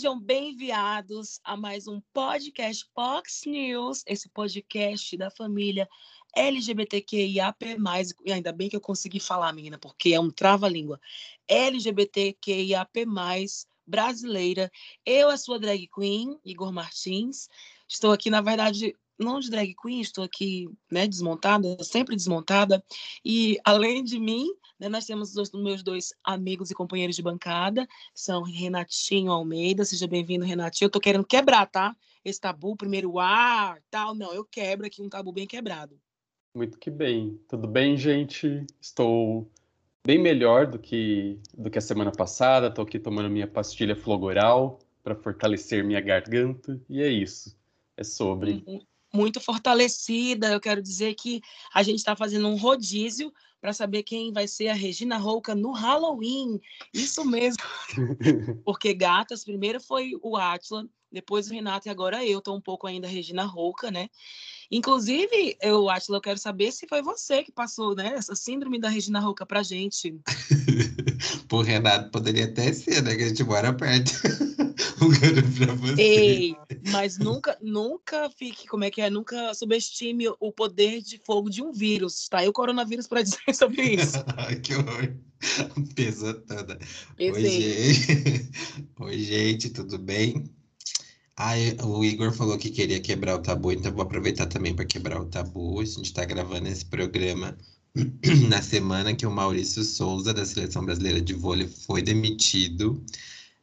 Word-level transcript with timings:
Sejam 0.00 0.18
bem-vindos 0.18 1.40
a 1.44 1.58
mais 1.58 1.86
um 1.86 2.00
podcast 2.14 2.88
Fox 2.94 3.42
News, 3.44 4.02
esse 4.06 4.30
podcast 4.30 5.14
da 5.14 5.30
família 5.30 5.86
LGBTQIAP+, 6.34 7.76
e 8.24 8.32
ainda 8.32 8.50
bem 8.50 8.70
que 8.70 8.76
eu 8.76 8.80
consegui 8.80 9.20
falar, 9.20 9.52
menina, 9.52 9.76
porque 9.76 10.14
é 10.14 10.18
um 10.18 10.30
trava-língua. 10.30 10.98
LGBTQIAP+, 11.46 13.04
brasileira. 13.86 14.72
Eu, 15.04 15.28
a 15.28 15.36
sua 15.36 15.58
drag 15.58 15.86
queen, 15.94 16.40
Igor 16.46 16.72
Martins. 16.72 17.50
Estou 17.86 18.10
aqui, 18.10 18.30
na 18.30 18.40
verdade, 18.40 18.96
não 19.18 19.38
de 19.38 19.50
drag 19.50 19.74
queen, 19.82 20.00
estou 20.00 20.24
aqui, 20.24 20.66
né, 20.90 21.06
desmontada, 21.06 21.76
sempre 21.84 22.16
desmontada. 22.16 22.82
E, 23.22 23.58
além 23.66 24.02
de 24.02 24.18
mim, 24.18 24.48
né, 24.80 24.88
nós 24.88 25.04
temos 25.04 25.36
os 25.36 25.52
meus 25.52 25.82
dois 25.82 26.14
amigos 26.24 26.70
e 26.70 26.74
companheiros 26.74 27.14
de 27.14 27.22
bancada, 27.22 27.86
são 28.14 28.42
Renatinho 28.42 29.30
Almeida. 29.30 29.84
Seja 29.84 30.06
bem-vindo, 30.06 30.46
Renatinho. 30.46 30.86
Eu 30.86 30.90
tô 30.90 30.98
querendo 30.98 31.26
quebrar, 31.26 31.66
tá? 31.66 31.94
Esse 32.24 32.40
tabu, 32.40 32.74
primeiro 32.74 33.18
ar, 33.18 33.78
tal. 33.90 34.14
Não, 34.14 34.32
eu 34.32 34.42
quebro 34.42 34.86
aqui 34.86 35.02
um 35.02 35.08
tabu 35.08 35.32
bem 35.32 35.46
quebrado. 35.46 36.00
Muito 36.54 36.78
que 36.78 36.90
bem. 36.90 37.38
Tudo 37.46 37.68
bem, 37.68 37.94
gente? 37.94 38.64
Estou 38.80 39.46
bem 40.04 40.18
melhor 40.18 40.66
do 40.66 40.78
que, 40.78 41.38
do 41.56 41.70
que 41.70 41.78
a 41.78 41.82
semana 41.82 42.10
passada. 42.10 42.68
Estou 42.68 42.84
aqui 42.84 42.98
tomando 42.98 43.28
minha 43.28 43.46
pastilha 43.46 43.94
flogoral 43.94 44.78
para 45.02 45.14
fortalecer 45.14 45.84
minha 45.84 46.00
garganta. 46.00 46.80
E 46.88 47.02
é 47.02 47.08
isso. 47.08 47.54
É 47.98 48.02
sobre. 48.02 48.64
Uhum. 48.66 48.80
Muito 49.12 49.40
fortalecida. 49.40 50.52
Eu 50.52 50.60
quero 50.60 50.80
dizer 50.80 51.14
que 51.14 51.42
a 51.74 51.82
gente 51.82 51.98
está 51.98 52.16
fazendo 52.16 52.48
um 52.48 52.56
rodízio 52.56 53.30
para 53.60 53.72
saber 53.72 54.02
quem 54.02 54.32
vai 54.32 54.48
ser 54.48 54.68
a 54.68 54.74
Regina 54.74 55.18
Rouca 55.18 55.54
no 55.54 55.72
Halloween. 55.72 56.60
Isso 56.94 57.24
mesmo. 57.24 57.62
Porque 58.64 58.94
gatas, 58.94 59.44
primeiro 59.44 59.80
foi 59.80 60.12
o 60.22 60.36
Atlan, 60.36 60.88
depois 61.12 61.48
o 61.48 61.52
Renato 61.52 61.88
e 61.88 61.90
agora 61.90 62.24
eu. 62.24 62.38
Estou 62.38 62.56
um 62.56 62.60
pouco 62.60 62.86
ainda 62.86 63.06
Regina 63.06 63.44
Rouca, 63.44 63.90
né? 63.90 64.08
Inclusive, 64.70 65.56
eu, 65.60 65.90
Atila, 65.90 66.18
eu 66.18 66.22
quero 66.22 66.38
saber 66.38 66.70
se 66.70 66.86
foi 66.86 67.02
você 67.02 67.42
que 67.42 67.50
passou 67.50 67.94
né, 67.94 68.14
essa 68.14 68.36
síndrome 68.36 68.78
da 68.78 68.88
Regina 68.88 69.18
Rouca 69.18 69.44
pra 69.44 69.64
gente. 69.64 70.20
Por 71.48 71.64
Renato, 71.64 72.10
poderia 72.10 72.44
até 72.44 72.72
ser, 72.72 73.02
né? 73.02 73.16
Que 73.16 73.24
a 73.24 73.28
gente 73.28 73.42
mora 73.42 73.72
perto. 73.72 74.12
um 75.02 75.10
cara 75.10 75.42
pra 75.42 75.74
você. 75.74 76.00
Ei, 76.00 76.56
mas 76.92 77.18
nunca, 77.18 77.58
nunca 77.60 78.30
fique, 78.30 78.68
como 78.68 78.84
é 78.84 78.90
que 78.90 79.00
é? 79.00 79.10
Nunca 79.10 79.52
subestime 79.54 80.28
o 80.38 80.52
poder 80.52 81.02
de 81.02 81.20
fogo 81.26 81.50
de 81.50 81.62
um 81.62 81.72
vírus, 81.72 82.28
tá? 82.28 82.44
E 82.44 82.48
o 82.48 82.52
coronavírus 82.52 83.08
para 83.08 83.22
dizer 83.22 83.52
sobre 83.52 83.82
isso. 83.94 84.18
que 84.62 84.74
horror. 84.74 85.12
Pesou 85.96 86.34
toda. 86.42 86.78
Oi 87.18 87.42
gente. 87.42 88.50
Oi, 89.00 89.18
gente, 89.18 89.70
tudo 89.70 89.98
bem? 89.98 90.44
Ah, 91.42 91.54
o 91.86 92.04
Igor 92.04 92.32
falou 92.32 92.58
que 92.58 92.68
queria 92.68 93.00
quebrar 93.00 93.34
o 93.36 93.38
tabu, 93.38 93.72
então 93.72 93.90
vou 93.90 94.02
aproveitar 94.02 94.44
também 94.44 94.74
para 94.74 94.84
quebrar 94.84 95.18
o 95.18 95.24
tabu. 95.24 95.80
A 95.80 95.84
gente 95.86 96.04
está 96.04 96.22
gravando 96.22 96.68
esse 96.68 96.84
programa 96.84 97.56
na 98.50 98.60
semana 98.60 99.14
que 99.16 99.24
o 99.24 99.30
Maurício 99.30 99.82
Souza, 99.82 100.34
da 100.34 100.44
Seleção 100.44 100.84
Brasileira 100.84 101.18
de 101.18 101.32
Vôlei, 101.32 101.66
foi 101.66 102.02
demitido. 102.02 103.02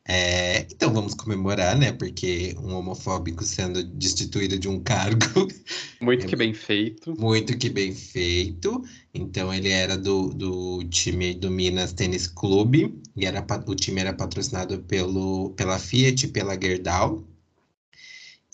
É, 0.07 0.61
então 0.71 0.91
vamos 0.91 1.13
comemorar, 1.13 1.77
né? 1.77 1.91
Porque 1.91 2.55
um 2.57 2.73
homofóbico 2.73 3.43
sendo 3.43 3.83
destituído 3.83 4.57
de 4.57 4.67
um 4.67 4.79
cargo. 4.79 5.47
Muito 6.01 6.25
é, 6.25 6.29
que 6.29 6.35
bem 6.35 6.55
feito. 6.55 7.13
Muito 7.15 7.55
que 7.59 7.69
bem 7.69 7.93
feito. 7.93 8.83
Então 9.13 9.53
ele 9.53 9.69
era 9.69 9.95
do, 9.95 10.29
do 10.29 10.83
time 10.85 11.35
do 11.35 11.51
Minas 11.51 11.93
Tênis 11.93 12.25
Clube, 12.25 12.99
e 13.15 13.23
era, 13.23 13.45
o 13.67 13.75
time 13.75 14.01
era 14.01 14.13
patrocinado 14.13 14.79
pelo, 14.79 15.51
pela 15.51 15.77
Fiat 15.77 16.25
e 16.25 16.29
pela 16.29 16.59
Gerdau. 16.59 17.36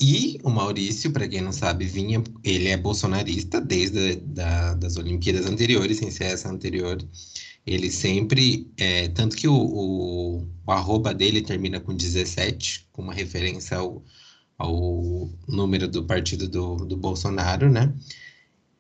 E 0.06 0.38
o 0.44 0.50
Maurício, 0.50 1.14
para 1.14 1.30
quem 1.30 1.40
não 1.40 1.54
sabe, 1.54 1.86
vinha, 1.86 2.22
ele 2.44 2.68
é 2.68 2.76
bolsonarista 2.76 3.62
desde 3.62 4.18
da, 4.18 4.74
das 4.74 4.98
Olimpíadas 4.98 5.46
anteriores, 5.46 6.00
sem 6.00 6.12
ser 6.12 6.26
essa 6.26 6.50
anterior. 6.50 7.02
Ele 7.66 7.90
sempre, 7.90 8.70
é, 8.76 9.08
tanto 9.08 9.38
que 9.38 9.48
o, 9.48 9.56
o, 9.56 10.38
o, 10.66 10.72
arroba 10.74 11.14
dele 11.14 11.42
termina 11.42 11.80
com 11.80 11.96
17, 11.96 12.90
com 12.92 13.02
uma 13.02 13.14
referência 13.14 13.78
ao, 13.78 14.04
ao 14.58 15.30
número 15.48 15.88
do 15.88 16.04
partido 16.04 16.50
do, 16.50 16.76
do 16.86 16.98
Bolsonaro, 16.98 17.72
né? 17.72 17.94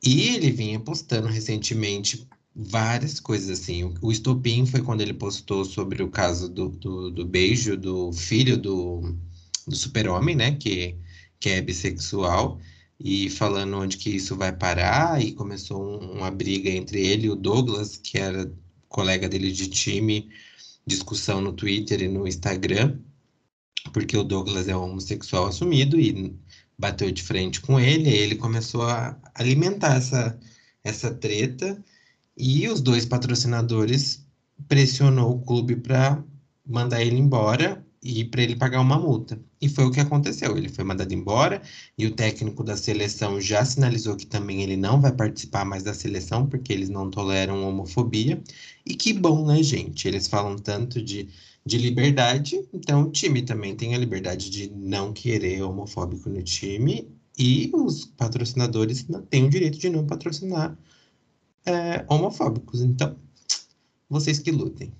E 0.03 0.27
ele 0.27 0.51
vinha 0.51 0.77
postando 0.77 1.29
recentemente 1.29 2.27
várias 2.53 3.21
coisas 3.21 3.61
assim. 3.61 3.85
O, 3.85 3.93
o 4.01 4.11
estopim 4.11 4.65
foi 4.65 4.81
quando 4.81 4.99
ele 4.99 5.13
postou 5.13 5.63
sobre 5.63 6.03
o 6.03 6.09
caso 6.09 6.49
do, 6.49 6.67
do, 6.67 7.09
do 7.09 7.25
beijo 7.25 7.77
do 7.77 8.11
filho 8.11 8.57
do, 8.57 9.15
do 9.65 9.75
super-homem, 9.75 10.35
né? 10.35 10.51
Que 10.51 11.01
que 11.43 11.49
é 11.49 11.61
bissexual, 11.61 12.57
e 12.97 13.29
falando 13.29 13.77
onde 13.77 13.97
que 13.97 14.09
isso 14.09 14.33
vai 14.33 14.53
parar, 14.53 15.21
e 15.21 15.33
começou 15.33 15.83
um, 15.83 16.19
uma 16.19 16.31
briga 16.31 16.69
entre 16.69 17.05
ele 17.05 17.27
e 17.27 17.29
o 17.29 17.35
Douglas, 17.35 17.97
que 17.97 18.17
era 18.17 18.49
colega 18.87 19.27
dele 19.27 19.51
de 19.51 19.67
time, 19.67 20.29
discussão 20.87 21.41
no 21.41 21.51
Twitter 21.51 22.01
e 22.01 22.07
no 22.07 22.25
Instagram, 22.25 22.97
porque 23.91 24.15
o 24.15 24.23
Douglas 24.23 24.69
é 24.69 24.75
homossexual 24.75 25.47
assumido 25.47 25.99
e 25.99 26.33
bateu 26.79 27.11
de 27.11 27.21
frente 27.21 27.59
com 27.59 27.77
ele, 27.77 28.09
e 28.09 28.13
ele 28.13 28.35
começou 28.35 28.83
a 28.83 29.19
alimentar 29.35 29.97
essa, 29.97 30.39
essa 30.81 31.13
treta, 31.13 31.77
e 32.37 32.69
os 32.69 32.79
dois 32.79 33.05
patrocinadores 33.05 34.25
pressionou 34.69 35.35
o 35.35 35.41
clube 35.41 35.75
para 35.75 36.23
mandar 36.65 37.01
ele 37.01 37.17
embora 37.17 37.85
e 38.03 38.25
para 38.25 38.41
ele 38.41 38.55
pagar 38.55 38.81
uma 38.81 38.99
multa. 38.99 39.39
E 39.61 39.69
foi 39.69 39.85
o 39.85 39.91
que 39.91 39.99
aconteceu. 39.99 40.57
Ele 40.57 40.67
foi 40.67 40.83
mandado 40.83 41.13
embora 41.13 41.61
e 41.97 42.05
o 42.05 42.13
técnico 42.13 42.63
da 42.63 42.75
seleção 42.75 43.39
já 43.39 43.63
sinalizou 43.63 44.15
que 44.17 44.25
também 44.25 44.61
ele 44.61 44.75
não 44.75 44.99
vai 44.99 45.13
participar 45.13 45.63
mais 45.63 45.83
da 45.83 45.93
seleção 45.93 46.45
porque 46.45 46.73
eles 46.73 46.89
não 46.89 47.09
toleram 47.09 47.67
homofobia. 47.67 48.43
E 48.85 48.93
que 48.95 49.13
bom, 49.13 49.45
né, 49.45 49.63
gente? 49.63 50.07
Eles 50.07 50.27
falam 50.27 50.57
tanto 50.57 51.01
de, 51.01 51.29
de 51.65 51.77
liberdade, 51.77 52.61
então 52.73 53.03
o 53.03 53.11
time 53.11 53.41
também 53.41 53.75
tem 53.75 53.95
a 53.95 53.97
liberdade 53.97 54.49
de 54.49 54.69
não 54.69 55.13
querer 55.13 55.61
homofóbico 55.63 56.29
no 56.29 56.43
time 56.43 57.07
e 57.37 57.71
os 57.73 58.05
patrocinadores 58.05 59.07
têm 59.29 59.45
o 59.45 59.49
direito 59.49 59.79
de 59.79 59.89
não 59.89 60.05
patrocinar 60.05 60.77
é, 61.65 62.05
homofóbicos. 62.09 62.81
Então, 62.81 63.17
vocês 64.09 64.39
que 64.39 64.51
lutem. 64.51 64.93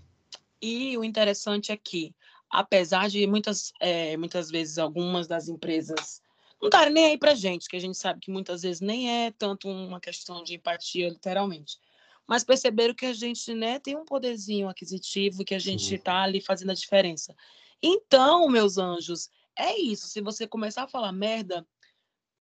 E 0.62 0.98
o 0.98 1.04
interessante 1.04 1.74
é 1.74 1.78
que 1.78 2.16
apesar 2.54 3.10
de 3.10 3.26
muitas, 3.26 3.74
é, 3.80 4.16
muitas 4.16 4.52
vezes 4.52 4.78
algumas 4.78 5.26
das 5.26 5.48
empresas 5.50 6.22
não 6.62 6.68
estarem 6.68 6.94
nem 6.94 7.06
aí 7.06 7.18
para 7.18 7.34
gente, 7.34 7.68
que 7.68 7.76
a 7.76 7.80
gente 7.80 7.98
sabe 7.98 8.20
que 8.20 8.30
muitas 8.30 8.62
vezes 8.62 8.80
nem 8.80 9.26
é 9.26 9.32
tanto 9.32 9.68
uma 9.68 10.00
questão 10.00 10.44
de 10.44 10.54
empatia, 10.54 11.10
literalmente. 11.10 11.80
Mas 12.28 12.44
perceberam 12.44 12.94
que 12.94 13.08
a 13.08 13.14
gente 13.14 13.56
né, 13.56 13.80
tem 13.80 13.98
um 13.98 14.06
poderzinho 14.06 14.70
aquisitivo 14.70 15.44
que 15.44 15.56
a 15.56 15.60
gente 15.60 15.96
está 15.96 16.22
ali 16.22 16.40
fazendo 16.40 16.70
a 16.70 16.76
diferença. 16.76 17.36
Então, 17.82 18.48
meus 18.48 18.78
anjos, 18.78 19.32
é 19.58 19.76
isso. 19.76 20.08
Se 20.08 20.22
você 20.22 20.46
começar 20.46 20.84
a 20.84 20.88
falar 20.88 21.12
merda, 21.12 21.66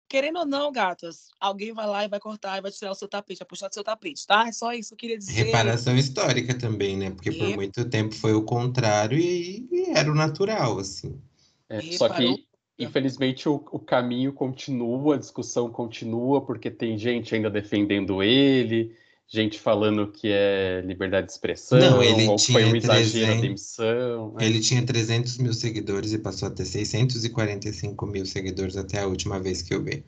Querendo 0.08 0.38
ou 0.38 0.46
não, 0.46 0.72
gatas, 0.72 1.28
alguém 1.38 1.72
vai 1.72 1.86
lá 1.86 2.04
e 2.04 2.08
vai 2.08 2.18
cortar 2.18 2.56
e 2.56 2.62
vai 2.62 2.70
tirar 2.70 2.92
o 2.92 2.94
seu 2.94 3.06
tapete, 3.06 3.40
vai 3.40 3.46
puxar 3.46 3.68
do 3.68 3.74
seu 3.74 3.84
tapete, 3.84 4.26
tá? 4.26 4.48
É 4.48 4.52
só 4.52 4.72
isso 4.72 4.90
que 4.90 4.94
eu 4.94 4.98
queria 4.98 5.18
dizer. 5.18 5.44
Reparação 5.44 5.96
histórica 5.96 6.54
também, 6.54 6.96
né? 6.96 7.10
Porque 7.10 7.28
e... 7.28 7.38
por 7.38 7.48
muito 7.56 7.84
tempo 7.90 8.14
foi 8.14 8.32
o 8.32 8.42
contrário 8.42 9.18
e, 9.18 9.68
e 9.70 9.90
era 9.90 10.10
o 10.10 10.14
natural, 10.14 10.78
assim. 10.78 11.20
É, 11.68 11.82
só 11.92 12.08
que, 12.08 12.46
infelizmente, 12.78 13.48
o, 13.48 13.56
o 13.70 13.78
caminho 13.78 14.32
continua, 14.32 15.16
a 15.16 15.18
discussão 15.18 15.70
continua, 15.70 16.40
porque 16.40 16.70
tem 16.70 16.96
gente 16.96 17.34
ainda 17.34 17.50
defendendo 17.50 18.22
ele, 18.22 18.96
gente 19.28 19.60
falando 19.60 20.10
que 20.10 20.28
é 20.28 20.82
liberdade 20.86 21.26
de 21.26 21.32
expressão, 21.32 21.78
não, 21.78 22.02
ele 22.02 22.26
ou 22.26 22.38
foi 22.38 22.64
um 22.64 22.74
exagero 22.74 23.26
300, 23.26 23.40
demissão. 23.42 24.34
Né? 24.34 24.46
Ele 24.46 24.60
tinha 24.60 24.84
300 24.84 25.38
mil 25.38 25.52
seguidores 25.52 26.12
e 26.12 26.18
passou 26.18 26.48
a 26.48 26.50
ter 26.50 26.64
645 26.64 28.06
mil 28.06 28.24
seguidores 28.24 28.76
até 28.76 29.00
a 29.00 29.06
última 29.06 29.38
vez 29.38 29.60
que 29.60 29.74
eu 29.74 29.82
vi. 29.82 30.02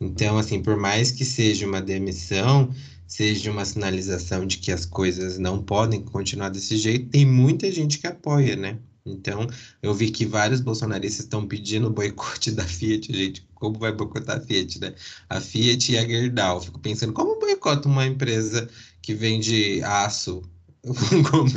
Então, 0.00 0.36
assim, 0.36 0.60
por 0.60 0.76
mais 0.76 1.12
que 1.12 1.24
seja 1.24 1.66
uma 1.66 1.80
demissão, 1.80 2.74
seja 3.06 3.50
uma 3.50 3.64
sinalização 3.64 4.44
de 4.44 4.58
que 4.58 4.72
as 4.72 4.84
coisas 4.84 5.38
não 5.38 5.62
podem 5.62 6.02
continuar 6.02 6.48
desse 6.48 6.76
jeito, 6.76 7.10
tem 7.10 7.24
muita 7.24 7.70
gente 7.70 7.98
que 7.98 8.08
apoia, 8.08 8.56
né? 8.56 8.78
Então, 9.06 9.46
eu 9.82 9.92
vi 9.94 10.10
que 10.10 10.24
vários 10.24 10.62
bolsonaristas 10.62 11.26
estão 11.26 11.46
pedindo 11.46 11.88
o 11.88 11.90
boicote 11.92 12.50
da 12.50 12.64
Fiat, 12.64 13.12
gente. 13.12 13.46
Como 13.54 13.78
vai 13.78 13.92
boicotar 13.92 14.38
a 14.38 14.40
Fiat, 14.40 14.80
né? 14.80 14.94
A 15.28 15.40
Fiat 15.40 15.92
e 15.92 15.98
a 15.98 16.06
Gerdau. 16.06 16.62
Fico 16.62 16.78
pensando, 16.78 17.12
como 17.12 17.38
boicota 17.38 17.86
uma 17.86 18.06
empresa 18.06 18.68
que 19.02 19.14
vende 19.14 19.82
aço? 19.82 20.42
Como... 21.30 21.50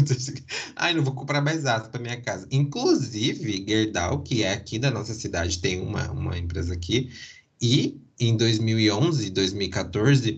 Ai, 0.76 0.94
não 0.94 1.04
vou 1.04 1.14
comprar 1.14 1.42
mais 1.42 1.66
aço 1.66 1.90
para 1.90 2.02
minha 2.02 2.20
casa. 2.22 2.48
Inclusive, 2.52 3.66
Gerdau, 3.68 4.22
que 4.22 4.44
é 4.44 4.54
aqui 4.54 4.80
da 4.80 4.92
nossa 4.92 5.14
cidade, 5.14 5.60
tem 5.60 5.82
uma, 5.82 6.12
uma 6.12 6.38
empresa 6.38 6.74
aqui. 6.74 7.10
E 7.62 8.00
em 8.20 8.36
2011, 8.36 9.30
2014 9.30 10.38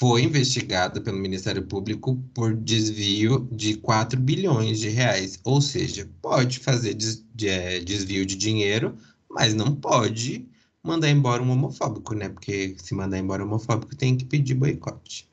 foi 0.00 0.22
investigada 0.22 0.98
pelo 0.98 1.18
Ministério 1.18 1.62
Público 1.62 2.16
por 2.32 2.56
desvio 2.56 3.46
de 3.52 3.76
4 3.76 4.18
bilhões 4.18 4.80
de 4.80 4.88
reais. 4.88 5.38
Ou 5.44 5.60
seja, 5.60 6.08
pode 6.22 6.58
fazer 6.58 6.94
des, 6.94 7.22
de, 7.34 7.50
é, 7.50 7.78
desvio 7.80 8.24
de 8.24 8.34
dinheiro, 8.34 8.96
mas 9.28 9.52
não 9.52 9.74
pode 9.74 10.48
mandar 10.82 11.10
embora 11.10 11.42
um 11.42 11.50
homofóbico, 11.50 12.14
né? 12.14 12.30
Porque 12.30 12.74
se 12.78 12.94
mandar 12.94 13.18
embora 13.18 13.44
um 13.44 13.46
homofóbico 13.48 13.94
tem 13.94 14.16
que 14.16 14.24
pedir 14.24 14.54
boicote. 14.54 15.28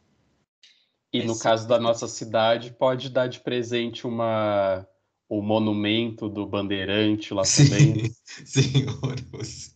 E 1.14 1.24
no 1.24 1.40
caso 1.40 1.66
da 1.66 1.80
nossa 1.80 2.06
cidade, 2.06 2.76
pode 2.78 3.10
dar 3.10 3.28
de 3.28 3.40
presente 3.40 4.06
uma 4.06 4.86
o 5.30 5.42
monumento 5.42 6.28
do 6.28 6.46
Bandeirante 6.46 7.34
lá 7.34 7.46
Sim, 7.46 7.70
também. 7.70 8.12
senhores. 8.44 9.74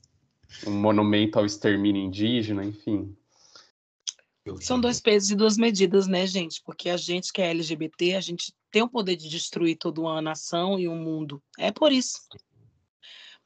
Um 0.68 0.72
monumento 0.72 1.40
ao 1.40 1.46
extermínio 1.46 2.02
indígena, 2.02 2.66
enfim. 2.66 3.16
São 4.60 4.80
dois 4.80 5.00
pesos 5.00 5.30
e 5.30 5.36
duas 5.36 5.58
medidas, 5.58 6.08
né, 6.08 6.26
gente? 6.26 6.62
Porque 6.66 6.90
a 6.90 6.98
gente 6.98 7.32
que 7.32 7.42
é 7.42 7.52
LGBT, 7.52 8.16
a 8.16 8.22
gente 8.22 8.54
tem 8.72 8.82
o 8.82 8.90
poder 8.90 9.16
de 9.16 9.30
destruir 9.30 9.78
toda 9.78 10.02
uma 10.02 10.22
nação 10.22 10.80
e 10.80 10.88
um 10.88 10.96
mundo. 10.96 11.42
É 11.60 11.72
por 11.72 11.92
isso. 11.92 12.18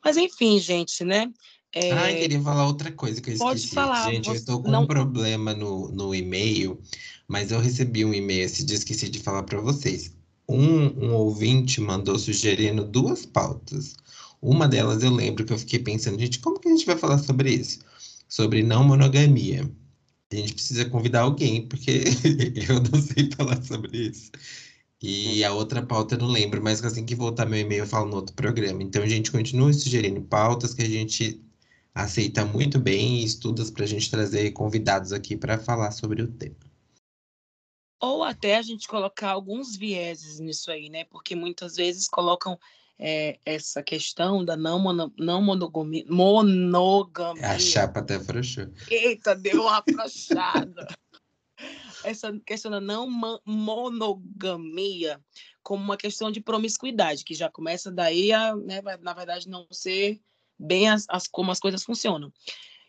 Mas 0.03 0.15
enfim, 0.17 0.57
gente, 0.59 1.03
né? 1.03 1.31
É... 1.73 1.91
Ai, 1.91 2.15
queria 2.19 2.41
falar 2.41 2.65
outra 2.67 2.91
coisa 2.91 3.19
que 3.19 3.31
eu 3.31 3.37
Pode 3.37 3.59
esqueci. 3.59 3.75
falar, 3.75 4.09
Gente, 4.09 4.29
eu 4.29 4.35
estou 4.35 4.61
com 4.61 4.71
não- 4.71 4.83
um 4.83 4.87
problema 4.87 5.53
no, 5.53 5.91
no 5.91 6.15
e-mail, 6.15 6.79
mas 7.27 7.51
eu 7.51 7.59
recebi 7.59 8.05
um 8.05 8.13
e-mail 8.13 8.45
esse 8.45 8.63
dia, 8.63 8.77
esqueci 8.77 9.09
de 9.09 9.19
falar 9.19 9.43
para 9.43 9.59
vocês. 9.59 10.15
Um, 10.47 11.07
um 11.07 11.13
ouvinte 11.15 11.81
mandou 11.81 12.17
sugerindo 12.17 12.85
duas 12.85 13.25
pautas. 13.25 13.97
Uma 14.41 14.67
delas 14.67 15.03
eu 15.03 15.09
lembro 15.11 15.43
que 15.43 15.51
eu 15.51 15.57
fiquei 15.57 15.79
pensando, 15.79 16.19
gente, 16.19 16.39
como 16.39 16.59
que 16.59 16.69
a 16.69 16.71
gente 16.71 16.85
vai 16.85 16.95
falar 16.97 17.17
sobre 17.17 17.51
isso? 17.51 17.79
Sobre 18.29 18.63
não 18.63 18.83
monogamia. 18.83 19.69
A 20.31 20.35
gente 20.35 20.53
precisa 20.53 20.89
convidar 20.89 21.21
alguém, 21.21 21.67
porque 21.67 22.03
eu 22.67 22.81
não 22.81 23.01
sei 23.01 23.29
falar 23.35 23.61
sobre 23.63 24.09
isso. 24.09 24.31
E 25.01 25.43
a 25.43 25.53
outra 25.53 25.85
pauta 25.85 26.15
eu 26.15 26.19
não 26.19 26.27
lembro, 26.27 26.63
mas 26.63 26.83
assim 26.83 27.05
que 27.05 27.15
voltar 27.15 27.45
meu 27.45 27.59
e-mail 27.59 27.83
eu 27.83 27.87
falo 27.87 28.09
no 28.09 28.15
outro 28.15 28.33
programa. 28.35 28.81
Então, 28.81 29.03
a 29.03 29.07
gente 29.07 29.31
continua 29.31 29.71
sugerindo 29.71 30.21
pautas 30.21 30.73
que 30.73 30.81
a 30.81 30.89
gente 30.89 31.41
aceita 31.93 32.43
muito 32.43 32.79
bem 32.79 33.19
e 33.19 33.23
estudas 33.23 33.69
para 33.69 33.83
a 33.83 33.87
gente 33.87 34.09
trazer 34.09 34.51
convidados 34.51 35.13
aqui 35.13 35.37
para 35.37 35.57
falar 35.57 35.91
sobre 35.91 36.21
o 36.21 36.27
tema. 36.27 36.55
Ou 38.01 38.23
até 38.23 38.57
a 38.57 38.61
gente 38.61 38.87
colocar 38.87 39.31
alguns 39.31 39.75
vieses 39.75 40.39
nisso 40.39 40.69
aí, 40.69 40.89
né? 40.89 41.05
Porque 41.05 41.35
muitas 41.35 41.75
vezes 41.75 42.07
colocam 42.07 42.59
é, 42.97 43.39
essa 43.45 43.83
questão 43.83 44.43
da 44.43 44.55
não, 44.55 44.79
mono, 44.79 45.13
não 45.17 45.41
monogamia, 45.41 46.05
monogamia. 46.09 47.47
A 47.47 47.59
chapa 47.59 47.99
até 47.99 48.19
frouxou. 48.19 48.67
Eita, 48.89 49.35
deu 49.35 49.61
uma 49.63 49.79
afrouxada. 49.79 50.87
Essa 52.03 52.31
questão 52.45 52.71
da 52.71 52.79
não 52.79 53.09
monogamia 53.45 55.19
como 55.63 55.83
uma 55.83 55.97
questão 55.97 56.31
de 56.31 56.39
promiscuidade, 56.39 57.23
que 57.23 57.33
já 57.33 57.49
começa 57.49 57.91
daí 57.91 58.31
a, 58.31 58.55
né, 58.55 58.81
na 59.01 59.13
verdade, 59.13 59.49
não 59.49 59.65
ser 59.71 60.21
bem 60.57 60.89
as, 60.89 61.05
as- 61.09 61.27
como 61.27 61.51
as 61.51 61.59
coisas 61.59 61.83
funcionam. 61.83 62.31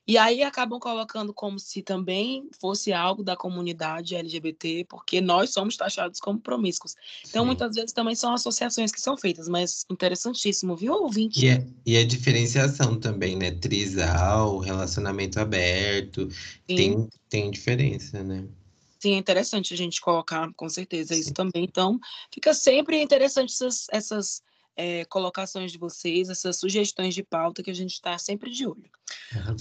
E 0.08 0.16
aí 0.16 0.42
acabam 0.44 0.78
colocando 0.78 1.34
como 1.34 1.58
se 1.58 1.82
também 1.82 2.48
fosse 2.60 2.92
algo 2.92 3.24
da 3.24 3.36
comunidade 3.36 4.14
LGBT, 4.14 4.86
porque 4.88 5.20
nós 5.20 5.50
somos 5.50 5.76
taxados 5.76 6.20
como 6.20 6.38
promíscuos. 6.38 6.94
Então, 7.26 7.42
Sim. 7.42 7.46
muitas 7.46 7.74
vezes 7.74 7.92
também 7.92 8.14
são 8.14 8.32
associações 8.32 8.92
que 8.92 9.00
são 9.00 9.16
feitas, 9.16 9.48
mas 9.48 9.84
interessantíssimo, 9.90 10.76
viu, 10.76 10.92
ouvinte? 10.92 11.44
E, 11.44 11.48
é, 11.48 11.66
e 11.84 11.96
a 11.96 12.06
diferenciação 12.06 13.00
também, 13.00 13.34
né? 13.34 13.50
Trisal, 13.50 14.58
relacionamento 14.58 15.40
aberto, 15.40 16.28
Sim. 16.30 16.76
tem, 16.76 17.08
tem 17.28 17.50
diferença, 17.50 18.22
né? 18.22 18.46
Sim, 19.00 19.14
é 19.14 19.18
interessante 19.18 19.74
a 19.74 19.76
gente 19.76 20.00
colocar, 20.00 20.50
com 20.54 20.68
certeza, 20.68 21.14
isso 21.14 21.28
Sim. 21.28 21.34
também. 21.34 21.64
Então, 21.64 21.98
fica 22.32 22.54
sempre 22.54 23.02
interessante 23.02 23.52
essas, 23.52 23.86
essas 23.90 24.42
eh, 24.76 25.04
colocações 25.06 25.72
de 25.72 25.78
vocês, 25.78 26.28
essas 26.28 26.58
sugestões 26.58 27.14
de 27.14 27.22
pauta 27.22 27.62
que 27.62 27.70
a 27.70 27.74
gente 27.74 27.92
está 27.92 28.18
sempre 28.18 28.50
de 28.50 28.66
olho. 28.66 28.90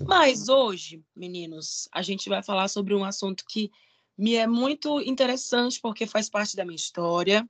Mas 0.05 0.49
hoje, 0.49 1.01
meninos, 1.15 1.87
a 1.91 2.01
gente 2.01 2.27
vai 2.27 2.43
falar 2.43 2.67
sobre 2.67 2.93
um 2.93 3.05
assunto 3.05 3.45
que 3.47 3.71
me 4.17 4.35
é 4.35 4.47
muito 4.47 5.01
interessante, 5.01 5.79
porque 5.81 6.05
faz 6.05 6.29
parte 6.29 6.55
da 6.55 6.65
minha 6.65 6.75
história. 6.75 7.47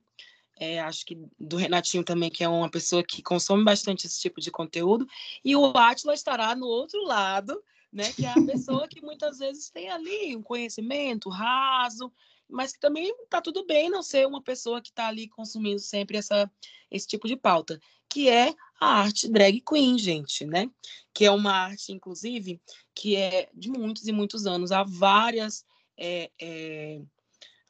É, 0.58 0.80
acho 0.80 1.04
que 1.04 1.18
do 1.38 1.56
Renatinho 1.56 2.02
também, 2.02 2.30
que 2.30 2.42
é 2.42 2.48
uma 2.48 2.70
pessoa 2.70 3.02
que 3.02 3.22
consome 3.22 3.62
bastante 3.62 4.06
esse 4.06 4.20
tipo 4.20 4.40
de 4.40 4.50
conteúdo. 4.50 5.06
E 5.44 5.54
o 5.54 5.66
Átila 5.76 6.14
estará 6.14 6.54
no 6.56 6.66
outro 6.66 7.04
lado, 7.04 7.62
né? 7.92 8.12
Que 8.12 8.24
é 8.24 8.30
a 8.30 8.46
pessoa 8.46 8.88
que 8.88 9.02
muitas 9.02 9.38
vezes 9.38 9.70
tem 9.70 9.90
ali 9.90 10.34
um 10.34 10.42
conhecimento 10.42 11.28
raso, 11.28 12.10
mas 12.48 12.72
que 12.72 12.80
também 12.80 13.12
está 13.22 13.40
tudo 13.40 13.66
bem 13.66 13.90
não 13.90 14.02
ser 14.02 14.26
uma 14.26 14.42
pessoa 14.42 14.80
que 14.80 14.88
está 14.88 15.08
ali 15.08 15.28
consumindo 15.28 15.80
sempre 15.80 16.16
essa, 16.16 16.50
esse 16.90 17.06
tipo 17.06 17.26
de 17.26 17.36
pauta, 17.36 17.80
que 18.08 18.28
é 18.28 18.54
a 18.80 19.00
arte 19.00 19.28
drag 19.28 19.60
queen, 19.60 19.98
gente, 19.98 20.46
né? 20.46 20.70
Que 21.12 21.24
é 21.24 21.30
uma 21.30 21.52
arte, 21.52 21.92
inclusive, 21.92 22.60
que 22.94 23.16
é 23.16 23.48
de 23.52 23.68
muitos 23.68 24.06
e 24.06 24.12
muitos 24.12 24.46
anos. 24.46 24.72
Há 24.72 24.84
várias, 24.84 25.64
é, 25.96 26.30
é, 26.40 27.00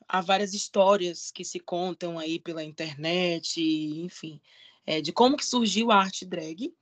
há 0.08 0.20
várias 0.20 0.52
histórias 0.52 1.30
que 1.30 1.44
se 1.44 1.58
contam 1.58 2.18
aí 2.18 2.38
pela 2.38 2.62
internet, 2.62 3.60
enfim, 3.60 4.40
é, 4.84 5.00
de 5.00 5.12
como 5.12 5.36
que 5.36 5.46
surgiu 5.46 5.90
a 5.90 5.96
arte 5.96 6.24
drag, 6.24 6.72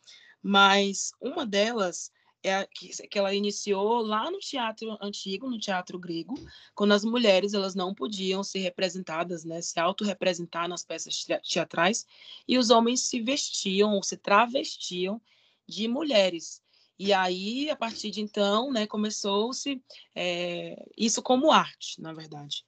mas 0.43 1.13
uma 1.21 1.47
delas 1.47 2.11
é 2.45 2.57
a 2.57 2.67
que, 2.67 2.89
que 3.09 3.19
ela 3.19 3.35
iniciou 3.35 4.03
lá 4.03 4.31
no 4.31 4.39
teatro 4.39 4.97
antigo, 5.01 5.49
no 5.49 5.59
teatro 5.59 5.99
grego, 5.99 6.35
quando 6.75 6.93
as 6.93 7.05
mulheres 7.05 7.55
elas 7.55 7.75
não 7.75 7.95
podiam 7.95 8.45
ser 8.45 8.59
representadas, 8.61 9.45
né, 9.45 9.61
se 9.63 9.81
autorrepresentar 9.81 10.69
nas 10.69 10.85
peças 10.85 11.17
te- 11.17 11.41
teatrais, 11.41 12.07
e 12.47 12.59
os 12.59 12.71
homens 12.71 13.01
se 13.01 13.21
vestiam 13.21 13.95
ou 13.95 14.03
se 14.03 14.17
travestiam 14.17 15.21
de 15.67 15.89
mulheres. 15.89 16.63
E 16.99 17.13
aí, 17.13 17.71
a 17.71 17.77
partir 17.77 18.11
de 18.11 18.21
então, 18.21 18.71
né, 18.71 18.87
começou-se 18.87 19.83
é, 20.15 20.85
isso 20.97 21.23
como 21.23 21.51
arte, 21.51 22.01
na 22.01 22.13
verdade. 22.13 22.65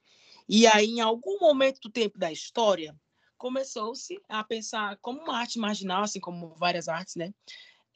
E 0.49 0.65
aí, 0.67 0.87
em 0.87 1.01
algum 1.01 1.39
momento 1.39 1.79
do 1.81 1.89
tempo 1.89 2.17
da 2.17 2.31
história, 2.31 2.95
começou-se 3.37 4.19
a 4.27 4.43
pensar 4.43 4.97
como 4.97 5.21
uma 5.21 5.37
arte 5.37 5.59
marginal, 5.59 6.03
assim 6.03 6.19
como 6.19 6.55
várias 6.55 6.87
artes, 6.87 7.15
né? 7.15 7.33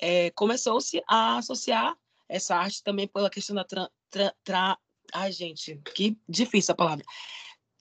É, 0.02 0.32
começou-se 0.32 1.02
a 1.08 1.38
associar 1.38 1.96
essa 2.28 2.56
arte 2.56 2.84
também 2.84 3.08
pela 3.08 3.30
questão 3.30 3.56
da 3.56 3.64
tra, 3.64 3.90
tra, 4.10 4.34
tra, 4.44 4.78
ai 5.14 5.32
gente, 5.32 5.80
que 5.96 6.18
difícil 6.28 6.74
a 6.74 6.76
palavra, 6.76 7.06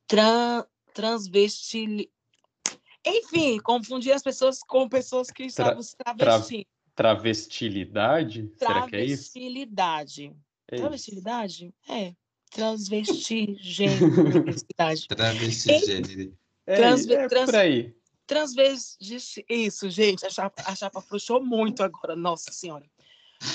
Tran, 0.06 0.64
transvestil, 0.92 2.06
enfim, 3.06 3.58
confundir 3.60 4.12
as 4.12 4.22
pessoas 4.22 4.60
com 4.62 4.86
pessoas 4.88 5.30
que 5.30 5.44
estavam 5.44 5.82
se 5.82 5.96
travestindo. 5.96 6.66
Travestilidade? 6.94 8.52
Será 8.58 8.86
que 8.86 8.96
é 8.96 9.04
isso? 9.04 9.32
Travestilidade. 9.32 10.36
É. 10.68 10.76
Travestilidade? 10.76 11.74
É. 11.88 12.14
Transvestigenicidade. 12.50 15.06
Travesti 15.16 15.70
Ei, 15.70 15.78
gênero. 15.86 16.36
É, 16.66 16.76
Transve- 16.76 17.14
é 17.14 17.28
trans- 17.28 17.46
por 17.46 17.54
aí. 17.56 17.94
Transvesti... 18.30 19.44
Isso, 19.48 19.90
gente, 19.90 20.24
a 20.24 20.30
chapa, 20.30 20.62
a 20.64 20.76
chapa 20.76 21.00
frouxou 21.00 21.44
muito 21.44 21.82
agora, 21.82 22.14
nossa 22.14 22.52
senhora. 22.52 22.88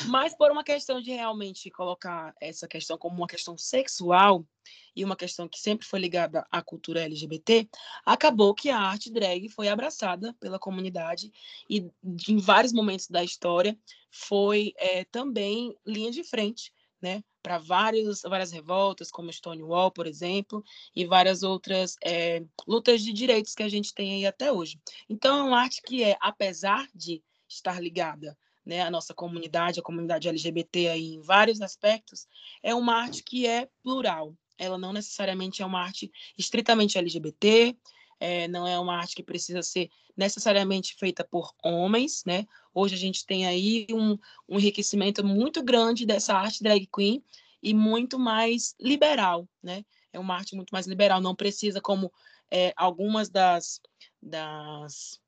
Mas 0.08 0.36
por 0.36 0.52
uma 0.52 0.66
questão 0.66 1.00
de 1.00 1.12
realmente 1.12 1.72
colocar 1.72 2.36
essa 2.42 2.68
questão 2.68 2.98
como 2.98 3.16
uma 3.16 3.28
questão 3.28 3.58
sexual 3.58 4.46
e 4.94 5.06
uma 5.06 5.16
questão 5.16 5.48
que 5.48 5.62
sempre 5.62 5.88
foi 5.88 6.02
ligada 6.02 6.46
à 6.52 6.62
cultura 6.62 7.06
LGBT, 7.06 7.70
acabou 8.06 8.54
que 8.54 8.70
a 8.70 8.78
arte 8.78 9.10
drag 9.10 9.48
foi 9.48 9.70
abraçada 9.70 10.36
pela 10.42 10.60
comunidade 10.60 11.32
e 11.70 11.90
em 12.28 12.38
vários 12.38 12.74
momentos 12.74 13.08
da 13.08 13.24
história 13.24 13.80
foi 14.12 14.74
é, 14.76 15.06
também 15.06 15.74
linha 15.86 16.12
de 16.12 16.22
frente, 16.22 16.74
né, 17.02 17.24
para 17.46 17.60
várias 17.60 18.52
revoltas, 18.52 19.12
como 19.12 19.32
Stonewall, 19.32 19.92
por 19.92 20.08
exemplo, 20.08 20.64
e 20.96 21.06
várias 21.06 21.44
outras 21.44 21.96
é, 22.04 22.44
lutas 22.68 23.04
de 23.04 23.14
direitos 23.14 23.54
que 23.54 23.62
a 23.62 23.70
gente 23.70 23.94
tem 23.94 24.14
aí 24.16 24.26
até 24.26 24.52
hoje. 24.52 24.80
Então, 25.08 25.38
é 25.38 25.44
uma 25.44 25.62
arte 25.62 25.80
que 25.84 26.04
é, 26.04 26.18
apesar 26.20 26.88
de 26.96 27.22
estar 27.48 27.80
ligada 27.80 28.36
né, 28.66 28.82
à 28.82 28.90
nossa 28.90 29.14
comunidade, 29.14 29.80
a 29.80 29.84
comunidade 29.84 30.28
LGBT 30.28 30.88
aí 30.88 31.14
em 31.14 31.22
vários 31.22 31.62
aspectos, 31.62 32.28
é 32.64 32.74
uma 32.74 32.96
arte 32.96 33.24
que 33.24 33.46
é 33.46 33.70
plural. 33.84 34.36
Ela 34.58 34.80
não 34.80 34.92
necessariamente 34.92 35.62
é 35.62 35.66
uma 35.68 35.84
arte 35.84 36.12
estritamente 36.36 36.98
LGBT, 36.98 37.78
é, 38.20 38.48
não 38.48 38.66
é 38.66 38.80
uma 38.80 38.98
arte 38.98 39.16
que 39.16 39.22
precisa 39.22 39.62
ser 39.62 39.92
necessariamente 40.18 40.96
feita 40.96 41.24
por 41.24 41.54
homens, 41.64 42.24
né? 42.26 42.48
Hoje 42.78 42.94
a 42.94 42.98
gente 42.98 43.26
tem 43.26 43.48
aí 43.48 43.88
um, 43.90 44.20
um 44.50 44.60
enriquecimento 44.60 45.24
muito 45.24 45.64
grande 45.64 46.06
dessa 46.06 46.34
arte 46.34 46.62
drag 46.62 46.86
queen 46.94 47.24
e 47.64 47.74
muito 47.74 48.20
mais 48.20 48.76
liberal, 48.78 49.48
né? 49.64 49.86
É 50.12 50.20
uma 50.20 50.36
arte 50.36 50.56
muito 50.56 50.72
mais 50.72 50.86
liberal, 50.86 51.22
não 51.22 51.34
precisa 51.34 51.80
como 51.80 52.12
é, 52.52 52.74
algumas 52.76 53.30
das, 53.30 53.80
das, 54.22 55.22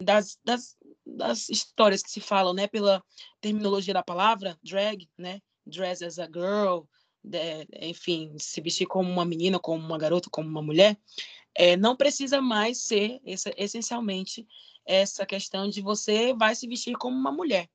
das, 0.00 0.38
das, 0.42 0.78
das 1.06 1.48
histórias 1.50 2.02
que 2.02 2.10
se 2.10 2.20
falam, 2.20 2.54
né? 2.54 2.66
Pela 2.66 3.04
terminologia 3.38 3.92
da 3.92 4.02
palavra, 4.02 4.58
drag, 4.62 5.06
né? 5.18 5.42
Dress 5.66 6.02
as 6.02 6.18
a 6.18 6.24
girl, 6.24 6.84
de, 7.22 7.68
enfim, 7.80 8.34
se 8.38 8.62
vestir 8.62 8.86
como 8.86 9.10
uma 9.10 9.26
menina, 9.26 9.58
como 9.58 9.84
uma 9.84 9.98
garota, 9.98 10.30
como 10.30 10.48
uma 10.48 10.62
mulher, 10.62 10.96
é, 11.54 11.76
não 11.76 11.96
precisa 11.96 12.40
mais 12.40 12.78
ser 12.78 13.20
essa, 13.24 13.52
essencialmente 13.56 14.46
essa 14.84 15.24
questão 15.24 15.68
de 15.68 15.80
você 15.80 16.34
vai 16.34 16.54
se 16.54 16.66
vestir 16.66 16.96
como 16.96 17.16
uma 17.16 17.32
mulher. 17.32 17.68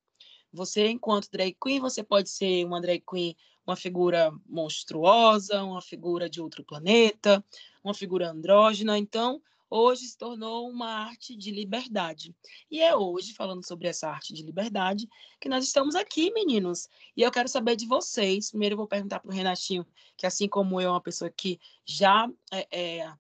Você, 0.51 0.88
enquanto 0.88 1.29
drag 1.31 1.55
queen, 1.62 1.79
você 1.79 2.03
pode 2.03 2.29
ser 2.29 2.65
uma 2.65 2.81
drag 2.81 3.03
queen, 3.07 3.36
uma 3.65 3.75
figura 3.75 4.31
monstruosa, 4.48 5.63
uma 5.63 5.81
figura 5.81 6.29
de 6.29 6.41
outro 6.41 6.63
planeta, 6.63 7.43
uma 7.84 7.93
figura 7.93 8.29
andrógena. 8.29 8.98
Então, 8.98 9.41
hoje 9.69 10.05
se 10.05 10.17
tornou 10.17 10.69
uma 10.69 10.88
arte 10.88 11.36
de 11.36 11.51
liberdade. 11.51 12.34
E 12.72 12.81
é 12.81 12.96
hoje, 12.96 13.34
falando 13.34 13.65
sobre 13.65 13.88
essa 13.88 14.10
arte 14.10 14.34
de 14.34 14.41
liberdade, 14.41 15.07
que 15.39 15.50
nós 15.50 15.65
estamos 15.65 15.96
aqui, 15.96 16.31
meninos. 16.31 16.88
E 17.15 17.22
eu 17.22 17.31
quero 17.31 17.50
saber 17.50 17.75
de 17.75 17.86
vocês. 17.86 18.50
Primeiro, 18.50 18.74
eu 18.74 18.77
vou 18.77 18.88
perguntar 18.88 19.19
para 19.19 19.29
o 19.29 19.34
Renatinho, 19.34 19.86
que 20.15 20.25
assim 20.25 20.48
como 20.48 20.79
eu, 20.79 20.88
é 20.88 20.91
uma 20.91 21.01
pessoa 21.01 21.29
que 21.29 21.60
já 21.86 22.29
é, 22.51 22.67
é, 22.72 23.13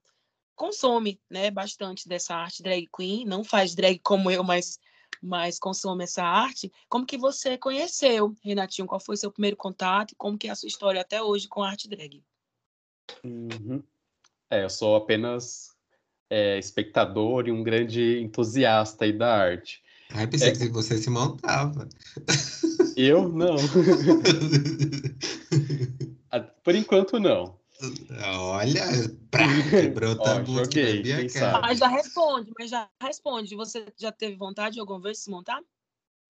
consome 0.57 1.21
né, 1.29 1.49
bastante 1.51 2.09
dessa 2.09 2.35
arte 2.35 2.61
drag 2.61 2.89
queen, 2.93 3.23
não 3.25 3.43
faz 3.43 3.75
drag 3.75 3.99
como 3.99 4.29
eu, 4.29 4.43
mas, 4.43 4.79
mas 5.21 5.59
consome 5.59 6.03
essa 6.03 6.23
arte. 6.23 6.71
Como 6.89 7.05
que 7.05 7.17
você 7.17 7.57
conheceu, 7.57 8.35
Renatinho? 8.43 8.87
Qual 8.87 8.99
foi 8.99 9.15
o 9.15 9.17
seu 9.17 9.31
primeiro 9.31 9.55
contato? 9.55 10.15
Como 10.17 10.37
que 10.37 10.47
é 10.47 10.51
a 10.51 10.55
sua 10.55 10.67
história 10.67 10.99
até 10.99 11.21
hoje 11.21 11.47
com 11.47 11.63
a 11.63 11.69
arte 11.69 11.87
drag? 11.87 12.21
Uhum. 13.23 13.81
É, 14.49 14.63
eu 14.63 14.69
sou 14.69 14.95
apenas 14.95 15.75
é, 16.29 16.57
espectador 16.57 17.47
e 17.47 17.51
um 17.51 17.63
grande 17.63 18.19
entusiasta 18.19 19.05
aí 19.05 19.13
da 19.13 19.33
arte. 19.33 19.83
Ai, 20.09 20.25
pensei 20.25 20.49
é... 20.49 20.55
que 20.55 20.69
você 20.69 20.97
se 20.97 21.09
montava. 21.09 21.87
Eu 22.95 23.29
não. 23.29 23.57
Por 26.63 26.75
enquanto 26.75 27.19
não. 27.19 27.57
Olha, 28.23 28.83
pra, 29.29 29.43
quebrou 29.69 30.11
o 30.13 30.15
tabu 30.15 30.55
joguei, 30.55 31.03
Mas 31.61 31.79
já 31.79 31.87
responde, 31.87 32.51
mas 32.57 32.69
já 32.71 32.89
responde. 33.01 33.55
Você 33.55 33.85
já 33.97 34.11
teve 34.11 34.35
vontade 34.35 34.79
alguma 34.79 34.99
vez 34.99 35.17
de 35.17 35.23
se 35.23 35.29
montar? 35.29 35.61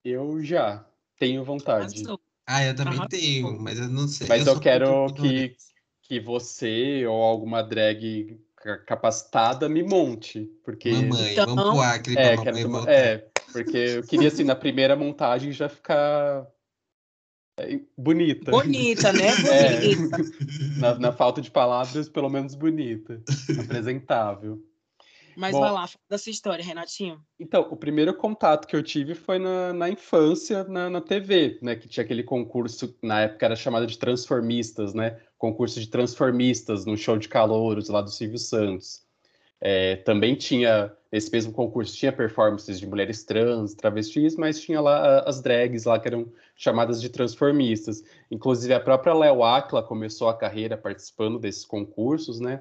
Eu 0.04 0.42
já 0.42 0.84
tenho 1.18 1.42
vontade. 1.44 2.02
Ah, 2.46 2.64
eu 2.64 2.74
também 2.74 3.00
tenho, 3.08 3.58
mas 3.60 3.78
eu 3.78 3.88
não 3.88 4.06
sei. 4.08 4.26
Mas 4.26 4.46
eu, 4.46 4.54
eu 4.54 4.60
quero 4.60 5.12
que, 5.14 5.56
que 6.02 6.20
você 6.20 7.06
ou 7.06 7.22
alguma 7.22 7.62
drag 7.62 8.38
capacitada 8.86 9.68
me 9.68 9.82
monte, 9.82 10.50
porque... 10.64 10.90
Mamãe, 10.90 11.32
então... 11.32 11.54
vamos 11.54 11.70
pro 11.70 11.80
Acre 11.80 12.14
é, 12.16 12.36
mamãe 12.36 12.92
É, 12.92 13.18
porque 13.52 13.76
eu 13.76 14.02
queria, 14.02 14.28
assim, 14.28 14.44
na 14.44 14.56
primeira 14.56 14.96
montagem 14.96 15.52
já 15.52 15.68
ficar 15.68 16.46
bonita. 17.96 18.50
Bonita, 18.50 19.12
né? 19.12 19.34
Bonita. 19.36 20.16
É, 20.16 20.80
na, 20.80 20.98
na, 20.98 21.12
falta 21.12 21.40
de 21.40 21.50
palavras, 21.50 22.08
pelo 22.08 22.28
menos 22.28 22.54
bonita. 22.54 23.22
Apresentável. 23.60 24.62
Mas 25.38 25.52
Bom, 25.52 25.60
vai 25.60 25.70
lá, 25.70 25.86
fala 25.86 26.00
dessa 26.10 26.30
história, 26.30 26.64
Renatinho. 26.64 27.20
Então, 27.38 27.60
o 27.70 27.76
primeiro 27.76 28.12
contato 28.12 28.66
que 28.66 28.74
eu 28.74 28.82
tive 28.82 29.14
foi 29.14 29.38
na, 29.38 29.72
na 29.72 29.88
infância, 29.88 30.64
na, 30.64 30.90
na 30.90 31.00
TV, 31.00 31.60
né? 31.62 31.76
Que 31.76 31.88
tinha 31.88 32.02
aquele 32.02 32.24
concurso, 32.24 32.92
na 33.00 33.20
época 33.20 33.46
era 33.46 33.54
chamado 33.54 33.86
de 33.86 33.96
Transformistas, 33.96 34.94
né? 34.94 35.16
Concurso 35.38 35.78
de 35.78 35.86
Transformistas 35.86 36.84
no 36.84 36.96
show 36.96 37.16
de 37.16 37.28
calouros 37.28 37.88
lá 37.88 38.00
do 38.00 38.10
Silvio 38.10 38.38
Santos. 38.38 39.06
É, 39.60 39.94
também 39.96 40.34
tinha, 40.34 40.92
nesse 41.10 41.30
mesmo 41.32 41.52
concurso, 41.52 41.96
tinha 41.96 42.12
performances 42.12 42.78
de 42.78 42.86
mulheres 42.86 43.24
trans, 43.24 43.74
travestis, 43.74 44.36
mas 44.36 44.60
tinha 44.60 44.80
lá 44.80 45.20
as 45.20 45.40
drags 45.40 45.84
lá 45.84 45.98
que 45.98 46.08
eram 46.08 46.30
chamadas 46.54 47.00
de 47.00 47.08
transformistas. 47.08 48.04
Inclusive, 48.30 48.74
a 48.74 48.80
própria 48.80 49.14
Léo 49.14 49.42
Akla 49.42 49.82
começou 49.82 50.28
a 50.28 50.36
carreira 50.36 50.76
participando 50.76 51.38
desses 51.38 51.64
concursos, 51.64 52.40
né? 52.40 52.60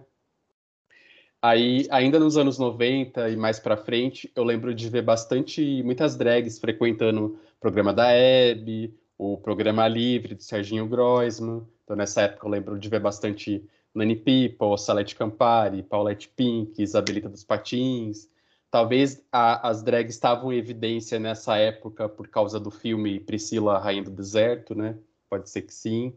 Aí, 1.42 1.86
ainda 1.92 2.20
nos 2.20 2.36
anos 2.36 2.58
90 2.58 3.30
e 3.30 3.36
mais 3.36 3.60
para 3.60 3.78
frente, 3.78 4.32
eu 4.36 4.44
lembro 4.44 4.74
de 4.74 4.90
ver 4.90 5.04
bastante, 5.04 5.84
muitas 5.84 6.16
drags 6.16 6.58
frequentando 6.58 7.26
o 7.58 7.60
programa 7.60 7.94
da 7.94 8.12
Hebe, 8.12 8.94
o 9.18 9.38
programa 9.38 9.88
Livre, 9.88 10.34
do 10.34 10.42
Serginho 10.44 10.88
Groisman. 10.88 11.64
Então, 11.84 11.96
nessa 11.96 12.24
época, 12.24 12.48
eu 12.48 12.52
lembro 12.52 12.80
de 12.80 12.90
ver 12.90 13.00
bastante 13.00 13.64
Nani 13.94 14.16
People, 14.16 14.78
Salete 14.78 15.16
Campari, 15.16 15.84
Paulette 15.84 16.28
Pink, 16.30 16.82
Isabelita 16.82 17.30
dos 17.30 17.44
Patins. 17.44 18.28
Talvez 18.70 19.24
a, 19.32 19.70
as 19.70 19.82
drags 19.82 20.16
estavam 20.16 20.52
em 20.52 20.58
evidência 20.58 21.20
nessa 21.20 21.58
época 21.58 22.10
por 22.10 22.28
causa 22.28 22.60
do 22.60 22.70
filme 22.70 23.20
Priscila, 23.20 23.80
Rainha 23.80 24.04
do 24.04 24.12
Deserto, 24.12 24.76
né? 24.76 24.98
Pode 25.30 25.50
ser 25.50 25.62
que 25.62 25.74
sim. 25.74 26.14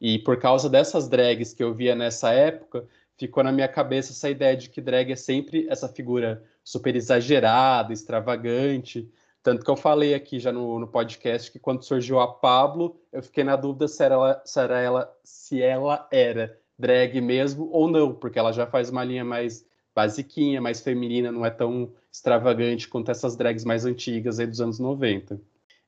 E 0.00 0.18
por 0.18 0.38
causa 0.38 0.68
dessas 0.68 1.08
drags 1.08 1.54
que 1.54 1.62
eu 1.62 1.72
via 1.72 1.94
nessa 1.94 2.32
época, 2.32 2.86
ficou 3.16 3.44
na 3.44 3.52
minha 3.52 3.68
cabeça 3.68 4.12
essa 4.12 4.28
ideia 4.28 4.56
de 4.56 4.68
que 4.68 4.80
drag 4.80 5.12
é 5.12 5.16
sempre 5.16 5.66
essa 5.68 5.88
figura 5.88 6.42
super 6.64 6.96
exagerada, 6.96 7.92
extravagante. 7.92 9.08
Tanto 9.42 9.64
que 9.64 9.70
eu 9.70 9.76
falei 9.76 10.14
aqui 10.14 10.40
já 10.40 10.52
no, 10.52 10.78
no 10.78 10.88
podcast 10.88 11.50
que 11.50 11.58
quando 11.58 11.84
surgiu 11.84 12.18
a 12.18 12.26
Pablo, 12.26 13.00
eu 13.12 13.22
fiquei 13.22 13.44
na 13.44 13.54
dúvida 13.54 13.86
se, 13.86 14.02
era 14.02 14.14
ela, 14.14 14.42
se, 14.44 14.60
era 14.60 14.80
ela, 14.80 15.18
se 15.22 15.62
ela 15.62 16.08
era 16.10 16.58
drag 16.78 17.20
mesmo 17.20 17.68
ou 17.70 17.88
não, 17.88 18.12
porque 18.12 18.38
ela 18.38 18.52
já 18.52 18.66
faz 18.66 18.90
uma 18.90 19.04
linha 19.04 19.24
mais 19.24 19.64
basiquinha, 19.94 20.60
mais 20.60 20.80
feminina, 20.80 21.30
não 21.30 21.44
é 21.44 21.50
tão 21.50 21.92
extravagante 22.10 22.88
quanto 22.88 23.10
essas 23.10 23.36
drags 23.36 23.64
mais 23.64 23.84
antigas 23.84 24.38
aí 24.38 24.46
dos 24.46 24.60
anos 24.60 24.78
90. 24.78 25.40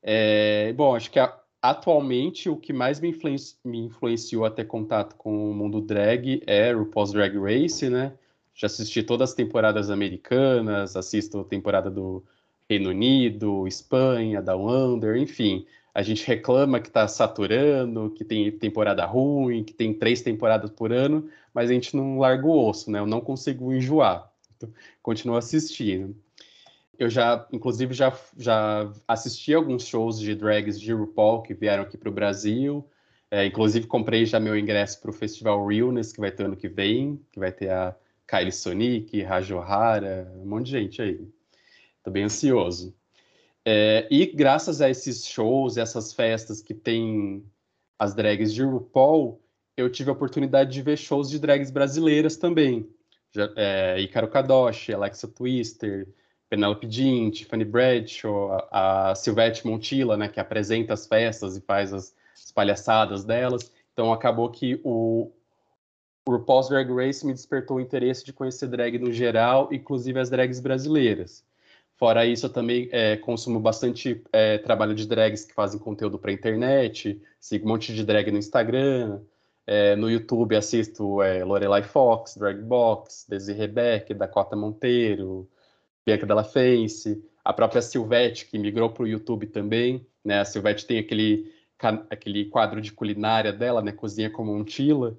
É, 0.03 0.73
bom, 0.75 0.95
acho 0.95 1.11
que 1.11 1.19
a, 1.19 1.35
atualmente 1.63 2.49
o 2.49 2.57
que 2.57 2.73
mais 2.73 3.01
me, 3.01 3.15
me, 3.65 3.79
influenciou 3.79 4.45
a 4.45 4.51
ter 4.51 4.65
contato 4.65 5.17
com 5.17 5.51
o 5.51 5.55
mundo 5.55 5.81
drag 5.81 6.43
é 6.47 6.75
o 6.75 6.87
Pós 6.87 7.13
Drag 7.13 7.37
Race, 7.39 7.89
né? 7.89 8.13
Já 8.55 8.67
assisti 8.67 9.03
todas 9.03 9.31
as 9.31 9.35
temporadas 9.35 9.91
americanas, 9.91 10.97
assisto 10.97 11.41
a 11.41 11.45
temporada 11.45 11.91
do 11.91 12.23
Reino 12.69 12.91
Unido, 12.91 13.67
Espanha, 13.67 14.41
da 14.41 14.57
Under, 14.57 15.17
enfim 15.17 15.67
a 15.95 16.03
gente 16.03 16.27
reclama 16.27 16.81
que 16.81 16.89
está 16.89 17.07
saturando, 17.07 18.11
que 18.11 18.25
tem 18.25 18.51
temporada 18.51 19.07
ruim, 19.07 19.63
que 19.63 19.73
tem 19.73 19.95
três 19.95 20.21
temporadas 20.21 20.69
por 20.71 20.93
ano, 20.93 21.31
mas 21.55 21.71
a 21.71 21.73
gente 21.73 21.97
não 21.97 22.19
larga 22.19 22.45
o 22.45 22.69
osso, 22.69 22.91
né? 22.91 22.99
Eu 22.99 23.07
não 23.07 23.21
consigo 23.21 23.73
enjoar. 23.73 24.29
Então, 24.57 24.69
continuo 25.01 25.37
assistindo. 25.37 26.17
Eu 26.99 27.09
já, 27.09 27.47
inclusive, 27.53 27.95
já, 27.95 28.13
já 28.37 28.93
assisti 29.07 29.55
alguns 29.55 29.87
shows 29.87 30.19
de 30.19 30.35
drags 30.35 30.81
de 30.81 30.93
RuPaul 30.93 31.43
que 31.43 31.55
vieram 31.55 31.85
aqui 31.85 31.97
para 31.97 32.09
o 32.09 32.13
Brasil. 32.13 32.85
É, 33.31 33.47
inclusive, 33.47 33.87
comprei 33.87 34.27
já 34.27 34.41
meu 34.41 34.59
ingresso 34.59 35.01
para 35.01 35.11
o 35.11 35.15
Festival 35.15 35.65
Realness, 35.65 36.13
que 36.13 36.21
vai 36.21 36.33
ter 36.33 36.45
ano 36.45 36.57
que 36.57 36.69
vem, 36.69 37.21
que 37.31 37.39
vai 37.39 37.53
ter 37.53 37.71
a 37.71 37.95
Kylie 38.27 38.53
Sonic, 38.53 39.23
Rajo 39.23 39.59
Hara, 39.59 40.33
um 40.37 40.47
monte 40.47 40.67
de 40.67 40.73
gente 40.73 41.03
aí. 41.03 41.29
Estou 41.99 42.13
bem 42.13 42.25
ansioso. 42.25 42.95
É, 43.64 44.06
e 44.11 44.26
graças 44.26 44.80
a 44.80 44.90
esses 44.90 45.26
shows, 45.26 45.76
essas 45.76 46.12
festas 46.12 46.61
que 46.61 46.75
tem 46.75 47.44
as 47.99 48.14
drags 48.14 48.52
de 48.52 48.62
RuPaul, 48.62 49.40
eu 49.76 49.90
tive 49.90 50.11
a 50.11 50.12
oportunidade 50.12 50.71
de 50.73 50.83
ver 50.83 50.99
shows 50.99 51.30
de 51.30 51.38
drags 51.38 51.71
brasileiras 51.71 52.37
também. 52.37 52.88
É, 53.56 53.99
Icaro 54.00 54.28
Kadoshi, 54.28 54.92
Alexa 54.92 55.26
Twister, 55.26 56.06
Penelope 56.49 56.88
Jean, 56.88 57.30
Tiffany 57.30 57.64
Bradshaw, 57.64 58.68
a, 58.71 59.11
a 59.11 59.14
Silvete 59.14 59.66
Montilla, 59.66 60.16
né, 60.16 60.28
que 60.28 60.38
apresenta 60.38 60.92
as 60.92 61.06
festas 61.06 61.56
e 61.56 61.61
faz 61.61 61.92
as, 61.92 62.14
as 62.35 62.52
palhaçadas 62.52 63.25
delas. 63.25 63.73
Então 63.92 64.12
acabou 64.12 64.50
que 64.50 64.80
o, 64.85 65.33
o 66.26 66.30
RuPaul's 66.30 66.68
Drag 66.68 66.92
Race 66.92 67.26
me 67.26 67.33
despertou 67.33 67.78
o 67.78 67.80
interesse 67.80 68.25
de 68.25 68.33
conhecer 68.33 68.68
drag 68.68 68.99
no 68.99 69.12
geral, 69.12 69.73
inclusive 69.73 70.18
as 70.21 70.30
drags 70.30 70.61
brasileiras. 70.61 71.42
Fora 71.97 72.27
isso, 72.27 72.47
eu 72.47 72.51
também 72.51 72.89
é, 72.91 73.17
consumo 73.17 73.61
bastante 73.61 74.23
é, 74.33 74.59
trabalho 74.59 74.95
de 74.95 75.07
drags 75.07 75.45
que 75.45 75.55
fazem 75.55 75.79
conteúdo 75.79 76.19
para 76.19 76.33
internet, 76.33 77.21
sigo 77.39 77.67
um 77.67 77.69
monte 77.69 77.95
de 77.95 78.05
drag 78.05 78.31
no 78.33 78.39
Instagram, 78.39 79.21
é, 79.67 79.97
no 79.97 80.11
YouTube 80.11 80.57
assisto 80.57 81.23
é, 81.23 81.45
Lorelai 81.45 81.83
Fox, 81.83 82.37
Dragbox, 82.37 83.27
Desi 83.29 83.53
Rebeck, 83.53 84.13
Dakota 84.13 84.57
Monteiro, 84.57 85.49
Bianca 86.05 86.27
Della 86.27 86.45
Face, 86.45 87.23
a 87.45 87.53
própria 87.53 87.81
Silvete, 87.81 88.47
que 88.47 88.59
migrou 88.59 88.91
para 88.91 89.05
o 89.05 89.07
YouTube 89.07 89.47
também. 89.47 90.07
Né? 90.25 90.41
A 90.41 90.45
Silvete 90.45 90.87
tem 90.87 90.99
aquele, 90.99 91.53
aquele 92.11 92.47
quadro 92.47 92.81
de 92.81 92.93
culinária 92.93 93.53
dela, 93.53 93.83
né? 93.83 93.93
Cozinha 93.93 94.31
como 94.31 94.55
um 94.55 94.65
Tila. 94.65 95.17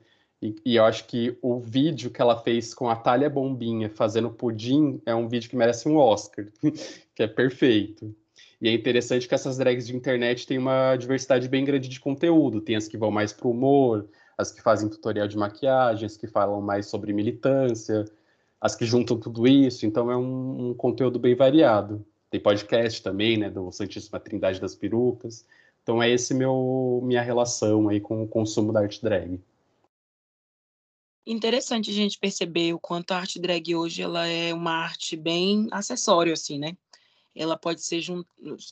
E, 0.65 0.75
eu 0.75 0.83
acho 0.83 1.05
que 1.05 1.37
o 1.41 1.59
vídeo 1.59 2.11
que 2.11 2.21
ela 2.21 2.37
fez 2.37 2.73
com 2.73 2.89
a 2.89 2.95
Thalia 2.95 3.29
Bombinha 3.29 3.89
fazendo 3.89 4.29
pudim 4.29 5.01
é 5.05 5.15
um 5.15 5.27
vídeo 5.27 5.49
que 5.49 5.55
merece 5.55 5.87
um 5.87 5.97
Oscar, 5.97 6.45
que 7.15 7.23
é 7.23 7.27
perfeito. 7.27 8.13
E 8.61 8.67
é 8.69 8.73
interessante 8.73 9.27
que 9.27 9.35
essas 9.35 9.57
drags 9.57 9.87
de 9.87 9.95
internet 9.95 10.47
têm 10.47 10.57
uma 10.57 10.95
diversidade 10.95 11.47
bem 11.47 11.63
grande 11.65 11.89
de 11.89 11.99
conteúdo. 11.99 12.61
Tem 12.61 12.75
as 12.75 12.87
que 12.87 12.97
vão 12.97 13.11
mais 13.11 13.33
para 13.33 13.47
o 13.47 13.51
humor, 13.51 14.07
as 14.37 14.51
que 14.51 14.61
fazem 14.61 14.89
tutorial 14.89 15.27
de 15.27 15.37
maquiagem, 15.37 16.05
as 16.05 16.17
que 16.17 16.27
falam 16.27 16.61
mais 16.61 16.87
sobre 16.87 17.13
militância, 17.13 18.05
as 18.59 18.75
que 18.75 18.85
juntam 18.85 19.19
tudo 19.19 19.47
isso. 19.47 19.85
Então 19.85 20.11
é 20.11 20.17
um, 20.17 20.69
um 20.69 20.73
conteúdo 20.73 21.19
bem 21.19 21.35
variado. 21.35 22.05
Tem 22.29 22.39
podcast 22.39 23.01
também, 23.03 23.37
né, 23.37 23.49
do 23.49 23.71
Santíssima 23.71 24.19
Trindade 24.19 24.59
das 24.59 24.75
Perucas. 24.75 25.45
Então 25.83 26.01
é 26.01 26.09
esse 26.09 26.33
meu 26.33 27.01
minha 27.03 27.21
relação 27.21 27.87
aí 27.89 27.99
com 27.99 28.23
o 28.23 28.27
consumo 28.27 28.73
da 28.73 28.81
arte 28.81 29.01
drag. 29.03 29.39
Interessante 31.25 31.89
a 31.89 31.93
gente 31.93 32.19
perceber 32.19 32.73
o 32.73 32.79
quanto 32.79 33.11
a 33.11 33.17
arte 33.17 33.39
drag 33.39 33.75
hoje 33.75 34.01
ela 34.01 34.27
é 34.27 34.53
uma 34.53 34.71
arte 34.71 35.17
bem 35.17 35.67
acessória, 35.71 36.33
assim, 36.33 36.59
né? 36.59 36.77
Ela 37.33 37.57
pode, 37.57 37.81
ser, 37.81 38.03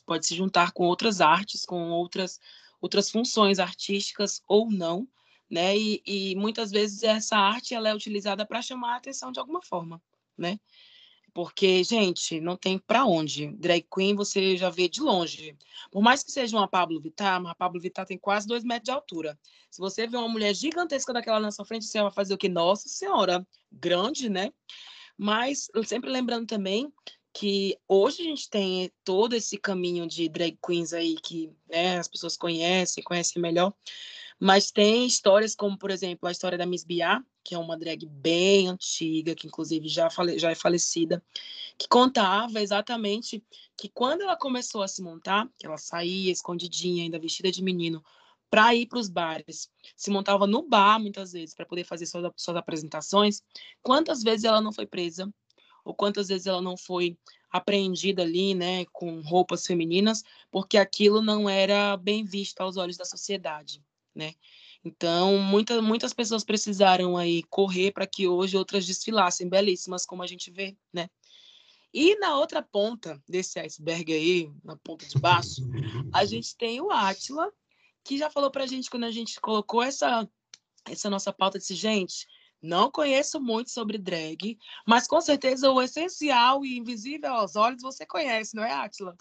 pode 0.06 0.24
se 0.24 0.36
juntar 0.36 0.70
com 0.72 0.84
outras 0.84 1.20
artes, 1.20 1.66
com 1.66 1.90
outras, 1.90 2.40
outras 2.80 3.10
funções 3.10 3.58
artísticas 3.58 4.40
ou 4.46 4.70
não, 4.70 5.06
né? 5.50 5.76
E, 5.76 6.00
e 6.06 6.36
muitas 6.36 6.70
vezes 6.70 7.02
essa 7.02 7.36
arte 7.36 7.74
ela 7.74 7.88
é 7.88 7.94
utilizada 7.94 8.46
para 8.46 8.62
chamar 8.62 8.94
a 8.94 8.96
atenção 8.96 9.32
de 9.32 9.40
alguma 9.40 9.60
forma, 9.60 10.00
né? 10.38 10.58
Porque, 11.34 11.82
gente, 11.82 12.40
não 12.40 12.56
tem 12.56 12.78
para 12.78 13.04
onde. 13.04 13.48
Drag 13.56 13.84
queen 13.92 14.14
você 14.14 14.56
já 14.56 14.70
vê 14.70 14.88
de 14.88 15.00
longe. 15.00 15.58
Por 15.90 16.00
mais 16.00 16.22
que 16.22 16.30
seja 16.30 16.56
uma 16.56 16.68
Pablo 16.68 17.00
Vittar, 17.00 17.42
mas 17.42 17.50
a 17.50 17.54
Pablo 17.56 17.80
Vittar 17.80 18.06
tem 18.06 18.16
quase 18.16 18.46
dois 18.46 18.62
metros 18.62 18.84
de 18.84 18.92
altura. 18.92 19.36
Se 19.68 19.80
você 19.80 20.06
vê 20.06 20.16
uma 20.16 20.28
mulher 20.28 20.54
gigantesca 20.54 21.12
daquela 21.12 21.40
na 21.40 21.50
sua 21.50 21.64
frente, 21.64 21.86
você 21.86 22.00
vai 22.00 22.12
fazer 22.12 22.34
o 22.34 22.38
que? 22.38 22.48
Nossa 22.48 22.88
Senhora, 22.88 23.44
grande, 23.72 24.28
né? 24.28 24.52
Mas 25.18 25.68
sempre 25.84 26.08
lembrando 26.08 26.46
também 26.46 26.92
que 27.32 27.76
hoje 27.88 28.22
a 28.22 28.24
gente 28.26 28.48
tem 28.48 28.92
todo 29.02 29.34
esse 29.34 29.58
caminho 29.58 30.06
de 30.06 30.28
drag 30.28 30.56
queens 30.64 30.92
aí 30.92 31.16
que 31.16 31.50
né, 31.68 31.98
as 31.98 32.06
pessoas 32.06 32.36
conhecem, 32.36 33.02
conhecem 33.02 33.42
melhor. 33.42 33.74
Mas 34.46 34.70
tem 34.70 35.06
histórias 35.06 35.54
como, 35.54 35.78
por 35.78 35.90
exemplo, 35.90 36.28
a 36.28 36.30
história 36.30 36.58
da 36.58 36.66
Miss 36.66 36.84
Bia, 36.84 37.24
que 37.42 37.54
é 37.54 37.58
uma 37.58 37.78
drag 37.78 38.04
bem 38.04 38.68
antiga, 38.68 39.34
que 39.34 39.46
inclusive 39.46 39.88
já, 39.88 40.10
fale, 40.10 40.38
já 40.38 40.50
é 40.50 40.54
falecida, 40.54 41.24
que 41.78 41.88
contava 41.88 42.60
exatamente 42.60 43.42
que 43.74 43.88
quando 43.88 44.20
ela 44.20 44.36
começou 44.36 44.82
a 44.82 44.88
se 44.88 45.00
montar, 45.00 45.48
que 45.58 45.64
ela 45.64 45.78
saía 45.78 46.30
escondidinha, 46.30 47.04
ainda 47.04 47.18
vestida 47.18 47.50
de 47.50 47.62
menino, 47.62 48.04
para 48.50 48.74
ir 48.74 48.84
para 48.84 48.98
os 48.98 49.08
bares, 49.08 49.70
se 49.96 50.10
montava 50.10 50.46
no 50.46 50.60
bar 50.60 51.00
muitas 51.00 51.32
vezes 51.32 51.54
para 51.54 51.64
poder 51.64 51.84
fazer 51.84 52.04
suas, 52.04 52.30
suas 52.36 52.58
apresentações, 52.58 53.42
quantas 53.82 54.22
vezes 54.22 54.44
ela 54.44 54.60
não 54.60 54.74
foi 54.74 54.84
presa, 54.84 55.32
ou 55.86 55.94
quantas 55.94 56.28
vezes 56.28 56.46
ela 56.46 56.60
não 56.60 56.76
foi 56.76 57.16
apreendida 57.50 58.20
ali, 58.20 58.52
né, 58.52 58.84
com 58.92 59.22
roupas 59.22 59.66
femininas, 59.66 60.22
porque 60.50 60.76
aquilo 60.76 61.22
não 61.22 61.48
era 61.48 61.96
bem 61.96 62.26
visto 62.26 62.60
aos 62.60 62.76
olhos 62.76 62.98
da 62.98 63.06
sociedade 63.06 63.82
né? 64.14 64.34
Então, 64.84 65.38
muita, 65.38 65.80
muitas 65.80 66.12
pessoas 66.12 66.44
precisaram 66.44 67.16
aí 67.16 67.42
correr 67.44 67.90
para 67.92 68.06
que 68.06 68.28
hoje 68.28 68.56
outras 68.56 68.84
desfilassem, 68.84 69.48
belíssimas, 69.48 70.04
como 70.04 70.22
a 70.22 70.26
gente 70.26 70.50
vê, 70.50 70.76
né? 70.92 71.08
E 71.92 72.18
na 72.18 72.36
outra 72.36 72.60
ponta 72.60 73.22
desse 73.26 73.58
iceberg 73.60 74.12
aí, 74.12 74.50
na 74.64 74.76
ponta 74.76 75.06
de 75.06 75.18
baixo, 75.18 75.62
a 76.12 76.24
gente 76.26 76.56
tem 76.56 76.80
o 76.80 76.90
Átila, 76.90 77.50
que 78.02 78.18
já 78.18 78.28
falou 78.28 78.50
para 78.50 78.64
a 78.64 78.66
gente 78.66 78.90
quando 78.90 79.04
a 79.04 79.10
gente 79.10 79.40
colocou 79.40 79.82
essa, 79.82 80.28
essa 80.84 81.08
nossa 81.08 81.32
pauta, 81.32 81.58
disse, 81.58 81.74
gente, 81.74 82.26
não 82.60 82.90
conheço 82.90 83.40
muito 83.40 83.70
sobre 83.70 83.96
drag, 83.96 84.58
mas 84.86 85.06
com 85.06 85.20
certeza 85.20 85.70
o 85.70 85.80
essencial 85.80 86.64
e 86.64 86.76
invisível 86.76 87.32
aos 87.32 87.56
olhos 87.56 87.80
você 87.80 88.04
conhece, 88.04 88.56
não 88.56 88.64
é, 88.64 88.72
Átila? 88.72 89.16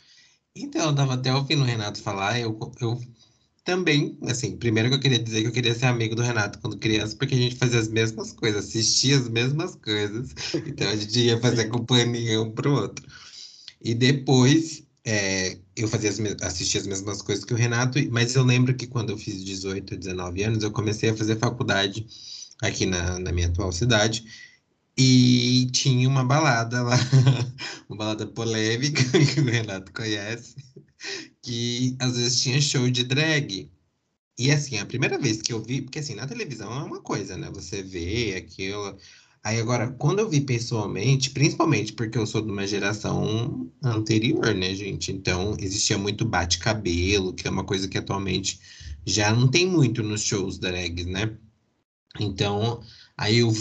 Então, 0.55 0.89
eu 0.89 0.95
tava 0.95 1.13
até 1.13 1.33
ouvindo 1.33 1.61
o 1.61 1.65
Renato 1.65 2.01
falar, 2.01 2.39
eu, 2.39 2.57
eu 2.79 2.99
também, 3.63 4.17
assim, 4.23 4.57
primeiro 4.57 4.89
que 4.89 4.95
eu 4.95 4.99
queria 4.99 5.19
dizer 5.19 5.41
que 5.41 5.47
eu 5.47 5.51
queria 5.51 5.73
ser 5.73 5.85
amigo 5.85 6.15
do 6.15 6.21
Renato 6.21 6.59
quando 6.59 6.77
criança, 6.77 7.15
porque 7.15 7.33
a 7.33 7.37
gente 7.37 7.55
fazia 7.55 7.79
as 7.79 7.87
mesmas 7.87 8.33
coisas, 8.33 8.65
assistia 8.65 9.17
as 9.17 9.29
mesmas 9.29 9.75
coisas, 9.75 10.31
então 10.67 10.89
a 10.89 10.95
gente 10.95 11.19
ia 11.19 11.39
fazer 11.39 11.69
companhia 11.69 12.41
um 12.41 12.51
pro 12.51 12.73
outro. 12.73 13.05
E 13.81 13.93
depois, 13.93 14.83
é, 15.05 15.57
eu 15.75 15.87
fazia 15.87 16.09
as, 16.09 16.19
assistia 16.41 16.81
as 16.81 16.87
mesmas 16.87 17.21
coisas 17.21 17.45
que 17.45 17.53
o 17.53 17.57
Renato, 17.57 17.99
mas 18.11 18.35
eu 18.35 18.43
lembro 18.43 18.73
que 18.75 18.87
quando 18.87 19.11
eu 19.11 19.17
fiz 19.17 19.43
18, 19.43 19.97
19 19.97 20.43
anos, 20.43 20.63
eu 20.63 20.71
comecei 20.71 21.09
a 21.09 21.15
fazer 21.15 21.37
faculdade 21.37 22.05
aqui 22.61 22.85
na, 22.85 23.19
na 23.19 23.31
minha 23.31 23.47
atual 23.47 23.71
cidade, 23.71 24.25
e 24.97 25.67
tinha 25.71 26.07
uma 26.07 26.23
balada 26.23 26.83
lá, 26.83 26.97
uma 27.89 27.97
balada 27.97 28.27
polêmica 28.27 29.01
que 29.33 29.39
o 29.39 29.45
Renato 29.45 29.91
conhece, 29.91 30.55
que 31.43 31.95
às 31.99 32.17
vezes 32.17 32.41
tinha 32.41 32.61
show 32.61 32.89
de 32.89 33.03
drag. 33.03 33.69
E 34.39 34.51
assim, 34.51 34.77
a 34.79 34.85
primeira 34.85 35.19
vez 35.19 35.41
que 35.41 35.53
eu 35.53 35.61
vi, 35.61 35.81
porque 35.81 35.99
assim, 35.99 36.15
na 36.15 36.25
televisão 36.25 36.71
é 36.73 36.83
uma 36.83 37.01
coisa, 37.01 37.37
né? 37.37 37.51
Você 37.53 37.83
vê 37.83 38.35
aquilo. 38.35 38.97
Aí 39.43 39.59
agora, 39.59 39.91
quando 39.91 40.19
eu 40.19 40.29
vi 40.29 40.41
pessoalmente, 40.41 41.29
principalmente 41.31 41.93
porque 41.93 42.17
eu 42.17 42.25
sou 42.25 42.41
de 42.41 42.49
uma 42.51 42.65
geração 42.65 43.69
anterior, 43.83 44.55
né, 44.55 44.73
gente? 44.73 45.11
Então, 45.11 45.55
existia 45.59 45.97
muito 45.97 46.25
bate-cabelo, 46.25 47.33
que 47.33 47.47
é 47.47 47.51
uma 47.51 47.65
coisa 47.65 47.87
que 47.87 47.97
atualmente 47.97 48.59
já 49.05 49.33
não 49.33 49.49
tem 49.49 49.67
muito 49.67 50.01
nos 50.01 50.23
shows 50.23 50.57
drags, 50.57 51.05
né? 51.05 51.37
Então, 52.19 52.81
aí 53.17 53.39
eu 53.39 53.53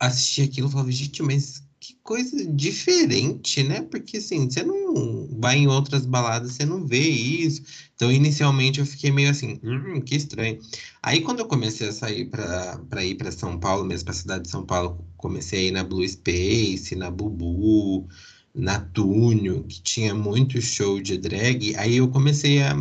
assisti 0.00 0.42
aquilo 0.42 0.68
e 0.68 0.72
falava, 0.72 0.90
gente, 0.92 1.22
mas 1.22 1.62
que 1.80 1.94
coisa 2.02 2.44
diferente, 2.46 3.62
né? 3.62 3.82
Porque 3.82 4.18
assim, 4.18 4.50
você 4.50 4.62
não 4.62 5.28
vai 5.38 5.58
em 5.58 5.68
outras 5.68 6.04
baladas, 6.06 6.52
você 6.52 6.64
não 6.64 6.86
vê 6.86 6.98
isso. 7.08 7.62
Então, 7.94 8.10
inicialmente 8.12 8.80
eu 8.80 8.86
fiquei 8.86 9.10
meio 9.10 9.30
assim, 9.30 9.58
hum, 9.62 10.00
que 10.00 10.14
estranho. 10.16 10.58
Aí, 11.02 11.20
quando 11.20 11.40
eu 11.40 11.46
comecei 11.46 11.88
a 11.88 11.92
sair 11.92 12.26
para 12.26 13.04
ir 13.04 13.16
para 13.16 13.32
São 13.32 13.58
Paulo, 13.58 13.84
mesmo 13.84 14.04
para 14.06 14.14
a 14.14 14.16
cidade 14.16 14.44
de 14.44 14.50
São 14.50 14.64
Paulo, 14.64 15.04
comecei 15.16 15.66
a 15.66 15.68
ir 15.68 15.72
na 15.72 15.84
Blue 15.84 16.06
Space, 16.08 16.94
na 16.96 17.10
Bubu, 17.10 18.08
na 18.54 18.80
Túnio, 18.80 19.64
que 19.64 19.80
tinha 19.82 20.14
muito 20.14 20.60
show 20.60 21.00
de 21.00 21.16
drag. 21.18 21.74
Aí 21.76 21.96
eu 21.96 22.08
comecei 22.08 22.60
a, 22.62 22.74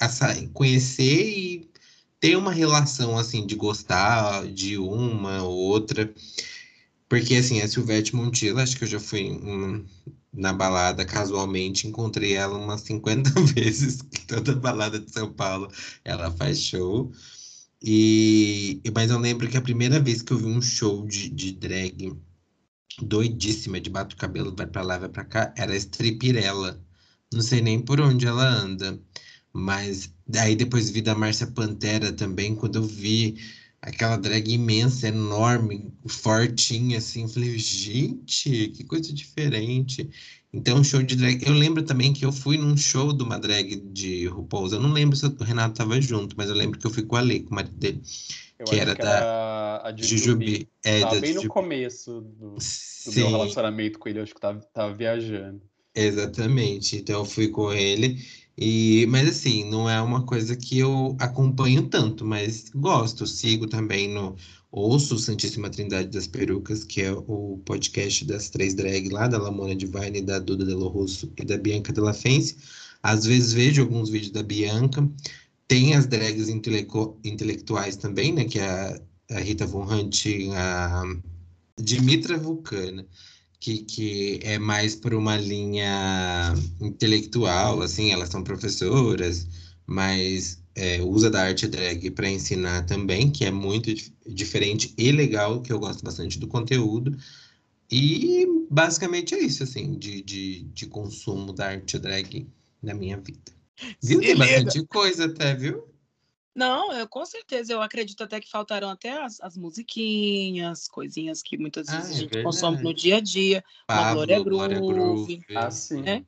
a 0.00 0.08
sair, 0.08 0.48
conhecer 0.48 1.28
e 1.28 1.70
ter 2.20 2.36
uma 2.36 2.52
relação 2.52 3.18
assim 3.18 3.46
de 3.46 3.54
gostar 3.54 4.46
de 4.46 4.78
uma 4.78 5.42
ou 5.42 5.54
outra. 5.56 6.12
Porque, 7.08 7.34
assim, 7.36 7.60
a 7.60 7.68
Silvete 7.68 8.14
Montilla, 8.16 8.62
acho 8.62 8.76
que 8.76 8.84
eu 8.84 8.88
já 8.88 9.00
fui 9.00 9.30
um, 9.30 9.84
na 10.32 10.52
balada 10.52 11.04
casualmente, 11.04 11.86
encontrei 11.86 12.34
ela 12.34 12.58
umas 12.58 12.80
50 12.82 13.30
vezes, 13.54 13.98
toda 14.26 14.54
balada 14.56 14.98
de 14.98 15.10
São 15.10 15.32
Paulo 15.32 15.68
ela 16.04 16.30
faz 16.32 16.58
show. 16.60 17.12
E, 17.82 18.82
mas 18.94 19.10
eu 19.10 19.18
lembro 19.18 19.48
que 19.48 19.56
a 19.56 19.62
primeira 19.62 20.00
vez 20.00 20.22
que 20.22 20.32
eu 20.32 20.38
vi 20.38 20.46
um 20.46 20.62
show 20.62 21.06
de, 21.06 21.28
de 21.28 21.52
drag 21.52 22.12
doidíssima, 23.02 23.80
de 23.80 23.90
bato 23.90 24.16
cabelo, 24.16 24.54
vai 24.56 24.66
pra 24.66 24.82
lá, 24.82 24.98
vai 24.98 25.08
pra 25.08 25.24
cá, 25.24 25.52
era 25.56 25.72
a 25.72 25.76
Stripirella. 25.76 26.80
Não 27.32 27.42
sei 27.42 27.60
nem 27.60 27.80
por 27.80 28.00
onde 28.00 28.26
ela 28.26 28.44
anda. 28.46 29.00
Mas 29.52 30.12
daí 30.26 30.56
depois 30.56 30.90
vi 30.90 31.00
da 31.02 31.14
Márcia 31.14 31.46
Pantera 31.46 32.12
também, 32.12 32.54
quando 32.56 32.76
eu 32.76 32.82
vi 32.82 33.36
aquela 33.84 34.16
drag 34.16 34.50
imensa, 34.50 35.08
enorme, 35.08 35.92
fortinha, 36.06 36.98
assim. 36.98 37.28
falei, 37.28 37.58
gente, 37.58 38.68
que 38.68 38.84
coisa 38.84 39.12
diferente. 39.12 40.08
Então, 40.52 40.82
show 40.82 41.02
de 41.02 41.16
drag. 41.16 41.44
Eu 41.46 41.52
lembro 41.52 41.82
também 41.82 42.12
que 42.12 42.24
eu 42.24 42.32
fui 42.32 42.56
num 42.56 42.76
show 42.76 43.12
de 43.12 43.22
uma 43.22 43.38
drag 43.38 43.76
de 43.76 44.26
RuPaul's. 44.26 44.72
Eu 44.72 44.80
não 44.80 44.92
lembro 44.92 45.16
se 45.16 45.26
o 45.26 45.44
Renato 45.44 45.74
tava 45.74 46.00
junto, 46.00 46.34
mas 46.36 46.48
eu 46.48 46.54
lembro 46.54 46.78
que 46.78 46.86
eu 46.86 46.90
fui 46.90 47.02
com 47.02 47.16
a 47.16 47.20
Lê, 47.20 47.40
com 47.40 47.50
o 47.50 47.54
marido 47.54 47.76
dele. 47.76 48.00
Eu 48.58 48.66
que 48.66 48.76
era 48.78 48.94
que 48.94 49.02
da 49.02 49.82
era 49.84 49.96
Jujubi. 49.96 50.68
É, 50.82 51.00
tava 51.00 51.20
bem 51.20 51.32
Jujubi. 51.32 51.48
no 51.48 51.52
começo 51.52 52.20
do, 52.20 52.56
do 52.56 53.14
meu 53.14 53.28
relacionamento 53.28 53.98
com 53.98 54.08
ele. 54.08 54.20
Eu 54.20 54.22
acho 54.22 54.34
que 54.34 54.40
tava, 54.40 54.60
tava 54.72 54.94
viajando. 54.94 55.60
Exatamente. 55.94 56.96
Então, 56.96 57.20
eu 57.20 57.24
fui 57.24 57.48
com 57.48 57.72
ele. 57.72 58.18
E, 58.56 59.06
mas 59.08 59.28
assim, 59.28 59.68
não 59.68 59.90
é 59.90 60.00
uma 60.00 60.24
coisa 60.24 60.54
que 60.56 60.78
eu 60.78 61.16
acompanho 61.18 61.88
tanto, 61.88 62.24
mas 62.24 62.70
gosto, 62.74 63.26
sigo 63.26 63.66
também 63.66 64.08
no 64.08 64.36
Ouço 64.70 65.18
Santíssima 65.18 65.70
Trindade 65.70 66.08
das 66.08 66.26
Perucas, 66.26 66.84
que 66.84 67.02
é 67.02 67.12
o 67.12 67.60
podcast 67.64 68.24
das 68.24 68.50
três 68.50 68.74
drag 68.74 69.08
lá, 69.08 69.26
da 69.26 69.38
Lamona 69.38 69.74
Divine, 69.74 70.20
da 70.22 70.38
Duda 70.38 70.64
Delo 70.64 70.88
Russo 70.88 71.32
e 71.36 71.44
da 71.44 71.56
Bianca 71.56 71.92
Della 71.92 72.14
Fence. 72.14 72.56
Às 73.02 73.26
vezes 73.26 73.52
vejo 73.52 73.82
alguns 73.82 74.08
vídeos 74.08 74.32
da 74.32 74.42
Bianca. 74.42 75.08
Tem 75.68 75.94
as 75.94 76.06
drags 76.06 76.48
intelectu 76.48 77.16
intelectuais 77.24 77.96
também, 77.96 78.32
né? 78.32 78.44
Que 78.44 78.58
é 78.58 78.66
a, 78.66 79.00
a 79.36 79.40
Rita 79.40 79.66
Von 79.66 79.84
Hunt, 79.84 80.26
a 80.56 81.02
Dimitra 81.80 82.38
Vulcana 82.38 83.06
que, 83.64 83.78
que 83.78 84.40
é 84.42 84.58
mais 84.58 84.94
por 84.94 85.14
uma 85.14 85.38
linha 85.38 86.52
intelectual, 86.78 87.80
assim, 87.80 88.12
elas 88.12 88.28
são 88.28 88.44
professoras, 88.44 89.46
mas 89.86 90.62
é, 90.74 91.00
usa 91.00 91.30
da 91.30 91.44
arte 91.44 91.66
drag 91.66 92.10
para 92.10 92.28
ensinar 92.28 92.84
também, 92.84 93.30
que 93.30 93.42
é 93.46 93.50
muito 93.50 93.90
diferente 94.26 94.92
e 94.98 95.10
legal, 95.10 95.62
que 95.62 95.72
eu 95.72 95.78
gosto 95.78 96.04
bastante 96.04 96.38
do 96.38 96.46
conteúdo. 96.46 97.16
E 97.90 98.46
basicamente 98.70 99.34
é 99.34 99.40
isso, 99.40 99.62
assim, 99.62 99.98
de, 99.98 100.20
de, 100.20 100.64
de 100.64 100.86
consumo 100.86 101.50
da 101.50 101.68
arte 101.68 101.98
drag 101.98 102.46
na 102.82 102.92
minha 102.92 103.16
vida. 103.16 103.50
Viu? 104.02 104.20
Tem 104.20 104.36
bastante 104.36 104.84
coisa 104.88 105.24
até, 105.24 105.54
viu? 105.54 105.88
Não, 106.54 106.92
eu 106.92 107.08
com 107.08 107.26
certeza, 107.26 107.72
eu 107.72 107.82
acredito 107.82 108.22
até 108.22 108.40
que 108.40 108.48
faltaram 108.48 108.88
até 108.88 109.10
as, 109.22 109.40
as 109.40 109.56
musiquinhas, 109.56 110.86
coisinhas 110.86 111.42
que 111.42 111.58
muitas 111.58 111.88
vezes 111.88 112.10
ah, 112.10 112.12
a 112.12 112.16
é 112.16 112.20
gente 112.20 112.42
consome 112.42 112.82
no 112.82 112.94
dia 112.94 113.16
a 113.16 113.20
dia, 113.20 113.64
Pablo, 113.86 114.02
uma 114.02 114.14
Glória 114.14 114.42
Groove, 114.42 114.68
Glória 114.68 114.80
Groove. 114.80 115.46
Ah, 115.56 115.70
sim. 115.70 116.02
Né? 116.02 116.24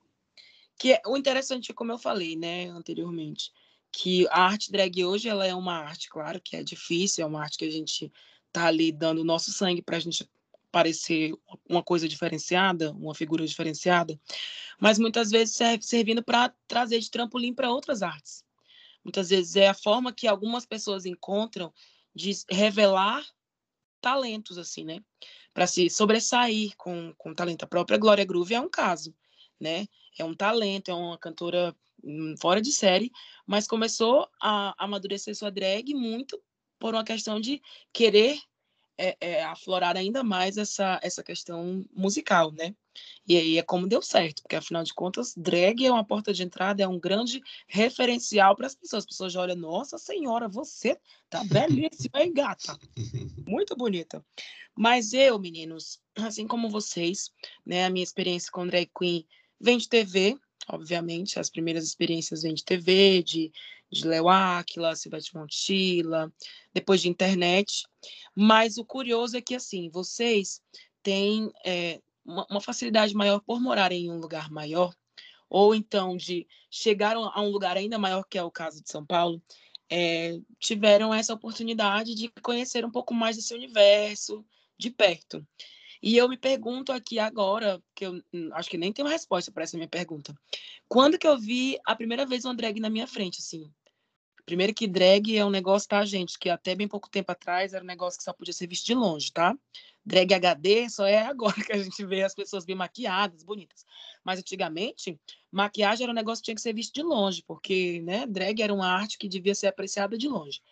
Que 0.77 0.95
é, 0.95 1.03
o 1.07 1.17
interessante, 1.17 1.73
como 1.73 1.93
eu 1.93 1.99
falei, 1.99 2.37
né, 2.37 2.67
anteriormente, 2.69 3.53
que 3.93 4.27
a 4.29 4.43
arte 4.43 4.71
drag 4.73 5.05
hoje 5.05 5.29
ela 5.29 5.47
é 5.47 5.55
uma 5.55 5.75
arte, 5.79 6.09
claro, 6.09 6.41
que 6.41 6.57
é 6.57 6.63
difícil, 6.63 7.25
é 7.25 7.27
uma 7.27 7.41
arte 7.41 7.57
que 7.57 7.65
a 7.65 7.71
gente 7.71 8.13
tá 8.53 8.67
ali 8.67 8.91
dando 8.91 9.21
o 9.21 9.25
nosso 9.25 9.53
sangue 9.53 9.81
para 9.81 9.97
a 9.97 10.01
gente 10.01 10.29
parecer 10.73 11.33
uma 11.69 11.83
coisa 11.83 12.09
diferenciada, 12.09 12.93
uma 12.93 13.15
figura 13.15 13.47
diferenciada, 13.47 14.21
mas 14.79 14.99
muitas 14.99 15.31
vezes 15.31 15.55
serve 15.55 15.83
servindo 15.83 16.23
para 16.23 16.53
trazer 16.69 16.99
de 17.01 17.11
trampolim 17.11 17.55
para 17.55 17.71
outras 17.71 18.03
artes. 18.03 18.46
Muitas 19.07 19.31
vezes 19.31 19.55
é 19.55 19.69
a 19.69 19.75
forma 19.75 20.13
que 20.13 20.27
algumas 20.27 20.67
pessoas 20.67 21.07
encontram 21.07 21.73
de 22.13 22.33
revelar 22.51 23.25
talentos, 24.01 24.59
assim, 24.59 24.85
né? 24.85 24.99
Para 25.55 25.65
se 25.69 25.89
sobressair 25.89 26.75
com, 26.77 27.15
com 27.17 27.33
talento. 27.33 27.63
A 27.63 27.69
própria 27.69 27.99
Glória 27.99 28.25
Groove 28.25 28.55
é 28.55 28.61
um 28.61 28.69
caso, 28.69 29.15
né? 29.61 29.87
É 30.19 30.25
um 30.25 30.35
talento, 30.35 30.91
é 30.91 30.95
uma 30.95 31.17
cantora 31.17 31.73
hum, 32.03 32.35
fora 32.41 32.61
de 32.61 32.73
série, 32.73 33.13
mas 33.47 33.69
começou 33.69 34.29
a 34.43 34.75
amadurecer 34.77 35.37
sua 35.37 35.53
drag 35.53 35.95
muito 35.95 36.43
por 36.77 36.93
uma 36.93 37.05
questão 37.05 37.39
de 37.39 37.63
querer 37.93 38.41
é, 38.99 39.17
é, 39.21 39.45
aflorar 39.45 39.97
ainda 39.97 40.23
mais 40.23 40.57
essa, 40.57 40.99
essa 41.03 41.23
questão 41.23 41.85
musical, 41.95 42.53
né? 42.53 42.75
E 43.29 43.37
aí 43.37 43.59
é 43.59 43.63
como 43.63 43.87
deu 43.87 44.01
certo, 44.01 44.43
porque 44.43 44.57
afinal 44.57 44.83
de 44.83 44.95
contas, 44.95 45.35
drag 45.37 45.85
é 45.85 45.91
uma 45.91 46.05
porta 46.05 46.33
de 46.33 46.43
entrada, 46.43 46.83
é 46.83 46.89
um 46.89 46.99
grande 46.99 47.43
referencial 47.67 48.57
para 48.57 48.67
as 48.67 48.75
pessoas. 48.75 49.05
As 49.05 49.07
pessoas 49.07 49.33
já 49.33 49.41
olham, 49.41 49.57
nossa 49.57 49.99
senhora, 49.99 50.49
você 50.49 50.99
tá 51.29 51.45
belíssima, 51.45 52.23
hein, 52.23 52.33
gata? 52.33 52.79
Muito 53.47 53.77
bonita. 53.77 54.25
Mas 54.75 55.13
eu, 55.13 55.39
meninos, 55.39 56.01
assim 56.17 56.47
como 56.47 56.71
vocês, 56.71 57.31
né, 57.65 57.85
a 57.85 57.91
minha 57.91 58.05
experiência 58.05 58.51
com 58.51 58.67
drag 58.67 58.91
queen 58.97 59.27
vem 59.61 59.79
de 59.79 59.89
TV, 59.89 60.39
obviamente, 60.69 61.39
as 61.39 61.51
primeiras 61.51 61.85
experiências 61.85 62.43
vêm 62.43 62.55
de 62.55 62.65
TV, 62.65 63.23
de, 63.23 63.53
de 63.91 64.07
Léo 64.07 64.29
Áquila, 64.29 64.97
Silvete 64.97 65.35
Montilla, 65.35 66.33
depois 66.73 67.01
de 67.01 67.09
internet. 67.09 67.85
Mas 68.35 68.79
o 68.79 68.85
curioso 68.85 69.37
é 69.37 69.41
que, 69.41 69.55
assim, 69.55 69.89
vocês 69.91 70.61
têm 71.03 71.51
é, 71.65 72.01
uma, 72.25 72.47
uma 72.51 72.61
facilidade 72.61 73.15
maior 73.15 73.41
por 73.41 73.61
morar 73.61 73.93
em 73.93 74.11
um 74.11 74.19
lugar 74.19 74.51
maior, 74.51 74.95
ou 75.49 75.75
então 75.75 76.17
de 76.17 76.47
chegar 76.71 77.17
a 77.17 77.41
um 77.41 77.49
lugar 77.51 77.77
ainda 77.77 77.99
maior, 77.99 78.25
que 78.25 78.37
é 78.37 78.43
o 78.43 78.51
caso 78.51 78.83
de 78.83 78.91
São 78.91 79.07
Paulo, 79.07 79.41
é, 79.89 80.39
tiveram 80.59 81.15
essa 81.15 81.33
oportunidade 81.33 82.15
de 82.15 82.29
conhecer 82.43 82.85
um 82.85 82.91
pouco 82.91 83.15
mais 83.15 83.37
desse 83.37 83.55
universo 83.55 84.45
de 84.77 84.91
perto. 84.91 85.47
E 86.03 86.17
eu 86.17 86.29
me 86.29 86.37
pergunto 86.37 86.93
aqui 86.93 87.19
agora, 87.19 87.83
que 87.95 88.07
eu 88.07 88.23
hum, 88.33 88.51
acho 88.53 88.69
que 88.71 88.79
nem 88.79 88.93
tenho 88.93 89.09
resposta 89.09 89.51
para 89.51 89.65
essa 89.65 89.77
minha 89.77 89.89
pergunta. 89.89 90.35
Quando 90.89 91.19
que 91.19 91.27
eu 91.27 91.39
vi 91.39 91.79
a 91.85 91.97
primeira 91.97 92.27
vez 92.27 92.45
uma 92.45 92.55
drag 92.55 92.81
na 92.81 92.91
minha 92.91 93.07
frente, 93.07 93.41
assim? 93.41 93.71
Primeiro 94.45 94.73
que 94.73 94.87
drag 94.87 95.37
é 95.37 95.45
um 95.45 95.51
negócio, 95.51 95.89
tá, 95.89 96.05
gente? 96.05 96.39
Que 96.39 96.49
até 96.49 96.75
bem 96.75 96.87
pouco 96.87 97.11
tempo 97.11 97.33
atrás 97.33 97.75
era 97.75 97.83
um 97.83 97.87
negócio 97.87 98.19
que 98.19 98.25
só 98.25 98.33
podia 98.33 98.55
ser 98.55 98.69
visto 98.69 98.87
de 98.87 98.95
longe, 98.95 99.33
tá? 99.33 99.57
Drag 100.05 100.33
HD 100.33 100.89
só 100.89 101.05
é 101.05 101.19
agora 101.19 101.55
que 101.67 101.73
a 101.73 101.83
gente 101.83 102.07
vê 102.07 102.23
as 102.23 102.33
pessoas 102.33 102.65
bem 102.65 102.77
maquiadas, 102.77 103.43
bonitas. 103.43 103.85
Mas 104.25 104.39
antigamente, 104.39 105.19
maquiagem 105.51 106.05
era 106.05 106.13
um 106.13 106.15
negócio 106.15 106.43
que 106.43 106.47
tinha 106.47 106.55
que 106.55 106.61
ser 106.61 106.73
visto 106.73 106.95
de 106.95 107.03
longe, 107.03 107.43
porque, 107.45 108.01
né, 108.03 108.25
drag 108.25 108.63
era 108.63 108.73
uma 108.73 108.87
arte 108.87 109.19
que 109.19 109.29
devia 109.29 109.55
ser 109.55 109.67
apreciada 109.67 110.17
de 110.17 110.29
longe. 110.29 110.63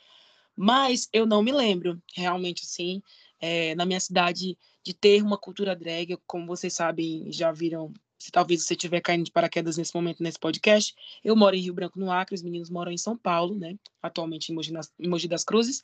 Mas 0.57 1.09
eu 1.13 1.27
não 1.27 1.43
me 1.43 1.51
lembro, 1.51 2.01
realmente, 2.15 2.63
assim, 2.63 3.03
é, 3.45 3.75
na 3.75 3.85
minha 3.85 4.01
cidade, 4.01 4.57
de 4.83 4.95
ter 4.95 5.23
uma 5.23 5.37
cultura 5.37 5.77
drag, 5.77 6.17
como 6.27 6.47
vocês 6.47 6.73
sabem, 6.73 7.31
já 7.31 7.53
viram 7.53 7.93
se 8.19 8.31
talvez 8.31 8.65
você 8.65 8.73
estiver 8.73 9.03
caindo 9.03 9.25
de 9.25 9.31
paraquedas 9.31 9.77
nesse 9.77 9.95
momento 9.95 10.23
nesse 10.23 10.39
podcast, 10.39 10.95
eu 11.23 11.37
moro 11.37 11.55
em 11.55 11.61
Rio 11.61 11.75
Branco, 11.75 11.99
no 11.99 12.11
Acre, 12.11 12.35
os 12.35 12.43
meninos 12.43 12.71
moram 12.71 12.91
em 12.91 12.97
São 12.97 13.19
Paulo, 13.19 13.55
né? 13.55 13.77
Atualmente 14.03 14.51
em 14.51 14.55
Mogi, 14.55 14.73
nas, 14.73 14.91
em 14.99 15.07
Mogi 15.07 15.29
das 15.29 15.45
Cruzes, 15.45 15.83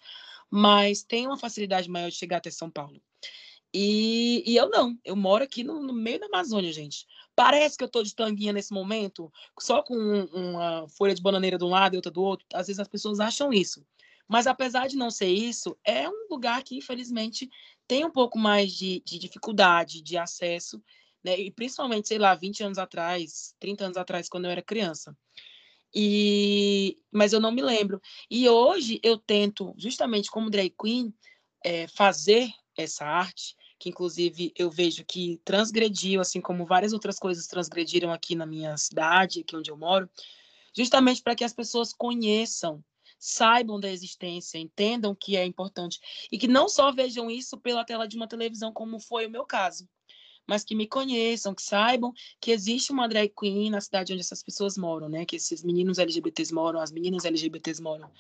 mas 0.51 1.03
tem 1.03 1.27
uma 1.27 1.37
facilidade 1.37 1.91
maior 1.91 2.09
de 2.09 2.17
chegar 2.17 2.39
até 2.39 2.51
São 2.51 2.71
Paulo. 2.71 2.99
E, 3.75 4.43
e 4.47 4.57
eu 4.57 4.71
não, 4.71 4.99
eu 5.05 5.15
moro 5.15 5.45
aqui 5.45 5.63
no, 5.63 5.83
no, 5.83 5.93
meio 5.93 6.19
da 6.19 6.27
Amazônia, 6.27 6.73
gente. 6.73 7.07
Parece 7.37 7.77
que 7.77 7.85
eu 7.85 7.89
tô 7.89 8.03
de 8.03 8.15
tanguinha 8.15 8.55
nesse 8.55 8.73
momento, 8.73 9.31
só 9.59 9.83
com 9.83 9.95
uma 9.95 10.89
folha 10.89 11.15
de 11.15 11.21
bananeira 11.21 11.59
de 11.59 11.65
um 11.65 11.69
lado 11.69 11.95
e 11.95 11.97
outra 11.97 12.11
do 12.11 12.23
outro. 12.23 12.47
Às 12.55 12.69
vezes 12.69 12.81
as 12.81 12.89
pessoas 12.89 13.21
acham 13.21 13.53
isso. 13.53 13.85
Mas 14.31 14.47
apesar 14.47 14.87
de 14.87 14.97
não 14.97 15.11
ser 15.11 15.29
isso, 15.29 15.77
é 15.85 16.09
um 16.09 16.29
lugar 16.31 16.63
que, 16.63 16.77
infelizmente, 16.77 17.51
tem 17.87 18.05
um 18.05 18.11
pouco 18.11 18.39
mais 18.39 18.73
de, 18.73 19.03
de 19.05 19.19
dificuldade 19.19 20.01
de 20.01 20.17
acesso 20.17 20.81
né? 21.23 21.39
E 21.39 21.51
principalmente, 21.51 22.09
sei 22.09 22.19
lá, 22.19 22.35
20 22.35 22.63
anos 22.63 22.79
atrás, 22.79 23.55
30 23.59 23.85
anos 23.85 23.97
atrás, 23.97 24.29
quando 24.29 24.47
eu 24.47 24.51
era 24.51 24.63
criança. 24.63 25.17
E 25.95 26.97
mas 27.13 27.33
eu 27.33 27.41
não 27.41 27.53
me 27.53 27.63
lembro. 27.63 28.01
E 28.31 28.49
hoje 28.49 29.01
eu 29.03 29.19
tento, 29.19 29.75
justamente 29.77 30.31
como 30.31 30.51
drag 30.51 30.75
queen, 30.81 31.13
é, 31.65 31.87
fazer 31.89 32.49
essa 32.77 33.05
arte, 33.05 33.57
que 33.79 33.89
inclusive 33.89 34.53
eu 34.57 34.71
vejo 34.71 35.05
que 35.05 35.41
transgrediu, 35.45 36.21
assim 36.21 36.41
como 36.41 36.67
várias 36.67 36.93
outras 36.93 37.19
coisas 37.19 37.47
transgrediram 37.47 38.13
aqui 38.13 38.35
na 38.35 38.47
minha 38.47 38.77
cidade, 38.77 39.41
aqui 39.41 39.57
onde 39.57 39.71
eu 39.71 39.77
moro, 39.77 40.09
justamente 40.77 41.23
para 41.23 41.35
que 41.35 41.45
as 41.45 41.53
pessoas 41.53 41.93
conheçam, 41.93 42.83
saibam 43.21 43.79
da 43.79 43.91
existência, 43.91 44.59
entendam 44.59 45.15
que 45.15 45.37
é 45.37 45.45
importante 45.45 46.01
e 46.33 46.39
que 46.39 46.49
não 46.49 46.69
só 46.69 46.91
vejam 46.91 47.31
isso 47.31 47.59
pela 47.59 47.85
tela 47.85 48.09
de 48.09 48.17
uma 48.17 48.27
televisão, 48.27 48.73
como 48.73 48.99
foi 48.99 49.27
o 49.27 49.31
meu 49.31 49.45
caso 49.45 49.87
mas 50.51 50.65
que 50.65 50.75
me 50.75 50.85
conheçam, 50.85 51.55
que 51.55 51.63
saibam 51.63 52.13
que 52.41 52.51
existe 52.51 52.91
uma 52.91 53.09
drag 53.09 53.33
queen 53.39 53.71
na 53.71 53.81
cidade 53.81 54.13
onde 54.13 54.21
essas 54.21 54.43
pessoas 54.43 54.77
moram, 54.77 55.09
né? 55.09 55.25
Que 55.25 55.37
esses 55.37 55.63
meninos 55.63 56.01
LGBTs 56.01 56.53
moram, 56.53 56.81
as 56.81 56.91
meninas 56.91 57.25
LGBTs 57.25 57.81
moram. 57.81 58.11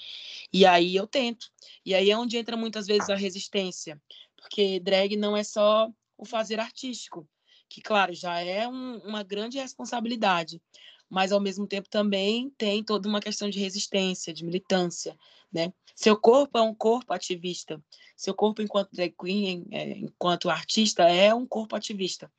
E 0.52 0.64
aí 0.64 0.94
eu 0.94 1.08
tento. 1.08 1.50
E 1.84 1.92
aí 1.92 2.08
é 2.08 2.16
onde 2.16 2.36
entra 2.36 2.56
muitas 2.56 2.86
vezes 2.86 3.10
a 3.10 3.16
resistência, 3.16 4.00
porque 4.36 4.78
drag 4.78 5.16
não 5.16 5.36
é 5.36 5.42
só 5.42 5.90
o 6.16 6.24
fazer 6.24 6.60
artístico, 6.60 7.28
que 7.68 7.80
claro, 7.80 8.14
já 8.14 8.38
é 8.38 8.68
um, 8.68 8.98
uma 8.98 9.24
grande 9.24 9.58
responsabilidade, 9.58 10.62
mas 11.10 11.32
ao 11.32 11.40
mesmo 11.40 11.66
tempo 11.66 11.88
também 11.88 12.50
tem 12.56 12.84
toda 12.84 13.08
uma 13.08 13.20
questão 13.20 13.50
de 13.50 13.58
resistência, 13.58 14.32
de 14.32 14.44
militância, 14.44 15.18
né? 15.52 15.72
Seu 15.94 16.16
corpo 16.16 16.56
é 16.56 16.62
um 16.62 16.74
corpo 16.74 17.12
ativista. 17.12 17.82
Seu 18.16 18.32
corpo 18.32 18.62
enquanto 18.62 18.92
drag 18.92 19.12
queen, 19.20 19.66
é, 19.72 19.90
enquanto 19.98 20.48
artista, 20.48 21.02
é 21.02 21.34
um 21.34 21.44
corpo 21.44 21.74
ativista. 21.74 22.32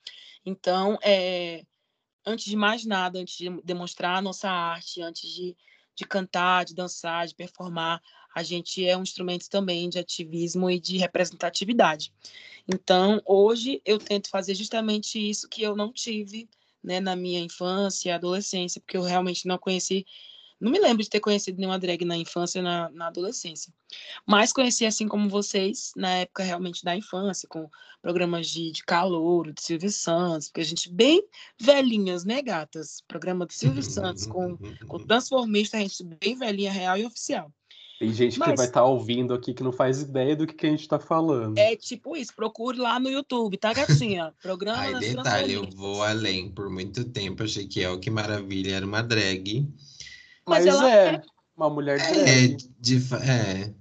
Então, 0.45 0.97
é, 1.03 1.63
antes 2.25 2.45
de 2.45 2.55
mais 2.55 2.85
nada, 2.85 3.19
antes 3.19 3.37
de 3.37 3.49
demonstrar 3.63 4.17
a 4.17 4.21
nossa 4.21 4.49
arte, 4.49 5.01
antes 5.01 5.29
de, 5.29 5.55
de 5.93 6.05
cantar, 6.05 6.65
de 6.65 6.73
dançar, 6.73 7.27
de 7.27 7.35
performar, 7.35 8.01
a 8.33 8.41
gente 8.41 8.85
é 8.85 8.97
um 8.97 9.03
instrumento 9.03 9.49
também 9.49 9.89
de 9.89 9.99
ativismo 9.99 10.69
e 10.69 10.79
de 10.79 10.97
representatividade. 10.97 12.13
Então, 12.67 13.21
hoje 13.25 13.81
eu 13.83 13.97
tento 13.99 14.29
fazer 14.29 14.55
justamente 14.55 15.19
isso 15.19 15.49
que 15.49 15.61
eu 15.61 15.75
não 15.75 15.91
tive 15.91 16.49
né, 16.83 16.99
na 16.99 17.15
minha 17.15 17.39
infância 17.39 18.09
e 18.09 18.11
adolescência, 18.11 18.81
porque 18.81 18.97
eu 18.97 19.03
realmente 19.03 19.47
não 19.47 19.57
conheci, 19.57 20.05
não 20.59 20.71
me 20.71 20.79
lembro 20.79 21.03
de 21.03 21.09
ter 21.09 21.19
conhecido 21.19 21.57
nenhuma 21.57 21.79
drag 21.79 22.05
na 22.05 22.15
infância 22.15 22.59
e 22.59 22.61
na, 22.61 22.89
na 22.91 23.07
adolescência. 23.07 23.73
Mas 24.25 24.53
conheci, 24.53 24.85
assim 24.85 25.07
como 25.07 25.29
vocês, 25.29 25.91
na 25.95 26.09
época 26.17 26.43
realmente 26.43 26.83
da 26.83 26.95
infância, 26.95 27.47
com 27.47 27.69
programas 28.01 28.47
de, 28.47 28.71
de 28.71 28.83
calor, 28.83 29.51
de 29.51 29.61
Silvio 29.61 29.91
Santos, 29.91 30.47
porque 30.47 30.61
a 30.61 30.65
gente 30.65 30.91
bem 30.91 31.23
velhinhas, 31.59 32.23
né, 32.25 32.41
gatas? 32.41 33.01
Programa 33.07 33.45
do 33.45 33.53
Silvio 33.53 33.83
Santos 33.83 34.25
com, 34.25 34.57
com 34.87 34.99
Transformista, 34.99 35.77
a 35.77 35.81
gente 35.81 36.03
bem 36.03 36.35
velhinha, 36.35 36.71
real 36.71 36.97
e 36.97 37.05
oficial. 37.05 37.51
Tem 38.01 38.11
gente 38.11 38.39
Mas, 38.39 38.49
que 38.49 38.55
vai 38.57 38.65
estar 38.65 38.79
tá 38.79 38.85
ouvindo 38.87 39.31
aqui 39.31 39.53
que 39.53 39.61
não 39.61 39.71
faz 39.71 40.01
ideia 40.01 40.35
do 40.35 40.47
que, 40.47 40.55
que 40.55 40.65
a 40.65 40.71
gente 40.71 40.81
está 40.81 40.97
falando. 40.97 41.55
É 41.59 41.75
tipo 41.75 42.17
isso, 42.17 42.33
procure 42.35 42.75
lá 42.79 42.99
no 42.99 43.07
YouTube, 43.07 43.55
tá, 43.57 43.71
gatinha? 43.73 44.33
Programa 44.41 44.79
Ai, 44.79 44.95
detalhe, 44.95 45.53
eu 45.53 45.69
vou 45.69 46.01
além. 46.01 46.49
Por 46.49 46.67
muito 46.67 47.05
tempo 47.05 47.43
achei 47.43 47.67
que 47.67 47.79
El, 47.79 47.99
que 47.99 48.09
maravilha, 48.09 48.77
era 48.77 48.87
uma 48.87 49.03
drag. 49.03 49.69
Mas, 50.47 50.65
Mas 50.65 50.75
ela 50.75 50.91
é, 50.91 51.13
é 51.13 51.21
uma 51.55 51.69
mulher 51.69 51.99
é, 51.99 52.11
drag. 52.11 52.27
É, 52.27 52.57
de, 52.79 52.95
é, 53.17 53.73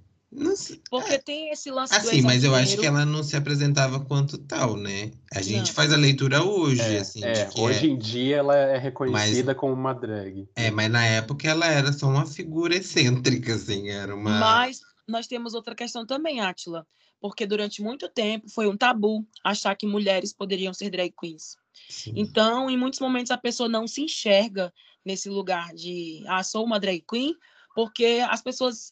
porque 0.89 1.13
é. 1.13 1.17
tem 1.17 1.51
esse 1.51 1.69
lance 1.69 1.93
assim, 1.93 2.21
mas 2.21 2.43
eu 2.43 2.55
acho 2.55 2.77
que 2.77 2.85
ela 2.85 3.05
não 3.05 3.21
se 3.21 3.35
apresentava 3.35 3.99
quanto 3.99 4.37
tal, 4.37 4.77
né? 4.77 5.11
A 5.33 5.41
gente 5.41 5.67
não. 5.67 5.73
faz 5.73 5.91
a 5.91 5.97
leitura 5.97 6.41
hoje, 6.41 6.81
é, 6.81 6.99
assim. 6.99 7.21
É, 7.23 7.49
hoje 7.57 7.87
é... 7.87 7.89
em 7.89 7.97
dia 7.97 8.37
ela 8.37 8.55
é 8.55 8.77
reconhecida 8.77 9.51
mas, 9.51 9.59
como 9.59 9.73
uma 9.73 9.93
drag. 9.93 10.47
É, 10.55 10.71
mas 10.71 10.89
na 10.89 11.05
época 11.05 11.49
ela 11.49 11.65
era 11.65 11.91
só 11.91 12.07
uma 12.07 12.25
figura 12.25 12.75
excêntrica, 12.75 13.55
assim, 13.55 13.89
era 13.89 14.15
uma. 14.15 14.39
Mas 14.39 14.79
nós 15.05 15.27
temos 15.27 15.53
outra 15.53 15.75
questão 15.75 16.05
também, 16.05 16.39
Átila, 16.39 16.87
porque 17.19 17.45
durante 17.45 17.81
muito 17.81 18.07
tempo 18.07 18.49
foi 18.49 18.67
um 18.67 18.77
tabu 18.77 19.27
achar 19.43 19.75
que 19.75 19.85
mulheres 19.85 20.31
poderiam 20.31 20.73
ser 20.73 20.89
drag 20.89 21.13
queens. 21.19 21.57
Sim. 21.89 22.13
Então, 22.15 22.69
em 22.69 22.77
muitos 22.77 23.01
momentos 23.01 23.31
a 23.31 23.37
pessoa 23.37 23.67
não 23.67 23.85
se 23.85 24.01
enxerga 24.01 24.73
nesse 25.05 25.27
lugar 25.27 25.73
de, 25.73 26.23
ah, 26.27 26.41
sou 26.41 26.63
uma 26.63 26.79
drag 26.79 27.03
queen, 27.05 27.35
porque 27.75 28.23
as 28.29 28.41
pessoas 28.41 28.91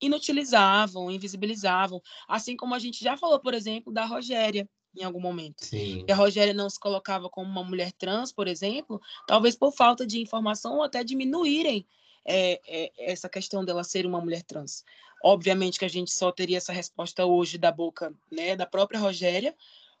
inutilizavam, 0.00 1.10
invisibilizavam, 1.10 2.00
assim 2.28 2.56
como 2.56 2.74
a 2.74 2.78
gente 2.78 3.02
já 3.02 3.16
falou, 3.16 3.38
por 3.40 3.54
exemplo, 3.54 3.92
da 3.92 4.04
Rogéria 4.04 4.68
em 4.96 5.04
algum 5.04 5.20
momento. 5.20 5.64
Sim. 5.64 6.04
E 6.08 6.12
a 6.12 6.16
Rogéria 6.16 6.54
não 6.54 6.70
se 6.70 6.80
colocava 6.80 7.28
como 7.28 7.50
uma 7.50 7.62
mulher 7.62 7.92
trans, 7.92 8.32
por 8.32 8.48
exemplo, 8.48 9.00
talvez 9.26 9.54
por 9.54 9.72
falta 9.72 10.06
de 10.06 10.20
informação 10.20 10.76
ou 10.76 10.82
até 10.82 11.04
diminuírem 11.04 11.86
é, 12.24 12.60
é, 12.66 13.12
essa 13.12 13.28
questão 13.28 13.64
dela 13.64 13.84
ser 13.84 14.06
uma 14.06 14.20
mulher 14.20 14.42
trans. 14.42 14.84
Obviamente 15.22 15.78
que 15.78 15.84
a 15.84 15.88
gente 15.88 16.10
só 16.10 16.32
teria 16.32 16.56
essa 16.56 16.72
resposta 16.72 17.24
hoje 17.24 17.58
da 17.58 17.70
boca 17.70 18.12
né, 18.30 18.56
da 18.56 18.66
própria 18.66 18.98
Rogéria, 18.98 19.54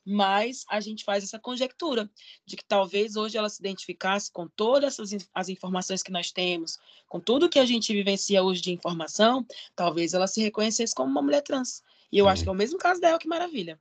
mas 0.06 0.64
a 0.70 0.78
gente 0.78 1.04
faz 1.04 1.24
essa 1.24 1.38
conjectura 1.38 2.08
de 2.46 2.56
que 2.56 2.64
talvez 2.64 3.16
hoje 3.16 3.36
ela 3.36 3.48
se 3.48 3.60
identificasse 3.60 4.30
com 4.30 4.46
todas 4.46 4.94
essas, 4.94 5.28
as 5.34 5.48
informações 5.48 6.00
que 6.00 6.12
nós 6.12 6.30
temos, 6.30 6.78
com 7.08 7.18
tudo 7.18 7.48
que 7.48 7.58
a 7.58 7.66
gente 7.66 7.92
vivencia 7.92 8.40
hoje 8.42 8.62
de 8.62 8.72
informação, 8.72 9.44
talvez 9.74 10.14
ela 10.14 10.28
se 10.28 10.40
reconhecesse 10.40 10.94
como 10.94 11.10
uma 11.10 11.22
mulher 11.22 11.42
trans. 11.42 11.82
E 12.12 12.18
eu 12.18 12.28
é. 12.28 12.32
acho 12.32 12.44
que 12.44 12.48
é 12.48 12.52
o 12.52 12.54
mesmo 12.54 12.78
caso 12.78 13.00
dela, 13.00 13.18
que 13.18 13.26
maravilha. 13.26 13.80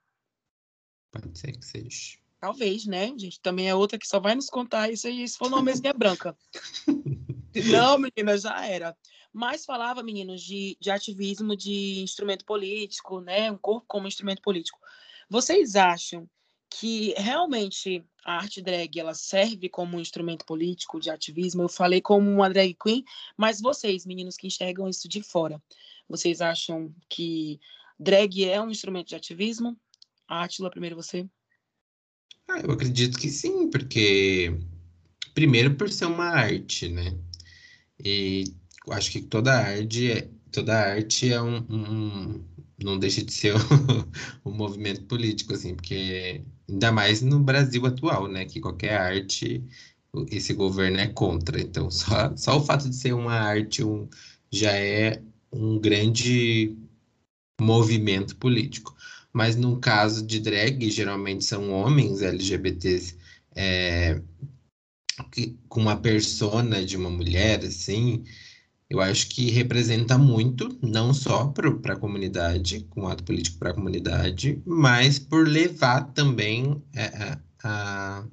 Pode 1.12 1.38
ser 1.38 1.56
que 1.56 1.64
seja. 1.64 2.18
Talvez, 2.40 2.86
né? 2.88 3.06
A 3.06 3.18
gente 3.18 3.40
também 3.40 3.70
é 3.70 3.76
outra 3.76 4.00
que 4.00 4.08
só 4.08 4.20
vai 4.20 4.34
nos 4.34 4.48
contar 4.48 4.92
isso 4.92 5.08
aí 5.08 5.28
se 5.28 5.38
for 5.38 5.50
numa 5.50 5.62
mesinha 5.62 5.94
branca. 5.98 6.36
Não, 7.72 8.00
menina, 8.00 8.36
já 8.36 8.66
era. 8.66 8.98
Mas 9.32 9.66
falava, 9.66 10.02
meninos, 10.02 10.42
de, 10.42 10.76
de 10.80 10.90
ativismo 10.90 11.56
de 11.56 12.02
instrumento 12.02 12.46
político, 12.46 13.22
né? 13.22 13.52
Um 13.52 13.58
corpo 13.58 13.86
como 13.88 14.08
instrumento 14.08 14.42
político. 14.42 14.80
Vocês 15.30 15.76
acham 15.76 16.30
que 16.70 17.14
realmente 17.18 18.04
a 18.24 18.38
arte 18.38 18.62
drag 18.62 19.00
ela 19.00 19.14
serve 19.14 19.70
como 19.70 19.98
um 19.98 20.02
instrumento 20.02 20.46
político 20.46 21.00
de 21.00 21.10
ativismo? 21.10 21.64
Eu 21.64 21.70
falei 21.70 22.02
como 22.02 22.30
uma 22.30 22.50
drag 22.50 22.76
queen, 22.76 23.04
mas 23.38 23.62
vocês, 23.62 24.06
meninos 24.06 24.36
que 24.36 24.48
enxergam 24.48 24.88
isso 24.88 25.08
de 25.08 25.22
fora, 25.22 25.62
vocês 26.08 26.42
acham 26.42 26.94
que 27.10 27.60
drag 28.00 28.44
é 28.46 28.62
um 28.62 28.70
instrumento 28.70 29.08
de 29.08 29.16
ativismo? 29.16 29.78
Átila, 30.28 30.70
primeiro 30.70 30.96
você. 30.96 31.28
Ah, 32.48 32.60
eu 32.60 32.72
acredito 32.72 33.18
que 33.18 33.30
sim, 33.30 33.70
porque 33.70 34.56
primeiro 35.34 35.76
por 35.76 35.90
ser 35.90 36.06
uma 36.06 36.26
arte, 36.26 36.90
né? 36.90 37.18
E 38.04 38.44
acho 38.90 39.12
que 39.12 39.22
toda 39.22 39.54
arte 39.54 40.12
é, 40.12 40.30
toda 40.52 40.78
arte 40.78 41.32
é 41.32 41.42
um, 41.42 41.58
um 41.70 42.46
não 42.84 43.00
deixa 43.00 43.24
de 43.24 43.34
ser 43.34 43.54
um, 44.46 44.52
movimento 44.52 45.04
político, 45.06 45.54
assim, 45.54 45.76
porque 45.76 46.42
ainda 46.70 46.92
mais 46.92 47.22
no 47.22 47.40
Brasil 47.40 47.86
atual, 47.86 48.28
né, 48.28 48.46
que 48.46 48.60
qualquer 48.60 48.98
arte 49.00 49.64
esse 50.32 50.54
governo 50.54 50.98
é 51.00 51.08
contra. 51.08 51.60
Então, 51.60 51.90
só, 51.92 52.36
só 52.36 52.58
o 52.58 52.64
fato 52.64 52.90
de 52.90 52.96
ser 52.96 53.14
uma 53.14 53.34
arte 53.34 53.84
um, 53.84 54.08
já 54.52 54.72
é 54.72 55.22
um 55.52 55.80
grande 55.80 56.76
movimento 57.60 58.36
político. 58.38 58.96
Mas 59.34 59.56
no 59.56 59.80
caso 59.80 60.26
de 60.26 60.40
drag, 60.40 60.90
geralmente 60.90 61.44
são 61.44 61.72
homens 61.72 62.22
LGBTs 62.22 63.18
é, 63.56 64.22
que, 65.32 65.58
com 65.68 65.82
uma 65.82 65.98
persona 65.98 66.86
de 66.86 66.96
uma 66.96 67.10
mulher, 67.10 67.64
assim, 67.66 68.24
eu 68.90 69.02
acho 69.02 69.30
que 69.30 69.50
representa 69.50 70.18
muito, 70.18 70.78
não 70.82 71.14
só 71.14 71.48
para 71.48 71.94
a 71.94 72.00
comunidade, 72.00 72.82
com 72.92 73.08
ato 73.08 73.24
político 73.24 73.58
para 73.58 73.72
a 73.72 73.74
comunidade, 73.74 74.62
mas 74.66 75.18
por 75.18 75.48
levar 75.48 76.14
também 76.14 76.82
a, 76.96 77.02
é, 77.02 77.06
é, 77.06 77.40
a, 77.64 78.28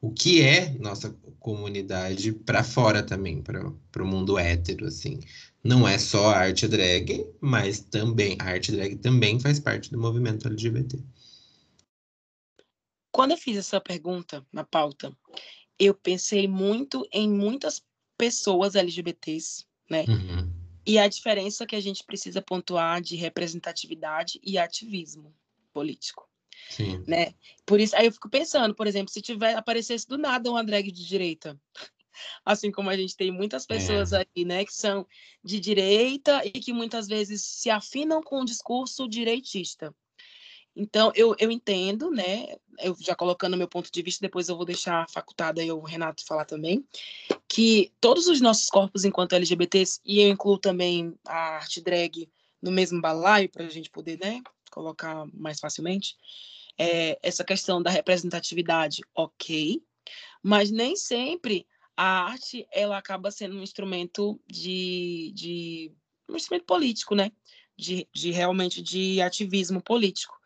o 0.00 0.12
que 0.12 0.42
é 0.42 0.70
nossa 0.78 1.10
comunidade 1.40 2.32
para 2.32 2.62
fora 2.62 3.02
também, 3.02 3.42
para 3.42 4.02
o 4.02 4.06
mundo 4.06 4.38
hétero, 4.38 4.86
assim. 4.86 5.18
Não 5.62 5.86
é 5.86 5.98
só 5.98 6.30
a 6.30 6.38
arte 6.38 6.68
drag, 6.68 7.26
mas 7.40 7.80
também 7.80 8.36
a 8.38 8.44
arte 8.44 8.72
drag 8.72 8.96
também 8.96 9.40
faz 9.40 9.58
parte 9.58 9.90
do 9.90 9.98
movimento 9.98 10.46
LGBT. 10.46 10.98
Quando 13.12 13.32
eu 13.32 13.36
fiz 13.36 13.56
essa 13.56 13.80
pergunta 13.80 14.46
na 14.52 14.62
pauta, 14.64 15.12
eu 15.78 15.94
pensei 15.94 16.46
muito 16.46 17.06
em 17.12 17.28
muitas 17.28 17.82
pessoas 18.16 18.76
LGBTs 18.76 19.68
né? 19.90 20.04
Uhum. 20.08 20.50
E 20.86 20.98
a 20.98 21.08
diferença 21.08 21.66
que 21.66 21.76
a 21.76 21.80
gente 21.80 22.04
precisa 22.04 22.40
pontuar 22.40 23.00
de 23.00 23.16
representatividade 23.16 24.40
e 24.42 24.56
ativismo 24.56 25.34
político. 25.72 26.28
Sim. 26.68 27.02
Né? 27.06 27.34
Por 27.66 27.80
isso, 27.80 27.96
aí 27.96 28.06
eu 28.06 28.12
fico 28.12 28.28
pensando, 28.28 28.74
por 28.74 28.86
exemplo, 28.86 29.12
se 29.12 29.20
tiver 29.20 29.54
aparecesse 29.56 30.06
do 30.06 30.16
nada 30.16 30.50
uma 30.50 30.64
drag 30.64 30.90
de 30.90 31.06
direita, 31.06 31.60
assim 32.44 32.70
como 32.70 32.90
a 32.90 32.96
gente 32.96 33.16
tem 33.16 33.30
muitas 33.30 33.66
pessoas 33.66 34.12
é. 34.12 34.24
aí, 34.34 34.44
né, 34.44 34.64
que 34.64 34.72
são 34.72 35.06
de 35.42 35.58
direita 35.58 36.42
e 36.44 36.50
que 36.50 36.72
muitas 36.72 37.06
vezes 37.06 37.42
se 37.42 37.70
afinam 37.70 38.22
com 38.22 38.40
o 38.40 38.44
discurso 38.44 39.08
direitista. 39.08 39.94
Então, 40.80 41.12
eu, 41.14 41.36
eu 41.38 41.50
entendo, 41.50 42.10
né? 42.10 42.56
Eu 42.78 42.96
já 42.98 43.14
colocando 43.14 43.54
meu 43.54 43.68
ponto 43.68 43.92
de 43.92 44.00
vista, 44.00 44.22
depois 44.22 44.48
eu 44.48 44.56
vou 44.56 44.64
deixar 44.64 45.06
facultado 45.10 45.60
aí 45.60 45.70
o 45.70 45.80
Renato 45.80 46.24
falar 46.24 46.46
também, 46.46 46.82
que 47.46 47.92
todos 48.00 48.26
os 48.28 48.40
nossos 48.40 48.70
corpos 48.70 49.04
enquanto 49.04 49.34
LGBTs, 49.34 50.00
e 50.06 50.22
eu 50.22 50.30
incluo 50.30 50.56
também 50.56 51.14
a 51.26 51.56
arte 51.56 51.82
drag 51.82 52.30
no 52.62 52.72
mesmo 52.72 52.98
balaio, 52.98 53.50
para 53.50 53.66
a 53.66 53.68
gente 53.68 53.90
poder, 53.90 54.18
né, 54.18 54.40
colocar 54.70 55.26
mais 55.34 55.60
facilmente, 55.60 56.16
é, 56.78 57.18
essa 57.22 57.44
questão 57.44 57.82
da 57.82 57.90
representatividade, 57.90 59.02
ok, 59.14 59.82
mas 60.42 60.70
nem 60.70 60.96
sempre 60.96 61.66
a 61.94 62.24
arte 62.24 62.66
ela 62.72 62.96
acaba 62.96 63.30
sendo 63.30 63.54
um 63.54 63.62
instrumento 63.62 64.40
de, 64.46 65.30
de 65.34 65.92
um 66.26 66.36
instrumento 66.36 66.64
político, 66.64 67.14
né? 67.14 67.30
De, 67.80 68.06
de 68.12 68.30
realmente 68.30 68.82
de 68.82 69.20
ativismo 69.20 69.82
político. 69.82 70.38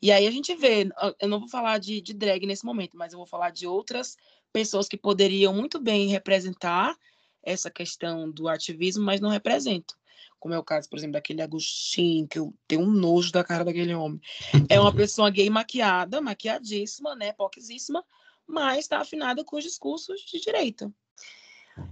E 0.00 0.12
aí 0.12 0.26
a 0.26 0.30
gente 0.30 0.54
vê, 0.54 0.88
eu 1.20 1.28
não 1.28 1.40
vou 1.40 1.48
falar 1.48 1.78
de, 1.78 2.00
de 2.00 2.14
drag 2.14 2.46
nesse 2.46 2.64
momento, 2.64 2.96
mas 2.96 3.12
eu 3.12 3.18
vou 3.18 3.26
falar 3.26 3.50
de 3.50 3.66
outras 3.66 4.16
pessoas 4.52 4.88
que 4.88 4.96
poderiam 4.96 5.52
muito 5.52 5.78
bem 5.80 6.08
representar 6.08 6.96
essa 7.42 7.70
questão 7.70 8.30
do 8.30 8.48
ativismo, 8.48 9.04
mas 9.04 9.20
não 9.20 9.28
representam. 9.28 9.96
Como 10.38 10.54
é 10.54 10.58
o 10.58 10.64
caso, 10.64 10.88
por 10.88 10.96
exemplo, 10.96 11.14
daquele 11.14 11.42
Agostinho, 11.42 12.28
que 12.28 12.38
eu 12.38 12.54
tenho 12.66 12.82
um 12.82 12.90
nojo 12.90 13.32
da 13.32 13.42
cara 13.42 13.64
daquele 13.64 13.92
homem. 13.92 14.20
É 14.68 14.78
uma 14.78 14.94
pessoa 14.94 15.30
gay 15.30 15.50
maquiada, 15.50 16.20
maquiadíssima, 16.20 17.16
né, 17.16 17.32
poquíssima, 17.32 18.04
mas 18.46 18.78
está 18.80 19.00
afinada 19.00 19.44
com 19.44 19.56
os 19.56 19.64
discursos 19.64 20.20
de 20.20 20.40
direita. 20.40 20.92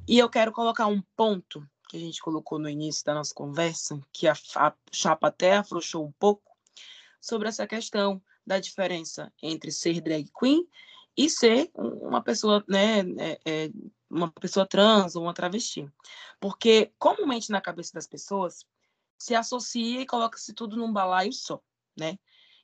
E 0.07 0.19
eu 0.19 0.29
quero 0.29 0.53
colocar 0.53 0.87
um 0.87 1.03
ponto 1.17 1.67
que 1.89 1.97
a 1.97 2.01
gente 2.01 2.21
colocou 2.21 2.59
no 2.59 2.69
início 2.69 3.05
da 3.05 3.15
nossa 3.15 3.35
conversa, 3.35 4.01
que 4.13 4.27
a, 4.27 4.35
a 4.57 4.75
chapa 4.93 5.29
até 5.29 5.57
afrouxou 5.57 6.05
um 6.07 6.13
pouco, 6.13 6.57
sobre 7.21 7.49
essa 7.49 7.67
questão 7.67 8.23
da 8.47 8.61
diferença 8.61 9.33
entre 9.43 9.73
ser 9.73 10.01
drag 10.01 10.31
queen 10.39 10.67
e 11.17 11.29
ser 11.29 11.71
uma 11.75 12.23
pessoa, 12.23 12.65
né, 12.69 13.01
é, 13.19 13.41
é, 13.45 13.71
uma 14.09 14.31
pessoa 14.31 14.67
trans 14.67 15.17
ou 15.17 15.25
uma 15.25 15.35
travesti. 15.35 15.91
Porque 16.39 16.93
comumente 16.99 17.51
na 17.51 17.61
cabeça 17.61 17.95
das 17.95 18.07
pessoas 18.07 18.65
se 19.19 19.35
associa 19.35 20.01
e 20.01 20.07
coloca-se 20.07 20.53
tudo 20.53 20.77
num 20.77 20.93
balaio 20.93 21.33
só, 21.33 21.61
né? 21.99 22.19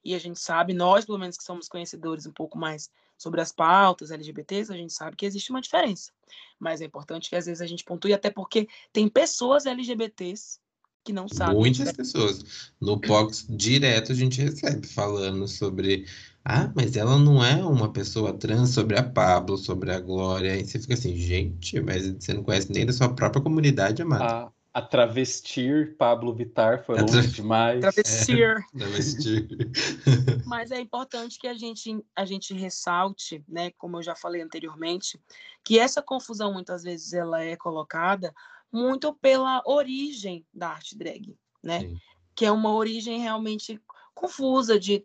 E 0.04 0.14
a 0.14 0.18
gente 0.18 0.38
sabe, 0.38 0.74
nós, 0.74 1.04
pelo 1.04 1.18
menos 1.18 1.37
que 1.37 1.44
somos 1.44 1.68
conhecedores 1.68 2.26
um 2.26 2.32
pouco 2.32 2.58
mais 2.58 2.90
sobre 3.22 3.40
as 3.40 3.52
pautas 3.52 4.11
LGBTs, 4.11 4.72
a 4.72 4.76
gente 4.76 4.92
sabe 4.92 5.16
que 5.16 5.24
existe 5.24 5.50
uma 5.50 5.61
diferença. 5.61 6.11
Mas 6.58 6.80
é 6.80 6.85
importante 6.85 7.30
que 7.30 7.37
às 7.37 7.46
vezes 7.46 7.61
a 7.61 7.66
gente 7.66 7.85
pontue, 7.85 8.12
até 8.12 8.30
porque 8.30 8.68
tem 8.92 9.08
pessoas 9.08 9.64
LGBTs 9.64 10.58
que 11.04 11.12
não 11.12 11.28
sabem. 11.28 11.56
Muitas 11.56 11.92
pessoas. 11.92 12.72
No 12.80 12.96
box 12.96 13.46
direto 13.48 14.11
a 14.11 14.14
gente 14.14 14.40
recebe 14.40 14.87
falando 14.87 15.46
sobre. 15.46 16.06
Ah, 16.44 16.72
mas 16.74 16.96
ela 16.96 17.16
não 17.16 17.44
é 17.44 17.64
uma 17.64 17.92
pessoa 17.92 18.32
trans 18.32 18.70
sobre 18.70 18.98
a 18.98 19.02
Pablo, 19.02 19.56
sobre 19.56 19.92
a 19.92 20.00
Glória. 20.00 20.56
E 20.56 20.64
você 20.64 20.80
fica 20.80 20.94
assim, 20.94 21.16
gente, 21.16 21.80
mas 21.80 22.08
você 22.08 22.35
não 22.35 22.42
conhece 22.42 22.72
nem 22.72 22.85
da 22.85 22.92
sua 22.92 23.14
própria 23.14 23.40
comunidade, 23.40 24.02
amada. 24.02 24.24
A, 24.24 24.52
a 24.74 24.80
travestir 24.80 25.96
Pablo 25.96 26.35
Vitar 26.35 26.82
foi 26.85 26.98
longe 26.98 27.28
demais. 27.28 27.80
Travestir. 27.80 28.64
É, 28.74 28.78
travestir. 28.78 29.48
mas 30.46 30.70
é 30.70 30.80
importante 30.80 31.38
que 31.38 31.46
a 31.46 31.54
gente, 31.54 32.02
a 32.16 32.24
gente 32.24 32.54
ressalte, 32.54 33.44
né, 33.46 33.70
como 33.72 33.98
eu 33.98 34.02
já 34.02 34.16
falei 34.16 34.40
anteriormente, 34.40 35.20
que 35.62 35.78
essa 35.78 36.00
confusão 36.00 36.52
muitas 36.52 36.82
vezes 36.82 37.12
ela 37.12 37.42
é 37.42 37.54
colocada 37.54 38.32
muito 38.72 39.12
pela 39.14 39.62
origem 39.66 40.46
da 40.52 40.70
arte 40.70 40.96
drag, 40.96 41.37
né? 41.62 41.80
Sim. 41.80 41.96
Que 42.35 42.46
é 42.46 42.50
uma 42.50 42.72
origem 42.72 43.20
realmente 43.20 43.78
confusa 44.14 44.80
de 44.80 45.02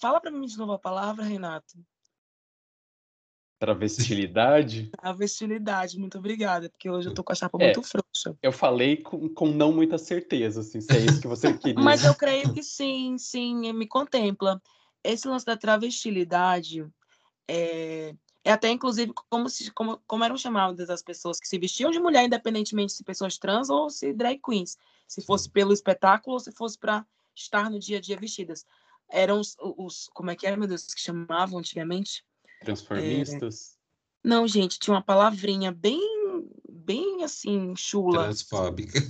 fala 0.00 0.20
para 0.20 0.30
mim 0.30 0.46
de 0.46 0.56
novo 0.56 0.72
a 0.72 0.78
palavra, 0.78 1.22
Renato. 1.22 1.74
Travestilidade? 3.62 4.90
Travestilidade, 5.00 5.96
muito 5.96 6.18
obrigada, 6.18 6.68
porque 6.68 6.90
hoje 6.90 7.08
eu 7.08 7.14
tô 7.14 7.22
com 7.22 7.30
a 7.30 7.36
chapa 7.36 7.56
é, 7.60 7.66
muito 7.66 7.82
frouxa. 7.84 8.36
Eu 8.42 8.50
falei 8.50 8.96
com, 8.96 9.28
com 9.28 9.46
não 9.46 9.72
muita 9.72 9.96
certeza, 9.98 10.62
assim, 10.62 10.80
se 10.80 10.92
é 10.92 10.98
isso 10.98 11.20
que 11.20 11.28
você 11.28 11.54
queria. 11.56 11.80
Mas 11.80 12.04
eu 12.04 12.12
creio 12.12 12.52
que 12.52 12.60
sim, 12.60 13.16
sim, 13.18 13.72
me 13.72 13.86
contempla. 13.86 14.60
Esse 15.04 15.28
lance 15.28 15.46
da 15.46 15.56
travestilidade 15.56 16.84
é, 17.46 18.16
é 18.42 18.50
até, 18.50 18.68
inclusive, 18.68 19.12
como, 19.30 19.48
se, 19.48 19.70
como, 19.70 20.02
como 20.08 20.24
eram 20.24 20.36
chamadas 20.36 20.90
as 20.90 21.00
pessoas 21.00 21.38
que 21.38 21.46
se 21.46 21.56
vestiam 21.56 21.92
de 21.92 22.00
mulher, 22.00 22.24
independentemente 22.24 22.92
se 22.92 23.04
pessoas 23.04 23.38
trans 23.38 23.70
ou 23.70 23.88
se 23.90 24.12
drag 24.12 24.40
queens. 24.44 24.76
Se 25.06 25.22
fosse 25.22 25.48
pelo 25.48 25.72
espetáculo 25.72 26.34
ou 26.34 26.40
se 26.40 26.50
fosse 26.50 26.76
para 26.76 27.06
estar 27.32 27.70
no 27.70 27.78
dia 27.78 27.98
a 27.98 28.00
dia 28.00 28.16
vestidas. 28.16 28.66
Eram 29.08 29.38
os, 29.38 29.56
os, 29.60 30.08
Como 30.12 30.32
é 30.32 30.34
que 30.34 30.48
era, 30.48 30.56
meu 30.56 30.66
Deus, 30.66 30.92
que 30.92 31.00
chamavam 31.00 31.60
antigamente? 31.60 32.24
Transformistas? 32.64 33.76
É... 34.24 34.28
Não, 34.28 34.46
gente, 34.46 34.78
tinha 34.78 34.94
uma 34.94 35.02
palavrinha 35.02 35.72
bem, 35.72 36.00
bem 36.68 37.24
assim, 37.24 37.74
chula. 37.76 38.24
Transfóbica. 38.24 39.00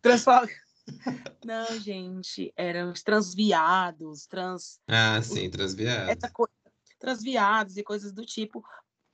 Transfóbica. 0.00 0.64
Não, 1.44 1.78
gente, 1.80 2.52
eram 2.56 2.92
os 2.92 3.02
transviados, 3.02 4.26
trans. 4.26 4.78
Ah, 4.88 5.20
sim, 5.22 5.48
transviados. 5.50 6.18
Transviados 6.98 7.76
e 7.76 7.82
coisas 7.82 8.12
do 8.12 8.24
tipo, 8.24 8.62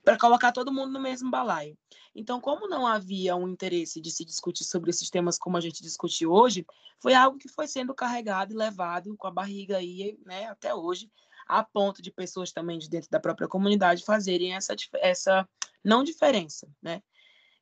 para 0.03 0.17
colocar 0.17 0.51
todo 0.51 0.71
mundo 0.71 0.91
no 0.91 0.99
mesmo 0.99 1.29
balaio. 1.29 1.77
Então, 2.15 2.41
como 2.41 2.67
não 2.67 2.85
havia 2.85 3.35
um 3.35 3.47
interesse 3.47 4.01
de 4.01 4.11
se 4.11 4.25
discutir 4.25 4.63
sobre 4.63 4.89
esses 4.89 5.09
temas 5.09 5.37
como 5.37 5.57
a 5.57 5.61
gente 5.61 5.81
discute 5.81 6.25
hoje, 6.25 6.65
foi 6.99 7.13
algo 7.13 7.37
que 7.37 7.49
foi 7.49 7.67
sendo 7.67 7.93
carregado 7.93 8.53
e 8.53 8.57
levado 8.57 9.15
com 9.17 9.27
a 9.27 9.31
barriga 9.31 9.77
aí, 9.77 10.17
né, 10.25 10.47
até 10.47 10.73
hoje, 10.73 11.09
a 11.51 11.61
ponto 11.65 12.01
de 12.01 12.09
pessoas 12.09 12.53
também 12.53 12.79
de 12.79 12.89
dentro 12.89 13.09
da 13.09 13.19
própria 13.19 13.45
comunidade 13.45 14.05
fazerem 14.05 14.55
essa, 14.55 14.73
essa 15.01 15.49
não 15.83 16.01
diferença, 16.01 16.65
né? 16.81 17.03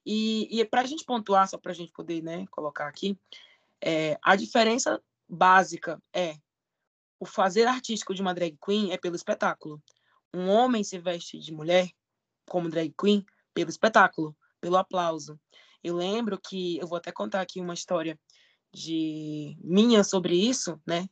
E, 0.05 0.47
e 0.59 0.63
para 0.63 0.81
a 0.81 0.85
gente 0.85 1.03
pontuar, 1.03 1.49
só 1.49 1.57
para 1.57 1.71
a 1.71 1.75
gente 1.75 1.91
poder 1.91 2.21
né, 2.21 2.45
colocar 2.51 2.87
aqui, 2.87 3.17
é, 3.81 4.15
a 4.21 4.35
diferença 4.35 5.01
básica 5.27 5.99
é 6.13 6.35
o 7.19 7.25
fazer 7.25 7.65
artístico 7.65 8.13
de 8.13 8.21
uma 8.21 8.33
drag 8.33 8.55
queen 8.63 8.91
é 8.91 8.97
pelo 8.97 9.15
espetáculo. 9.15 9.81
Um 10.31 10.49
homem 10.49 10.83
se 10.83 10.99
veste 10.99 11.39
de 11.39 11.51
mulher 11.51 11.89
como 12.47 12.69
drag 12.69 12.93
queen 12.95 13.25
pelo 13.55 13.71
espetáculo, 13.71 14.37
pelo 14.61 14.77
aplauso. 14.77 15.39
Eu 15.83 15.95
lembro 15.95 16.39
que 16.39 16.77
eu 16.77 16.85
vou 16.85 16.97
até 16.99 17.11
contar 17.11 17.41
aqui 17.41 17.59
uma 17.59 17.73
história 17.73 18.19
de 18.71 19.57
minha 19.63 20.03
sobre 20.03 20.35
isso, 20.35 20.79
né? 20.85 21.09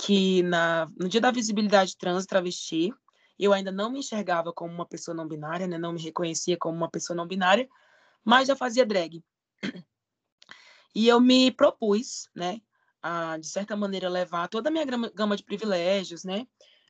Que 0.00 0.42
na, 0.44 0.90
no 0.96 1.08
dia 1.08 1.20
da 1.20 1.30
visibilidade 1.30 1.96
trans 1.98 2.24
e 2.24 2.26
travesti, 2.26 2.94
eu 3.38 3.52
ainda 3.52 3.70
não 3.72 3.90
me 3.90 3.98
enxergava 3.98 4.52
como 4.52 4.72
uma 4.72 4.86
pessoa 4.86 5.14
não 5.14 5.26
binária, 5.28 5.66
né? 5.66 5.76
Não 5.76 5.92
me 5.92 6.00
reconhecia 6.00 6.56
como 6.56 6.76
uma 6.76 6.90
pessoa 6.90 7.16
não 7.16 7.26
binária, 7.26 7.68
mas 8.24 8.48
já 8.48 8.56
fazia 8.56 8.86
drag. 8.86 9.22
E 10.94 11.06
eu 11.06 11.20
me 11.20 11.50
propus, 11.50 12.28
né, 12.34 12.60
a, 13.02 13.36
de 13.36 13.46
certa 13.46 13.76
maneira, 13.76 14.08
levar 14.08 14.48
toda 14.48 14.68
a 14.68 14.72
minha 14.72 14.84
gama 14.84 15.36
de 15.36 15.44
privilégios, 15.44 16.24
né, 16.24 16.46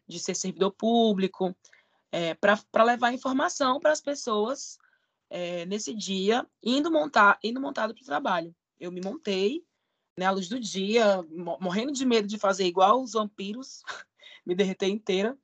de 0.06 0.18
ser 0.18 0.34
servidor 0.34 0.72
público, 0.72 1.54
é, 2.10 2.34
para 2.34 2.84
levar 2.84 3.12
informação 3.12 3.78
para 3.78 3.92
as 3.92 4.00
pessoas 4.00 4.78
é, 5.28 5.66
nesse 5.66 5.94
dia, 5.94 6.46
indo, 6.62 6.90
montar, 6.90 7.38
indo 7.42 7.60
montado 7.60 7.92
para 7.92 8.02
o 8.02 8.06
trabalho. 8.06 8.54
Eu 8.80 8.90
me 8.90 9.00
montei, 9.02 9.62
né, 10.18 10.28
luz 10.30 10.48
do 10.48 10.58
dia, 10.58 11.24
morrendo 11.60 11.92
de 11.92 12.04
medo 12.04 12.26
de 12.26 12.38
fazer 12.38 12.66
igual 12.66 13.00
os 13.00 13.12
vampiros, 13.12 13.82
me 14.44 14.54
derreter 14.54 14.88
inteira, 14.88 15.38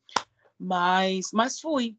mas, 0.58 1.30
mas 1.32 1.60
fui. 1.60 1.96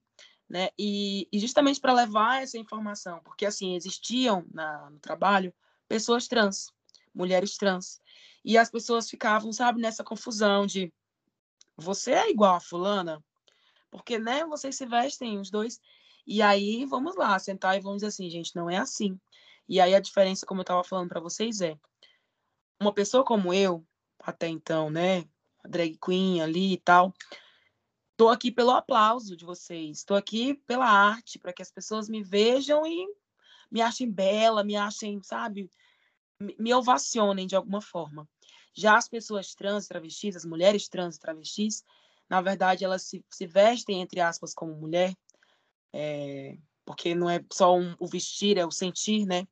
Né? 0.48 0.70
E, 0.78 1.28
e 1.32 1.40
justamente 1.40 1.80
para 1.80 1.94
levar 1.94 2.44
essa 2.44 2.58
informação, 2.58 3.22
porque 3.24 3.46
assim 3.46 3.76
existiam 3.76 4.46
na, 4.54 4.90
no 4.90 5.00
trabalho 5.00 5.54
pessoas 5.88 6.28
trans, 6.28 6.72
mulheres 7.14 7.58
trans. 7.58 8.02
E 8.44 8.58
as 8.58 8.70
pessoas 8.70 9.10
ficavam, 9.10 9.52
sabe, 9.54 9.82
nessa 9.82 10.04
confusão 10.04 10.68
de 10.68 10.94
você 11.78 12.12
é 12.12 12.30
igual 12.30 12.56
a 12.56 12.60
fulana? 12.60 13.24
Porque, 13.90 14.20
né, 14.20 14.46
vocês 14.46 14.76
se 14.76 14.86
vestem 14.86 15.40
os 15.40 15.50
dois. 15.50 15.80
E 16.28 16.42
aí, 16.42 16.86
vamos 16.86 17.16
lá, 17.16 17.40
sentar 17.40 17.78
e 17.78 17.80
vamos 17.80 17.98
dizer 17.98 18.08
assim, 18.08 18.30
gente, 18.30 18.56
não 18.56 18.70
é 18.70 18.78
assim. 18.78 19.20
E 19.68 19.80
aí 19.80 19.96
a 19.96 20.00
diferença, 20.00 20.46
como 20.46 20.60
eu 20.60 20.64
estava 20.64 20.84
falando 20.84 21.10
para 21.10 21.20
vocês, 21.20 21.62
é 21.62 21.78
uma 22.80 22.94
pessoa 22.94 23.24
como 23.24 23.54
eu, 23.54 23.86
até 24.20 24.48
então, 24.48 24.90
né, 24.90 25.26
drag 25.68 25.98
queen 26.04 26.42
ali 26.42 26.74
e 26.74 26.78
tal, 26.78 27.14
tô 28.18 28.30
aqui 28.30 28.52
pelo 28.52 28.72
aplauso 28.72 29.36
de 29.36 29.46
vocês, 29.46 30.00
estou 30.00 30.16
aqui 30.16 30.54
pela 30.54 30.86
arte, 30.86 31.40
para 31.40 31.54
que 31.54 31.62
as 31.62 31.72
pessoas 31.72 32.10
me 32.10 32.24
vejam 32.24 32.86
e 32.86 33.08
me 33.72 33.82
achem 33.82 34.10
bela, 34.10 34.64
me 34.64 34.76
achem, 34.76 35.22
sabe, 35.24 35.70
me 36.40 36.74
ovacionem 36.74 37.48
de 37.48 37.56
alguma 37.56 37.82
forma. 37.82 38.28
Já 38.74 38.98
as 38.98 39.08
pessoas 39.08 39.56
trans, 39.56 39.88
travestis, 39.88 40.36
as 40.36 40.46
mulheres 40.46 40.88
trans 40.88 41.18
travestis, 41.18 41.84
na 42.30 42.42
verdade, 42.42 42.84
elas 42.84 43.04
se, 43.04 43.24
se 43.30 43.46
vestem, 43.46 44.02
entre 44.02 44.20
aspas, 44.20 44.54
como 44.54 44.76
mulher, 44.76 45.16
é, 45.94 46.58
porque 46.84 47.16
não 47.16 47.30
é 47.30 47.44
só 47.52 47.78
um, 47.78 47.96
o 48.00 48.08
vestir, 48.08 48.58
é 48.58 48.66
o 48.66 48.72
sentir, 48.72 49.26
né? 49.26 49.48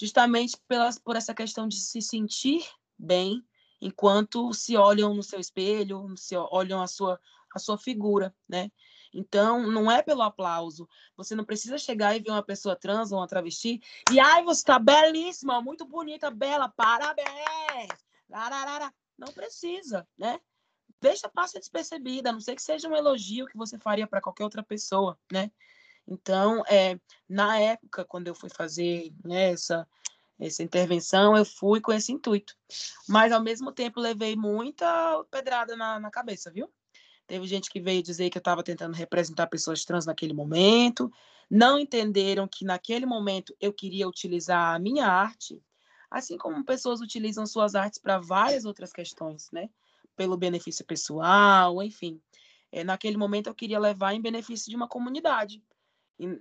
Justamente 0.00 0.56
pelas, 0.66 0.98
por 0.98 1.14
essa 1.14 1.34
questão 1.34 1.68
de 1.68 1.78
se 1.78 2.00
sentir 2.00 2.66
bem 2.98 3.44
enquanto 3.82 4.50
se 4.54 4.74
olham 4.74 5.12
no 5.12 5.22
seu 5.22 5.38
espelho, 5.38 6.14
se 6.16 6.34
olham 6.34 6.80
a 6.80 6.86
sua, 6.86 7.20
a 7.54 7.58
sua 7.58 7.76
figura, 7.76 8.34
né? 8.48 8.72
Então, 9.12 9.70
não 9.70 9.90
é 9.90 10.00
pelo 10.00 10.22
aplauso. 10.22 10.88
Você 11.18 11.34
não 11.34 11.44
precisa 11.44 11.76
chegar 11.76 12.16
e 12.16 12.20
ver 12.20 12.30
uma 12.30 12.42
pessoa 12.42 12.74
trans 12.74 13.12
ou 13.12 13.18
uma 13.18 13.28
travesti 13.28 13.78
e, 14.10 14.18
ai, 14.18 14.42
você 14.42 14.60
está 14.60 14.78
belíssima, 14.78 15.60
muito 15.60 15.84
bonita, 15.84 16.30
bela, 16.30 16.66
parabéns! 16.70 17.90
Lararara. 18.26 18.90
Não 19.18 19.28
precisa, 19.34 20.08
né? 20.16 20.40
Deixa 20.98 21.28
passar 21.28 21.58
despercebida, 21.58 22.30
a 22.30 22.32
não 22.32 22.40
ser 22.40 22.54
que 22.54 22.62
seja 22.62 22.88
um 22.88 22.96
elogio 22.96 23.46
que 23.46 23.56
você 23.56 23.78
faria 23.78 24.06
para 24.06 24.22
qualquer 24.22 24.44
outra 24.44 24.62
pessoa, 24.62 25.18
né? 25.30 25.50
Então, 26.10 26.64
é, 26.66 26.98
na 27.28 27.56
época, 27.60 28.04
quando 28.04 28.26
eu 28.26 28.34
fui 28.34 28.50
fazer 28.50 29.14
né, 29.24 29.52
essa, 29.52 29.86
essa 30.40 30.60
intervenção, 30.60 31.36
eu 31.36 31.44
fui 31.44 31.80
com 31.80 31.92
esse 31.92 32.10
intuito. 32.10 32.56
Mas, 33.08 33.30
ao 33.32 33.40
mesmo 33.40 33.70
tempo, 33.70 34.00
levei 34.00 34.34
muita 34.34 35.24
pedrada 35.30 35.76
na, 35.76 36.00
na 36.00 36.10
cabeça, 36.10 36.50
viu? 36.50 36.68
Teve 37.28 37.46
gente 37.46 37.70
que 37.70 37.80
veio 37.80 38.02
dizer 38.02 38.28
que 38.28 38.36
eu 38.36 38.40
estava 38.40 38.60
tentando 38.60 38.96
representar 38.96 39.46
pessoas 39.46 39.84
trans 39.84 40.04
naquele 40.04 40.32
momento. 40.32 41.12
Não 41.48 41.78
entenderam 41.78 42.48
que 42.48 42.64
naquele 42.64 43.06
momento 43.06 43.54
eu 43.60 43.72
queria 43.72 44.08
utilizar 44.08 44.74
a 44.74 44.80
minha 44.80 45.06
arte, 45.06 45.62
assim 46.10 46.36
como 46.36 46.64
pessoas 46.64 47.00
utilizam 47.00 47.46
suas 47.46 47.76
artes 47.76 48.00
para 48.00 48.18
várias 48.18 48.64
outras 48.64 48.92
questões, 48.92 49.48
né? 49.52 49.70
Pelo 50.16 50.36
benefício 50.36 50.84
pessoal, 50.84 51.80
enfim. 51.80 52.20
É, 52.72 52.82
naquele 52.82 53.16
momento 53.16 53.46
eu 53.46 53.54
queria 53.54 53.78
levar 53.78 54.12
em 54.12 54.20
benefício 54.20 54.68
de 54.68 54.74
uma 54.74 54.88
comunidade, 54.88 55.62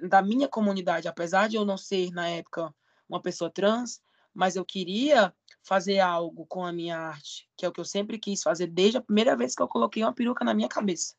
da 0.07 0.21
minha 0.21 0.47
comunidade, 0.47 1.07
apesar 1.07 1.47
de 1.47 1.55
eu 1.55 1.65
não 1.65 1.77
ser 1.77 2.11
na 2.11 2.27
época 2.27 2.73
uma 3.07 3.21
pessoa 3.21 3.49
trans, 3.49 4.01
mas 4.33 4.55
eu 4.55 4.65
queria 4.65 5.33
fazer 5.63 5.99
algo 5.99 6.45
com 6.45 6.65
a 6.65 6.71
minha 6.71 6.97
arte, 6.97 7.49
que 7.55 7.65
é 7.65 7.69
o 7.69 7.71
que 7.71 7.79
eu 7.79 7.85
sempre 7.85 8.17
quis 8.17 8.41
fazer 8.41 8.67
desde 8.67 8.97
a 8.97 9.01
primeira 9.01 9.35
vez 9.35 9.55
que 9.55 9.61
eu 9.61 9.67
coloquei 9.67 10.03
uma 10.03 10.13
peruca 10.13 10.43
na 10.43 10.53
minha 10.53 10.67
cabeça. 10.67 11.15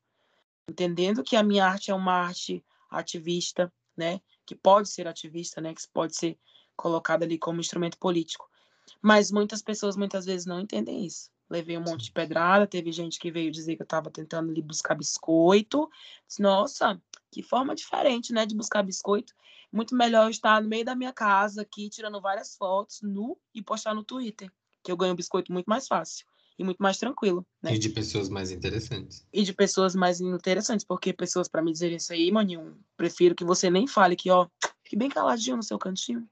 Entendendo 0.69 1.23
que 1.23 1.37
a 1.37 1.43
minha 1.43 1.67
arte 1.67 1.91
é 1.91 1.95
uma 1.95 2.13
arte 2.13 2.65
ativista, 2.91 3.73
né? 3.97 4.21
Que 4.45 4.55
pode 4.55 4.89
ser 4.89 5.07
ativista, 5.07 5.61
né? 5.61 5.75
Que 5.75 5.83
pode 5.93 6.17
ser 6.17 6.39
colocada 6.77 7.25
ali 7.25 7.39
como 7.39 7.61
instrumento 7.61 7.99
político. 7.99 8.50
Mas 9.01 9.31
muitas 9.31 9.63
pessoas 9.63 9.97
muitas 9.97 10.25
vezes 10.27 10.47
não 10.47 10.61
entendem 10.61 11.05
isso. 11.05 11.31
Levei 11.49 11.77
um 11.77 11.83
monte 11.83 12.05
de 12.05 12.13
pedrada, 12.13 12.67
teve 12.67 12.93
gente 12.93 13.19
que 13.19 13.31
veio 13.31 13.51
dizer 13.51 13.75
que 13.75 13.83
eu 13.83 13.85
estava 13.85 14.11
tentando 14.11 14.51
ali 14.51 14.63
buscar 14.63 14.95
biscoito. 14.95 15.91
Nossa, 16.39 17.01
que 17.31 17.43
forma 17.43 17.75
diferente, 17.75 18.33
né, 18.33 18.47
de 18.47 18.55
buscar 18.55 18.83
biscoito. 18.83 19.35
Muito 19.73 19.95
melhor 19.97 20.27
eu 20.27 20.31
estar 20.31 20.63
no 20.63 20.69
meio 20.69 20.85
da 20.85 20.95
minha 20.95 21.13
casa 21.13 21.63
aqui, 21.63 21.89
tirando 21.89 22.21
várias 22.21 22.57
fotos, 22.57 23.01
nu, 23.03 23.37
e 23.55 23.63
postar 23.63 23.95
no 23.95 24.05
Twitter, 24.05 24.51
que 24.83 24.91
eu 24.91 24.97
ganho 24.97 25.15
biscoito 25.15 25.53
muito 25.53 25.67
mais 25.67 25.89
fácil 25.89 26.27
e 26.61 26.65
muito 26.65 26.79
mais 26.79 26.99
tranquilo, 26.99 27.47
né? 27.63 27.75
E 27.75 27.79
de 27.79 27.89
pessoas 27.89 28.29
mais 28.29 28.51
interessantes. 28.51 29.27
E 29.33 29.43
de 29.43 29.55
pessoas 29.55 29.95
mais 29.95 30.21
interessantes, 30.21 30.85
porque 30.85 31.11
pessoas 31.11 31.49
para 31.49 31.63
me 31.63 31.73
dizerem 31.73 31.97
isso 31.97 32.13
aí, 32.13 32.31
maninho, 32.31 32.79
prefiro 32.99 33.35
que 33.35 33.45
você 33.45 33.71
nem 33.71 33.87
fale 33.87 34.15
que, 34.15 34.31
ó, 34.31 34.47
fique 34.85 34.95
bem 34.95 35.09
caladinho 35.09 35.57
no 35.57 35.63
seu 35.63 35.79
cantinho. 35.79 36.29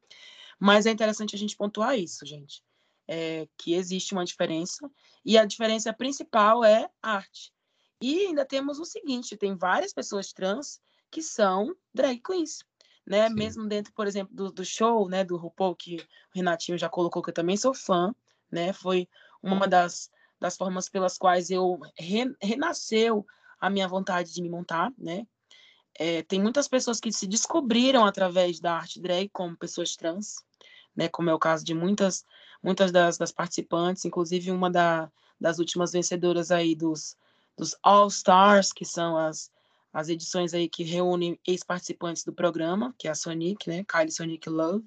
Mas 0.59 0.87
é 0.87 0.91
interessante 0.91 1.35
a 1.35 1.39
gente 1.39 1.57
pontuar 1.57 1.99
isso, 1.99 2.27
gente. 2.27 2.63
É, 3.07 3.49
que 3.57 3.73
existe 3.73 4.13
uma 4.13 4.25
diferença, 4.25 4.91
e 5.25 5.39
a 5.39 5.47
diferença 5.47 5.93
principal 5.95 6.63
é 6.63 6.91
arte. 7.03 7.53
E 8.03 8.27
ainda 8.27 8.45
temos 8.45 8.79
o 8.79 8.85
seguinte: 8.85 9.37
tem 9.37 9.57
várias 9.57 9.95
pessoas 9.95 10.31
trans 10.33 10.79
que 11.11 11.23
são 11.23 11.75
drag 11.95 12.21
queens 12.21 12.59
né? 13.09 13.27
Sim. 13.29 13.35
Mesmo 13.35 13.67
dentro, 13.67 13.93
por 13.95 14.07
exemplo, 14.07 14.35
do, 14.35 14.53
do 14.53 14.65
show, 14.65 15.09
né, 15.09 15.25
do 15.25 15.37
RuPaul, 15.37 15.75
que 15.75 15.97
o 15.97 16.07
Renatinho 16.35 16.77
já 16.77 16.89
colocou, 16.89 17.23
que 17.23 17.31
eu 17.31 17.35
também 17.35 17.57
sou 17.57 17.73
fã, 17.75 18.15
né? 18.53 18.73
Foi 18.75 19.09
uma 19.43 19.67
das, 19.67 20.11
das 20.39 20.57
formas 20.57 20.89
pelas 20.91 21.17
quais 21.17 21.51
eu 21.51 21.79
re, 21.99 22.31
renasceu 22.41 23.27
a 23.59 23.71
minha 23.71 23.89
vontade 23.89 24.33
de 24.33 24.43
me 24.43 24.51
montar, 24.51 24.93
né? 24.99 25.27
É, 25.99 26.23
tem 26.23 26.41
muitas 26.41 26.69
pessoas 26.69 27.01
que 27.01 27.11
se 27.11 27.27
descobriram 27.27 28.05
através 28.05 28.61
da 28.61 28.75
arte 28.75 29.01
drag 29.01 29.31
como 29.31 29.57
pessoas 29.57 29.97
trans, 29.97 30.45
né? 30.99 31.09
Como 31.09 31.31
é 31.31 31.35
o 31.35 31.39
caso 31.39 31.65
de 31.65 31.73
muitas, 31.73 32.27
muitas 32.61 32.91
das, 32.91 33.17
das 33.17 33.31
participantes, 33.31 34.05
inclusive 34.05 34.51
uma 34.51 34.69
da, 34.69 35.11
das 35.41 35.61
últimas 35.61 35.93
vencedoras 35.93 36.51
aí 36.51 36.75
dos, 36.75 37.17
dos 37.57 37.77
All 37.83 38.09
Stars, 38.09 38.73
que 38.73 38.85
são 38.85 39.17
as 39.17 39.51
as 39.93 40.09
edições 40.09 40.53
aí 40.55 40.69
que 40.69 40.85
reúnem 40.85 41.41
ex-participantes 41.47 42.23
do 42.23 42.33
programa, 42.33 42.95
que 42.99 43.09
é 43.09 43.11
a 43.11 43.15
Sonic, 43.15 43.69
né? 43.69 43.85
Kylie 43.85 44.13
Sonic 44.13 44.49
Love. 44.49 44.85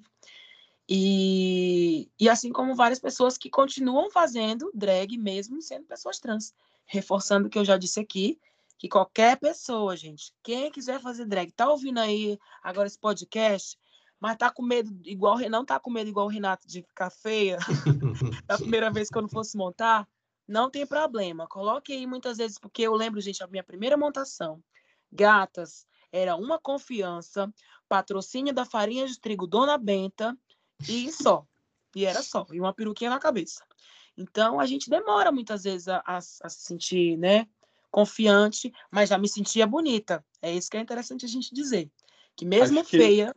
E, 0.88 2.08
e 2.18 2.28
assim 2.28 2.52
como 2.52 2.74
várias 2.74 2.98
pessoas 2.98 3.36
que 3.36 3.50
continuam 3.50 4.10
fazendo 4.10 4.70
drag 4.72 5.16
mesmo 5.18 5.60
sendo 5.60 5.86
pessoas 5.86 6.18
trans. 6.18 6.54
Reforçando 6.86 7.48
o 7.48 7.50
que 7.50 7.58
eu 7.58 7.64
já 7.64 7.76
disse 7.76 8.00
aqui, 8.00 8.38
que 8.78 8.88
qualquer 8.88 9.38
pessoa, 9.38 9.96
gente, 9.96 10.32
quem 10.42 10.70
quiser 10.70 11.00
fazer 11.00 11.26
drag, 11.26 11.52
tá 11.52 11.68
ouvindo 11.68 11.98
aí 11.98 12.38
agora 12.62 12.86
esse 12.86 12.98
podcast, 12.98 13.78
mas 14.22 14.36
tá 14.36 14.52
com 14.52 14.62
medo 14.62 14.96
igual 15.04 15.36
não 15.50 15.64
tá 15.64 15.80
com 15.80 15.90
medo 15.90 16.08
igual 16.08 16.26
o 16.26 16.28
Renato 16.28 16.68
de 16.68 16.80
ficar 16.82 17.10
feia 17.10 17.58
da 18.46 18.56
primeira 18.56 18.88
vez 18.88 19.08
que 19.08 19.18
eu 19.18 19.22
não 19.22 19.28
fosse 19.28 19.56
montar, 19.56 20.08
não 20.46 20.70
tem 20.70 20.86
problema. 20.86 21.48
Coloque 21.48 21.92
aí 21.92 22.06
muitas 22.06 22.36
vezes, 22.36 22.56
porque 22.56 22.82
eu 22.82 22.94
lembro, 22.94 23.20
gente, 23.20 23.42
a 23.42 23.48
minha 23.48 23.64
primeira 23.64 23.96
montação, 23.96 24.62
gatas, 25.10 25.84
era 26.12 26.36
uma 26.36 26.56
confiança, 26.56 27.52
patrocínio 27.88 28.54
da 28.54 28.64
farinha 28.64 29.08
de 29.08 29.18
trigo 29.18 29.44
Dona 29.44 29.76
Benta 29.76 30.38
e 30.88 31.10
só. 31.10 31.44
E 31.92 32.04
era 32.04 32.22
só, 32.22 32.46
e 32.52 32.60
uma 32.60 32.72
peruquinha 32.72 33.10
na 33.10 33.18
cabeça. 33.18 33.64
Então 34.16 34.60
a 34.60 34.66
gente 34.66 34.88
demora 34.88 35.32
muitas 35.32 35.64
vezes 35.64 35.88
a, 35.88 36.00
a, 36.06 36.18
a 36.18 36.20
se 36.20 36.60
sentir, 36.60 37.18
né, 37.18 37.48
confiante, 37.90 38.72
mas 38.88 39.08
já 39.08 39.18
me 39.18 39.28
sentia 39.28 39.66
bonita. 39.66 40.24
É 40.40 40.54
isso 40.54 40.70
que 40.70 40.76
é 40.76 40.80
interessante 40.80 41.24
a 41.24 41.28
gente 41.28 41.52
dizer. 41.52 41.90
Que 42.36 42.44
mesmo 42.44 42.84
feia. 42.84 43.34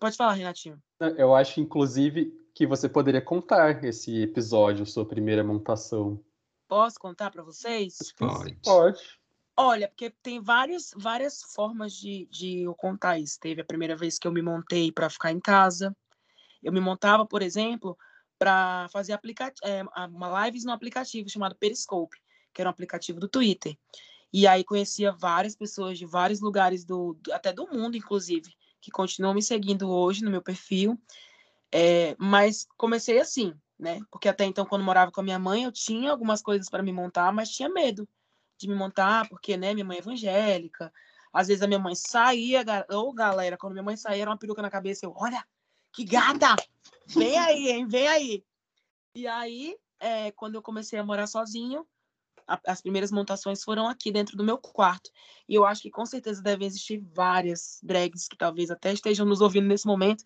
Pode 0.00 0.16
falar, 0.16 0.32
Renatinho. 0.32 0.82
Eu 1.18 1.34
acho, 1.34 1.60
inclusive, 1.60 2.32
que 2.54 2.66
você 2.66 2.88
poderia 2.88 3.20
contar 3.20 3.84
esse 3.84 4.22
episódio, 4.22 4.86
sua 4.86 5.06
primeira 5.06 5.44
montação. 5.44 6.18
Posso 6.66 6.98
contar 6.98 7.30
para 7.30 7.42
vocês? 7.42 7.98
Pode. 8.16 8.54
Pode. 8.64 9.20
Olha, 9.54 9.88
porque 9.88 10.08
tem 10.22 10.40
várias, 10.40 10.92
várias 10.96 11.42
formas 11.42 11.92
de, 11.92 12.26
de 12.30 12.62
eu 12.62 12.74
contar 12.74 13.18
isso. 13.18 13.38
Teve 13.38 13.60
a 13.60 13.64
primeira 13.64 13.94
vez 13.94 14.18
que 14.18 14.26
eu 14.26 14.32
me 14.32 14.40
montei 14.40 14.90
para 14.90 15.10
ficar 15.10 15.32
em 15.32 15.40
casa. 15.40 15.94
Eu 16.62 16.72
me 16.72 16.80
montava, 16.80 17.26
por 17.26 17.42
exemplo, 17.42 17.96
para 18.38 18.88
fazer 18.90 19.18
é, 19.62 19.82
uma 20.06 20.46
lives 20.46 20.64
no 20.64 20.72
aplicativo 20.72 21.28
chamado 21.28 21.56
Periscope, 21.56 22.16
que 22.54 22.62
era 22.62 22.70
um 22.70 22.72
aplicativo 22.72 23.20
do 23.20 23.28
Twitter. 23.28 23.76
E 24.32 24.46
aí 24.46 24.64
conhecia 24.64 25.12
várias 25.12 25.54
pessoas 25.54 25.98
de 25.98 26.06
vários 26.06 26.40
lugares 26.40 26.86
do, 26.86 27.18
até 27.32 27.52
do 27.52 27.66
mundo, 27.66 27.98
inclusive, 27.98 28.54
que 28.80 28.90
continuam 28.90 29.34
me 29.34 29.42
seguindo 29.42 29.90
hoje 29.90 30.24
no 30.24 30.30
meu 30.30 30.42
perfil. 30.42 31.00
É, 31.72 32.16
mas 32.18 32.66
comecei 32.76 33.20
assim, 33.20 33.54
né? 33.78 34.00
Porque 34.10 34.28
até 34.28 34.44
então, 34.44 34.66
quando 34.66 34.84
morava 34.84 35.12
com 35.12 35.20
a 35.20 35.24
minha 35.24 35.38
mãe, 35.38 35.64
eu 35.64 35.72
tinha 35.72 36.10
algumas 36.10 36.42
coisas 36.42 36.68
para 36.68 36.82
me 36.82 36.92
montar, 36.92 37.32
mas 37.32 37.50
tinha 37.50 37.68
medo 37.68 38.08
de 38.58 38.68
me 38.68 38.74
montar, 38.74 39.28
porque, 39.28 39.56
né, 39.56 39.72
minha 39.72 39.84
mãe 39.84 39.96
é 39.96 40.00
evangélica. 40.00 40.92
Às 41.32 41.48
vezes 41.48 41.62
a 41.62 41.66
minha 41.66 41.78
mãe 41.78 41.94
saía, 41.94 42.64
ou 42.90 43.12
galera, 43.12 43.56
quando 43.56 43.72
minha 43.72 43.82
mãe 43.82 43.96
saía, 43.96 44.22
era 44.22 44.30
uma 44.30 44.36
peruca 44.36 44.60
na 44.60 44.70
cabeça, 44.70 45.06
eu, 45.06 45.14
olha, 45.16 45.42
que 45.92 46.04
gata! 46.04 46.56
Vem 47.06 47.38
aí, 47.38 47.70
hein? 47.70 47.86
Vem 47.86 48.08
aí. 48.08 48.44
E 49.14 49.26
aí, 49.26 49.76
é, 49.98 50.30
quando 50.32 50.56
eu 50.56 50.62
comecei 50.62 50.98
a 50.98 51.04
morar 51.04 51.26
sozinho, 51.26 51.86
a, 52.50 52.60
as 52.66 52.80
primeiras 52.80 53.12
montações 53.12 53.62
foram 53.62 53.86
aqui 53.86 54.10
dentro 54.10 54.36
do 54.36 54.42
meu 54.42 54.58
quarto. 54.58 55.10
E 55.48 55.54
eu 55.54 55.64
acho 55.64 55.82
que 55.82 55.90
com 55.90 56.04
certeza 56.04 56.42
devem 56.42 56.66
existir 56.66 56.98
várias 57.14 57.78
drags 57.82 58.26
que 58.26 58.36
talvez 58.36 58.70
até 58.70 58.92
estejam 58.92 59.24
nos 59.24 59.40
ouvindo 59.40 59.68
nesse 59.68 59.86
momento, 59.86 60.24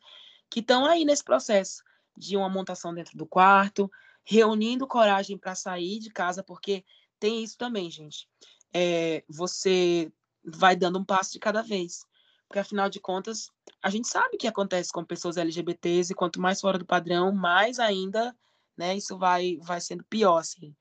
que 0.50 0.60
estão 0.60 0.86
aí 0.86 1.04
nesse 1.04 1.22
processo 1.22 1.82
de 2.16 2.36
uma 2.36 2.48
montação 2.48 2.94
dentro 2.94 3.16
do 3.18 3.26
quarto, 3.26 3.90
reunindo 4.24 4.86
coragem 4.86 5.36
para 5.36 5.54
sair 5.54 5.98
de 5.98 6.10
casa, 6.10 6.42
porque 6.42 6.84
tem 7.20 7.42
isso 7.42 7.58
também, 7.58 7.90
gente. 7.90 8.26
É, 8.72 9.22
você 9.28 10.10
vai 10.42 10.74
dando 10.74 10.98
um 10.98 11.04
passo 11.04 11.32
de 11.32 11.38
cada 11.38 11.62
vez. 11.62 12.06
Porque, 12.48 12.58
afinal 12.58 12.88
de 12.88 13.00
contas, 13.00 13.50
a 13.82 13.90
gente 13.90 14.06
sabe 14.08 14.36
o 14.36 14.38
que 14.38 14.46
acontece 14.46 14.92
com 14.92 15.04
pessoas 15.04 15.36
LGBTs 15.36 16.12
e 16.12 16.14
quanto 16.14 16.40
mais 16.40 16.60
fora 16.60 16.78
do 16.78 16.86
padrão, 16.86 17.32
mais 17.32 17.78
ainda, 17.78 18.34
né, 18.76 18.96
isso 18.96 19.18
vai, 19.18 19.56
vai 19.62 19.80
sendo 19.80 20.04
pior, 20.04 20.38
assim. 20.38 20.74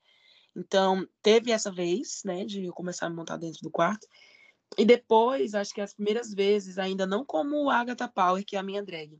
Então, 0.56 1.06
teve 1.22 1.50
essa 1.50 1.70
vez, 1.70 2.22
né, 2.24 2.44
de 2.44 2.64
eu 2.64 2.72
começar 2.72 3.06
a 3.06 3.10
me 3.10 3.16
montar 3.16 3.36
dentro 3.36 3.60
do 3.62 3.70
quarto. 3.70 4.06
E 4.78 4.84
depois, 4.84 5.54
acho 5.54 5.74
que 5.74 5.80
as 5.80 5.94
primeiras 5.94 6.32
vezes, 6.32 6.78
ainda 6.78 7.06
não 7.06 7.24
como 7.24 7.70
Agatha 7.70 8.08
Power, 8.08 8.44
que 8.44 8.56
é 8.56 8.58
a 8.58 8.62
minha 8.62 8.82
drag. 8.82 9.18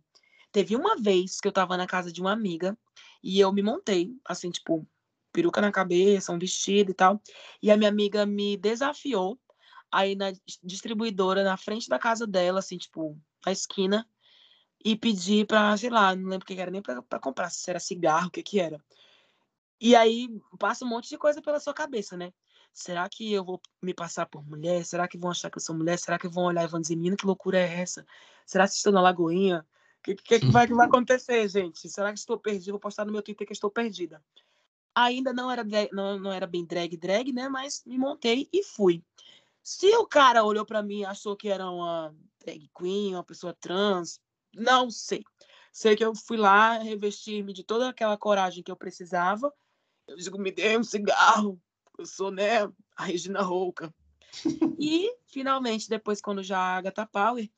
Teve 0.52 0.76
uma 0.76 0.96
vez 0.96 1.40
que 1.40 1.48
eu 1.48 1.52
tava 1.52 1.76
na 1.76 1.86
casa 1.86 2.12
de 2.12 2.20
uma 2.20 2.32
amiga 2.32 2.76
e 3.22 3.40
eu 3.40 3.52
me 3.52 3.62
montei, 3.62 4.16
assim, 4.24 4.50
tipo, 4.50 4.86
peruca 5.32 5.60
na 5.60 5.72
cabeça, 5.72 6.32
um 6.32 6.38
vestido 6.38 6.92
e 6.92 6.94
tal. 6.94 7.20
E 7.62 7.70
a 7.70 7.76
minha 7.76 7.90
amiga 7.90 8.24
me 8.24 8.56
desafiou 8.56 9.38
aí 9.90 10.14
na 10.14 10.32
distribuidora, 10.62 11.44
na 11.44 11.56
frente 11.56 11.88
da 11.88 11.98
casa 11.98 12.26
dela, 12.26 12.60
assim, 12.60 12.78
tipo, 12.78 13.18
na 13.44 13.52
esquina, 13.52 14.08
e 14.84 14.96
pedir 14.96 15.46
pra, 15.46 15.76
sei 15.76 15.90
lá, 15.90 16.14
não 16.14 16.28
lembro 16.28 16.44
o 16.44 16.46
que 16.46 16.60
era 16.60 16.70
nem 16.70 16.82
pra, 16.82 17.00
pra 17.02 17.18
comprar, 17.18 17.50
se 17.50 17.68
era 17.70 17.80
cigarro, 17.80 18.28
o 18.28 18.30
que 18.30 18.42
que 18.42 18.60
era. 18.60 18.78
E 19.80 19.94
aí 19.94 20.28
passa 20.58 20.84
um 20.84 20.88
monte 20.88 21.08
de 21.08 21.18
coisa 21.18 21.42
pela 21.42 21.60
sua 21.60 21.74
cabeça, 21.74 22.16
né? 22.16 22.32
Será 22.72 23.08
que 23.08 23.32
eu 23.32 23.44
vou 23.44 23.60
me 23.80 23.94
passar 23.94 24.26
por 24.26 24.44
mulher? 24.44 24.84
Será 24.84 25.06
que 25.06 25.16
vão 25.16 25.30
achar 25.30 25.50
que 25.50 25.58
eu 25.58 25.62
sou 25.62 25.76
mulher? 25.76 25.98
Será 25.98 26.18
que 26.18 26.28
vão 26.28 26.44
olhar 26.44 26.64
e 26.64 26.68
vão 26.68 26.80
dizer, 26.80 26.96
menina, 26.96 27.16
que 27.16 27.26
loucura 27.26 27.58
é 27.58 27.80
essa? 27.80 28.04
Será 28.44 28.66
que 28.66 28.74
estou 28.74 28.92
na 28.92 29.00
Lagoinha? 29.00 29.64
O 29.98 30.02
que, 30.02 30.14
que, 30.16 30.40
que, 30.40 30.50
vai, 30.50 30.66
que 30.66 30.74
vai 30.74 30.86
acontecer, 30.88 31.48
gente? 31.48 31.88
Será 31.88 32.12
que 32.12 32.18
estou 32.18 32.38
perdida? 32.38 32.72
Vou 32.72 32.80
postar 32.80 33.04
no 33.04 33.12
meu 33.12 33.22
Twitter 33.22 33.46
que 33.46 33.52
estou 33.52 33.70
perdida. 33.70 34.22
Ainda 34.94 35.32
não 35.32 35.50
era, 35.50 35.64
não, 35.92 36.18
não 36.18 36.32
era 36.32 36.46
bem 36.46 36.64
drag, 36.64 36.96
drag, 36.96 37.32
né? 37.32 37.48
Mas 37.48 37.82
me 37.86 37.98
montei 37.98 38.48
e 38.52 38.62
fui. 38.62 39.02
Se 39.62 39.96
o 39.96 40.06
cara 40.06 40.44
olhou 40.44 40.66
para 40.66 40.82
mim 40.82 41.00
e 41.00 41.04
achou 41.04 41.36
que 41.36 41.48
era 41.48 41.70
uma 41.70 42.14
drag 42.44 42.68
queen, 42.76 43.14
uma 43.14 43.24
pessoa 43.24 43.56
trans, 43.58 44.20
não 44.54 44.90
sei. 44.90 45.24
Sei 45.72 45.96
que 45.96 46.04
eu 46.04 46.14
fui 46.14 46.36
lá 46.36 46.78
revestir-me 46.78 47.52
de 47.52 47.64
toda 47.64 47.88
aquela 47.88 48.16
coragem 48.16 48.62
que 48.62 48.70
eu 48.70 48.76
precisava. 48.76 49.52
Eu 50.06 50.16
digo, 50.16 50.38
me 50.38 50.50
dê 50.50 50.76
um 50.76 50.84
cigarro. 50.84 51.60
Eu 51.98 52.06
sou, 52.06 52.30
né, 52.30 52.64
a 52.96 53.04
Regina 53.04 53.42
Rouca. 53.42 53.94
e, 54.78 55.14
finalmente, 55.26 55.88
depois, 55.88 56.20
quando 56.20 56.42
já 56.42 56.58
a 56.58 56.76
Agatha 56.76 57.06
Power, 57.06 57.48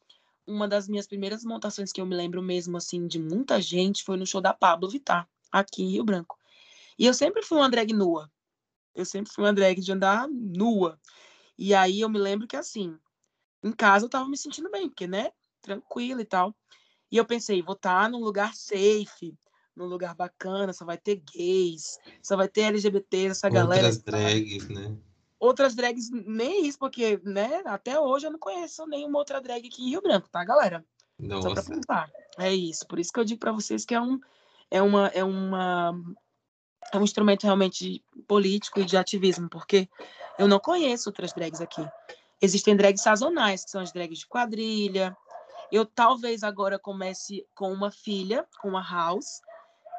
uma 0.47 0.69
das 0.69 0.89
minhas 0.89 1.07
primeiras 1.07 1.45
montações 1.45 1.93
que 1.93 2.01
eu 2.01 2.07
me 2.07 2.15
lembro 2.15 2.43
mesmo, 2.43 2.77
assim, 2.77 3.07
de 3.07 3.19
muita 3.19 3.61
gente, 3.61 4.05
foi 4.05 4.17
no 4.17 4.27
show 4.27 4.41
da 4.41 4.55
Pablo 4.55 4.89
Vittar, 4.89 5.29
aqui 5.51 5.83
em 5.83 5.91
Rio 5.91 6.05
Branco. 6.05 6.39
E 6.99 7.05
eu 7.05 7.13
sempre 7.13 7.43
fui 7.43 7.59
uma 7.59 7.69
drag 7.69 7.93
nua. 7.93 8.31
Eu 8.95 9.05
sempre 9.05 9.33
fui 9.33 9.45
uma 9.45 9.53
drag 9.53 9.81
de 9.81 9.93
andar 9.93 10.29
nua. 10.29 10.99
E 11.59 11.75
aí 11.75 12.01
eu 12.01 12.09
me 12.09 12.19
lembro 12.19 12.47
que 12.47 12.57
assim, 12.57 12.99
em 13.63 13.73
casa 13.73 14.07
eu 14.07 14.11
tava 14.11 14.29
me 14.29 14.37
sentindo 14.37 14.71
bem, 14.71 14.89
porque, 14.89 15.07
né, 15.07 15.31
tranquilo 15.61 16.21
e 16.21 16.25
tal. 16.25 16.55
E 17.11 17.17
eu 17.17 17.25
pensei, 17.25 17.63
vou 17.63 17.75
estar 17.75 18.05
tá 18.05 18.09
num 18.09 18.21
lugar 18.21 18.55
safe, 18.55 19.37
num 19.77 19.87
lugar 19.87 20.15
bacana, 20.15 20.73
só 20.73 20.85
vai 20.85 20.97
ter 20.97 21.23
gays, 21.35 21.99
só 22.23 22.37
vai 22.37 22.49
ter 22.49 22.63
LGBT, 22.63 23.27
essa 23.27 23.47
Outras 23.47 23.63
galera. 23.63 23.87
Outras 23.87 24.03
drags, 24.03 24.69
né? 24.69 24.97
Outras 25.39 25.75
drags, 25.75 26.11
nem 26.11 26.67
isso, 26.67 26.79
porque, 26.79 27.21
né, 27.23 27.63
até 27.67 28.01
hoje 28.01 28.27
eu 28.27 28.31
não 28.31 28.39
conheço 28.39 28.87
nenhuma 28.87 29.19
outra 29.19 29.41
drag 29.41 29.67
aqui 29.67 29.85
em 29.85 29.91
Rio 29.91 30.03
Branco, 30.03 30.29
tá, 30.31 30.43
galera? 30.43 30.85
Nossa. 31.19 31.49
Só 31.49 31.55
pra 31.55 31.63
contar. 31.63 32.11
É 32.39 32.55
isso. 32.55 32.87
Por 32.87 32.99
isso 32.99 33.13
que 33.13 33.21
eu 33.21 33.25
digo 33.25 33.41
para 33.41 33.53
vocês 33.53 33.85
que 33.85 33.95
é 33.95 34.01
um 34.01 34.21
é 34.71 34.83
uma 34.83 35.09
é 35.09 35.25
uma 35.25 35.95
é 36.93 36.99
um 36.99 37.03
instrumento 37.03 37.45
realmente 37.45 38.05
político 38.29 38.81
e 38.81 38.85
de 38.85 38.97
ativismo, 38.97 39.49
porque 39.49 39.89
eu 40.39 40.47
não 40.47 40.59
conheço 40.59 41.09
outras 41.09 41.33
drags 41.33 41.61
aqui. 41.61 41.87
Existem 42.41 42.77
drags 42.77 43.03
sazonais, 43.03 43.65
que 43.65 43.71
são 43.71 43.81
as 43.81 43.93
drags 43.93 44.21
de 44.21 44.27
quadrilha. 44.27 45.17
Eu 45.73 45.85
talvez 45.85 46.43
agora 46.43 46.79
comece 46.79 47.47
com 47.55 47.73
uma 47.73 47.91
filha, 47.91 48.47
com 48.61 48.77
a 48.77 48.83
House, 48.83 49.41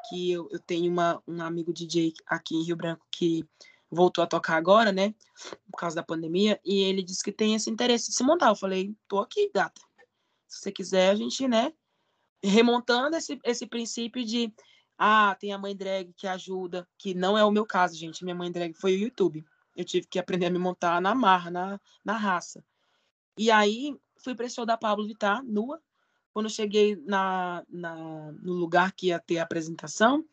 que 0.08 0.32
eu, 0.32 0.48
eu 0.50 0.58
tenho 0.60 0.90
uma, 0.90 1.22
um 1.26 1.42
amigo 1.42 1.72
DJ 1.72 2.12
aqui 2.26 2.56
em 2.56 2.62
Rio 2.62 2.76
Branco 2.76 3.06
que 3.10 3.44
voltou 3.90 4.22
a 4.22 4.26
tocar 4.26 4.56
agora, 4.56 4.92
né? 4.92 5.14
Por 5.70 5.78
causa 5.78 5.96
da 5.96 6.02
pandemia, 6.02 6.60
e 6.64 6.80
ele 6.82 7.02
disse 7.02 7.22
que 7.22 7.32
tem 7.32 7.54
esse 7.54 7.70
interesse 7.70 8.08
de 8.08 8.14
se 8.14 8.22
montar. 8.22 8.48
Eu 8.48 8.56
falei, 8.56 8.94
tô 9.08 9.18
aqui, 9.18 9.50
gata. 9.54 9.80
Se 10.46 10.60
você 10.60 10.72
quiser, 10.72 11.10
a 11.10 11.14
gente, 11.14 11.46
né? 11.48 11.72
Remontando 12.42 13.16
esse, 13.16 13.38
esse 13.44 13.66
princípio 13.66 14.24
de 14.24 14.52
ah, 14.98 15.36
tem 15.38 15.52
a 15.52 15.58
mãe 15.58 15.76
drag 15.76 16.12
que 16.14 16.26
ajuda, 16.26 16.88
que 16.98 17.14
não 17.14 17.38
é 17.38 17.44
o 17.44 17.50
meu 17.50 17.64
caso, 17.64 17.96
gente. 17.96 18.24
Minha 18.24 18.34
mãe 18.34 18.50
drag 18.50 18.74
foi 18.74 18.94
o 18.94 18.98
YouTube. 18.98 19.44
Eu 19.76 19.84
tive 19.84 20.06
que 20.08 20.18
aprender 20.18 20.46
a 20.46 20.50
me 20.50 20.58
montar 20.58 21.00
na 21.00 21.14
marra, 21.14 21.50
na, 21.50 21.80
na 22.04 22.16
raça. 22.16 22.64
E 23.36 23.50
aí 23.50 23.96
fui 24.18 24.34
para 24.34 24.46
esse 24.46 24.56
show 24.56 24.66
da 24.66 24.76
Pablo 24.76 25.06
Vittar, 25.06 25.42
nua. 25.44 25.80
Quando 26.32 26.46
eu 26.46 26.50
cheguei 26.50 26.96
na, 27.04 27.64
na, 27.68 28.32
no 28.32 28.52
lugar 28.52 28.92
que 28.92 29.08
ia 29.08 29.18
ter 29.18 29.38
a 29.38 29.42
apresentação, 29.42 30.24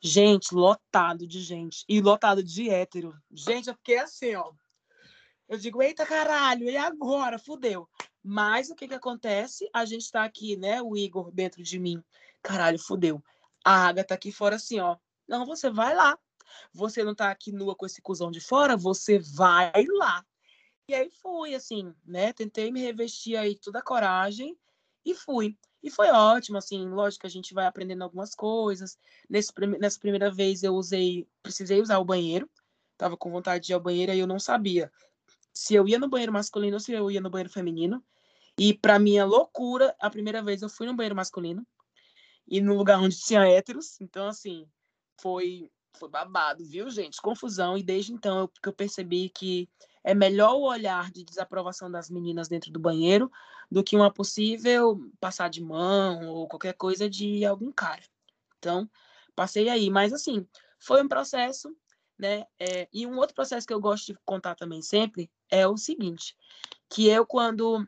gente, 0.00 0.54
lotado 0.54 1.26
de 1.26 1.40
gente. 1.40 1.84
E 1.88 2.00
lotado 2.00 2.42
de 2.42 2.70
hétero. 2.70 3.14
Gente, 3.30 3.68
eu 3.68 3.74
fiquei 3.74 3.98
assim, 3.98 4.34
ó. 4.34 4.52
Eu 5.48 5.58
digo, 5.58 5.82
eita 5.82 6.06
caralho, 6.06 6.68
e 6.68 6.76
agora? 6.76 7.38
Fudeu. 7.38 7.88
Mas 8.22 8.70
o 8.70 8.74
que 8.74 8.86
que 8.86 8.94
acontece? 8.94 9.68
A 9.72 9.84
gente 9.84 10.10
tá 10.10 10.24
aqui, 10.24 10.56
né? 10.56 10.80
O 10.80 10.96
Igor 10.96 11.30
dentro 11.32 11.62
de 11.62 11.78
mim. 11.78 12.02
Caralho, 12.42 12.78
fudeu. 12.78 13.22
A 13.64 13.88
Agatha 13.88 14.08
tá 14.08 14.14
aqui 14.14 14.32
fora 14.32 14.56
assim, 14.56 14.78
ó. 14.80 14.96
Não, 15.26 15.44
você 15.44 15.70
vai 15.70 15.94
lá. 15.94 16.18
Você 16.72 17.02
não 17.02 17.14
tá 17.14 17.30
aqui 17.30 17.52
nua 17.52 17.74
com 17.74 17.86
esse 17.86 18.00
cuzão 18.00 18.30
de 18.30 18.40
fora, 18.40 18.76
você 18.76 19.18
vai 19.18 19.84
lá. 19.86 20.24
E 20.88 20.94
aí 20.94 21.10
fui, 21.10 21.54
assim, 21.54 21.94
né? 22.04 22.32
Tentei 22.32 22.70
me 22.70 22.80
revestir 22.80 23.36
aí 23.36 23.56
toda 23.56 23.78
a 23.78 23.82
coragem 23.82 24.56
e 25.04 25.14
fui. 25.14 25.56
E 25.82 25.90
foi 25.90 26.08
ótimo, 26.10 26.58
assim, 26.58 26.88
lógico 26.88 27.22
que 27.22 27.26
a 27.26 27.30
gente 27.30 27.52
vai 27.52 27.66
aprendendo 27.66 28.02
algumas 28.02 28.34
coisas. 28.34 28.96
Nesse, 29.28 29.52
nessa 29.78 29.98
primeira 29.98 30.30
vez 30.30 30.62
eu 30.62 30.74
usei, 30.74 31.26
precisei 31.42 31.80
usar 31.80 31.98
o 31.98 32.04
banheiro. 32.04 32.48
Tava 32.96 33.16
com 33.16 33.30
vontade 33.30 33.66
de 33.66 33.72
ir 33.72 33.74
ao 33.74 33.80
banheiro 33.80 34.12
e 34.12 34.18
eu 34.18 34.26
não 34.26 34.38
sabia 34.38 34.92
se 35.52 35.74
eu 35.74 35.86
ia 35.86 35.98
no 35.98 36.08
banheiro 36.08 36.32
masculino 36.32 36.76
ou 36.76 36.80
se 36.80 36.92
eu 36.92 37.10
ia 37.10 37.20
no 37.20 37.30
banheiro 37.30 37.52
feminino. 37.52 38.02
E 38.58 38.74
para 38.74 38.98
minha 38.98 39.24
loucura, 39.24 39.94
a 40.00 40.10
primeira 40.10 40.42
vez 40.42 40.62
eu 40.62 40.68
fui 40.68 40.86
no 40.86 40.94
banheiro 40.94 41.16
masculino 41.16 41.66
e 42.46 42.60
no 42.60 42.74
lugar 42.74 43.00
onde 43.00 43.18
tinha 43.18 43.46
héteros. 43.46 44.00
Então, 44.00 44.28
assim, 44.28 44.66
foi, 45.20 45.70
foi 45.98 46.08
babado, 46.08 46.64
viu, 46.64 46.90
gente? 46.90 47.20
Confusão. 47.20 47.76
E 47.76 47.82
desde 47.82 48.12
então 48.12 48.40
eu, 48.40 48.52
eu 48.64 48.72
percebi 48.72 49.28
que 49.28 49.68
é 50.04 50.14
melhor 50.14 50.54
o 50.54 50.62
olhar 50.62 51.10
de 51.10 51.24
desaprovação 51.24 51.90
das 51.90 52.10
meninas 52.10 52.48
dentro 52.48 52.72
do 52.72 52.80
banheiro 52.80 53.30
do 53.70 53.82
que 53.82 53.96
uma 53.96 54.12
possível 54.12 55.00
passar 55.20 55.48
de 55.48 55.62
mão 55.62 56.28
ou 56.28 56.48
qualquer 56.48 56.74
coisa 56.74 57.08
de 57.08 57.44
algum 57.44 57.70
cara. 57.72 58.02
Então, 58.58 58.88
passei 59.34 59.68
aí. 59.68 59.88
Mas, 59.90 60.12
assim, 60.12 60.46
foi 60.78 61.02
um 61.02 61.08
processo, 61.08 61.74
né? 62.18 62.44
É, 62.58 62.88
e 62.92 63.06
um 63.06 63.16
outro 63.16 63.34
processo 63.34 63.66
que 63.66 63.72
eu 63.72 63.80
gosto 63.80 64.12
de 64.12 64.18
contar 64.24 64.54
também 64.54 64.82
sempre 64.82 65.30
é 65.50 65.66
o 65.66 65.76
seguinte, 65.76 66.36
que 66.90 67.08
eu, 67.08 67.26
quando 67.26 67.86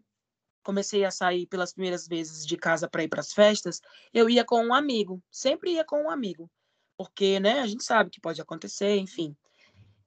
comecei 0.63 1.05
a 1.05 1.11
sair 1.11 1.47
pelas 1.47 1.75
primeiras 1.75 2.09
vezes 2.09 2.47
de 2.47 2.57
casa 2.57 2.89
para 2.89 3.05
ir 3.05 3.09
para 3.09 3.21
as 3.21 3.33
festas, 3.33 3.81
eu 4.13 4.31
ia 4.31 4.45
com 4.45 4.65
um 4.65 4.73
amigo, 4.73 5.23
sempre 5.31 5.73
ia 5.73 5.85
com 5.85 6.05
um 6.05 6.11
amigo, 6.11 6.51
porque, 6.97 7.41
né, 7.41 7.61
a 7.61 7.67
gente 7.67 7.85
sabe 7.85 8.11
que 8.11 8.21
pode 8.21 8.41
acontecer, 8.41 8.97
enfim. 8.99 9.37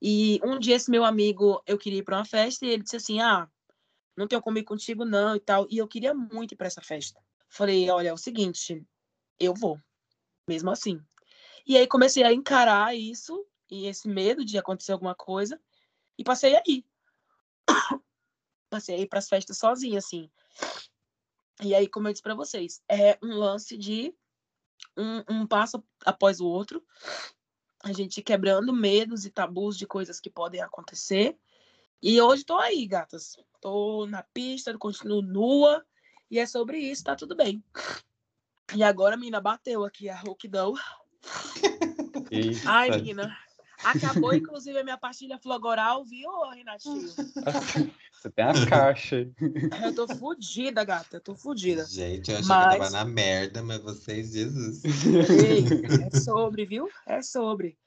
E 0.01 0.39
um 0.43 0.59
dia 0.59 0.75
esse 0.77 0.91
meu 0.91 1.05
amigo, 1.05 1.61
eu 1.67 1.77
queria 1.77 1.99
ir 1.99 2.03
para 2.03 2.17
uma 2.17 2.25
festa 2.25 2.65
e 2.65 2.69
ele 2.71 2.83
disse 2.83 2.97
assim: 2.97 3.21
"Ah, 3.21 3.49
não 4.17 4.27
tenho 4.27 4.41
como 4.41 4.57
ir 4.59 4.63
contigo 4.65 5.05
não" 5.05 5.35
e 5.35 5.41
tal, 5.41 5.67
e 5.71 5.77
eu 5.79 5.87
queria 5.87 6.13
muito 6.13 6.53
ir 6.53 6.57
para 6.57 6.67
essa 6.67 6.81
festa. 6.83 7.19
Falei: 7.49 7.89
"Olha, 7.91 8.09
é 8.09 8.13
o 8.13 8.17
seguinte, 8.17 8.83
eu 9.39 9.53
vou, 9.55 9.79
mesmo 10.49 10.71
assim". 10.71 10.99
E 11.67 11.77
aí 11.77 11.87
comecei 11.87 12.23
a 12.23 12.33
encarar 12.33 12.95
isso 12.97 13.45
e 13.71 13.87
esse 13.87 14.07
medo 14.09 14.45
de 14.45 14.57
acontecer 14.57 14.93
alguma 14.93 15.15
coisa 15.15 15.59
e 16.19 16.23
passei 16.23 16.55
aí. 16.57 16.85
passei 18.71 18.95
aí 18.97 19.07
para 19.07 19.19
as 19.19 19.29
festas 19.29 19.57
sozinha 19.59 19.99
assim. 19.99 20.29
E 21.63 21.73
aí, 21.73 21.87
como 21.87 22.07
eu 22.07 22.13
disse 22.13 22.21
para 22.23 22.35
vocês, 22.35 22.81
é 22.89 23.17
um 23.23 23.35
lance 23.35 23.77
de 23.77 24.13
um, 24.97 25.23
um 25.29 25.47
passo 25.47 25.83
após 26.05 26.39
o 26.39 26.47
outro, 26.47 26.83
a 27.83 27.93
gente 27.93 28.21
quebrando 28.21 28.73
medos 28.73 29.25
e 29.25 29.29
tabus 29.29 29.77
de 29.77 29.85
coisas 29.85 30.19
que 30.19 30.29
podem 30.29 30.61
acontecer. 30.61 31.37
E 32.01 32.19
hoje 32.21 32.41
estou 32.41 32.57
aí, 32.57 32.85
gatas. 32.85 33.37
Estou 33.55 34.07
na 34.07 34.23
pista, 34.23 34.77
continuo 34.77 35.21
nua. 35.21 35.85
E 36.29 36.39
é 36.39 36.45
sobre 36.45 36.77
isso, 36.79 37.03
tá 37.03 37.15
tudo 37.15 37.35
bem. 37.35 37.63
E 38.75 38.83
agora 38.83 39.15
menina 39.15 39.39
bateu 39.39 39.85
aqui, 39.85 40.09
a 40.09 40.15
rouquidão. 40.15 40.73
Ai, 42.65 42.89
menina. 42.91 43.35
Acabou, 43.83 44.33
inclusive, 44.33 44.77
a 44.77 44.83
minha 44.83 44.97
pastilha 44.97 45.37
flogoral, 45.37 46.03
viu, 46.03 46.29
Renatinho? 46.49 47.07
Você 48.11 48.31
tem 48.31 48.45
a 48.45 48.65
caixa. 48.67 49.29
Eu 49.83 49.93
tô 49.93 50.07
fodida, 50.07 50.83
gata. 50.83 51.17
Eu 51.17 51.21
tô 51.21 51.35
fodida. 51.35 51.85
Gente, 51.85 52.31
eu 52.31 52.37
achei 52.37 52.47
mas... 52.47 52.67
que 52.67 52.73
eu 52.73 52.79
tava 52.79 52.89
na 52.89 53.05
merda, 53.05 53.61
mas 53.61 53.81
vocês, 53.81 54.33
Jesus. 54.33 54.83
Ei, 55.05 55.63
é 56.05 56.09
sobre, 56.19 56.65
viu? 56.65 56.89
É 57.05 57.21
sobre. 57.21 57.77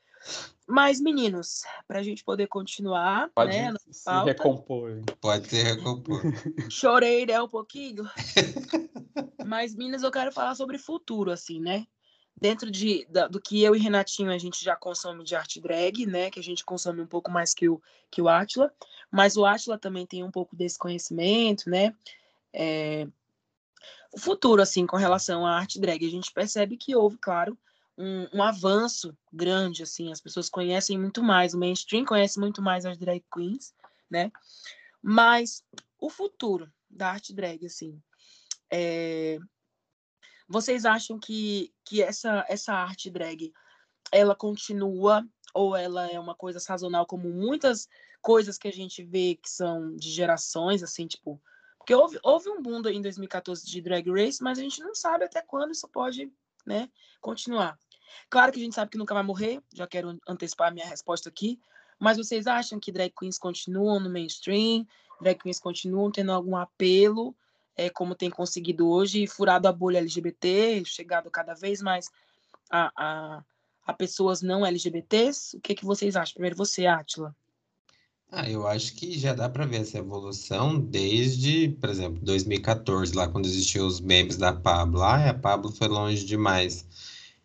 Mas, 0.68 1.01
meninos, 1.01 1.62
pra 1.88 2.03
gente 2.03 2.22
poder 2.22 2.47
continuar, 2.47 3.28
Pode 3.34 3.57
né? 3.57 3.74
Se 3.91 4.05
pauta, 4.05 4.30
recompor. 4.30 5.03
Pode 5.20 5.49
se 5.49 5.62
recompor. 5.62 6.22
Chorei, 6.70 7.26
né, 7.26 7.43
um 7.43 7.49
pouquinho. 7.49 8.05
mas, 9.45 9.74
meninas, 9.74 10.05
eu 10.05 10.12
quero 10.12 10.30
falar 10.30 10.55
sobre 10.55 10.78
futuro, 10.78 11.32
assim, 11.32 11.59
né? 11.61 11.86
Dentro 12.41 12.70
de, 12.70 13.07
da, 13.11 13.28
do 13.28 13.41
que 13.41 13.62
eu 13.62 13.76
e 13.76 13.78
Renatinho 13.78 14.30
a 14.30 14.38
gente 14.38 14.64
já 14.64 14.74
consome 14.74 15.22
de 15.22 15.36
arte 15.36 15.61
drag, 15.61 16.07
né? 16.07 16.30
Que 16.30 16.41
a 16.41 16.43
gente 16.43 16.64
consome 16.64 17.03
um 17.03 17.07
pouco 17.07 17.30
mais 17.30 17.53
que 17.53 17.68
o, 17.68 17.80
que 18.11 18.22
o 18.22 18.28
Atila, 18.28 18.72
mas 19.11 19.36
o 19.36 19.45
Atila 19.45 19.78
também 19.78 20.07
tem 20.07 20.24
um 20.24 20.30
pouco 20.30 20.57
desse 20.57 20.78
conhecimento, 20.78 21.68
né? 21.68 21.95
É, 22.53 23.07
o 24.12 24.18
futuro, 24.18 24.62
assim, 24.62 24.86
com 24.86 24.97
relação 24.97 25.47
à 25.47 25.57
arte 25.57 25.78
drag, 25.78 26.05
a 26.05 26.11
gente 26.11 26.32
percebe 26.32 26.76
que 26.76 26.97
houve, 26.97 27.18
claro, 27.18 27.57
um, 27.97 28.26
um, 28.32 28.43
avanço 28.43 29.16
grande, 29.32 29.82
assim, 29.82 30.11
as 30.11 30.20
pessoas 30.20 30.49
conhecem 30.49 30.99
muito 30.99 31.22
mais, 31.22 31.53
o 31.53 31.59
mainstream 31.59 32.05
conhece 32.05 32.41
muito 32.41 32.62
mais 32.62 32.86
as 32.86 32.97
drag 32.97 33.22
queens, 33.32 33.74
né? 34.11 34.32
Mas 35.03 35.62
o 35.99 36.09
futuro 36.09 36.72
da 36.88 37.11
arte 37.11 37.32
drag, 37.32 37.66
assim, 37.66 38.03
é, 38.70 39.38
vocês 40.51 40.84
acham 40.84 41.16
que, 41.16 41.72
que 41.84 42.03
essa, 42.03 42.44
essa 42.48 42.74
arte 42.74 43.09
drag 43.09 43.53
ela 44.11 44.34
continua 44.34 45.24
ou 45.55 45.76
ela 45.76 46.11
é 46.11 46.18
uma 46.18 46.34
coisa 46.34 46.59
sazonal 46.59 47.07
como 47.07 47.30
muitas 47.30 47.88
coisas 48.20 48.59
que 48.59 48.66
a 48.66 48.72
gente 48.72 49.05
vê 49.05 49.38
que 49.40 49.48
são 49.48 49.94
de 49.94 50.11
gerações, 50.11 50.82
assim, 50.82 51.07
tipo. 51.07 51.40
Porque 51.78 51.94
houve, 51.94 52.18
houve 52.24 52.51
um 52.51 52.61
boom 52.61 52.82
em 52.88 53.01
2014 53.01 53.64
de 53.64 53.80
Drag 53.80 54.11
Race, 54.11 54.42
mas 54.42 54.59
a 54.59 54.62
gente 54.62 54.80
não 54.80 54.92
sabe 54.94 55.24
até 55.24 55.40
quando 55.40 55.70
isso 55.70 55.88
pode 55.88 56.30
né, 56.66 56.90
continuar. 57.20 57.78
Claro 58.28 58.53
que 58.53 58.59
a 58.59 58.62
gente 58.62 58.74
sabe 58.74 58.90
que 58.90 58.98
nunca 58.98 59.14
vai 59.14 59.22
morrer, 59.22 59.62
já 59.72 59.86
quero 59.86 60.18
antecipar 60.28 60.68
a 60.68 60.70
minha 60.72 60.86
resposta 60.86 61.28
aqui, 61.28 61.61
mas 61.98 62.16
vocês 62.18 62.48
acham 62.48 62.80
que 62.80 62.90
drag 62.90 63.12
queens 63.16 63.38
continuam 63.38 64.01
no 64.01 64.11
mainstream? 64.11 64.84
Drag 65.20 65.38
queens 65.38 65.61
continuam 65.61 66.11
tendo 66.11 66.32
algum 66.32 66.57
apelo? 66.57 67.36
É, 67.81 67.89
como 67.89 68.14
tem 68.14 68.28
conseguido 68.28 68.89
hoje, 68.91 69.26
furado 69.26 69.66
a 69.66 69.72
bolha 69.72 69.99
LGBT, 69.99 70.83
chegado 70.85 71.31
cada 71.31 71.55
vez 71.55 71.81
mais 71.81 72.11
a, 72.70 72.93
a, 72.95 73.45
a 73.87 73.95
pessoas 73.95 74.43
não 74.43 74.66
LGBTs. 74.66 75.57
O 75.57 75.61
que, 75.61 75.74
que 75.74 75.85
vocês 75.87 76.14
acham? 76.14 76.35
Primeiro 76.35 76.57
você, 76.57 76.85
Átila. 76.85 77.35
Ah, 78.31 78.49
eu 78.49 78.66
acho 78.68 78.95
que 78.95 79.18
já 79.18 79.33
dá 79.33 79.49
para 79.49 79.64
ver 79.64 79.81
essa 79.81 79.97
evolução 79.97 80.78
desde, 80.78 81.70
por 81.81 81.89
exemplo, 81.89 82.20
2014, 82.22 83.14
lá 83.14 83.26
quando 83.26 83.47
existiam 83.47 83.87
os 83.87 83.99
memes 83.99 84.37
da 84.37 84.53
Pablo. 84.53 85.03
Ah, 85.03 85.31
a 85.31 85.35
Pablo 85.35 85.72
foi 85.72 85.89
longe 85.89 86.24
demais. 86.26 86.85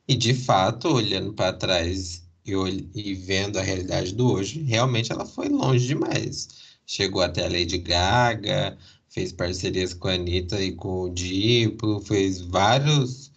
E 0.05 0.15
de 0.15 0.33
fato, 0.33 0.89
olhando 0.89 1.33
para 1.33 1.53
trás 1.53 2.27
e, 2.45 2.51
e 2.93 3.13
vendo 3.15 3.57
a 3.57 3.63
realidade 3.63 4.13
do 4.13 4.33
hoje, 4.33 4.61
realmente 4.63 5.13
ela 5.13 5.25
foi 5.25 5.47
longe 5.47 5.87
demais. 5.87 6.49
Chegou 6.85 7.21
até 7.21 7.45
a 7.45 7.49
Lady 7.49 7.77
Gaga, 7.77 8.77
fez 9.15 9.31
parcerias 9.31 9.93
com 9.93 10.09
a 10.09 10.13
Anitta 10.13 10.61
e 10.61 10.73
com 10.73 11.03
o 11.03 11.09
Diplo, 11.09 12.01
fez 12.01 12.41
vários 12.41 13.31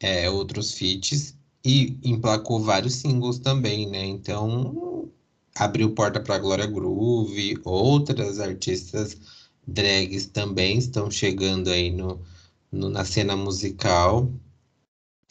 é, 0.00 0.30
outros 0.30 0.72
feats 0.72 1.36
e 1.62 1.98
emplacou 2.02 2.58
vários 2.64 2.94
singles 2.94 3.38
também, 3.38 3.86
né? 3.86 4.02
Então 4.06 5.10
abriu 5.54 5.92
porta 5.92 6.20
para 6.20 6.38
Glória 6.38 6.66
Groove, 6.66 7.60
outras 7.64 8.40
artistas 8.40 9.18
drags 9.66 10.26
também 10.26 10.78
estão 10.78 11.10
chegando 11.10 11.68
aí 11.68 11.90
no, 11.90 12.18
no, 12.72 12.88
na 12.88 13.04
cena 13.04 13.36
musical. 13.36 14.32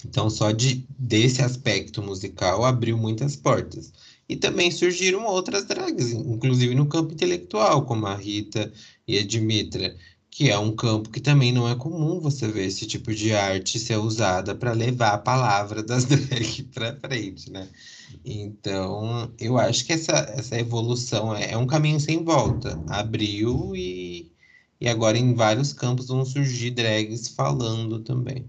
Então, 0.05 0.29
só 0.29 0.51
de, 0.51 0.85
desse 0.99 1.41
aspecto 1.41 2.01
musical 2.01 2.63
abriu 2.63 2.95
muitas 2.95 3.35
portas. 3.35 3.91
E 4.29 4.35
também 4.35 4.69
surgiram 4.71 5.25
outras 5.25 5.65
drags, 5.65 6.11
inclusive 6.11 6.75
no 6.75 6.87
campo 6.87 7.13
intelectual, 7.13 7.83
como 7.85 8.05
a 8.05 8.15
Rita 8.15 8.71
e 9.07 9.17
a 9.17 9.25
Dimitra, 9.25 9.97
que 10.29 10.49
é 10.49 10.57
um 10.57 10.75
campo 10.75 11.09
que 11.09 11.19
também 11.19 11.51
não 11.51 11.67
é 11.67 11.75
comum 11.75 12.19
você 12.19 12.47
ver 12.47 12.67
esse 12.67 12.85
tipo 12.85 13.13
de 13.13 13.33
arte 13.33 13.79
ser 13.79 13.97
usada 13.97 14.55
para 14.55 14.71
levar 14.73 15.13
a 15.13 15.17
palavra 15.17 15.83
das 15.83 16.05
drags 16.07 16.61
para 16.73 16.97
frente, 16.99 17.51
né? 17.51 17.69
Então, 18.23 19.33
eu 19.39 19.57
acho 19.57 19.85
que 19.85 19.93
essa, 19.93 20.13
essa 20.37 20.59
evolução 20.59 21.35
é, 21.35 21.51
é 21.51 21.57
um 21.57 21.67
caminho 21.67 21.99
sem 21.99 22.23
volta. 22.23 22.81
Abriu 22.87 23.75
e, 23.75 24.31
e 24.79 24.87
agora 24.87 25.17
em 25.17 25.33
vários 25.33 25.73
campos 25.73 26.07
vão 26.07 26.23
surgir 26.25 26.71
drags 26.71 27.27
falando 27.29 27.99
também. 28.03 28.47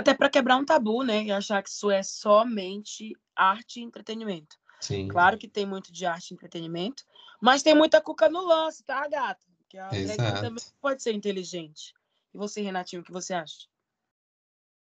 Até 0.00 0.14
para 0.14 0.30
quebrar 0.30 0.56
um 0.56 0.64
tabu, 0.64 1.02
né? 1.02 1.24
E 1.24 1.32
achar 1.32 1.62
que 1.62 1.68
isso 1.68 1.90
é 1.90 2.02
somente 2.02 3.14
arte 3.36 3.80
e 3.80 3.82
entretenimento. 3.82 4.56
Sim. 4.80 5.08
Claro 5.08 5.36
que 5.36 5.46
tem 5.46 5.66
muito 5.66 5.92
de 5.92 6.06
arte 6.06 6.30
e 6.30 6.34
entretenimento, 6.34 7.04
mas 7.40 7.62
tem 7.62 7.74
muita 7.74 8.00
cuca 8.00 8.28
no 8.28 8.46
lance, 8.46 8.82
tá, 8.84 9.06
gata? 9.08 9.46
Que 9.68 9.78
a 9.78 9.94
Exato. 9.94 10.40
também 10.40 10.64
pode 10.80 11.02
ser 11.02 11.12
inteligente. 11.12 11.94
E 12.34 12.38
você, 12.38 12.60
Renatinho, 12.62 13.02
o 13.02 13.04
que 13.04 13.12
você 13.12 13.34
acha? 13.34 13.68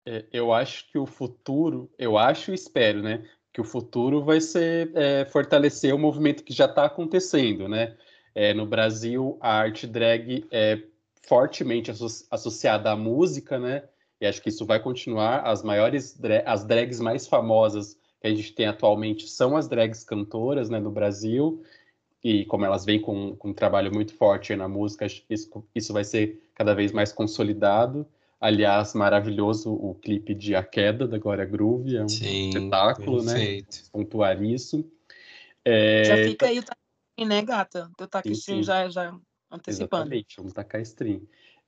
É, 0.06 0.26
eu 0.32 0.54
acho 0.54 0.90
que 0.90 0.98
o 0.98 1.06
futuro, 1.06 1.92
eu 1.98 2.18
acho 2.18 2.52
e 2.52 2.56
espero, 2.56 3.02
né? 3.02 3.28
Que 3.54 3.62
o 3.62 3.66
futuro 3.66 4.24
vai 4.24 4.40
ser 4.40 4.92
é, 4.96 5.26
fortalecer 5.26 5.94
o 5.94 6.00
movimento 6.00 6.44
que 6.44 6.54
já 6.54 6.66
está 6.66 6.86
acontecendo, 6.86 7.68
né? 7.68 7.98
É, 8.34 8.54
no 8.54 8.66
Brasil, 8.66 9.38
a 9.42 9.54
arte 9.54 9.86
drag 9.86 10.48
é 10.52 10.82
fortemente 11.28 11.92
associada 12.30 12.92
à 12.92 12.96
música, 12.96 13.60
né? 13.60 13.84
E 14.22 14.28
acho 14.28 14.40
que 14.40 14.50
isso 14.50 14.66
vai 14.68 14.80
continuar. 14.80 15.40
As 15.40 15.64
maiores, 15.64 16.18
as 16.46 16.64
drags 16.64 17.00
mais 17.00 17.28
famosas 17.28 17.98
que 18.22 18.28
a 18.28 18.30
gente 18.30 18.54
tem 18.54 18.68
atualmente 18.68 19.28
são 19.28 19.58
as 19.58 19.68
drags 19.68 20.04
cantoras, 20.04 20.70
né, 20.70 20.80
no 20.80 20.92
Brasil. 20.92 21.64
E 22.24 22.46
como 22.46 22.64
elas 22.64 22.86
vêm 22.86 23.02
com, 23.02 23.36
com 23.36 23.50
um 23.50 23.54
trabalho 23.54 23.92
muito 23.92 24.14
forte 24.14 24.56
na 24.56 24.68
música, 24.68 25.08
isso, 25.28 25.66
isso 25.74 25.92
vai 25.92 26.04
ser 26.04 26.40
cada 26.54 26.76
vez 26.76 26.92
mais 26.92 27.12
consolidado. 27.12 28.06
Aliás, 28.40 28.94
maravilhoso 28.94 29.74
o 29.74 29.96
clipe 29.96 30.36
de 30.36 30.56
A 30.56 30.64
Queda, 30.64 31.08
da 31.08 31.18
Glória 31.18 31.46
Groove, 31.46 31.98
é 31.98 32.04
um 32.04 32.08
Sim, 32.08 32.50
espetáculo, 32.50 33.24
né? 33.24 33.34
perfeito. 33.34 33.76
né? 33.76 33.84
Pontuar 33.92 34.44
isso. 34.44 34.86
É... 35.66 36.04
Já 36.04 36.18
fica 36.18 36.46
aí 36.46 36.60
o 36.60 37.26
né, 37.26 37.42
gata? 37.42 37.90
Teu 37.98 38.08
taquinho 38.08 38.64
já, 38.64 38.88
já 38.88 39.16
antecipando. 39.50 40.04
Exatamente, 40.04 40.38
vamos 40.38 40.54
tacar 40.54 40.82
stream. 40.82 41.22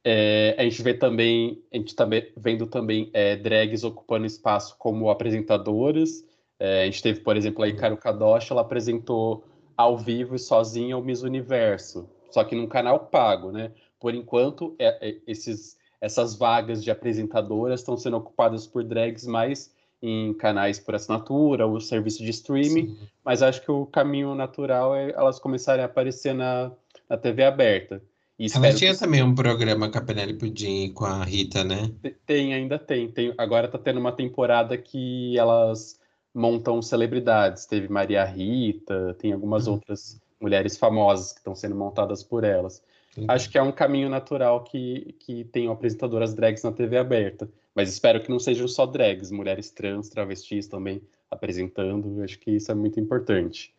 É, 0.04 0.56
a 0.58 0.64
gente 0.64 0.82
vê 0.82 0.93
também, 0.93 1.64
a 1.72 1.78
gente 1.78 1.95
tá 1.95 2.06
vendo 2.36 2.68
também 2.68 3.10
é, 3.14 3.38
drags 3.38 3.84
ocupando 3.84 4.26
espaço 4.26 4.76
como 4.78 5.10
apresentadoras. 5.10 6.26
É, 6.60 6.84
a 6.84 6.86
gente 6.86 7.01
teve, 7.01 7.22
por 7.22 7.38
exemplo, 7.38 7.64
a 7.64 7.68
Ikaru 7.68 7.97
Kadoshi, 7.97 8.51
ela 8.51 8.62
apresentou 8.62 9.45
ao 9.78 9.97
vivo 9.97 10.36
e 10.36 10.39
sozinha 10.39 10.97
o 10.97 11.01
Miss 11.01 11.24
Universo, 11.24 12.08
só 12.30 12.43
que 12.43 12.56
num 12.56 12.68
canal 12.68 13.08
pago, 13.08 13.51
né? 13.51 13.72
Por 13.99 14.14
enquanto, 14.14 14.76
é, 14.78 15.10
é, 15.10 15.18
esses, 15.26 15.78
essas 15.99 16.36
vagas 16.36 16.84
de 16.84 16.91
apresentadoras 16.91 17.80
estão 17.80 17.97
sendo 17.97 18.18
ocupadas 18.18 18.68
por 18.68 18.84
drags 18.84 19.26
mais 19.26 19.74
em 20.01 20.34
canais 20.34 20.80
por 20.80 20.93
assinatura 20.93 21.66
ou 21.66 21.80
serviço 21.80 22.22
de 22.22 22.30
streaming, 22.30 22.89
Sim. 22.89 23.08
mas 23.24 23.41
acho 23.41 23.62
que 23.62 23.72
o 23.72 23.86
caminho 23.86 24.36
natural 24.36 24.93
é 24.93 25.12
elas 25.12 25.39
começarem 25.39 25.82
a 25.82 25.86
aparecer 25.86 26.34
na, 26.36 26.72
na 27.10 27.18
TV 27.18 27.45
aberta. 27.45 28.01
E 28.38 28.47
Ela 28.53 28.73
tinha 28.73 28.93
que... 28.93 28.99
também 28.99 29.21
um 29.21 29.36
programa 29.36 29.89
com 29.89 29.97
a 29.97 30.01
Penélope 30.01 30.39
Pudim 30.39 30.91
com 30.93 31.05
a 31.05 31.23
Rita, 31.23 31.63
né? 31.63 31.91
Tem, 32.25 32.53
ainda 32.53 32.79
tem. 32.79 33.09
tem. 33.11 33.34
Agora 33.38 33.67
tá 33.67 33.77
tendo 33.77 33.99
uma 33.99 34.11
temporada 34.11 34.77
que 34.77 35.38
elas 35.38 35.99
montam 36.34 36.81
celebridades. 36.81 37.65
Teve 37.65 37.88
Maria 37.88 38.23
Rita, 38.23 39.15
tem 39.19 39.34
algumas 39.34 39.67
uhum. 39.67 39.73
outras 39.73 40.19
mulheres 40.41 40.77
famosas 40.77 41.31
que 41.31 41.39
estão 41.39 41.55
sendo 41.55 41.75
montadas 41.75 42.23
por 42.23 42.43
elas. 42.43 42.81
Acho 43.27 43.49
que 43.49 43.57
é 43.57 43.61
um 43.61 43.71
caminho 43.71 44.09
natural 44.09 44.63
que, 44.63 45.15
que 45.19 45.43
tenham 45.45 45.71
apresentadoras 45.71 46.34
drags 46.34 46.63
na 46.63 46.71
TV 46.71 46.97
aberta. 46.97 47.49
Mas 47.75 47.89
espero 47.89 48.21
que 48.21 48.29
não 48.29 48.39
sejam 48.39 48.67
só 48.67 48.86
drags, 48.86 49.31
mulheres 49.31 49.71
trans, 49.71 50.09
travestis 50.09 50.67
também 50.67 51.01
apresentando. 51.29 52.21
Acho 52.23 52.39
que 52.39 52.51
isso 52.51 52.71
é 52.71 52.75
muito 52.75 52.99
importante. 52.99 53.72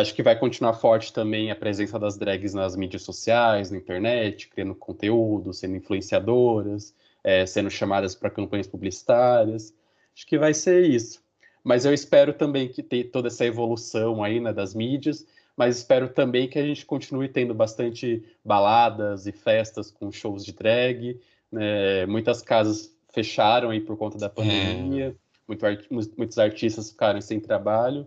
Acho 0.00 0.14
que 0.14 0.22
vai 0.22 0.38
continuar 0.38 0.74
forte 0.74 1.12
também 1.12 1.50
a 1.50 1.56
presença 1.56 1.98
das 1.98 2.16
drags 2.16 2.54
nas 2.54 2.76
mídias 2.76 3.02
sociais, 3.02 3.70
na 3.70 3.78
internet, 3.78 4.48
criando 4.48 4.74
conteúdo, 4.74 5.52
sendo 5.52 5.76
influenciadoras, 5.76 6.94
é, 7.24 7.44
sendo 7.46 7.70
chamadas 7.70 8.14
para 8.14 8.30
campanhas 8.30 8.66
publicitárias. 8.66 9.74
Acho 10.14 10.26
que 10.26 10.38
vai 10.38 10.54
ser 10.54 10.84
isso. 10.84 11.22
Mas 11.64 11.84
eu 11.84 11.92
espero 11.92 12.32
também 12.32 12.68
que 12.68 12.82
tenha 12.82 13.04
toda 13.04 13.28
essa 13.28 13.44
evolução 13.44 14.22
aí 14.22 14.40
né, 14.40 14.52
das 14.52 14.74
mídias 14.74 15.26
mas 15.58 15.78
espero 15.78 16.08
também 16.08 16.48
que 16.48 16.56
a 16.56 16.64
gente 16.64 16.86
continue 16.86 17.28
tendo 17.28 17.52
bastante 17.52 18.22
baladas 18.44 19.26
e 19.26 19.32
festas 19.32 19.90
com 19.90 20.12
shows 20.12 20.44
de 20.44 20.52
drag. 20.52 21.20
Né? 21.50 22.06
Muitas 22.06 22.40
casas 22.40 22.94
fecharam 23.12 23.70
aí 23.70 23.80
por 23.80 23.96
conta 23.96 24.16
da 24.16 24.30
pandemia, 24.30 25.08
é. 25.08 25.14
muito 25.48 25.66
art 25.66 25.84
muitos 25.90 26.38
artistas 26.38 26.90
ficaram 26.90 27.20
sem 27.20 27.40
trabalho, 27.40 28.06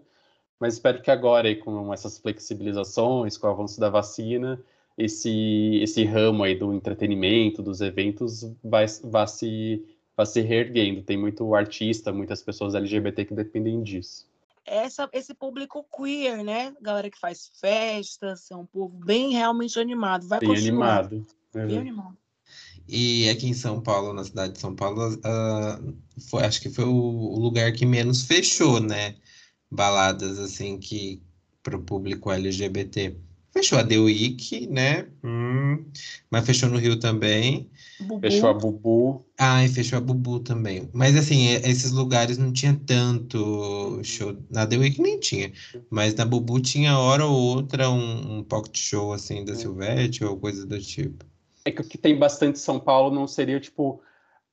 mas 0.61 0.75
espero 0.75 1.01
que 1.01 1.09
agora, 1.11 1.47
aí, 1.47 1.55
com 1.55 1.93
essas 1.93 2.19
flexibilizações, 2.19 3.37
com 3.37 3.47
o 3.47 3.49
avanço 3.49 3.79
da 3.79 3.89
vacina, 3.89 4.63
esse, 4.97 5.79
esse 5.81 6.05
ramo 6.05 6.43
aí 6.43 6.55
do 6.55 6.71
entretenimento, 6.73 7.63
dos 7.63 7.81
eventos, 7.81 8.43
vai, 8.63 8.85
vai, 9.03 9.27
se, 9.27 9.83
vai 10.15 10.25
se 10.25 10.39
reerguendo. 10.41 11.01
Tem 11.01 11.17
muito 11.17 11.55
artista, 11.55 12.13
muitas 12.13 12.43
pessoas 12.43 12.75
LGBT 12.75 13.25
que 13.25 13.33
dependem 13.33 13.81
disso 13.81 14.29
essa, 14.63 15.09
esse 15.11 15.33
público 15.33 15.85
queer, 15.95 16.43
né? 16.43 16.73
Galera 16.81 17.09
que 17.09 17.19
faz 17.19 17.51
festas, 17.59 18.49
é 18.51 18.55
um 18.55 18.65
povo 18.65 18.95
bem 19.03 19.33
realmente 19.33 19.79
animado. 19.79 20.27
Vai 20.27 20.39
bem 20.39 20.55
animado. 20.55 21.25
Bem 21.53 21.65
uhum. 21.65 21.79
animado. 21.79 22.17
E 22.87 23.29
aqui 23.29 23.47
em 23.47 23.53
São 23.53 23.81
Paulo, 23.81 24.13
na 24.13 24.23
cidade 24.23 24.53
de 24.53 24.59
São 24.59 24.75
Paulo, 24.75 25.13
uh, 25.13 25.97
foi, 26.29 26.43
acho 26.43 26.61
que 26.61 26.69
foi 26.69 26.85
o, 26.85 27.39
lugar 27.39 27.71
que 27.71 27.85
menos 27.85 28.23
fechou, 28.23 28.79
né? 28.79 29.15
Baladas 29.71 30.37
assim 30.37 30.77
que 30.77 31.21
para 31.63 31.77
o 31.77 31.81
público 31.81 32.31
LGBT. 32.31 33.15
Fechou 33.53 33.77
a 33.77 33.83
The 33.83 33.97
Week, 33.97 34.67
né? 34.67 35.07
Hum, 35.23 35.85
mas 36.29 36.45
fechou 36.45 36.69
no 36.69 36.77
Rio 36.77 36.97
também. 36.97 37.69
Bubu. 37.99 38.21
Fechou 38.21 38.49
a 38.49 38.53
Bubu. 38.53 39.25
Ah, 39.37 39.63
e 39.63 39.67
fechou 39.67 39.97
a 39.97 40.01
Bubu 40.01 40.39
também. 40.39 40.89
Mas 40.93 41.17
assim, 41.17 41.49
esses 41.49 41.91
lugares 41.91 42.37
não 42.37 42.53
tinha 42.53 42.79
tanto 42.85 43.99
show. 44.03 44.37
Na 44.49 44.65
The 44.65 44.77
Week 44.77 45.01
nem 45.01 45.19
tinha. 45.19 45.51
Mas 45.89 46.15
na 46.15 46.25
Bubu 46.25 46.61
tinha 46.61 46.97
hora 46.97 47.25
ou 47.25 47.33
outra 47.33 47.89
um, 47.89 48.37
um 48.37 48.43
pocket 48.43 48.77
show 48.77 49.11
assim 49.11 49.43
da 49.43 49.53
Silvete 49.53 50.23
ou 50.23 50.37
coisa 50.37 50.65
do 50.65 50.79
tipo. 50.79 51.25
É 51.65 51.71
que 51.71 51.81
o 51.81 51.83
que 51.83 51.97
tem 51.97 52.17
bastante 52.17 52.55
em 52.55 52.61
São 52.61 52.79
Paulo 52.79 53.13
não 53.13 53.27
seria 53.27 53.59
tipo 53.59 54.01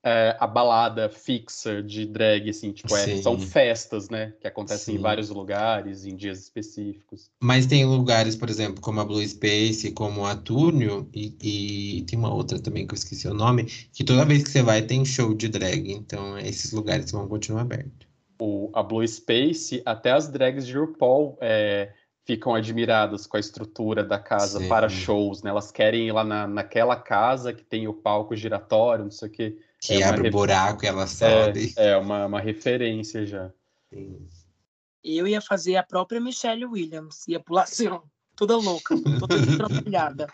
é, 0.03 0.35
a 0.39 0.47
balada 0.47 1.09
fixa 1.09 1.83
de 1.83 2.05
drag, 2.05 2.49
assim, 2.49 2.71
tipo, 2.71 2.95
é, 2.95 3.21
são 3.21 3.37
festas, 3.37 4.09
né? 4.09 4.33
Que 4.39 4.47
acontecem 4.47 4.93
Sim. 4.93 4.99
em 4.99 5.01
vários 5.01 5.29
lugares, 5.29 6.05
em 6.05 6.15
dias 6.15 6.39
específicos. 6.39 7.29
Mas 7.41 7.65
tem 7.65 7.85
lugares, 7.85 8.35
por 8.35 8.49
exemplo, 8.49 8.81
como 8.81 9.01
a 9.01 9.05
Blue 9.05 9.25
Space, 9.25 9.91
como 9.91 10.25
a 10.25 10.35
Túnio, 10.35 11.09
e, 11.13 11.35
e, 11.41 12.01
tem 12.03 12.17
uma 12.17 12.33
outra 12.33 12.59
também 12.59 12.87
que 12.87 12.93
eu 12.93 12.97
esqueci 12.97 13.27
o 13.27 13.33
nome, 13.33 13.65
que 13.65 14.03
toda 14.03 14.25
vez 14.25 14.43
que 14.43 14.49
você 14.49 14.61
vai 14.61 14.81
tem 14.81 15.03
show 15.03 15.33
de 15.33 15.49
drag, 15.49 15.91
então 15.91 16.37
esses 16.39 16.71
lugares 16.71 17.11
vão 17.11 17.27
continuar 17.27 17.61
abertos. 17.61 18.07
O, 18.39 18.69
a 18.73 18.81
Blue 18.81 19.05
Space, 19.05 19.81
até 19.85 20.11
as 20.11 20.29
drags 20.29 20.65
de 20.65 20.77
RuPaul 20.77 21.37
é, 21.41 21.91
ficam 22.23 22.55
admiradas 22.55 23.27
com 23.27 23.35
a 23.35 23.39
estrutura 23.39 24.01
da 24.01 24.17
casa 24.17 24.59
Sim. 24.59 24.69
para 24.69 24.87
shows, 24.87 25.43
né? 25.43 25.49
Elas 25.49 25.71
querem 25.71 26.07
ir 26.07 26.13
lá 26.13 26.23
na, 26.23 26.47
naquela 26.47 26.95
casa 26.95 27.51
que 27.51 27.65
tem 27.65 27.85
o 27.85 27.93
palco 27.93 28.33
giratório, 28.33 29.03
não 29.03 29.11
sei 29.11 29.27
o 29.27 29.31
quê 29.31 29.57
que 29.79 29.93
é 29.93 30.03
abre 30.03 30.27
o 30.27 30.31
buraco 30.31 30.83
e 30.83 30.87
ela 30.87 31.07
sobe. 31.07 31.73
É, 31.77 31.89
é 31.89 31.97
uma, 31.97 32.25
uma 32.25 32.39
referência 32.39 33.25
já. 33.25 33.51
Sim. 33.89 34.27
Eu 35.03 35.27
ia 35.27 35.41
fazer 35.41 35.77
a 35.77 35.83
própria 35.83 36.19
Michelle 36.19 36.65
Williams, 36.65 37.27
ia 37.27 37.39
pular 37.39 37.63
assim, 37.63 37.89
toda 38.35 38.57
louca, 38.57 38.95
toda 39.19 39.35
atrapalhada. 39.35 40.27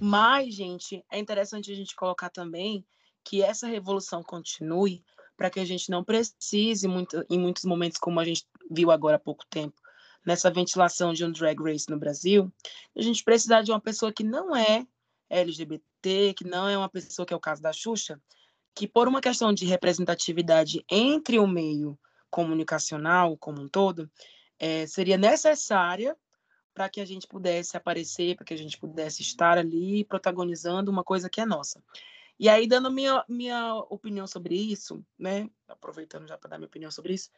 Mas, 0.00 0.54
gente, 0.54 1.04
é 1.10 1.18
interessante 1.18 1.70
a 1.70 1.74
gente 1.74 1.94
colocar 1.94 2.30
também 2.30 2.84
que 3.22 3.42
essa 3.42 3.66
revolução 3.66 4.22
continue 4.22 5.04
para 5.36 5.50
que 5.50 5.60
a 5.60 5.64
gente 5.64 5.90
não 5.90 6.02
precise, 6.02 6.88
muito, 6.88 7.24
em 7.28 7.38
muitos 7.38 7.64
momentos, 7.64 7.98
como 7.98 8.18
a 8.18 8.24
gente 8.24 8.46
viu 8.70 8.90
agora 8.90 9.16
há 9.16 9.20
pouco 9.20 9.44
tempo, 9.48 9.80
nessa 10.24 10.50
ventilação 10.50 11.12
de 11.12 11.24
um 11.24 11.32
drag 11.32 11.60
race 11.62 11.90
no 11.90 11.98
Brasil, 11.98 12.52
a 12.96 13.02
gente 13.02 13.24
precisar 13.24 13.62
de 13.62 13.70
uma 13.70 13.80
pessoa 13.80 14.12
que 14.12 14.22
não 14.22 14.54
é 14.54 14.86
LGBT, 15.28 16.34
que 16.34 16.44
não 16.44 16.68
é 16.68 16.76
uma 16.76 16.88
pessoa 16.88 17.26
que 17.26 17.32
é 17.32 17.36
o 17.36 17.40
caso 17.40 17.62
da 17.62 17.72
Xuxa, 17.72 18.20
que 18.74 18.86
por 18.88 19.08
uma 19.08 19.20
questão 19.20 19.52
de 19.52 19.66
representatividade 19.66 20.84
entre 20.90 21.38
o 21.38 21.46
meio 21.46 21.98
comunicacional 22.30 23.36
como 23.36 23.60
um 23.60 23.68
todo, 23.68 24.10
é, 24.58 24.86
seria 24.86 25.18
necessária 25.18 26.16
para 26.72 26.88
que 26.88 27.00
a 27.00 27.04
gente 27.04 27.26
pudesse 27.26 27.76
aparecer, 27.76 28.36
para 28.36 28.46
que 28.46 28.54
a 28.54 28.58
gente 28.58 28.78
pudesse 28.78 29.22
estar 29.22 29.58
ali 29.58 30.04
protagonizando 30.04 30.90
uma 30.90 31.04
coisa 31.04 31.28
que 31.28 31.40
é 31.40 31.44
nossa. 31.44 31.82
E 32.38 32.48
aí, 32.48 32.66
dando 32.66 32.90
minha, 32.90 33.24
minha 33.28 33.74
opinião 33.90 34.26
sobre 34.26 34.54
isso, 34.54 35.04
né? 35.18 35.48
Aproveitando 35.68 36.26
já 36.26 36.38
para 36.38 36.50
dar 36.50 36.58
minha 36.58 36.66
opinião 36.66 36.90
sobre 36.90 37.14
isso, 37.14 37.30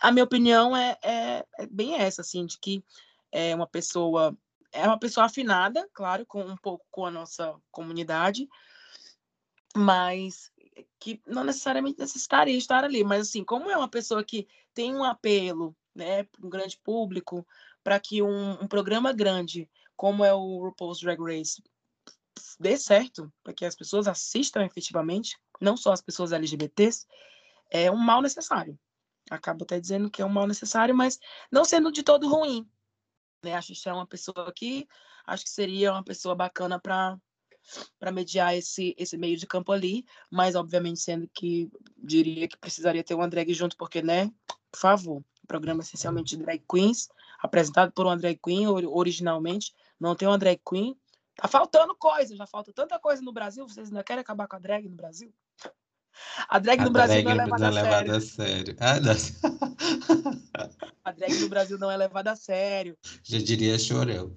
a 0.00 0.10
minha 0.10 0.24
opinião 0.24 0.76
é, 0.76 0.98
é, 1.02 1.46
é, 1.58 1.66
bem 1.66 1.94
essa, 1.94 2.22
assim, 2.22 2.46
de 2.46 2.58
que 2.58 2.82
é 3.30 3.54
uma 3.54 3.66
pessoa 3.66 4.36
é 4.72 4.86
uma 4.86 4.98
pessoa 4.98 5.26
afinada, 5.26 5.88
claro, 5.92 6.24
com 6.24 6.42
um 6.42 6.56
pouco 6.56 6.86
com 6.92 7.04
a 7.04 7.10
nossa 7.10 7.56
comunidade, 7.72 8.48
mas 9.76 10.52
que 10.98 11.22
não 11.26 11.44
necessariamente 11.44 11.98
necessitaria 11.98 12.56
estar 12.56 12.84
ali, 12.84 13.02
mas 13.04 13.28
assim, 13.28 13.44
como 13.44 13.70
é 13.70 13.76
uma 13.76 13.88
pessoa 13.88 14.24
que 14.24 14.46
tem 14.74 14.94
um 14.94 15.04
apelo, 15.04 15.76
né, 15.94 16.26
um 16.42 16.48
grande 16.48 16.78
público, 16.82 17.46
para 17.82 17.98
que 17.98 18.22
um, 18.22 18.52
um, 18.52 18.68
programa 18.68 19.12
grande, 19.12 19.68
como 19.96 20.24
é 20.24 20.32
o 20.32 20.58
RuPaul's 20.58 21.00
Drag 21.00 21.20
Race, 21.20 21.62
dê 22.58 22.76
certo, 22.76 23.32
para 23.42 23.52
que 23.52 23.64
as 23.64 23.74
pessoas 23.74 24.06
assistam 24.06 24.64
efetivamente, 24.64 25.36
não 25.60 25.76
só 25.76 25.92
as 25.92 26.00
pessoas 26.00 26.32
LGBTs, 26.32 27.06
é 27.70 27.90
um 27.90 27.96
mal 27.96 28.20
necessário. 28.22 28.78
Acabo 29.30 29.64
até 29.64 29.78
dizendo 29.78 30.10
que 30.10 30.22
é 30.22 30.24
um 30.24 30.30
mal 30.30 30.46
necessário, 30.46 30.94
mas 30.94 31.18
não 31.50 31.64
sendo 31.64 31.92
de 31.92 32.02
todo 32.02 32.28
ruim. 32.28 32.68
Né? 33.42 33.54
Acho 33.54 33.72
que 33.72 33.88
é 33.88 33.92
uma 33.92 34.06
pessoa 34.06 34.52
que 34.54 34.88
acho 35.26 35.44
que 35.44 35.50
seria 35.50 35.92
uma 35.92 36.02
pessoa 36.02 36.34
bacana 36.34 36.80
para 36.80 37.16
para 37.98 38.12
mediar 38.12 38.56
esse, 38.56 38.94
esse 38.98 39.16
meio 39.16 39.36
de 39.36 39.46
campo 39.46 39.72
ali, 39.72 40.04
mas 40.30 40.54
obviamente 40.54 41.00
sendo 41.00 41.28
que 41.32 41.70
diria 41.96 42.48
que 42.48 42.56
precisaria 42.56 43.04
ter 43.04 43.14
uma 43.14 43.28
drag 43.28 43.52
junto, 43.52 43.76
porque, 43.76 44.02
né, 44.02 44.30
por 44.70 44.80
favor, 44.80 45.24
programa 45.46 45.82
essencialmente 45.82 46.36
de 46.36 46.42
drag 46.42 46.62
queens, 46.70 47.08
apresentado 47.40 47.92
por 47.92 48.06
uma 48.06 48.16
drag 48.16 48.38
queen 48.42 48.66
originalmente, 48.68 49.74
não 49.98 50.14
tem 50.14 50.28
uma 50.28 50.38
drag 50.38 50.60
queen, 50.68 50.96
tá 51.34 51.48
faltando 51.48 51.94
coisa, 51.94 52.36
já 52.36 52.46
falta 52.46 52.72
tanta 52.72 52.98
coisa 52.98 53.22
no 53.22 53.32
Brasil, 53.32 53.66
vocês 53.66 53.88
ainda 53.88 54.04
querem 54.04 54.20
acabar 54.20 54.46
com 54.46 54.56
a 54.56 54.58
drag 54.58 54.88
no 54.88 54.96
Brasil? 54.96 55.32
A 56.48 56.58
drag 56.58 56.80
a 56.80 56.84
no 56.84 56.90
Brasil 56.90 57.22
não 57.22 57.30
é 57.30 57.34
levada, 57.34 57.70
não 57.70 57.78
é 57.78 57.82
levada 57.82 58.16
a 58.16 58.20
sério. 58.20 58.76
A, 58.78 59.16
sério. 59.16 59.46
Ah, 60.54 60.70
a 61.04 61.12
drag 61.12 61.34
no 61.40 61.48
Brasil 61.48 61.78
não 61.78 61.90
é 61.90 61.96
levada 61.96 62.32
a 62.32 62.36
sério. 62.36 62.96
Já 63.22 63.38
diria 63.38 63.78
chorão. 63.78 64.34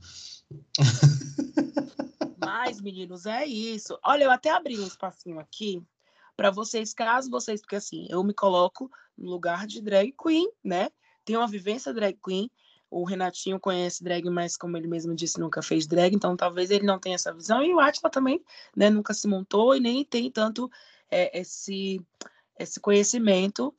Mas, 2.55 2.79
meninos, 2.79 3.25
é 3.25 3.47
isso. 3.47 3.97
Olha, 4.05 4.25
eu 4.25 4.31
até 4.31 4.51
abri 4.51 4.79
um 4.79 4.85
espacinho 4.85 5.39
aqui 5.39 5.81
para 6.37 6.51
vocês, 6.51 6.93
caso 6.93 7.31
vocês, 7.31 7.59
porque 7.59 7.77
assim, 7.77 8.05
eu 8.11 8.23
me 8.23 8.31
coloco 8.31 8.91
no 9.17 9.31
lugar 9.31 9.65
de 9.65 9.81
drag 9.81 10.13
queen, 10.23 10.51
né? 10.63 10.91
Tenho 11.25 11.39
uma 11.39 11.47
vivência 11.47 11.91
drag 11.91 12.15
queen. 12.23 12.51
O 12.91 13.05
Renatinho 13.05 13.59
conhece 13.59 14.03
drag, 14.03 14.29
mas 14.29 14.55
como 14.55 14.77
ele 14.77 14.87
mesmo 14.87 15.15
disse, 15.15 15.39
nunca 15.39 15.63
fez 15.63 15.87
drag, 15.87 16.15
então 16.15 16.37
talvez 16.37 16.69
ele 16.69 16.85
não 16.85 16.99
tenha 16.99 17.15
essa 17.15 17.33
visão. 17.33 17.63
E 17.63 17.73
o 17.73 17.79
Atila 17.79 18.11
também, 18.11 18.39
né, 18.77 18.87
nunca 18.87 19.15
se 19.15 19.27
montou 19.27 19.75
e 19.75 19.79
nem 19.79 20.05
tem 20.05 20.29
tanto 20.29 20.69
é, 21.09 21.39
esse, 21.39 21.99
esse 22.59 22.79
conhecimento. 22.79 23.73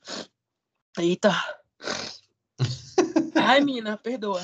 Eita! 0.98 1.30
Ai, 3.36 3.60
mina, 3.60 3.96
perdoa. 3.96 4.42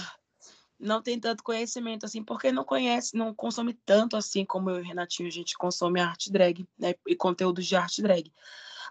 Não 0.81 1.03
tem 1.03 1.21
tanto 1.21 1.45
conhecimento 1.45 2.07
assim, 2.07 2.23
porque 2.23 2.51
não 2.51 2.65
conhece, 2.65 3.17
não 3.17 3.35
consome 3.35 3.75
tanto 3.85 4.17
assim 4.17 4.45
como 4.45 4.71
eu 4.71 4.79
e 4.79 4.81
o 4.81 4.85
Renatinho, 4.85 5.29
a 5.29 5.33
gente 5.33 5.57
consome 5.57 6.01
arte 6.01 6.33
drag, 6.33 6.67
né? 6.79 6.95
E 7.07 7.15
conteúdos 7.15 7.67
de 7.67 7.77
arte 7.77 8.03
drag. 8.03 8.33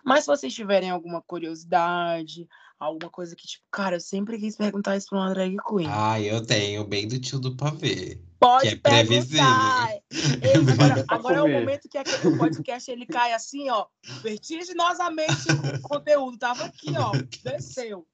Mas 0.04 0.24
se 0.24 0.28
vocês 0.28 0.54
tiverem 0.54 0.90
alguma 0.90 1.22
curiosidade, 1.22 2.48
alguma 2.80 3.10
coisa 3.10 3.36
que, 3.36 3.46
tipo, 3.46 3.66
cara, 3.72 3.98
eu 3.98 4.00
sempre 4.00 4.38
quis 4.38 4.56
perguntar 4.56 4.96
isso 4.96 5.08
pra 5.10 5.20
uma 5.20 5.34
drag 5.34 5.58
queen. 5.68 5.88
Ah, 5.90 6.20
eu 6.22 6.46
tenho, 6.46 6.86
bem 6.86 7.08
do 7.08 7.20
tio 7.20 7.40
do 7.40 7.56
pavê. 7.56 8.20
Pode 8.40 8.70
que 8.70 8.76
é 8.76 8.76
previsível. 8.78 9.44
agora, 10.72 11.06
agora 11.10 11.38
é 11.40 11.44
o 11.44 11.48
momento 11.50 11.90
que 11.90 11.98
aquele 11.98 12.38
podcast 12.38 12.90
ele 12.90 13.06
cai 13.06 13.34
assim, 13.34 13.70
ó, 13.70 13.86
vertiginosamente 14.22 15.52
o 15.78 15.82
conteúdo. 15.82 16.38
Tava 16.38 16.66
aqui, 16.66 16.94
ó, 16.98 17.12
desceu. 17.44 18.08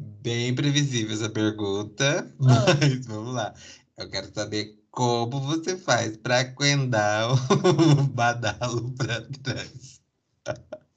Bem 0.00 0.54
previsível 0.54 1.12
essa 1.14 1.28
pergunta, 1.28 2.32
Ah. 2.40 2.64
mas 2.80 3.06
vamos 3.06 3.34
lá. 3.34 3.52
Eu 3.96 4.08
quero 4.08 4.32
saber 4.32 4.78
como 4.90 5.40
você 5.40 5.76
faz 5.76 6.16
para 6.16 6.38
aguentar 6.40 7.28
o 7.32 7.36
badalo 8.14 8.92
para 8.92 9.22
trás. 9.42 10.00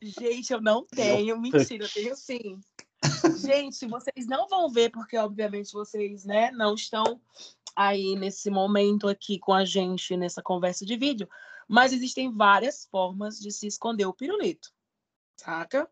Gente, 0.02 0.54
eu 0.54 0.62
não 0.62 0.86
tenho. 0.86 1.40
Mentira, 1.40 1.86
eu 1.86 1.90
tenho 1.90 2.16
sim. 2.16 2.60
Gente, 3.44 3.88
vocês 3.88 4.28
não 4.28 4.48
vão 4.48 4.70
ver, 4.70 4.92
porque 4.92 5.18
obviamente 5.18 5.74
vocês, 5.74 6.24
né, 6.24 6.52
não 6.52 6.76
estão 6.76 7.20
aí 7.76 8.16
nesse 8.16 8.52
momento 8.52 9.08
aqui 9.08 9.40
com 9.40 9.54
a 9.54 9.66
gente, 9.66 10.16
nessa 10.16 10.42
conversa 10.44 10.86
de 10.86 10.96
vídeo. 10.96 11.28
Mas 11.68 11.92
existem 11.94 12.32
várias 12.32 12.86
formas 12.86 13.40
de 13.40 13.52
se 13.52 13.66
esconder 13.66 14.06
o 14.06 14.14
pirulito, 14.14 14.70
saca? 15.38 15.90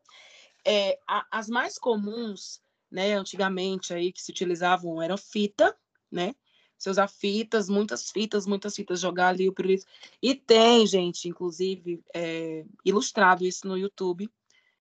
É, 0.66 0.99
a- 1.07 1.26
as 1.32 1.47
mais 1.47 1.78
comuns, 1.80 2.62
né, 2.91 3.13
antigamente 3.13 3.93
aí 3.93 4.11
que 4.11 4.21
se 4.21 4.31
utilizavam 4.31 5.01
eram 5.01 5.17
fita, 5.17 5.75
né? 6.11 6.33
Você 6.77 6.89
usar 6.89 7.09
fitas, 7.09 7.67
muitas 7.67 8.09
fitas, 8.09 8.47
muitas 8.47 8.73
fitas, 8.73 9.01
jogar 9.01 9.29
ali 9.29 9.49
o 9.49 9.53
pirulito. 9.53 9.85
E 10.21 10.33
tem, 10.33 10.87
gente, 10.87 11.27
inclusive, 11.27 12.01
é, 12.15 12.65
ilustrado 12.85 13.45
isso 13.45 13.67
no 13.67 13.77
YouTube, 13.77 14.31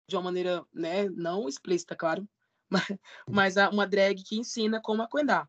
de 0.06 0.16
uma 0.16 0.24
maneira, 0.24 0.64
né, 0.72 1.08
não 1.08 1.48
explícita, 1.48 1.96
claro, 1.96 2.28
mas, 3.26 3.56
mas 3.56 3.72
uma 3.72 3.86
drag 3.86 4.22
que 4.22 4.36
ensina 4.36 4.80
como 4.82 5.02
aquendar. 5.02 5.48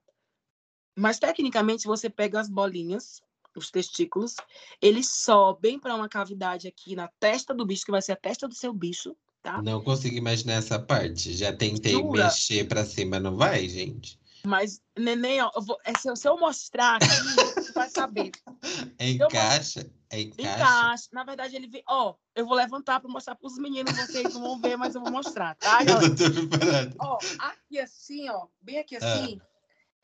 Mas, 0.95 1.20
tecnicamente, 1.20 1.88
você 1.88 2.10
pega 2.10 2.39
as 2.39 2.50
bolinhas, 2.50 3.22
os 3.56 3.70
testículos, 3.70 4.36
eles 4.82 5.10
sobem 5.10 5.78
para 5.78 5.95
uma 5.95 6.08
cavidade 6.08 6.68
aqui 6.68 6.95
na 6.95 7.10
testa 7.20 7.54
do 7.54 7.66
bicho, 7.66 7.86
que 7.86 7.91
vai 7.91 8.02
ser 8.02 8.14
a 8.14 8.18
testa 8.18 8.47
do 8.47 8.54
seu 8.54 8.74
bicho, 8.74 9.16
tá? 9.42 9.62
Não 9.62 9.82
consigo 9.82 10.16
imaginar 10.16 10.54
essa 10.54 10.80
parte. 10.80 11.34
Já 11.34 11.54
tentei 11.54 11.94
Jura? 11.94 12.26
mexer 12.26 12.68
para 12.68 12.86
cima, 12.86 13.20
não 13.20 13.36
vai, 13.36 13.68
gente? 13.68 14.20
Mas, 14.46 14.82
neném, 14.98 15.42
ó, 15.42 15.52
eu 15.54 15.62
vou, 15.62 15.78
é, 15.84 15.98
se, 15.98 16.10
eu, 16.10 16.16
se 16.16 16.28
eu 16.28 16.38
mostrar 16.40 16.96
aqui, 16.96 17.54
você 17.56 17.72
vai 17.74 17.90
saber. 17.90 18.32
Encaixa, 19.00 19.92
encaixa. 20.12 20.42
Encaixa. 20.42 21.10
Na 21.12 21.24
verdade, 21.24 21.56
ele 21.56 21.68
vem. 21.68 21.84
Ó, 21.88 22.16
eu 22.36 22.46
vou 22.46 22.56
levantar 22.56 23.00
para 23.00 23.10
mostrar 23.10 23.36
para 23.36 23.48
os 23.48 23.58
meninos, 23.58 23.94
vocês 23.98 24.34
não 24.34 24.42
vão 24.42 24.62
ver, 24.62 24.78
mas 24.78 24.96
eu 24.96 25.02
vou 25.02 25.12
mostrar, 25.12 25.56
tá, 25.56 25.80
Eu 25.84 26.16
tô 26.16 26.48
preparado. 26.48 26.96
Ó, 27.00 27.18
aqui 27.40 27.80
assim, 27.80 28.30
ó, 28.30 28.48
bem 28.62 28.80
aqui 28.80 28.96
assim, 28.96 29.42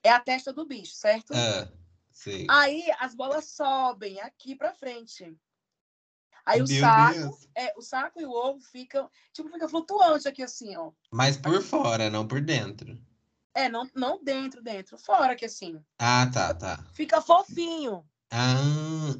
é 0.04 0.12
a 0.12 0.20
testa 0.20 0.52
do 0.52 0.66
bicho, 0.66 0.94
certo? 0.94 1.34
Ah, 1.34 1.68
sim. 2.12 2.46
Aí 2.50 2.84
as 3.00 3.16
bolas 3.16 3.46
sobem 3.46 4.20
aqui 4.20 4.54
pra 4.56 4.74
frente. 4.74 5.36
Aí 6.46 6.62
o 6.62 6.68
Meu 6.68 6.80
saco, 6.80 7.14
Deus. 7.20 7.48
é, 7.56 7.74
o 7.76 7.82
saco 7.82 8.22
e 8.22 8.26
o 8.26 8.32
ovo 8.32 8.60
ficam, 8.62 9.10
tipo, 9.34 9.50
fica 9.50 9.68
flutuante 9.68 10.28
aqui 10.28 10.44
assim, 10.44 10.76
ó. 10.78 10.92
Mas 11.12 11.38
por 11.38 11.62
fora, 11.62 12.10
não 12.10 12.28
por 12.28 12.40
dentro. 12.42 12.98
É, 13.54 13.68
não, 13.70 13.90
não 13.96 14.24
dentro, 14.24 14.62
dentro, 14.62 14.98
fora 14.98 15.34
aqui 15.34 15.46
assim. 15.46 15.82
Ah, 15.98 16.30
tá, 16.32 16.54
tá. 16.54 16.84
Fica 16.94 17.22
fofinho. 17.22 18.06
Ah, 18.32 19.14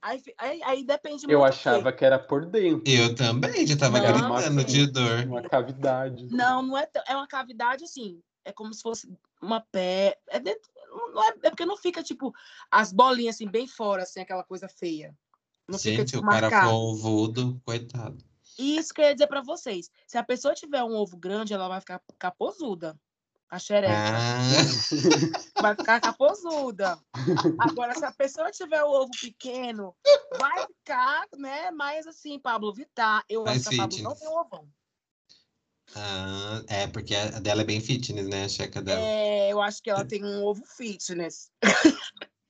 Aí, 0.00 0.22
aí, 0.38 0.62
aí 0.62 0.84
depende 0.84 1.26
muito. 1.26 1.30
Eu 1.32 1.44
achava 1.44 1.92
que 1.92 2.04
era 2.04 2.18
por 2.18 2.46
dentro, 2.46 2.84
eu 2.90 3.14
também 3.16 3.66
já 3.66 3.76
tava 3.76 3.98
Não. 4.00 4.12
gritando 4.36 4.64
de 4.64 4.86
dor. 4.86 5.24
uma 5.26 5.42
cavidade. 5.42 6.28
Não, 6.30 6.62
não 6.62 6.78
é, 6.78 6.86
tão- 6.86 7.02
é 7.06 7.16
uma 7.16 7.26
cavidade 7.26 7.84
assim. 7.84 8.22
É 8.44 8.52
como 8.52 8.72
se 8.72 8.80
fosse 8.80 9.12
uma 9.42 9.60
pé. 9.60 10.16
É 10.28 10.38
dentro. 10.38 10.70
Não 11.12 11.22
é, 11.22 11.28
é 11.42 11.50
porque 11.50 11.66
não 11.66 11.76
fica, 11.76 12.02
tipo, 12.02 12.32
as 12.70 12.92
bolinhas 12.92 13.34
assim, 13.34 13.48
bem 13.48 13.66
fora, 13.66 14.04
assim, 14.04 14.20
aquela 14.20 14.44
coisa 14.44 14.68
feia. 14.68 15.14
Não 15.68 15.78
Gente, 15.78 16.16
o 16.16 16.22
cara 16.22 16.50
for 16.50 16.72
ovudo, 16.72 17.60
coitado. 17.64 18.16
Isso 18.58 18.92
que 18.92 19.00
eu 19.00 19.04
ia 19.04 19.12
dizer 19.14 19.26
pra 19.26 19.42
vocês. 19.42 19.90
Se 20.06 20.16
a 20.16 20.24
pessoa 20.24 20.54
tiver 20.54 20.82
um 20.82 20.96
ovo 20.96 21.16
grande, 21.16 21.52
ela 21.52 21.68
vai 21.68 21.78
ficar 21.80 22.00
capozuda. 22.18 22.98
A 23.50 23.58
xereca. 23.58 23.94
Ah, 23.94 25.62
Vai 25.62 25.74
ficar 25.74 26.00
capozuda. 26.00 26.98
Agora, 27.58 27.94
se 27.94 28.04
a 28.04 28.12
pessoa 28.12 28.50
tiver 28.50 28.82
o 28.82 28.90
ovo 28.90 29.10
pequeno, 29.18 29.94
vai 30.38 30.66
ficar, 30.66 31.24
né? 31.36 31.70
Mais 31.70 32.06
assim, 32.06 32.38
Pablo 32.38 32.74
Vittar. 32.74 33.24
Eu 33.28 33.44
Mais 33.44 33.66
acho 33.66 33.70
que 33.70 33.74
a 33.76 33.78
Pablo 33.78 34.02
não 34.02 34.10
fitness. 34.10 34.18
tem 34.20 34.28
um 34.28 34.38
ovão. 34.40 34.68
ah, 35.96 36.62
é, 36.68 36.86
porque 36.88 37.14
a 37.14 37.40
dela 37.40 37.62
é 37.62 37.64
bem 37.64 37.80
fitness, 37.80 38.28
né? 38.28 38.44
A 38.44 38.48
checa 38.50 38.82
dela. 38.82 39.00
É, 39.00 39.50
eu 39.50 39.62
acho 39.62 39.82
que 39.82 39.88
ela 39.88 40.04
tem 40.04 40.22
um 40.24 40.44
ovo 40.44 40.62
fitness. 40.66 41.50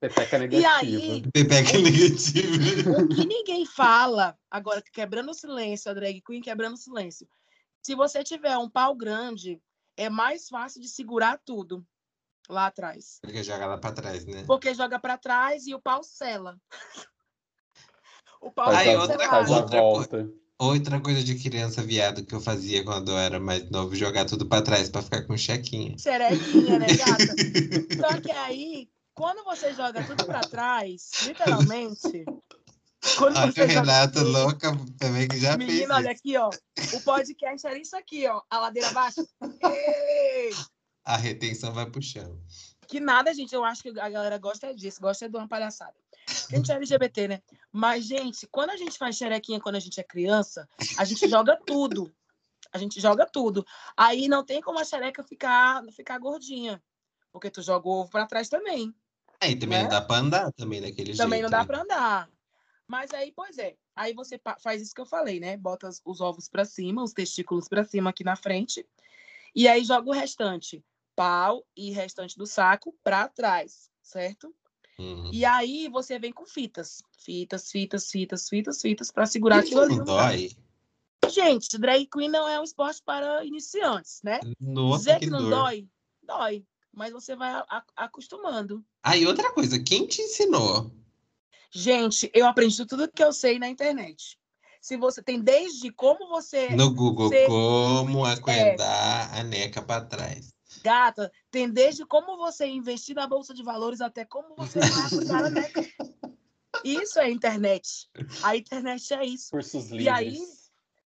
Pepeca 0.01 0.37
E 0.37 0.39
negativa. 0.41 0.75
aí, 0.77 1.23
Pepeca 1.33 1.79
negativa. 1.79 3.03
o 3.03 3.09
que 3.09 3.27
ninguém 3.27 3.67
fala, 3.67 4.39
agora 4.51 4.83
quebrando 4.93 5.31
o 5.31 5.35
silêncio, 5.35 5.91
a 5.91 5.95
drag 5.95 6.21
queen 6.21 6.41
quebrando 6.41 6.75
o 6.75 6.79
silêncio. 6.79 7.29
Se 7.83 7.95
você 7.95 8.23
tiver 8.23 8.57
um 8.59 8.69
pau 8.71 8.95
grande, 8.95 9.61
é 9.97 10.09
mais 10.09 10.49
fácil 10.49 10.81
de 10.81 10.89
segurar 10.89 11.39
tudo 11.45 11.85
lá 12.49 12.67
atrás. 12.67 13.19
Porque 13.23 13.43
joga 13.43 13.67
lá 13.67 13.77
pra 13.79 13.93
trás, 13.93 14.25
né? 14.25 14.45
Porque 14.47 14.73
joga 14.75 14.99
pra 15.01 15.19
trás 15.19 15.67
e 15.67 15.75
o 15.75 15.81
pau 15.81 16.03
sela. 16.03 16.57
O 18.41 18.53
pau 18.53 18.69
Aí, 18.71 18.95
a, 18.95 19.01
outra- 19.03 19.19
faz 19.19 19.33
a 19.33 19.47
selado. 19.47 19.63
outra 19.65 19.81
volta. 19.81 20.31
Outra 20.61 21.01
coisa 21.01 21.25
de 21.25 21.35
criança 21.37 21.83
viado 21.83 22.25
que 22.25 22.33
eu 22.35 22.41
fazia 22.41 22.85
quando 22.85 23.11
eu 23.11 23.19
era 23.19 23.41
mais 23.41 23.69
novo, 23.69 23.97
jogar 23.97 24.25
tudo 24.27 24.47
pra 24.47 24.63
trás 24.63 24.89
pra 24.89 25.03
ficar 25.03 25.23
com 25.27 25.37
chequinha. 25.37 25.97
Xerequinha, 25.99 26.79
né, 26.79 26.87
gata? 26.87 27.35
Só 28.01 28.21
que 28.21 28.31
aí, 28.31 28.89
quando 29.19 29.45
você 29.45 29.75
joga 29.75 30.03
tudo 30.07 30.25
pra 30.25 30.41
trás, 30.41 31.11
literalmente. 31.25 32.25
Quando 33.17 33.37
Olha 33.37 33.53
você 33.53 33.63
o 33.65 33.69
joga 33.69 33.81
Renato 33.81 34.13
tudo- 34.19 34.31
louca 34.31 34.73
também 34.99 35.29
que 35.29 35.39
já 35.39 35.57
fez 35.57 35.71
Menina, 35.73 35.95
olha 35.97 36.13
isso. 36.13 36.21
aqui, 36.21 36.37
ó. 36.37 36.51
O 36.97 37.01
podcast 37.03 37.67
era 37.67 37.79
isso 37.79 37.97
aqui, 37.97 38.27
ó. 38.27 38.43
A 38.51 38.59
ladeira 38.61 38.89
abaixo. 38.89 39.27
Ei! 39.63 40.51
A 41.05 41.17
retenção 41.17 41.73
vai 41.73 41.89
pro 41.91 42.03
chão. 42.03 42.41
Que 42.87 43.01
nada, 43.01 43.33
gente. 43.35 43.55
Eu 43.55 43.65
acho 43.65 43.83
que 43.83 43.89
a 44.01 44.09
galera 44.09 44.39
gosta 44.39 44.75
disso, 44.75 45.01
gosta 45.01 45.29
de 45.29 45.37
uma 45.37 45.49
palhaçada. 45.49 45.95
A 46.53 46.57
gente 46.57 46.71
é 46.71 46.75
LGBT, 46.77 47.29
né? 47.29 47.43
Mas, 47.73 48.05
gente, 48.05 48.47
quando 48.49 48.71
a 48.71 48.77
gente 48.77 48.97
faz 48.99 49.17
xerequinha 49.17 49.61
quando 49.61 49.77
a 49.77 49.81
gente 49.81 49.99
é 50.01 50.05
criança, 50.05 50.69
a 50.99 51.05
gente 51.05 51.27
joga 51.29 51.59
tudo. 51.67 52.13
A 52.73 52.79
gente 52.79 53.01
joga 53.01 53.27
tudo. 53.27 53.65
Aí 53.97 54.29
não 54.29 54.45
tem 54.45 54.61
como 54.61 54.79
a 54.79 54.85
xereca 54.85 55.23
ficar, 55.23 55.83
ficar 55.93 56.19
gordinha. 56.19 56.83
Porque 57.33 57.51
tu 57.51 57.63
joga 57.63 57.89
o 57.89 57.93
ovo 58.01 58.11
pra 58.11 58.27
trás 58.27 58.49
também. 58.49 58.95
Aí 59.41 59.57
também 59.57 59.79
Né? 59.79 59.83
não 59.85 59.91
dá 59.91 60.01
pra 60.03 60.17
andar 60.19 60.53
também 60.53 60.81
daquele 60.81 61.17
Também 61.17 61.39
jeito. 61.41 61.43
não 61.45 61.51
dá 61.51 61.59
né? 61.61 61.65
pra 61.67 61.83
andar. 61.83 62.31
Mas 62.87 63.13
aí, 63.13 63.33
pois 63.35 63.59
é. 63.59 63.77
Aí 63.95 64.15
você 64.15 64.41
faz 64.61 64.81
isso 64.83 64.95
que 64.95 65.01
eu 65.01 65.07
falei, 65.07 65.39
né? 65.39 65.57
Bota 65.57 65.89
os- 65.89 66.01
os 66.05 66.21
ovos 66.21 66.49
pra 66.49 66.65
cima, 66.65 67.03
os 67.03 67.13
testículos 67.13 67.69
pra 67.69 67.85
cima 67.85 68.11
aqui 68.11 68.25
na 68.25 68.35
frente. 68.37 68.87
E 69.55 69.69
aí 69.69 69.85
joga 69.85 70.09
o 70.09 70.13
restante, 70.13 70.83
pau 71.15 71.65
e 71.77 71.91
restante 71.91 72.37
do 72.37 72.47
saco 72.47 72.95
pra 73.05 73.29
trás, 73.29 73.91
certo? 74.03 74.55
Uhum. 74.99 75.31
E 75.33 75.45
aí 75.45 75.89
você 75.89 76.19
vem 76.19 76.33
com 76.33 76.47
fitas. 76.47 77.03
Fitas, 77.19 77.71
fitas, 77.71 78.11
fitas, 78.11 78.49
fitas, 78.49 78.81
fitas 78.81 79.11
pra 79.11 79.27
segurar 79.27 79.59
aquilo 79.61 79.83
ali. 79.83 79.97
não 79.97 80.05
dói? 80.05 80.51
Gente, 81.29 81.77
drag 81.79 82.07
queen 82.07 82.29
não 82.29 82.49
é 82.49 82.59
um 82.59 82.65
esporte 82.65 83.03
para 83.05 83.45
iniciantes, 83.45 84.21
né? 84.25 84.41
Nossa, 84.59 84.99
Dizer 85.05 85.15
que 85.19 85.27
que 85.27 85.31
não 85.31 85.41
dor. 85.41 85.51
dói, 85.51 85.89
dói. 86.23 86.65
Mas 86.99 87.13
você 87.13 87.37
vai 87.37 87.49
a- 87.53 87.65
a- 87.71 87.85
acostumando. 87.97 88.85
Ah, 89.05 89.17
e 89.17 89.25
outra 89.25 89.53
coisa, 89.53 89.79
quem 89.81 90.05
te 90.05 90.21
ensinou? 90.21 90.91
Gente, 91.71 92.29
eu 92.35 92.45
aprendi 92.45 92.85
tudo 92.85 93.09
que 93.09 93.23
eu 93.23 93.33
sei 93.33 93.57
na 93.57 93.69
internet. 93.69 94.37
Se 94.81 94.97
você 94.97 95.23
tem 95.23 95.41
desde 95.41 95.93
como 95.93 96.29
você. 96.29 96.71
No 96.71 96.93
Google, 96.93 97.29
Você- 97.29 97.47
como 97.47 98.27
é. 98.27 98.33
acuendar 98.33 99.33
a 99.39 99.45
neca 99.45 99.81
pra 99.81 100.01
trás. 100.01 100.53
Gata, 100.83 101.31
tem 101.53 101.71
desde 101.71 102.05
como 102.05 102.37
você 102.37 102.67
investir 102.67 103.15
na 103.15 103.29
bolsa 103.29 103.55
de 103.55 103.63
valores 103.63 104.01
até 104.01 104.25
como 104.25 104.57
você 104.57 104.81
vai 104.81 105.09
cuidar 105.09 105.43
da 105.43 105.51
neca. 105.51 105.81
Isso 106.85 107.19
é 107.21 107.31
internet. 107.31 108.09
A 108.43 108.57
internet 108.57 109.15
é 109.15 109.25
isso. 109.25 109.51
Cursos 109.51 109.85
livres. 109.91 110.05
E 110.05 110.09
aí, 110.09 110.39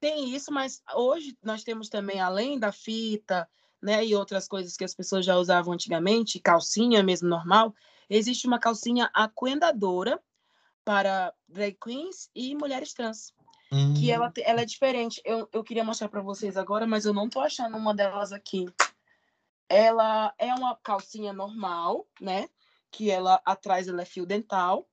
Tem 0.01 0.35
isso, 0.35 0.53
mas 0.53 0.82
hoje 0.95 1.35
nós 1.43 1.62
temos 1.64 1.89
também, 1.89 2.20
além 2.20 2.59
da 2.59 2.70
fita, 2.70 3.49
né, 3.85 4.03
e 4.03 4.14
outras 4.14 4.49
coisas 4.49 4.78
que 4.78 4.85
as 4.85 4.95
pessoas 4.95 5.26
já 5.26 5.37
usavam 5.37 5.74
antigamente, 5.74 6.41
calcinha 6.41 7.03
mesmo 7.03 7.28
normal, 7.28 7.74
existe 8.09 8.47
uma 8.47 8.59
calcinha 8.59 9.11
aquendadora 9.12 10.18
para 10.82 11.35
drag 11.47 11.76
queens 11.78 12.30
e 12.35 12.55
mulheres 12.55 12.95
trans. 12.95 13.35
Hum. 13.70 13.93
Que 13.93 14.11
ela, 14.11 14.30
te- 14.30 14.43
ela 14.43 14.62
é 14.62 14.64
diferente. 14.64 15.20
Eu, 15.22 15.47
eu 15.53 15.62
queria 15.62 15.85
mostrar 15.85 16.09
para 16.09 16.22
vocês 16.22 16.57
agora, 16.57 16.87
mas 16.87 17.05
eu 17.05 17.12
não 17.12 17.28
tô 17.28 17.41
achando 17.41 17.76
uma 17.76 17.95
delas 17.95 18.32
aqui. 18.32 18.64
Ela 19.68 20.32
é 20.39 20.55
uma 20.55 20.76
calcinha 20.76 21.35
normal, 21.35 22.09
né? 22.18 22.49
Que 22.91 23.11
ela 23.11 23.43
atrás 23.45 23.87
ela 23.87 24.01
é 24.01 24.07
fio 24.07 24.24
dental. 24.24 24.89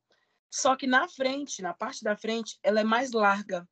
Só 0.49 0.75
que 0.75 0.85
na 0.85 1.07
frente, 1.07 1.61
na 1.61 1.73
parte 1.73 2.03
da 2.03 2.17
frente, 2.17 2.59
ela 2.61 2.81
é 2.81 2.83
mais 2.83 3.13
larga, 3.13 3.65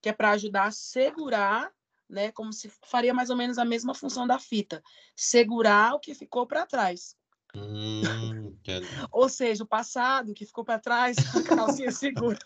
que 0.00 0.08
é 0.08 0.12
para 0.12 0.30
ajudar 0.30 0.68
a 0.68 0.70
segurar, 0.70 1.70
né? 2.08 2.32
Como 2.32 2.52
se 2.52 2.70
faria 2.86 3.14
mais 3.14 3.30
ou 3.30 3.36
menos 3.36 3.58
a 3.58 3.64
mesma 3.64 3.94
função 3.94 4.26
da 4.26 4.38
fita, 4.38 4.82
segurar 5.16 5.94
o 5.94 6.00
que 6.00 6.14
ficou 6.14 6.46
para 6.46 6.66
trás. 6.66 7.16
Hum. 7.54 8.58
Ou 9.12 9.28
seja, 9.28 9.64
o 9.64 9.66
passado 9.66 10.34
que 10.34 10.46
ficou 10.46 10.64
para 10.64 10.78
trás, 10.78 11.16
a 11.34 11.42
calcinha 11.42 11.90
segura. 11.90 12.38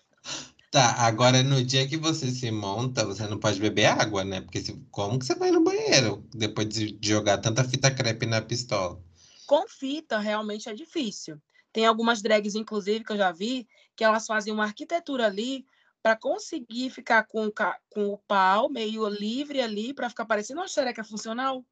Tá, 0.71 0.95
agora 1.07 1.43
no 1.43 1.63
dia 1.63 1.87
que 1.87 1.97
você 1.97 2.31
se 2.31 2.51
monta, 2.51 3.05
você 3.05 3.27
não 3.27 3.39
pode 3.39 3.61
beber 3.61 3.87
água, 3.87 4.25
né? 4.25 4.41
Porque 4.41 4.61
se- 4.61 4.81
como 4.91 5.19
que 5.19 5.27
você 5.27 5.35
vai 5.35 5.51
no 5.51 5.63
banheiro 5.63 6.27
depois 6.35 6.69
de 6.69 6.93
de 6.93 7.09
jogar 7.09 7.39
tanta 7.39 7.63
fita 7.65 7.91
crepe 7.95 8.27
na 8.27 8.41
pistola? 8.41 9.01
Com 9.47 9.69
fita, 9.69 10.19
realmente 10.19 10.69
é 10.69 10.75
difícil. 10.75 11.41
Tem 11.73 11.87
algumas 11.87 12.21
drags, 12.23 12.55
inclusive, 12.55 13.05
que 13.05 13.13
eu 13.13 13.17
já 13.17 13.31
vi, 13.33 13.69
que 13.97 14.05
elas 14.05 14.27
fazem 14.27 14.53
uma 14.53 14.65
arquitetura 14.65 15.27
ali 15.27 15.65
para 16.03 16.17
conseguir 16.17 16.91
ficar 16.91 17.25
com, 17.25 17.51
com 17.91 18.07
o 18.09 18.19
pau 18.19 18.69
meio 18.69 19.09
livre 19.09 19.61
ali, 19.61 19.95
para 19.95 20.11
ficar 20.11 20.25
parecendo 20.25 20.61
uma 20.61 20.69
xereca 20.69 21.05
funcional. 21.05 21.65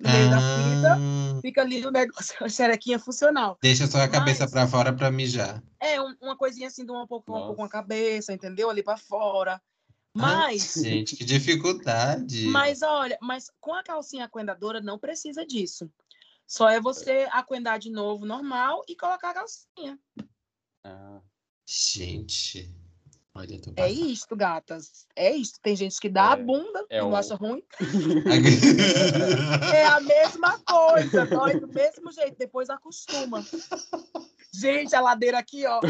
No 0.00 0.10
meio 0.10 0.28
da 0.30 0.40
fita, 0.40 0.88
Ah, 0.92 1.40
fica 1.40 1.60
ali 1.60 1.86
o 1.86 1.90
negócio, 1.92 2.34
a 2.44 2.48
xerequinha 2.48 2.98
funcional. 2.98 3.56
deixa 3.62 3.86
só 3.86 3.98
a 3.98 4.08
cabeça 4.08 4.50
pra 4.50 4.66
fora 4.66 4.92
pra 4.92 5.10
mijar. 5.10 5.62
É 5.78 6.00
um- 6.00 6.16
uma 6.20 6.36
coisinha 6.36 6.66
assim, 6.68 6.84
de 6.84 6.90
um 6.92 7.06
pouco, 7.06 7.30
um 7.30 7.34
pouco 7.40 7.54
com 7.56 7.64
a 7.64 7.68
cabeça, 7.68 8.32
entendeu? 8.32 8.68
Ali 8.68 8.82
para 8.82 8.96
fora. 8.96 9.54
Ah, 9.54 9.60
Mas, 10.14 10.74
gente, 10.74 11.16
que 11.16 11.24
dificuldade. 11.24 12.46
mas 12.48 12.82
olha, 12.82 13.16
mas 13.22 13.50
com 13.60 13.74
a 13.74 13.82
calcinha 13.82 14.24
aquendadora 14.24 14.80
não 14.80 14.98
precisa 14.98 15.46
disso. 15.46 15.90
Só 16.46 16.68
é 16.68 16.80
você 16.80 17.26
aquendar 17.32 17.78
de 17.78 17.90
novo 17.90 18.26
normal 18.26 18.82
e 18.88 18.94
colocar 18.94 19.30
a 19.30 19.34
calcinha. 19.34 19.98
Ah, 20.84 21.20
Gente, 21.66 22.70
olha, 23.34 23.60
tô 23.60 23.72
É 23.76 23.90
isto, 23.90 24.34
gatas. 24.36 25.06
É 25.16 25.34
isto. 25.34 25.58
Tem 25.62 25.74
gente 25.76 25.98
que 26.00 26.08
dá 26.08 26.32
a 26.34 26.38
É, 26.38 26.42
bunda 26.42 26.84
é 26.90 26.98
e 26.98 27.00
não 27.00 27.10
o- 27.10 27.16
acha 27.16 27.34
ruim. 27.34 27.62
É 29.74 29.86
a 29.86 30.00
mesma 30.00 30.58
coisa, 30.60 31.24
dói 31.26 31.58
do 31.60 31.68
mesmo 31.68 32.12
jeito, 32.12 32.36
depois 32.38 32.68
acostuma. 32.68 33.44
Gente, 34.54 34.94
a 34.94 35.00
ladeira 35.00 35.38
aqui, 35.38 35.64
ó. 35.66 35.80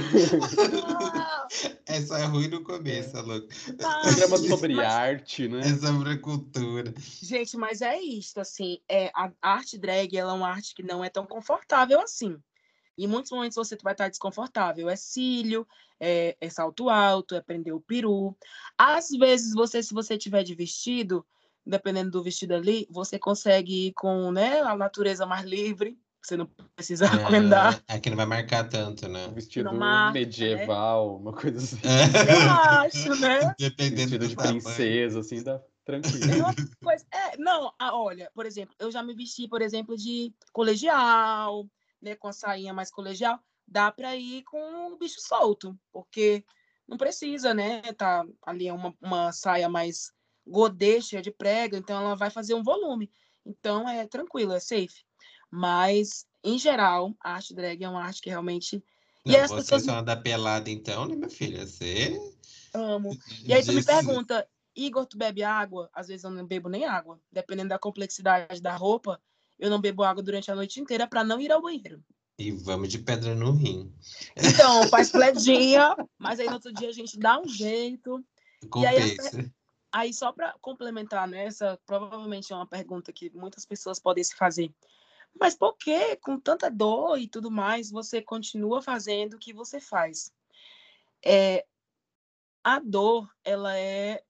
Ah, 1.16 1.48
É 1.86 2.00
só 2.00 2.16
ruim 2.26 2.46
no 2.48 2.62
começo, 2.62 3.20
louco. 3.20 3.48
tá. 3.76 4.00
programa 4.02 4.36
sobre 4.38 4.74
Mas- 4.74 4.86
arte, 4.92 5.48
né? 5.48 5.60
É 5.60 5.74
sobre 5.76 6.16
cultura. 6.18 6.94
Gente, 7.20 7.56
mas 7.56 7.82
é 7.82 7.98
isto, 8.00 8.38
assim, 8.40 8.78
é, 8.88 9.10
a 9.14 9.32
arte 9.42 9.76
drag, 9.76 10.16
ela 10.16 10.30
é 10.32 10.34
uma 10.36 10.48
arte 10.48 10.74
que 10.76 10.82
não 10.84 11.02
é 11.04 11.10
tão 11.10 11.26
confortável 11.26 12.00
assim. 12.00 12.36
Em 12.96 13.06
muitos 13.06 13.30
momentos 13.30 13.56
você 13.56 13.76
vai 13.82 13.94
estar 13.94 14.08
desconfortável. 14.08 14.88
É 14.88 14.96
cílio, 14.96 15.66
é, 15.98 16.36
é 16.40 16.50
salto 16.50 16.88
alto, 16.88 17.34
é 17.34 17.40
prender 17.40 17.74
o 17.74 17.80
peru. 17.80 18.36
Às 18.76 19.10
vezes, 19.10 19.54
você, 19.54 19.82
se 19.82 19.94
você 19.94 20.18
tiver 20.18 20.42
de 20.42 20.54
vestido, 20.54 21.24
dependendo 21.64 22.10
do 22.10 22.22
vestido 22.22 22.54
ali, 22.54 22.86
você 22.90 23.18
consegue 23.18 23.88
ir 23.88 23.92
com 23.92 24.30
né, 24.30 24.60
a 24.60 24.76
natureza 24.76 25.24
mais 25.24 25.44
livre. 25.44 25.98
Você 26.22 26.36
não 26.36 26.46
precisa 26.76 27.06
acuendar. 27.06 27.82
É, 27.88 27.94
aqui 27.94 28.08
não 28.08 28.16
vai 28.16 28.26
marcar 28.26 28.68
tanto, 28.68 29.08
né? 29.08 29.26
Um 29.26 29.34
vestido 29.34 29.72
marca, 29.72 30.12
né? 30.12 30.20
medieval, 30.20 31.16
uma 31.16 31.32
coisa 31.32 31.58
assim. 31.58 31.78
Eu 31.82 32.50
acho, 32.50 33.20
né? 33.20 33.54
Dependendo 33.58 33.96
Vestido 33.96 34.18
do 34.18 34.28
de 34.28 34.36
tamanho. 34.36 34.62
princesa, 34.62 35.18
assim, 35.18 35.42
dá 35.42 35.54
É 35.54 35.60
tranquilo. 35.84 36.46
é, 37.10 37.36
não, 37.38 37.72
ah, 37.76 37.96
olha, 37.96 38.30
por 38.34 38.46
exemplo, 38.46 38.72
eu 38.78 38.90
já 38.90 39.02
me 39.02 39.14
vesti, 39.14 39.48
por 39.48 39.60
exemplo, 39.60 39.96
de 39.96 40.32
colegial, 40.52 41.66
né, 42.02 42.16
com 42.16 42.28
a 42.28 42.32
sainha 42.32 42.74
mais 42.74 42.90
colegial, 42.90 43.38
dá 43.66 43.90
para 43.92 44.16
ir 44.16 44.42
com 44.42 44.92
o 44.92 44.96
bicho 44.98 45.20
solto, 45.20 45.78
porque 45.92 46.44
não 46.86 46.96
precisa, 46.98 47.54
né, 47.54 47.80
tá 47.92 48.24
ali 48.44 48.66
é 48.68 48.72
uma, 48.72 48.94
uma 49.00 49.32
saia 49.32 49.68
mais 49.68 50.10
godê, 50.46 51.00
cheia 51.00 51.22
de 51.22 51.30
prega, 51.30 51.78
então 51.78 51.96
ela 52.00 52.16
vai 52.16 52.28
fazer 52.28 52.54
um 52.54 52.62
volume. 52.62 53.10
Então 53.46 53.88
é 53.88 54.06
tranquilo, 54.06 54.52
é 54.52 54.60
safe. 54.60 55.04
Mas, 55.50 56.26
em 56.42 56.58
geral, 56.58 57.14
a 57.20 57.34
arte 57.34 57.54
drag 57.54 57.82
é 57.84 57.88
uma 57.88 58.02
arte 58.02 58.20
que 58.20 58.30
realmente 58.30 58.82
Não, 59.24 59.34
E 59.34 59.36
as 59.36 59.50
você 59.50 59.60
pessoas- 59.62 59.84
só 59.84 59.98
anda 59.98 60.16
pelada 60.16 60.68
então, 60.68 61.06
né, 61.06 61.14
minha 61.14 61.30
filha? 61.30 61.64
Você... 61.64 62.18
amo. 62.74 63.10
E 63.46 63.54
aí 63.54 63.64
tu 63.64 63.72
me 63.72 63.84
pergunta, 63.84 64.48
Igor, 64.74 65.06
tu 65.06 65.16
bebe 65.16 65.42
água? 65.44 65.88
Às 65.92 66.08
vezes 66.08 66.24
eu 66.24 66.30
não 66.30 66.44
bebo 66.46 66.68
nem 66.68 66.84
água. 66.84 67.20
Dependendo 67.30 67.68
da 67.68 67.78
complexidade 67.78 68.60
da 68.60 68.74
roupa, 68.74 69.20
eu 69.62 69.70
não 69.70 69.80
bebo 69.80 70.02
água 70.02 70.20
durante 70.20 70.50
a 70.50 70.56
noite 70.56 70.80
inteira 70.80 71.06
para 71.06 71.22
não 71.22 71.40
ir 71.40 71.52
ao 71.52 71.62
banheiro. 71.62 72.02
E 72.36 72.50
vamos 72.50 72.88
de 72.88 72.98
pedra 72.98 73.32
no 73.32 73.52
rim. 73.52 73.94
Então, 74.36 74.88
faz 74.90 75.12
pledinha, 75.12 75.94
mas 76.18 76.40
aí 76.40 76.48
no 76.48 76.54
outro 76.54 76.72
dia 76.72 76.88
a 76.88 76.92
gente 76.92 77.16
dá 77.16 77.40
um 77.40 77.46
jeito. 77.46 78.18
E 78.76 78.84
aí, 78.84 79.16
Compensa. 79.16 79.54
Aí, 79.92 80.12
só 80.12 80.32
para 80.32 80.52
complementar 80.60 81.28
nessa, 81.28 81.78
provavelmente 81.86 82.52
é 82.52 82.56
uma 82.56 82.66
pergunta 82.66 83.12
que 83.12 83.30
muitas 83.30 83.64
pessoas 83.64 84.00
podem 84.00 84.24
se 84.24 84.34
fazer. 84.34 84.74
Mas 85.38 85.54
por 85.54 85.76
que, 85.76 86.16
com 86.16 86.40
tanta 86.40 86.68
dor 86.68 87.16
e 87.18 87.28
tudo 87.28 87.48
mais, 87.48 87.88
você 87.88 88.20
continua 88.20 88.82
fazendo 88.82 89.34
o 89.34 89.38
que 89.38 89.52
você 89.52 89.78
faz? 89.78 90.32
É, 91.24 91.64
a 92.64 92.80
dor, 92.80 93.30
ela 93.44 93.78
é 93.78 94.24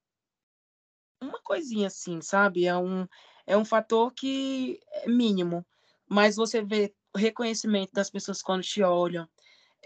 uma 1.22 1.40
coisinha 1.40 1.86
assim, 1.86 2.20
sabe? 2.20 2.66
É 2.66 2.76
um, 2.76 3.06
é 3.46 3.56
um 3.56 3.64
fator 3.64 4.12
que 4.12 4.80
é 4.92 5.08
mínimo. 5.08 5.64
Mas 6.08 6.36
você 6.36 6.62
vê 6.62 6.92
o 7.14 7.18
reconhecimento 7.18 7.92
das 7.92 8.10
pessoas 8.10 8.42
quando 8.42 8.62
te 8.62 8.82
olham, 8.82 9.28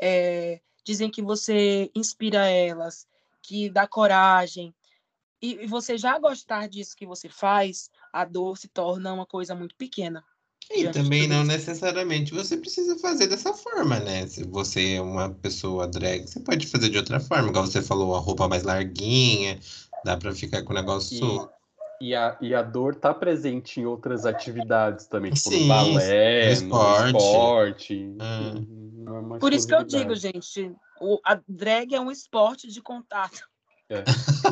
é, 0.00 0.61
dizem 0.84 1.11
que 1.11 1.22
você 1.22 1.90
inspira 1.94 2.46
elas, 2.46 3.07
que 3.42 3.68
dá 3.68 3.86
coragem. 3.86 4.74
E, 5.40 5.64
e 5.64 5.66
você 5.66 5.98
já 5.98 6.18
gostar 6.18 6.68
disso 6.68 6.96
que 6.96 7.07
você 7.07 7.28
faz, 7.28 7.90
a 8.12 8.24
dor 8.24 8.57
se 8.57 8.68
torna 8.68 9.12
uma 9.12 9.26
coisa 9.26 9.54
muito 9.54 9.74
pequena. 9.76 10.24
E 10.70 10.88
também 10.88 11.28
não 11.28 11.44
necessariamente 11.44 12.34
você 12.34 12.57
precisa 12.57 12.98
fazer 12.98 13.28
dessa 13.28 13.52
forma, 13.52 14.00
né? 14.00 14.26
Se 14.26 14.42
você 14.42 14.94
é 14.94 15.00
uma 15.00 15.30
pessoa 15.30 15.86
drag, 15.86 16.26
você 16.26 16.40
pode 16.40 16.66
fazer 16.66 16.88
de 16.88 16.98
outra 16.98 17.20
forma. 17.20 17.48
Igual 17.48 17.66
você 17.66 17.80
falou, 17.80 18.16
a 18.16 18.18
roupa 18.18 18.48
mais 18.48 18.64
larguinha, 18.64 19.61
dá 20.04 20.16
pra 20.16 20.34
ficar 20.34 20.64
com 20.64 20.72
o 20.72 20.76
negócio 20.76 21.48
E- 22.01 22.14
a, 22.14 22.36
e 22.40 22.55
a 22.55 22.62
dor 22.62 22.94
tá 22.94 23.12
presente 23.14 23.80
em 23.80 23.86
outras 23.86 24.26
atividades 24.26 25.07
também, 25.07 25.32
tipo 25.32 25.49
Sim, 25.49 25.62
no 25.62 25.68
balé, 25.68 26.53
esporte. 26.53 27.16
esporte. 27.16 28.16
É 29.07 29.11
uma 29.11 29.38
Por 29.38 29.53
isso 29.53 29.66
que 29.66 29.74
eu 29.74 29.84
digo, 29.84 30.14
gente, 30.14 30.72
o, 31.01 31.18
a 31.24 31.40
drag 31.49 31.94
é 31.94 32.01
um 32.01 32.11
esporte 32.11 32.68
de 32.68 32.82
contato. 32.82 33.49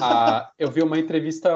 Ah, 0.01 0.51
eu 0.59 0.71
vi 0.71 0.83
uma 0.83 0.99
entrevista, 0.99 1.51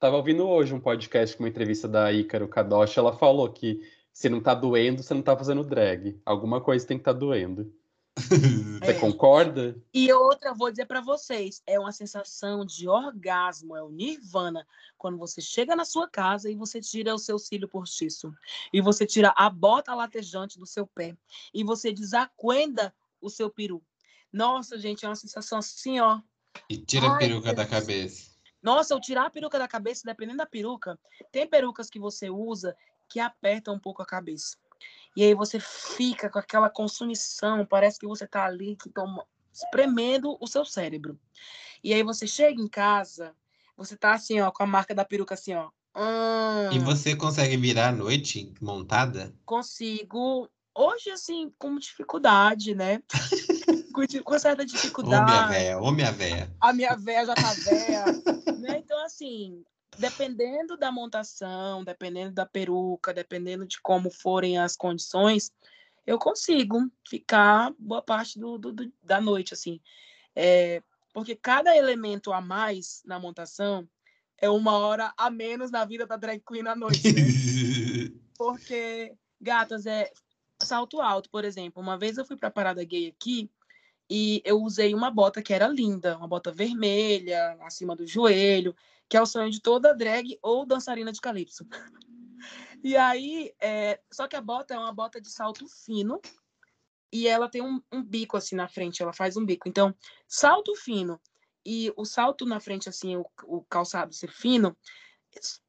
tava 0.00 0.16
ouvindo 0.16 0.48
hoje 0.48 0.74
um 0.74 0.80
podcast 0.80 1.36
com 1.36 1.42
uma 1.42 1.48
entrevista 1.48 1.86
da 1.86 2.12
Ícaro 2.12 2.48
Kadoshi, 2.48 2.98
ela 2.98 3.12
falou 3.12 3.50
que 3.50 3.80
se 4.12 4.28
não 4.28 4.40
tá 4.40 4.54
doendo, 4.54 5.02
você 5.02 5.14
não 5.14 5.22
tá 5.22 5.36
fazendo 5.36 5.62
drag. 5.62 6.20
Alguma 6.24 6.60
coisa 6.60 6.86
tem 6.86 6.98
que 6.98 7.04
tá 7.04 7.12
doendo. 7.12 7.72
Você 8.80 8.90
É. 8.90 8.94
concorda? 8.94 9.76
E 9.92 10.12
outra, 10.12 10.52
vou 10.52 10.70
dizer 10.70 10.86
para 10.86 11.00
vocês, 11.00 11.62
é 11.66 11.78
uma 11.78 11.92
sensação 11.92 12.64
de 12.64 12.88
orgasmo, 12.88 13.76
é 13.76 13.82
o 13.82 13.90
nirvana, 13.90 14.66
quando 14.96 15.16
você 15.16 15.40
chega 15.40 15.74
na 15.74 15.84
sua 15.84 16.08
casa 16.08 16.50
e 16.50 16.54
você 16.54 16.80
tira 16.80 17.14
o 17.14 17.18
seu 17.18 17.38
cílio 17.38 17.68
postiço, 17.68 18.32
e 18.72 18.80
você 18.80 19.06
tira 19.06 19.32
a 19.36 19.48
bota 19.48 19.94
latejante 19.94 20.58
do 20.58 20.66
seu 20.66 20.86
pé, 20.86 21.16
e 21.54 21.64
você 21.64 21.92
desacuenda 21.92 22.94
o 23.20 23.30
seu 23.30 23.50
peru. 23.50 23.82
Nossa, 24.32 24.78
gente, 24.78 25.04
é 25.04 25.08
uma 25.08 25.16
sensação 25.16 25.58
assim, 25.58 26.00
ó. 26.00 26.20
E 26.68 26.76
tira 26.76 27.06
a 27.06 27.12
Ai, 27.12 27.18
peruca 27.18 27.54
da 27.54 27.64
Jesus. 27.64 27.80
cabeça. 27.80 28.30
Nossa, 28.62 28.92
eu 28.92 29.00
tirar 29.00 29.26
a 29.26 29.30
peruca 29.30 29.58
da 29.58 29.68
cabeça, 29.68 30.02
dependendo 30.04 30.38
da 30.38 30.46
peruca, 30.46 30.98
tem 31.32 31.46
perucas 31.46 31.88
que 31.88 31.98
você 31.98 32.28
usa 32.28 32.76
que 33.08 33.18
apertam 33.20 33.74
um 33.74 33.78
pouco 33.78 34.02
a 34.02 34.06
cabeça. 34.06 34.56
E 35.18 35.24
aí 35.24 35.34
você 35.34 35.58
fica 35.58 36.30
com 36.30 36.38
aquela 36.38 36.70
consumição, 36.70 37.66
parece 37.66 37.98
que 37.98 38.06
você 38.06 38.24
tá 38.24 38.44
ali 38.44 38.76
que 38.76 38.88
toma, 38.88 39.26
espremendo 39.52 40.38
o 40.40 40.46
seu 40.46 40.64
cérebro. 40.64 41.18
E 41.82 41.92
aí 41.92 42.04
você 42.04 42.24
chega 42.24 42.62
em 42.62 42.68
casa, 42.68 43.34
você 43.76 43.96
tá 43.96 44.12
assim, 44.12 44.38
ó, 44.40 44.48
com 44.52 44.62
a 44.62 44.66
marca 44.66 44.94
da 44.94 45.04
peruca 45.04 45.34
assim, 45.34 45.54
ó. 45.54 45.70
Hum, 45.96 46.70
E 46.72 46.78
você 46.78 47.16
consegue 47.16 47.56
virar 47.56 47.88
à 47.88 47.92
noite 47.92 48.54
montada? 48.60 49.34
consigo. 49.44 50.48
Hoje, 50.72 51.10
assim, 51.10 51.52
com 51.58 51.76
dificuldade, 51.80 52.76
né? 52.76 53.02
com, 53.92 54.22
com 54.22 54.38
certa 54.38 54.62
Ô, 54.62 54.66
minha 54.66 54.72
dificuldade. 54.72 55.48
véia, 55.52 55.78
ô, 55.80 55.90
minha 55.90 56.12
véia. 56.12 56.48
a 56.60 56.72
minha 56.72 56.94
véia 56.94 57.26
já 57.26 57.34
tá 57.34 57.54
véia. 57.54 58.04
né? 58.60 58.78
Então, 58.78 59.04
assim, 59.04 59.64
dependendo 59.96 60.76
da 60.76 60.92
montação, 60.92 61.84
dependendo 61.84 62.32
da 62.32 62.44
peruca, 62.44 63.14
dependendo 63.14 63.66
de 63.66 63.80
como 63.80 64.10
forem 64.10 64.58
as 64.58 64.76
condições, 64.76 65.52
eu 66.06 66.18
consigo 66.18 66.90
ficar 67.06 67.72
boa 67.78 68.02
parte 68.02 68.38
do, 68.38 68.58
do, 68.58 68.72
do 68.72 68.92
da 69.02 69.20
noite, 69.20 69.54
assim. 69.54 69.80
É, 70.34 70.82
porque 71.12 71.34
cada 71.34 71.76
elemento 71.76 72.32
a 72.32 72.40
mais 72.40 73.02
na 73.04 73.18
montação 73.18 73.88
é 74.40 74.48
uma 74.48 74.78
hora 74.78 75.12
a 75.16 75.30
menos 75.30 75.70
na 75.70 75.84
vida 75.84 76.06
da 76.06 76.16
drag 76.16 76.40
queen 76.46 76.66
à 76.66 76.76
noite. 76.76 77.12
Né? 77.12 77.20
porque, 78.38 79.12
gatas, 79.40 79.84
é 79.84 80.10
salto 80.60 81.00
alto, 81.00 81.28
por 81.28 81.44
exemplo. 81.44 81.82
Uma 81.82 81.98
vez 81.98 82.16
eu 82.16 82.24
fui 82.24 82.36
para 82.36 82.48
a 82.48 82.52
parada 82.52 82.84
gay 82.84 83.08
aqui 83.08 83.50
e 84.08 84.40
eu 84.44 84.62
usei 84.62 84.94
uma 84.94 85.10
bota 85.10 85.42
que 85.42 85.52
era 85.52 85.68
linda, 85.68 86.16
uma 86.16 86.28
bota 86.28 86.50
vermelha, 86.50 87.58
acima 87.60 87.94
do 87.94 88.06
joelho, 88.06 88.74
que 89.08 89.16
é 89.16 89.22
o 89.22 89.26
sonho 89.26 89.50
de 89.50 89.60
toda 89.60 89.94
drag 89.94 90.38
ou 90.42 90.66
dançarina 90.66 91.12
de 91.12 91.20
calypso. 91.20 91.66
E 92.80 92.96
aí, 92.96 93.52
é... 93.60 94.00
só 94.12 94.28
que 94.28 94.36
a 94.36 94.40
bota 94.40 94.72
é 94.72 94.78
uma 94.78 94.92
bota 94.92 95.20
de 95.20 95.28
salto 95.28 95.66
fino 95.84 96.20
e 97.12 97.26
ela 97.26 97.48
tem 97.48 97.60
um, 97.60 97.82
um, 97.90 98.00
bico 98.00 98.36
assim 98.36 98.54
na 98.54 98.68
frente, 98.68 99.02
ela 99.02 99.12
faz 99.12 99.36
um 99.36 99.44
bico. 99.44 99.68
Então, 99.68 99.92
salto 100.28 100.76
fino 100.76 101.20
e 101.66 101.92
o 101.96 102.04
salto 102.04 102.46
na 102.46 102.60
frente, 102.60 102.88
assim, 102.88 103.16
o, 103.16 103.26
o 103.44 103.64
calçado 103.64 104.14
ser 104.14 104.30
fino, 104.30 104.76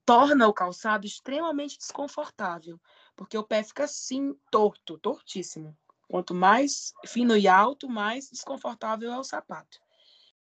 torna 0.05 0.47
o 0.47 0.53
calçado 0.53 1.05
extremamente 1.05 1.77
desconfortável, 1.77 2.79
porque 3.15 3.37
o 3.37 3.43
pé 3.43 3.63
fica 3.63 3.85
assim, 3.85 4.35
torto, 4.51 4.97
tortíssimo. 4.99 5.77
Quanto 6.07 6.33
mais 6.33 6.93
fino 7.05 7.37
e 7.37 7.47
alto, 7.47 7.87
mais 7.87 8.29
desconfortável 8.29 9.11
é 9.11 9.17
o 9.17 9.23
sapato. 9.23 9.79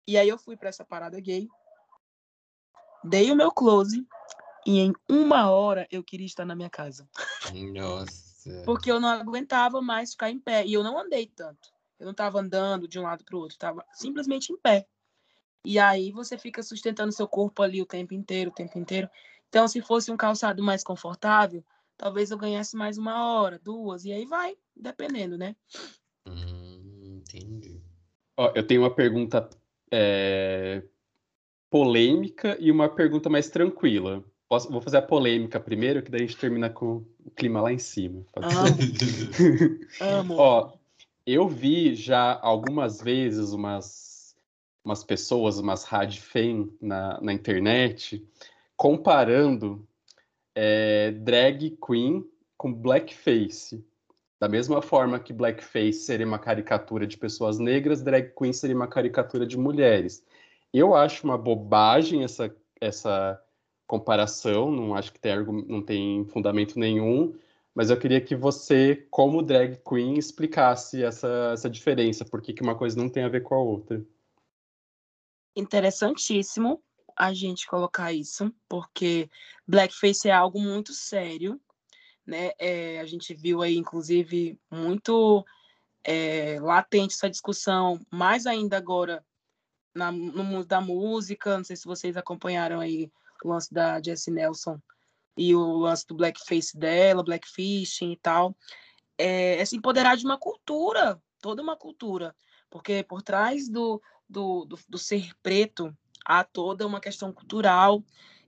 E 0.07 0.17
aí 0.17 0.29
eu 0.29 0.37
fui 0.37 0.55
para 0.55 0.69
essa 0.69 0.85
parada 0.85 1.19
gay, 1.19 1.47
dei 3.05 3.31
o 3.31 3.35
meu 3.35 3.51
close 3.51 4.05
e 4.65 4.79
em 4.79 4.93
uma 5.07 5.49
hora 5.49 5.87
eu 5.91 6.03
queria 6.03 6.25
estar 6.25 6.45
na 6.45 6.55
minha 6.55 6.69
casa. 6.69 7.07
Nossa. 7.53 8.63
Porque 8.65 8.91
eu 8.91 8.99
não 8.99 9.09
aguentava 9.09 9.81
mais 9.81 10.11
ficar 10.11 10.31
em 10.31 10.39
pé. 10.39 10.65
E 10.65 10.73
eu 10.73 10.83
não 10.83 10.99
andei 10.99 11.27
tanto. 11.27 11.73
Eu 11.99 12.05
não 12.05 12.11
estava 12.11 12.39
andando 12.39 12.87
de 12.87 12.99
um 12.99 13.03
lado 13.03 13.23
para 13.23 13.35
o 13.35 13.39
outro, 13.39 13.55
estava 13.55 13.85
simplesmente 13.93 14.51
em 14.51 14.57
pé. 14.57 14.85
E 15.63 15.79
aí 15.79 16.11
você 16.11 16.37
fica 16.37 16.61
sustentando 16.61 17.11
seu 17.11 17.27
corpo 17.27 17.63
ali 17.63 17.81
o 17.81 17.85
tempo 17.85 18.13
inteiro, 18.13 18.51
o 18.51 18.53
tempo 18.53 18.77
inteiro. 18.77 19.09
Então, 19.49 19.67
se 19.67 19.81
fosse 19.81 20.11
um 20.11 20.17
calçado 20.17 20.61
mais 20.61 20.83
confortável, 20.83 21.63
talvez 21.97 22.29
eu 22.29 22.37
ganhasse 22.37 22.75
mais 22.75 22.97
uma 22.97 23.25
hora, 23.25 23.59
duas, 23.63 24.03
e 24.05 24.11
aí 24.11 24.25
vai, 24.25 24.57
dependendo, 24.75 25.37
né? 25.37 25.55
Hum, 26.27 27.21
entendi. 27.21 27.81
Ó, 28.37 28.51
eu 28.53 28.65
tenho 28.67 28.81
uma 28.81 28.93
pergunta 28.93 29.49
é, 29.89 30.83
polêmica 31.75 32.55
e 32.57 32.71
uma 32.71 32.87
pergunta 32.87 33.29
mais 33.29 33.49
tranquila. 33.49 34.23
Posso, 34.47 34.71
vou 34.71 34.79
fazer 34.79 34.95
a 34.95 35.01
polêmica 35.01 35.59
primeiro, 35.59 36.01
que 36.01 36.09
daí 36.09 36.21
a 36.21 36.25
gente 36.25 36.37
termina 36.37 36.69
com 36.69 37.03
o 37.25 37.29
clima 37.35 37.59
lá 37.59 37.73
em 37.73 37.77
cima. 37.77 38.23
Amo. 39.99 40.35
Ó, 40.37 40.71
eu 41.27 41.49
vi 41.49 41.93
já 41.93 42.39
algumas 42.41 43.01
vezes 43.01 43.51
umas, 43.51 44.33
umas 44.85 45.03
pessoas, 45.03 45.59
umas 45.59 45.83
radfem 45.83 46.71
na, 46.79 47.19
na 47.19 47.33
internet, 47.33 48.25
comparando 48.77 49.85
é, 50.55 51.11
drag 51.11 51.77
queen 51.85 52.25
com 52.55 52.71
blackface. 52.73 53.85
Da 54.39 54.47
mesma 54.47 54.81
forma 54.81 55.19
que 55.19 55.33
blackface 55.33 56.05
seria 56.05 56.25
uma 56.25 56.39
caricatura 56.39 57.05
de 57.05 57.17
pessoas 57.17 57.59
negras, 57.59 58.01
drag 58.01 58.31
queen 58.33 58.53
seria 58.53 58.77
uma 58.77 58.87
caricatura 58.87 59.45
de 59.45 59.57
mulheres. 59.57 60.23
Eu 60.77 60.93
acho 60.93 61.23
uma 61.23 61.37
bobagem 61.37 62.25
essa, 62.25 62.53
essa 62.81 63.41
comparação, 63.87 64.69
não 64.69 64.93
acho 64.93 65.13
que 65.13 65.17
tem, 65.21 65.41
não 65.65 65.81
tem 65.81 66.25
fundamento 66.25 66.77
nenhum, 66.77 67.33
mas 67.73 67.89
eu 67.89 67.97
queria 67.97 68.19
que 68.19 68.35
você, 68.35 69.07
como 69.09 69.41
drag 69.41 69.81
queen, 69.87 70.15
explicasse 70.17 71.01
essa, 71.01 71.51
essa 71.53 71.69
diferença, 71.69 72.25
por 72.25 72.41
que 72.41 72.61
uma 72.61 72.77
coisa 72.77 72.97
não 72.97 73.07
tem 73.07 73.23
a 73.23 73.29
ver 73.29 73.41
com 73.41 73.55
a 73.55 73.57
outra. 73.57 74.05
Interessantíssimo 75.55 76.83
a 77.15 77.31
gente 77.31 77.65
colocar 77.67 78.11
isso, 78.11 78.53
porque 78.67 79.29
blackface 79.65 80.27
é 80.27 80.33
algo 80.33 80.59
muito 80.59 80.91
sério, 80.91 81.57
né? 82.27 82.51
É, 82.59 82.99
a 82.99 83.05
gente 83.05 83.33
viu 83.33 83.61
aí, 83.61 83.77
inclusive, 83.77 84.59
muito 84.69 85.45
é, 86.03 86.59
latente 86.59 87.13
essa 87.13 87.29
discussão, 87.29 87.97
mais 88.11 88.45
ainda 88.45 88.75
agora 88.75 89.23
na, 89.95 90.11
no 90.11 90.43
mundo 90.43 90.65
da 90.65 90.81
música. 90.81 91.57
Não 91.57 91.63
sei 91.63 91.75
se 91.75 91.85
vocês 91.85 92.17
acompanharam 92.17 92.79
aí 92.79 93.09
o 93.43 93.49
lance 93.49 93.73
da 93.73 94.01
Jessie 94.01 94.31
Nelson 94.31 94.79
e 95.37 95.55
o 95.55 95.77
lance 95.77 96.05
do 96.05 96.15
blackface 96.15 96.77
dela, 96.77 97.23
blackfishing 97.23 98.11
e 98.11 98.17
tal. 98.17 98.55
É, 99.17 99.59
é 99.59 99.65
se 99.65 99.75
empoderar 99.75 100.15
de 100.15 100.25
uma 100.25 100.37
cultura, 100.37 101.21
toda 101.41 101.61
uma 101.61 101.77
cultura, 101.77 102.35
porque 102.69 103.03
por 103.03 103.21
trás 103.21 103.69
do, 103.69 104.01
do, 104.29 104.65
do, 104.65 104.77
do 104.89 104.97
ser 104.97 105.31
preto 105.41 105.95
há 106.25 106.43
toda 106.43 106.85
uma 106.85 106.99
questão 106.99 107.31
cultural. 107.31 108.03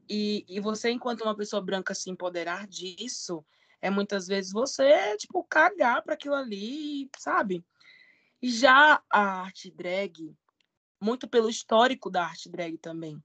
E, 0.09 0.45
e 0.47 0.59
você, 0.59 0.89
enquanto 0.89 1.21
uma 1.21 1.35
pessoa 1.35 1.61
branca, 1.61 1.93
se 1.93 2.09
empoderar 2.09 2.65
disso, 2.67 3.45
é 3.81 3.89
muitas 3.89 4.27
vezes 4.27 4.51
você, 4.51 5.17
tipo, 5.17 5.43
cagar 5.43 6.01
para 6.01 6.13
aquilo 6.13 6.35
ali, 6.35 7.09
sabe? 7.17 7.63
E 8.41 8.49
já 8.49 9.01
a 9.09 9.41
arte 9.41 9.69
drag, 9.71 10.33
muito 10.99 11.27
pelo 11.27 11.49
histórico 11.49 12.09
da 12.09 12.23
arte 12.23 12.49
drag 12.49 12.77
também. 12.77 13.21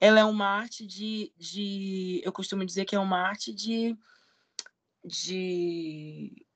Ela 0.00 0.20
é 0.20 0.24
uma 0.24 0.46
arte 0.46 0.86
de, 0.86 1.32
de 1.36 2.20
eu 2.24 2.32
costumo 2.32 2.64
dizer 2.64 2.84
que 2.84 2.94
é 2.94 2.98
uma 2.98 3.18
arte 3.18 3.52
de, 3.52 3.96
de 5.04 6.46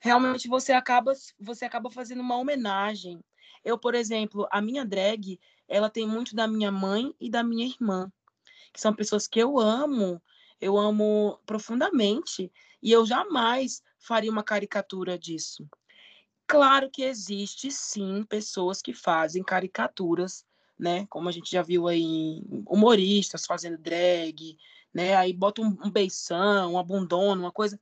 realmente 0.00 0.48
você 0.48 0.72
acaba 0.72 1.12
você 1.38 1.64
acaba 1.64 1.90
fazendo 1.90 2.20
uma 2.20 2.36
homenagem. 2.36 3.22
Eu, 3.64 3.78
por 3.78 3.94
exemplo, 3.94 4.48
a 4.50 4.60
minha 4.62 4.84
drag, 4.84 5.38
ela 5.68 5.90
tem 5.90 6.06
muito 6.06 6.34
da 6.34 6.48
minha 6.48 6.72
mãe 6.72 7.14
e 7.20 7.30
da 7.30 7.42
minha 7.42 7.66
irmã, 7.66 8.10
que 8.72 8.80
são 8.80 8.94
pessoas 8.94 9.28
que 9.28 9.38
eu 9.38 9.58
amo, 9.58 10.20
eu 10.60 10.78
amo 10.78 11.38
profundamente, 11.44 12.50
e 12.82 12.90
eu 12.90 13.04
jamais 13.04 13.82
faria 13.98 14.30
uma 14.30 14.42
caricatura 14.42 15.18
disso. 15.18 15.68
Claro 16.50 16.90
que 16.90 17.04
existe 17.04 17.70
sim 17.70 18.24
pessoas 18.24 18.82
que 18.82 18.92
fazem 18.92 19.40
caricaturas, 19.40 20.44
né? 20.76 21.06
Como 21.06 21.28
a 21.28 21.32
gente 21.32 21.48
já 21.48 21.62
viu 21.62 21.86
aí, 21.86 22.42
humoristas 22.66 23.46
fazendo 23.46 23.78
drag, 23.78 24.58
né? 24.92 25.14
Aí 25.14 25.32
bota 25.32 25.62
um, 25.62 25.78
um 25.80 25.88
beição, 25.88 26.72
um 26.72 26.78
abandono, 26.78 27.42
uma 27.42 27.52
coisa. 27.52 27.80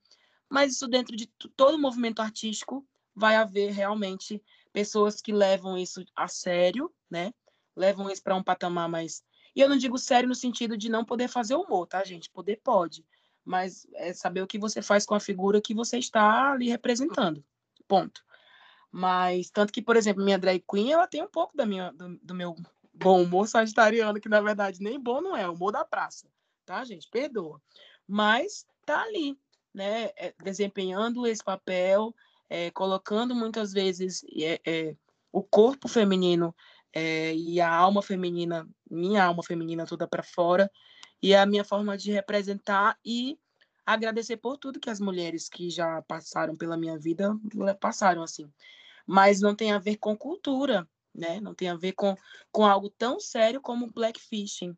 Mas 0.51 0.75
isso 0.75 0.87
dentro 0.87 1.17
de 1.17 1.25
todo 1.57 1.77
o 1.77 1.79
movimento 1.79 2.21
artístico 2.21 2.87
vai 3.15 3.37
haver 3.37 3.73
realmente 3.73 4.43
pessoas 4.71 5.23
que 5.23 5.33
levam 5.33 5.79
isso 5.79 6.05
a 6.15 6.29
sério, 6.29 6.93
né? 7.11 7.33
Levam 7.75 8.11
isso 8.11 8.23
para 8.23 8.37
um 8.37 8.45
patamar 8.45 8.87
mais. 8.87 9.25
E 9.57 9.63
eu 9.63 9.69
não 9.71 9.79
digo 9.79 9.97
sério 9.97 10.29
no 10.29 10.35
sentido 10.35 10.77
de 10.77 10.91
não 10.91 11.07
poder 11.07 11.29
fazer 11.29 11.55
humor, 11.55 11.87
tá, 11.87 12.05
gente? 12.05 12.29
Poder 12.29 12.61
pode. 12.63 13.03
Mas 13.43 13.87
é 13.95 14.13
saber 14.13 14.43
o 14.43 14.47
que 14.47 14.59
você 14.59 14.83
faz 14.83 15.07
com 15.07 15.15
a 15.15 15.21
figura 15.21 15.59
que 15.59 15.73
você 15.73 15.97
está 15.97 16.53
ali 16.53 16.69
representando. 16.69 17.43
Ponto. 17.87 18.28
Mas, 18.91 19.51
tanto 19.51 19.73
que, 19.73 19.83
por 19.83 19.97
exemplo, 19.97 20.25
minha 20.25 20.39
drag 20.39 20.65
queen, 20.69 20.93
ela 20.93 21.07
tem 21.07 21.23
um 21.23 21.29
pouco 21.29 21.57
da 21.57 21.67
minha, 21.67 21.93
do, 21.93 22.19
do 22.19 22.35
meu 22.35 22.57
bom 22.93 23.23
humor 23.23 23.47
sagitariano, 23.47 24.21
que 24.21 24.29
na 24.29 24.41
verdade 24.41 24.83
nem 24.83 24.99
bom 24.99 25.21
não 25.21 25.37
é, 25.37 25.43
é 25.43 25.49
humor 25.49 25.73
da 25.73 25.85
praça, 25.85 26.27
tá, 26.65 26.85
gente? 26.85 27.09
Perdoa. 27.09 27.61
Mas 28.07 28.67
tá 28.85 29.03
ali, 29.03 29.39
né, 29.73 30.11
é, 30.17 30.35
desempenhando 30.43 31.27
esse 31.27 31.45
papel, 31.45 32.15
é, 32.49 32.71
colocando 32.71 33.35
muitas 33.35 33.73
vezes 33.73 34.25
é, 34.37 34.61
é 34.67 34.97
o 35.31 35.43
corpo 35.43 35.87
feminino 35.89 36.55
é, 36.93 37.35
e 37.35 37.61
a 37.61 37.71
alma 37.71 38.03
feminina, 38.03 38.67
minha 38.91 39.25
alma 39.25 39.43
feminina 39.43 39.87
toda 39.87 40.09
para 40.09 40.23
fora, 40.23 40.71
e 41.23 41.35
a 41.35 41.45
minha 41.45 41.65
forma 41.65 41.97
de 41.97 42.11
representar 42.11 42.99
e 43.05 43.39
agradecer 43.95 44.37
por 44.37 44.59
tudo 44.59 44.79
que 44.79 44.91
as 44.91 45.01
mulheres 45.01 45.49
que 45.49 45.71
já 45.71 46.03
passaram 46.03 46.55
pela 46.55 46.77
minha 46.77 46.99
vida 46.99 47.35
passaram 47.81 48.23
assim. 48.23 48.53
Mas 49.07 49.41
não 49.41 49.55
tem 49.55 49.73
a 49.73 49.79
ver 49.79 49.97
com 49.97 50.15
cultura, 50.15 50.87
né? 51.15 51.41
Não 51.41 51.55
tem 51.55 51.71
a 51.71 51.75
ver 51.75 51.93
com, 51.93 52.15
com 52.53 52.67
algo 52.67 52.91
tão 52.91 53.19
sério 53.19 53.63
como 53.63 53.91
blackfishing, 53.91 54.77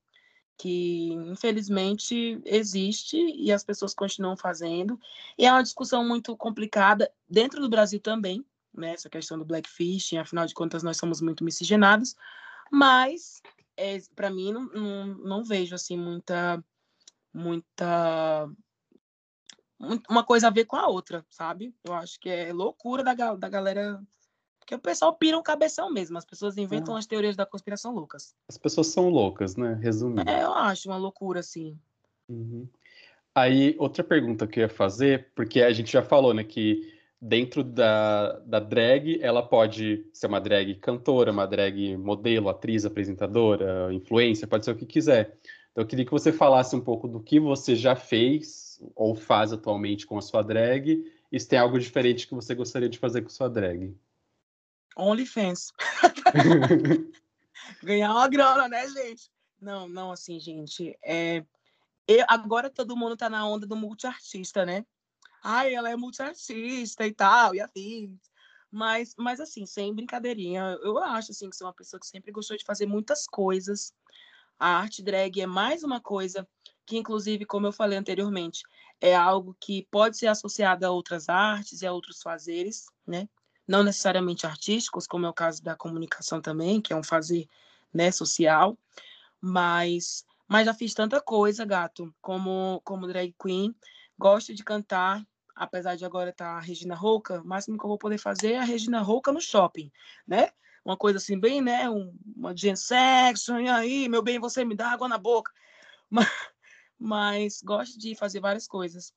que 0.57 1.13
infelizmente 1.27 2.41
existe 2.45 3.17
e 3.17 3.51
as 3.51 3.65
pessoas 3.65 3.93
continuam 3.93 4.37
fazendo. 4.37 4.99
E 5.37 5.45
é 5.45 5.51
uma 5.51 5.63
discussão 5.63 6.07
muito 6.07 6.37
complicada 6.37 7.11
dentro 7.29 7.61
do 7.61 7.69
Brasil 7.69 7.99
também, 7.99 8.45
né? 8.73 8.93
Essa 8.93 9.11
questão 9.11 9.37
do 9.37 9.45
blackfishing, 9.45 10.19
afinal 10.19 10.47
de 10.47 10.55
contas 10.55 10.85
nós 10.85 10.97
somos 10.97 11.21
muito 11.21 11.43
miscigenados, 11.43 12.15
mas 12.71 13.43
é, 13.77 13.99
para 14.15 14.31
mim 14.31 14.53
não, 14.53 14.67
não, 14.67 15.07
não 15.07 15.45
vejo 15.45 15.75
assim 15.75 15.97
muita 15.97 16.63
muita 17.33 18.49
uma 20.09 20.23
coisa 20.23 20.49
a 20.49 20.51
ver 20.51 20.67
com 20.67 20.77
a 20.77 20.87
outra, 20.87 21.25
sabe? 21.31 21.75
Eu 21.85 21.95
acho 21.95 22.21
que 22.21 22.29
é 22.29 22.53
loucura 22.53 23.03
da, 23.03 23.35
da 23.35 23.49
galera 23.49 24.01
Porque 24.59 24.75
o 24.75 24.79
pessoal 24.79 25.15
pira 25.15 25.39
um 25.39 25.43
cabeção 25.43 25.91
mesmo, 25.91 26.19
as 26.19 26.25
pessoas 26.25 26.57
inventam 26.57 26.95
Ah. 26.95 26.99
as 26.99 27.07
teorias 27.07 27.35
da 27.35 27.47
conspiração 27.47 27.93
loucas. 27.93 28.35
As 28.49 28.59
pessoas 28.59 28.89
são 28.89 29.09
loucas, 29.09 29.57
né? 29.57 29.79
Resumindo. 29.83 30.31
É, 30.31 30.43
eu 30.43 30.53
acho 30.53 30.89
uma 30.89 30.99
loucura, 30.99 31.41
assim. 31.41 31.77
Uhum. 32.29 32.69
Aí, 33.35 33.75
outra 33.79 34.05
pergunta 34.05 34.47
que 34.47 34.61
eu 34.61 34.65
ia 34.65 34.69
fazer, 34.69 35.29
porque 35.35 35.63
a 35.63 35.73
gente 35.73 35.91
já 35.91 36.03
falou, 36.03 36.35
né, 36.35 36.45
que 36.45 36.93
dentro 37.21 37.65
da, 37.65 38.39
da 38.41 38.61
drag, 38.61 39.19
ela 39.23 39.43
pode 39.43 40.07
ser 40.13 40.27
uma 40.27 40.41
drag 40.41 40.75
cantora, 40.77 41.33
uma 41.33 41.47
drag 41.47 41.97
modelo, 41.97 42.49
atriz, 42.49 42.85
apresentadora, 42.85 43.93
influência, 43.93 44.47
pode 44.47 44.65
ser 44.65 44.73
o 44.73 44.77
que 44.77 44.87
quiser. 44.87 45.39
Então, 45.73 45.83
eu 45.83 45.87
queria 45.87 46.05
que 46.05 46.11
você 46.11 46.33
falasse 46.33 46.77
um 46.77 46.81
pouco 46.81 47.09
do 47.09 47.21
que 47.21 47.41
você 47.41 47.75
já 47.75 47.97
fez 47.97 48.70
ou 48.95 49.15
faz 49.15 49.53
atualmente 49.53 50.07
com 50.07 50.19
a 50.19 50.23
sua 50.23 50.43
drag, 50.43 51.05
e 51.31 51.41
se 51.41 51.49
tem 51.49 51.59
algo 51.59 51.79
diferente 51.79 52.27
que 52.27 52.35
você 52.35 52.55
gostaria 52.55 52.89
de 52.89 52.99
fazer 52.99 53.23
com 53.23 53.29
sua 53.29 53.49
drag. 53.49 53.97
OnlyFans. 54.97 55.73
Ganhar 57.83 58.13
uma 58.13 58.29
grana, 58.29 58.69
né, 58.69 58.89
gente? 58.89 59.31
Não, 59.61 59.89
não, 59.89 60.13
assim, 60.13 60.41
gente. 60.41 60.99
É... 61.03 61.45
eu- 62.09 62.25
agora 62.29 62.71
todo 62.71 62.97
mundo 62.97 63.17
tá 63.17 63.29
na 63.29 63.47
onda 63.47 63.67
do 63.67 63.77
multiartista, 63.77 64.65
né? 64.65 64.85
Ai, 65.43 65.75
ela 65.75 65.91
é 65.91 65.97
multiartista 65.97 67.07
e 67.07 67.13
tal, 67.13 67.55
e 67.55 67.61
afins. 67.61 68.19
Mas, 68.71 69.15
mas 69.17 69.41
assim, 69.41 69.67
sem 69.67 69.95
brincadeirinha, 69.95 70.79
eu 70.83 70.99
acho 70.99 71.33
assim 71.33 71.51
que 71.51 71.57
sou 71.57 71.67
uma 71.67 71.75
pessoa 71.75 71.99
que 71.99 72.07
sempre 72.07 72.31
gostou 72.31 72.57
de 72.57 72.65
fazer 72.65 72.87
muitas 72.87 73.27
coisas. 73.27 73.93
A 74.59 74.77
arte 74.77 75.03
drag 75.03 75.41
é 75.41 75.47
mais 75.47 75.83
uma 75.83 76.01
coisa 76.01 76.47
que, 76.91 76.99
inclusive, 76.99 77.45
como 77.45 77.69
eu 77.69 77.73
falei 77.73 77.97
anteriormente, 77.97 78.65
é 79.01 79.15
algo 79.15 79.57
que 79.61 79.87
pode 79.93 80.19
ser 80.19 80.27
associado 80.27 80.85
a 80.85 80.91
outras 80.91 81.29
artes 81.29 81.83
e 81.83 81.87
a 81.87 81.93
outros 81.93 82.21
fazeres, 82.21 82.87
né? 83.07 83.29
Não 83.67 83.85
necessariamente 83.85 84.45
artísticos, 84.45 85.07
como 85.07 85.25
é 85.25 85.29
o 85.29 85.33
caso 85.33 85.63
da 85.63 85.77
comunicação 85.77 86.41
também, 86.41 86.81
que 86.81 86.93
é 86.93 86.97
um 86.97 87.05
fazer 87.05 87.49
né, 87.95 88.11
social, 88.11 88.77
mas, 89.41 90.25
mas 90.49 90.67
já 90.67 90.75
fiz 90.75 90.93
tanta 90.93 91.21
coisa, 91.21 91.65
gato, 91.65 92.13
como, 92.21 92.81
como 92.85 93.07
drag 93.07 93.33
queen. 93.41 93.73
Gosto 94.19 94.53
de 94.53 94.65
cantar, 94.65 95.25
apesar 95.55 95.95
de 95.95 96.05
agora 96.05 96.31
estar 96.31 96.57
a 96.57 96.61
Regina 96.61 96.97
Rouca, 96.97 97.41
o 97.41 97.47
máximo 97.47 97.79
que 97.79 97.85
eu 97.85 97.89
vou 97.89 97.99
poder 97.99 98.19
fazer 98.19 98.55
é 98.55 98.59
a 98.59 98.65
Regina 98.65 99.01
Rouca 99.01 99.31
no 99.31 99.41
shopping, 99.41 99.93
né? 100.27 100.51
Uma 100.85 100.97
coisa 100.97 101.19
assim, 101.19 101.39
bem, 101.39 101.63
né? 101.63 101.89
Um, 101.89 102.13
uma 102.35 102.57
Gen 102.57 102.75
Section, 102.75 103.61
e 103.61 103.69
aí, 103.69 104.09
meu 104.09 104.23
bem, 104.23 104.41
você 104.41 104.65
me 104.65 104.75
dá 104.75 104.89
água 104.91 105.07
na 105.07 105.19
boca. 105.19 105.53
Mas, 106.11 106.29
mas 107.01 107.63
gosto 107.63 107.99
de 107.99 108.15
fazer 108.15 108.41
várias 108.41 108.67
coisas. 108.67 109.13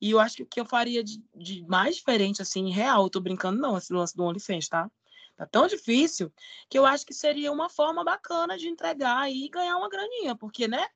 E 0.00 0.10
eu 0.10 0.20
acho 0.20 0.36
que 0.36 0.42
o 0.42 0.46
que 0.46 0.60
eu 0.60 0.64
faria 0.64 1.02
de, 1.02 1.22
de 1.34 1.64
mais 1.66 1.96
diferente, 1.96 2.42
assim, 2.42 2.70
real, 2.70 3.04
eu 3.04 3.10
tô 3.10 3.20
brincando 3.20 3.60
não, 3.60 3.76
esse 3.78 3.92
lance 3.92 4.16
do 4.16 4.24
OnlyFans, 4.24 4.68
tá? 4.68 4.90
Tá 5.36 5.46
tão 5.46 5.66
difícil 5.68 6.32
que 6.68 6.78
eu 6.78 6.84
acho 6.84 7.06
que 7.06 7.14
seria 7.14 7.52
uma 7.52 7.68
forma 7.68 8.02
bacana 8.02 8.58
de 8.58 8.68
entregar 8.68 9.30
e 9.30 9.48
ganhar 9.48 9.76
uma 9.76 9.88
graninha, 9.88 10.34
porque, 10.36 10.66
né? 10.66 10.86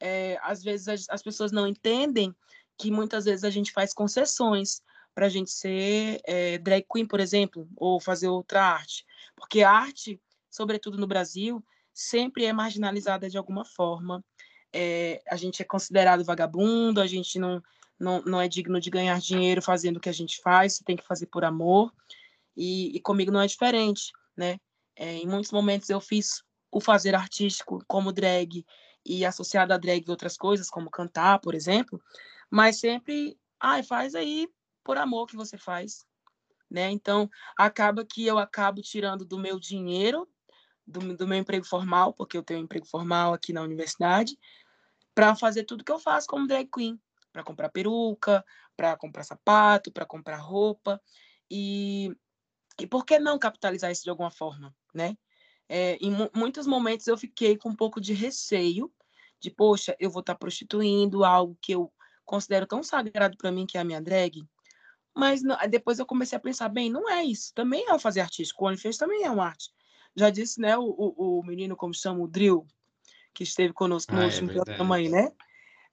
É, 0.00 0.38
às 0.42 0.62
vezes 0.62 0.88
as, 0.88 1.08
as 1.08 1.22
pessoas 1.22 1.52
não 1.52 1.66
entendem 1.66 2.34
que 2.76 2.90
muitas 2.90 3.24
vezes 3.24 3.44
a 3.44 3.50
gente 3.50 3.72
faz 3.72 3.92
concessões 3.92 4.80
para 5.14 5.26
a 5.26 5.28
gente 5.28 5.50
ser 5.50 6.20
é, 6.24 6.58
drag 6.58 6.86
queen, 6.92 7.06
por 7.06 7.18
exemplo, 7.18 7.68
ou 7.76 8.00
fazer 8.00 8.28
outra 8.28 8.62
arte. 8.62 9.04
Porque 9.34 9.62
a 9.62 9.70
arte, 9.70 10.20
sobretudo 10.48 10.96
no 10.96 11.08
Brasil, 11.08 11.64
sempre 11.92 12.44
é 12.44 12.52
marginalizada 12.52 13.28
de 13.28 13.36
alguma 13.36 13.64
forma. 13.64 14.24
É, 14.72 15.22
a 15.28 15.36
gente 15.36 15.62
é 15.62 15.64
considerado 15.64 16.24
vagabundo, 16.24 17.00
a 17.00 17.06
gente 17.06 17.38
não, 17.38 17.62
não, 17.98 18.22
não 18.22 18.40
é 18.40 18.48
digno 18.48 18.80
de 18.80 18.90
ganhar 18.90 19.18
dinheiro 19.20 19.62
fazendo 19.62 19.96
o 19.96 20.00
que 20.00 20.08
a 20.08 20.12
gente 20.12 20.40
faz, 20.42 20.74
você 20.74 20.84
tem 20.84 20.96
que 20.96 21.06
fazer 21.06 21.26
por 21.26 21.44
amor. 21.44 21.92
E, 22.56 22.96
e 22.96 23.00
comigo 23.00 23.30
não 23.30 23.40
é 23.40 23.46
diferente, 23.46 24.12
né? 24.36 24.58
É, 24.96 25.14
em 25.14 25.26
muitos 25.26 25.52
momentos 25.52 25.88
eu 25.88 26.00
fiz 26.00 26.42
o 26.70 26.80
fazer 26.80 27.14
artístico 27.14 27.82
como 27.86 28.12
drag 28.12 28.64
e 29.04 29.24
associado 29.24 29.72
a 29.72 29.78
drag 29.78 30.04
outras 30.10 30.36
coisas, 30.36 30.68
como 30.68 30.90
cantar, 30.90 31.38
por 31.38 31.54
exemplo, 31.54 32.00
mas 32.50 32.80
sempre, 32.80 33.38
ai, 33.60 33.82
faz 33.82 34.14
aí 34.14 34.48
por 34.84 34.98
amor 34.98 35.26
que 35.26 35.36
você 35.36 35.56
faz, 35.56 36.04
né? 36.70 36.90
Então, 36.90 37.30
acaba 37.56 38.04
que 38.04 38.26
eu 38.26 38.38
acabo 38.38 38.82
tirando 38.82 39.24
do 39.24 39.38
meu 39.38 39.58
dinheiro, 39.58 40.28
do, 40.88 41.16
do 41.16 41.28
meu 41.28 41.38
emprego 41.38 41.64
formal, 41.64 42.12
porque 42.14 42.36
eu 42.36 42.42
tenho 42.42 42.60
um 42.60 42.64
emprego 42.64 42.86
formal 42.86 43.34
aqui 43.34 43.52
na 43.52 43.62
universidade, 43.62 44.36
para 45.14 45.34
fazer 45.34 45.64
tudo 45.64 45.84
que 45.84 45.92
eu 45.92 45.98
faço 45.98 46.26
como 46.26 46.46
drag 46.46 46.68
queen, 46.72 46.98
para 47.32 47.44
comprar 47.44 47.68
peruca, 47.68 48.44
para 48.76 48.96
comprar 48.96 49.24
sapato, 49.24 49.92
para 49.92 50.06
comprar 50.06 50.36
roupa, 50.36 51.00
e, 51.50 52.10
e 52.80 52.86
por 52.86 53.04
que 53.04 53.18
não 53.18 53.38
capitalizar 53.38 53.90
isso 53.90 54.04
de 54.04 54.10
alguma 54.10 54.30
forma, 54.30 54.74
né? 54.94 55.16
É, 55.68 55.96
em 56.00 56.10
mu 56.10 56.30
muitos 56.34 56.66
momentos 56.66 57.06
eu 57.06 57.18
fiquei 57.18 57.58
com 57.58 57.68
um 57.68 57.76
pouco 57.76 58.00
de 58.00 58.14
receio 58.14 58.90
de, 59.38 59.50
poxa, 59.50 59.94
eu 60.00 60.10
vou 60.10 60.20
estar 60.20 60.32
tá 60.34 60.38
prostituindo 60.38 61.24
algo 61.24 61.58
que 61.60 61.72
eu 61.72 61.92
considero 62.24 62.66
tão 62.66 62.82
sagrado 62.82 63.36
para 63.36 63.52
mim, 63.52 63.66
que 63.66 63.76
é 63.76 63.80
a 63.80 63.84
minha 63.84 64.00
drag. 64.00 64.42
Mas 65.14 65.42
não, 65.42 65.56
depois 65.68 65.98
eu 65.98 66.06
comecei 66.06 66.36
a 66.36 66.40
pensar, 66.40 66.68
bem, 66.68 66.90
não 66.90 67.08
é 67.08 67.24
isso. 67.24 67.52
Também 67.54 67.84
é 67.90 67.98
fazer 67.98 68.20
artístico. 68.20 68.64
O 68.64 68.68
OnlyFans 68.68 68.96
também 68.96 69.24
é 69.24 69.30
uma 69.30 69.46
arte. 69.46 69.70
Já 70.18 70.30
disse, 70.30 70.60
né, 70.60 70.76
o, 70.76 70.82
o, 70.82 71.38
o 71.38 71.46
menino, 71.46 71.76
como 71.76 71.94
chama, 71.94 72.20
o 72.20 72.26
Drill, 72.26 72.66
que 73.32 73.44
esteve 73.44 73.72
conosco 73.72 74.16
no 74.16 74.20
Ah, 74.20 74.24
é 74.24 74.26
último 74.26 74.48
verdade. 74.48 74.66
programa 74.66 74.96
aí, 74.96 75.08
né? 75.08 75.32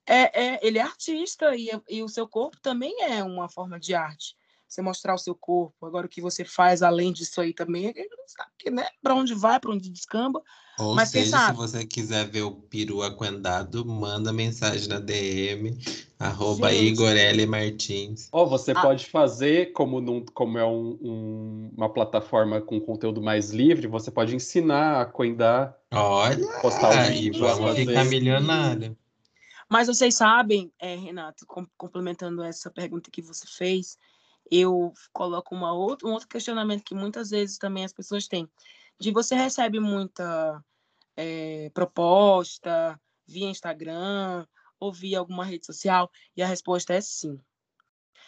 É, 0.07 0.45
é, 0.45 0.59
ele 0.67 0.79
é 0.79 0.81
artista 0.81 1.55
e, 1.55 1.69
e 1.87 2.01
o 2.01 2.09
seu 2.09 2.27
corpo 2.27 2.59
também 2.59 3.03
é 3.03 3.23
uma 3.23 3.47
forma 3.47 3.79
de 3.79 3.93
arte. 3.93 4.35
Você 4.67 4.81
mostrar 4.81 5.13
o 5.13 5.17
seu 5.17 5.35
corpo. 5.35 5.85
Agora, 5.85 6.05
o 6.07 6.09
que 6.09 6.19
você 6.21 6.43
faz 6.43 6.81
além 6.81 7.13
disso 7.13 7.39
aí 7.39 7.53
também, 7.53 7.85
a 7.85 7.87
gente 7.87 8.09
não 8.09 8.27
sabe 8.27 8.49
que, 8.57 8.69
né? 8.71 8.87
Para 9.01 9.15
onde 9.15 9.33
vai, 9.33 9.59
para 9.59 9.71
onde 9.71 9.89
descamba. 9.89 10.41
Ou 10.77 10.93
Mas 10.93 11.11
quem 11.11 11.23
seja, 11.23 11.47
se 11.47 11.53
você 11.53 11.85
quiser 11.85 12.27
ver 12.27 12.41
o 12.41 12.51
peru 12.51 13.01
aquendado, 13.01 13.85
manda 13.85 14.33
mensagem 14.33 14.89
na 14.89 14.99
DM, 14.99 15.77
arroba 16.19 16.69
Gente. 16.73 16.87
Igor 16.87 17.11
L. 17.15 17.45
Martins. 17.45 18.27
Ó, 18.31 18.45
você 18.45 18.71
Ah. 18.71 18.81
pode 18.81 19.05
fazer, 19.05 19.71
como, 19.71 20.01
num- 20.01 20.25
como 20.25 20.57
é 20.57 20.65
um- 20.65 20.97
um- 21.01 21.71
uma 21.77 21.87
plataforma 21.87 22.59
com 22.59 22.81
conteúdo 22.81 23.21
mais 23.21 23.51
livre, 23.51 23.87
você 23.87 24.11
pode 24.11 24.35
ensinar 24.35 25.01
a 25.01 25.05
coendar, 25.05 25.77
Olha, 25.91 26.45
postar 26.61 26.89
o 26.89 26.93
aí 26.93 27.21
vídeo, 27.21 27.39
vamos 27.47 27.75
ficar 27.77 28.03
milionário. 28.03 28.97
Mas 29.69 29.87
vocês 29.87 30.13
sabem, 30.15 30.71
é, 30.77 30.95
Renato, 30.95 31.45
com- 31.47 31.65
complementando 31.77 32.43
essa 32.43 32.69
pergunta 32.69 33.09
que 33.09 33.21
você 33.21 33.47
fez, 33.47 33.97
eu 34.51 34.93
coloco 35.11 35.55
uma 35.55 35.73
outra, 35.73 36.07
um 36.07 36.13
outro 36.13 36.27
questionamento 36.27 36.83
que 36.83 36.95
muitas 36.95 37.29
vezes 37.29 37.57
também 37.57 37.83
as 37.85 37.93
pessoas 37.93 38.27
têm. 38.27 38.49
De 38.99 39.11
você 39.11 39.35
recebe 39.35 39.79
muita 39.79 40.63
é, 41.15 41.69
proposta 41.73 42.99
via 43.27 43.49
Instagram 43.49 44.45
ou 44.79 44.93
via 44.93 45.19
alguma 45.19 45.43
rede 45.43 45.65
social? 45.65 46.09
E 46.35 46.41
a 46.41 46.47
resposta 46.47 46.93
é 46.93 47.01
sim. 47.01 47.39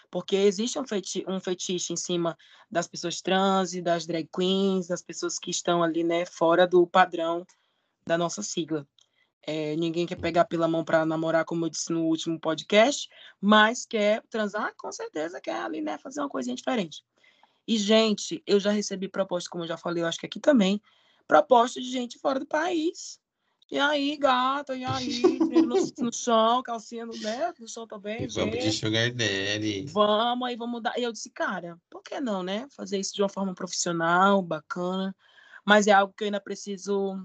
Porque 0.09 0.35
existe 0.35 0.79
um, 0.79 0.87
feti 0.87 1.23
um 1.27 1.39
fetiche 1.39 1.93
em 1.93 1.97
cima 1.97 2.37
das 2.71 2.87
pessoas 2.87 3.21
trans 3.21 3.73
e 3.73 3.81
das 3.81 4.05
drag 4.05 4.27
queens, 4.33 4.87
das 4.87 5.01
pessoas 5.01 5.37
que 5.37 5.51
estão 5.51 5.83
ali, 5.83 6.03
né, 6.03 6.25
fora 6.25 6.65
do 6.65 6.87
padrão 6.87 7.45
da 8.05 8.17
nossa 8.17 8.41
sigla. 8.41 8.87
É, 9.49 9.77
ninguém 9.77 10.05
quer 10.05 10.17
pegar 10.17 10.43
pela 10.43 10.67
mão 10.67 10.83
para 10.83 11.05
namorar, 11.05 11.45
como 11.45 11.65
eu 11.65 11.69
disse 11.69 11.89
no 11.93 12.03
último 12.03 12.37
podcast, 12.37 13.07
mas 13.39 13.85
quer 13.85 14.21
transar, 14.29 14.73
com 14.75 14.91
certeza 14.91 15.39
quer 15.39 15.55
ali, 15.55 15.79
né, 15.79 15.97
fazer 15.97 16.19
uma 16.19 16.27
coisinha 16.27 16.53
diferente. 16.53 17.01
E, 17.65 17.77
gente, 17.77 18.43
eu 18.45 18.59
já 18.59 18.71
recebi 18.71 19.07
proposta, 19.07 19.49
como 19.49 19.63
eu 19.63 19.67
já 19.69 19.77
falei, 19.77 20.03
eu 20.03 20.07
acho 20.07 20.19
que 20.19 20.25
aqui 20.25 20.41
também, 20.41 20.81
proposta 21.25 21.79
de 21.79 21.89
gente 21.89 22.19
fora 22.19 22.39
do 22.39 22.45
país. 22.45 23.19
E 23.71 23.77
aí, 23.77 24.17
gata, 24.17 24.75
e 24.75 24.83
aí, 24.83 25.21
no, 25.39 25.75
no 25.97 26.11
chão, 26.13 26.61
calcinha 26.63 27.05
no, 27.05 27.13
né, 27.17 27.53
no 27.57 27.67
chão 27.67 27.87
também, 27.87 28.23
E 28.23 28.27
vamos 28.27 28.57
de. 28.57 28.71
Sugar 28.71 29.11
Daddy. 29.11 29.85
Vamos 29.87 30.47
aí, 30.47 30.55
vamos 30.55 30.81
dar. 30.81 30.97
E 30.97 31.03
eu 31.03 31.11
disse, 31.11 31.29
cara, 31.29 31.77
por 31.89 32.01
que 32.01 32.19
não, 32.19 32.43
né? 32.43 32.67
Fazer 32.71 32.97
isso 32.97 33.13
de 33.13 33.21
uma 33.21 33.29
forma 33.29 33.53
profissional, 33.53 34.41
bacana. 34.41 35.13
Mas 35.65 35.87
é 35.87 35.91
algo 35.91 36.13
que 36.13 36.23
eu 36.23 36.27
ainda 36.27 36.39
preciso 36.39 37.17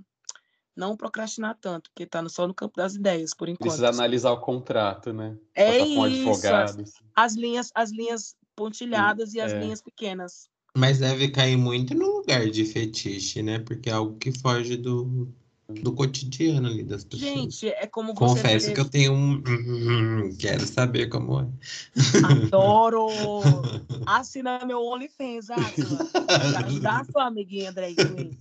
não 0.77 0.97
procrastinar 0.97 1.57
tanto, 1.61 1.91
porque 1.91 2.07
tá 2.07 2.23
no- 2.23 2.31
só 2.31 2.47
no 2.47 2.55
campo 2.55 2.77
das 2.77 2.95
ideias, 2.95 3.35
por 3.35 3.49
enquanto. 3.49 3.69
Precisa 3.69 3.89
analisar 3.89 4.33
o 4.33 4.41
contrato, 4.41 5.13
né? 5.13 5.37
É 5.55 5.79
Passar 5.79 5.95
com 5.95 6.07
isso, 6.09 6.29
advogado. 6.29 6.81
assim. 6.81 6.93
As 7.15 7.35
linhas, 7.35 7.71
as 7.75 7.91
linhas 7.91 8.37
pontilhadas 8.57 9.35
e 9.35 9.41
as 9.41 9.53
é. 9.53 9.61
linhas 9.61 9.83
pequenas. 9.83 10.49
Mas 10.77 10.99
deve 10.99 11.29
cair 11.29 11.57
muito 11.57 11.95
no 11.95 12.19
lugar 12.19 12.49
de 12.49 12.65
fetiche, 12.65 13.43
né? 13.43 13.59
Porque 13.59 13.91
é 13.91 13.93
algo 13.93 14.17
que 14.17 14.33
foge 14.39 14.77
do, 14.77 15.29
do 15.69 15.93
cotidiano 15.93 16.67
ali 16.67 16.83
das 16.83 17.05
pessoas. 17.05 17.31
Gente, 17.31 17.69
é 17.69 17.87
como 17.87 18.15
você 18.15 18.19
Confesso 18.19 18.73
que 18.73 18.81
eu 18.81 18.89
tenho 18.89 19.13
um. 19.13 19.43
Quero 20.39 20.67
saber 20.67 21.09
como 21.09 21.41
é. 21.41 21.49
Adoro! 22.25 23.09
Assina 24.07 24.65
meu 24.65 24.83
OnlyFans, 24.83 25.51
Átila. 25.51 25.99
A 26.89 27.05
sua 27.05 27.27
amiguinha 27.27 27.73
queen. 27.73 28.39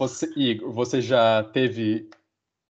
Você, 0.00 0.32
Igor, 0.34 0.72
você 0.72 0.98
já 1.02 1.44
teve 1.44 2.08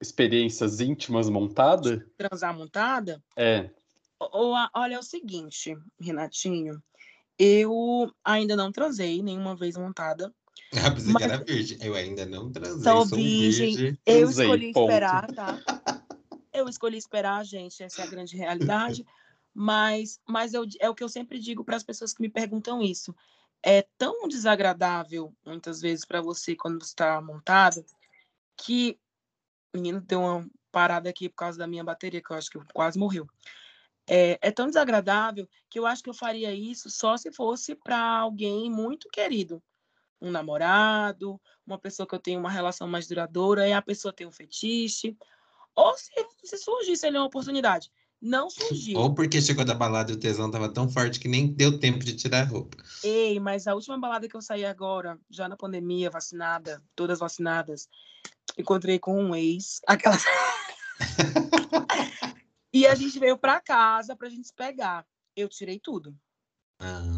experiências 0.01 0.81
íntimas 0.81 1.29
montadas? 1.29 2.01
Transar 2.17 2.57
montada? 2.57 3.23
É. 3.37 3.69
Ou, 4.19 4.55
a- 4.55 4.71
olha, 4.75 4.95
é 4.95 4.99
o 4.99 5.03
seguinte, 5.03 5.77
Renatinho. 6.01 6.83
Eu 7.39 8.11
ainda 8.25 8.57
não 8.57 8.73
transei 8.73 9.23
nenhuma 9.23 9.55
vez 9.55 9.77
montada. 9.77 10.35
Ah, 10.73 10.91
pensei 10.91 11.15
que 11.15 11.23
era 11.23 11.37
virgem. 11.45 11.79
Eu 11.83 11.95
ainda 11.95 12.25
não 12.25 12.51
transei, 12.51 12.83
Sou 12.83 13.07
sou 13.07 13.19
virgem. 13.19 13.67
virgem. 13.77 13.99
Eu 14.07 14.21
Transei, 14.21 14.47
escolhi 14.47 14.73
ponto. 14.73 14.89
esperar, 14.91 15.31
tá? 15.35 15.59
Eu 16.51 16.67
escolhi 16.67 16.97
esperar, 16.97 17.45
gente, 17.45 17.83
essa 17.83 18.01
é 18.01 18.05
a 18.07 18.09
grande 18.09 18.39
realidade. 18.39 19.05
Mas, 19.61 20.21
mas 20.25 20.55
eu, 20.55 20.65
é 20.79 20.89
o 20.89 20.95
que 20.95 21.03
eu 21.03 21.09
sempre 21.09 21.37
digo 21.41 21.65
para 21.65 21.75
as 21.75 21.83
pessoas 21.83 22.13
que 22.15 22.23
me 22.23 22.29
perguntam 22.29 22.81
isso. 22.81 23.13
É 23.63 23.83
tão 23.97 24.29
desagradável, 24.29 25.35
muitas 25.45 25.81
vezes, 25.81 26.05
para 26.05 26.21
você 26.21 26.55
quando 26.55 26.83
está 26.83 27.21
montado, 27.21 27.85
que. 28.57 28.99
Menino, 29.75 30.01
deu 30.01 30.21
uma 30.21 30.49
parada 30.73 31.11
aqui 31.11 31.29
por 31.29 31.37
causa 31.37 31.59
da 31.59 31.67
minha 31.67 31.85
bateria, 31.85 32.23
que 32.23 32.31
eu 32.31 32.37
acho 32.37 32.51
que 32.51 32.59
quase 32.73 32.99
morreu. 32.99 33.27
É, 34.09 34.39
é 34.41 34.51
tão 34.51 34.67
desagradável 34.67 35.47
que 35.69 35.79
eu 35.79 35.87
acho 35.87 36.03
que 36.03 36.09
eu 36.09 36.15
faria 36.15 36.55
isso 36.55 36.89
só 36.89 37.17
se 37.17 37.31
fosse 37.31 37.75
para 37.75 37.99
alguém 37.99 38.71
muito 38.71 39.09
querido. 39.11 39.63
Um 40.21 40.31
namorado, 40.31 41.41
uma 41.67 41.79
pessoa 41.79 42.07
que 42.07 42.15
eu 42.15 42.19
tenho 42.19 42.41
uma 42.41 42.51
relação 42.51 42.89
mais 42.89 43.07
duradoura, 43.07 43.69
e 43.69 43.73
a 43.73 43.83
pessoa 43.83 44.13
tem 44.13 44.27
um 44.27 44.33
fetiche. 44.33 45.17
Ou 45.75 45.95
se, 45.97 46.11
se 46.43 46.57
surgisse 46.57 47.07
ali 47.07 47.19
uma 47.19 47.27
oportunidade. 47.27 47.91
Não 48.21 48.51
surgiu. 48.51 48.99
Ou 48.99 49.15
porque 49.15 49.41
chegou 49.41 49.65
da 49.65 49.75
balada 49.75 50.11
e 50.11 50.15
o 50.15 50.19
tesão 50.19 50.51
tava 50.51 50.69
tão 50.69 50.89
forte 50.89 51.21
que 51.21 51.29
nem 51.29 51.47
deu 51.47 51.79
tempo 51.79 52.01
de 52.05 52.17
tirar 52.17 52.43
a 52.43 52.45
roupa. 52.45 52.77
Ei, 53.03 53.39
mas 53.39 53.67
a 53.67 53.75
última 53.75 53.99
balada 53.99 54.29
que 54.29 54.37
eu 54.37 54.43
saí 54.43 54.65
agora, 54.65 55.19
já 55.31 55.49
na 55.49 55.57
pandemia, 55.57 56.11
vacinada, 56.11 56.83
todas 56.97 57.21
vacinadas, 57.21 57.89
encontrei 58.57 58.99
com 58.99 59.23
um 59.23 59.35
ex. 59.35 59.81
Aquela... 59.87 60.17
e 62.73 62.87
a 62.87 62.95
gente 62.97 63.19
veio 63.21 63.39
pra 63.39 63.61
casa 63.61 64.17
pra 64.17 64.29
gente 64.29 64.49
se 64.49 64.55
pegar. 64.55 65.07
Eu 65.37 65.49
tirei 65.49 65.79
tudo. 65.79 66.17
Ah. 66.81 67.18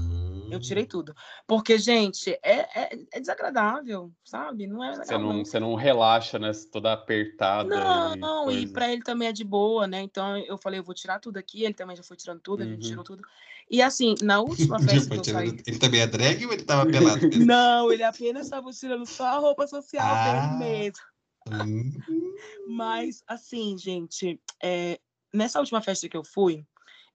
Eu 0.51 0.61
tirei 0.61 0.87
tudo. 0.87 1.15
Porque, 1.47 1.79
gente, 1.79 2.31
é, 2.43 2.61
é, 2.83 2.99
é 3.13 3.21
desagradável, 3.21 4.13
sabe? 4.25 4.67
Não 4.67 4.83
é. 4.85 4.97
Você 4.97 5.17
não, 5.19 5.45
você 5.45 5.61
não 5.61 5.75
relaxa, 5.75 6.39
né? 6.39 6.51
Toda 6.73 6.93
apertada. 6.93 7.69
Não, 7.69 8.15
e 8.15 8.19
não, 8.19 8.51
e 8.51 8.67
pra 8.67 8.93
ele 8.93 9.03
também 9.03 9.29
é 9.29 9.33
de 9.33 9.45
boa, 9.45 9.87
né? 9.87 10.01
Então 10.03 10.37
eu 10.39 10.59
falei, 10.59 10.81
eu 10.81 10.85
vou 10.85 10.95
tirar 10.95 11.19
tudo 11.19 11.37
aqui, 11.37 11.65
ele 11.65 11.75
também 11.75 11.97
já 11.97 12.03
foi 12.03 12.17
tirando 12.17 12.41
tudo, 12.41 12.63
a 12.63 12.67
gente 12.67 12.83
Uhum. 12.85 12.89
tirou 12.91 13.05
tudo. 13.05 13.23
E 13.71 13.81
assim, 13.81 14.15
na 14.23 14.41
última 14.77 14.79
festa 14.81 15.11
que 15.11 15.19
eu 15.21 15.25
saí. 15.25 15.49
Ele 15.67 15.79
também 15.79 16.01
é 16.01 16.07
drag 16.07 16.45
ou 16.47 16.53
ele 16.53 16.65
tava 16.65 16.85
pelado? 16.91 17.29
Não, 17.45 17.93
ele 17.93 18.03
apenas 18.03 18.45
estava 18.47 18.71
tirando 18.71 19.07
só 19.07 19.25
a 19.27 19.39
roupa 19.39 19.67
social 19.67 20.07
Ah. 20.07 20.25
dele 20.25 20.59
mesmo. 20.59 21.05
Mas, 22.67 23.23
assim, 23.27 23.77
gente, 23.77 24.41
é, 24.63 24.99
nessa 25.33 25.59
última 25.59 25.81
festa 25.81 26.09
que 26.09 26.17
eu 26.17 26.25
fui, 26.25 26.65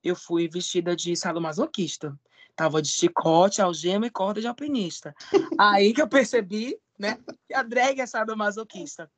eu 0.03 0.15
fui 0.15 0.47
vestida 0.47 0.95
de 0.95 1.15
sadomasoquista. 1.15 2.17
Tava 2.55 2.81
de 2.81 2.87
chicote, 2.87 3.61
algema 3.61 4.07
e 4.07 4.09
corda 4.09 4.39
de 4.39 4.47
alpinista. 4.47 5.13
Aí 5.59 5.93
que 5.93 6.01
eu 6.01 6.07
percebi, 6.07 6.77
né, 6.97 7.19
que 7.47 7.53
a 7.53 7.61
drag 7.63 7.99
é 7.99 8.05
sadomasoquista. 8.05 9.11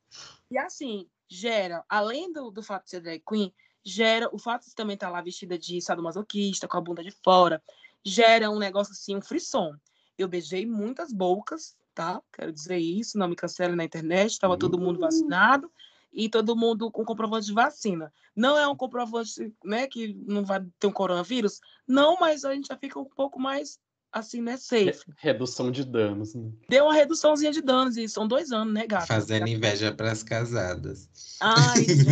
E 0.50 0.58
assim, 0.58 1.08
gera, 1.30 1.84
além 1.88 2.32
do, 2.32 2.50
do 2.50 2.64
fato 2.64 2.86
de 2.86 2.90
ser 2.92 3.02
drag 3.02 3.22
queen, 3.28 3.54
gera 3.84 4.30
o 4.34 4.40
fato 4.40 4.66
de 4.66 4.76
também 4.76 4.96
estar 4.96 5.10
lá 5.10 5.22
vestida 5.22 5.58
de 5.58 5.82
sadomasoquista, 5.82 6.68
com 6.68 6.78
a 6.78 6.82
bunda 6.82 7.04
de 7.04 7.12
fora, 7.24 7.62
gera 8.04 8.50
um 8.50 8.60
negócio 8.60 8.92
assim, 8.92 9.16
um 9.16 9.22
frisson. 9.22 9.74
Eu 10.18 10.28
beijei 10.28 10.66
muitas 10.66 11.14
bocas, 11.14 11.76
tá? 11.94 12.22
Quero 12.34 12.52
dizer 12.52 12.78
isso, 12.78 13.18
não 13.18 13.28
me 13.28 13.36
cancele 13.36 13.76
na 13.76 13.84
internet, 13.84 14.32
estava 14.32 14.58
todo 14.58 14.80
mundo 14.80 15.00
vacinado 15.00 15.72
e 16.18 16.28
todo 16.28 16.56
mundo 16.56 16.90
com 16.90 17.06
comprovante 17.06 17.46
de 17.46 17.54
vacina. 17.54 18.12
Não 18.36 18.58
é 18.58 18.68
um 18.68 18.76
comprovante, 18.76 19.54
né, 19.64 19.86
que 19.86 20.16
não 20.28 20.44
vai 20.44 20.66
ter 20.80 20.88
um 20.88 20.92
coronavírus? 20.92 21.62
Não, 21.88 22.18
mas 22.20 22.44
a 22.44 22.56
gente 22.56 22.70
já 22.70 22.76
fica 22.76 23.00
um 23.00 23.06
pouco 23.06 23.40
mais 23.40 23.80
assim, 24.12 24.42
né, 24.42 24.58
safe. 24.58 24.86
Re- 24.86 25.14
Redução 25.18 25.70
de 25.70 25.84
danos. 25.86 26.34
Né? 26.34 26.52
Deu 26.68 26.86
uma 26.86 26.94
reduçãozinha 26.94 27.52
de 27.52 27.62
danos 27.62 27.98
e 27.98 28.10
são 28.10 28.28
dois 28.28 28.52
anos, 28.52 28.74
né, 28.74 28.88
gata? 28.88 29.06
Fazendo 29.06 29.48
inveja 29.48 29.94
pras 29.94 30.24
casadas. 30.24 31.08
Ai, 31.40 31.84
gente. 31.84 32.08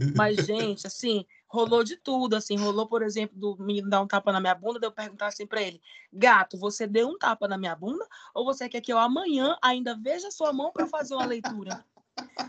Mas, 0.16 0.46
gente, 0.46 0.86
assim, 0.86 1.26
rolou 1.46 1.84
de 1.84 1.96
tudo, 1.96 2.36
assim, 2.36 2.56
rolou, 2.56 2.88
por 2.88 3.02
exemplo, 3.02 3.38
do 3.38 3.58
menino 3.62 3.90
dar 3.90 4.00
um 4.00 4.06
tapa 4.06 4.32
na 4.32 4.40
minha 4.40 4.54
bunda, 4.54 4.80
daí 4.80 4.88
eu 4.88 4.92
perguntar 4.92 5.26
assim 5.26 5.46
pra 5.46 5.60
ele, 5.60 5.82
gato, 6.10 6.56
você 6.56 6.86
deu 6.86 7.08
um 7.08 7.18
tapa 7.18 7.46
na 7.46 7.58
minha 7.58 7.76
bunda 7.76 8.06
ou 8.34 8.42
você 8.42 8.70
quer 8.70 8.80
que 8.80 8.92
eu 8.92 8.98
amanhã 8.98 9.54
ainda 9.62 9.94
veja 9.94 10.28
a 10.28 10.32
sua 10.32 10.50
mão 10.50 10.72
pra 10.72 10.86
fazer 10.86 11.14
uma 11.14 11.26
leitura? 11.26 11.84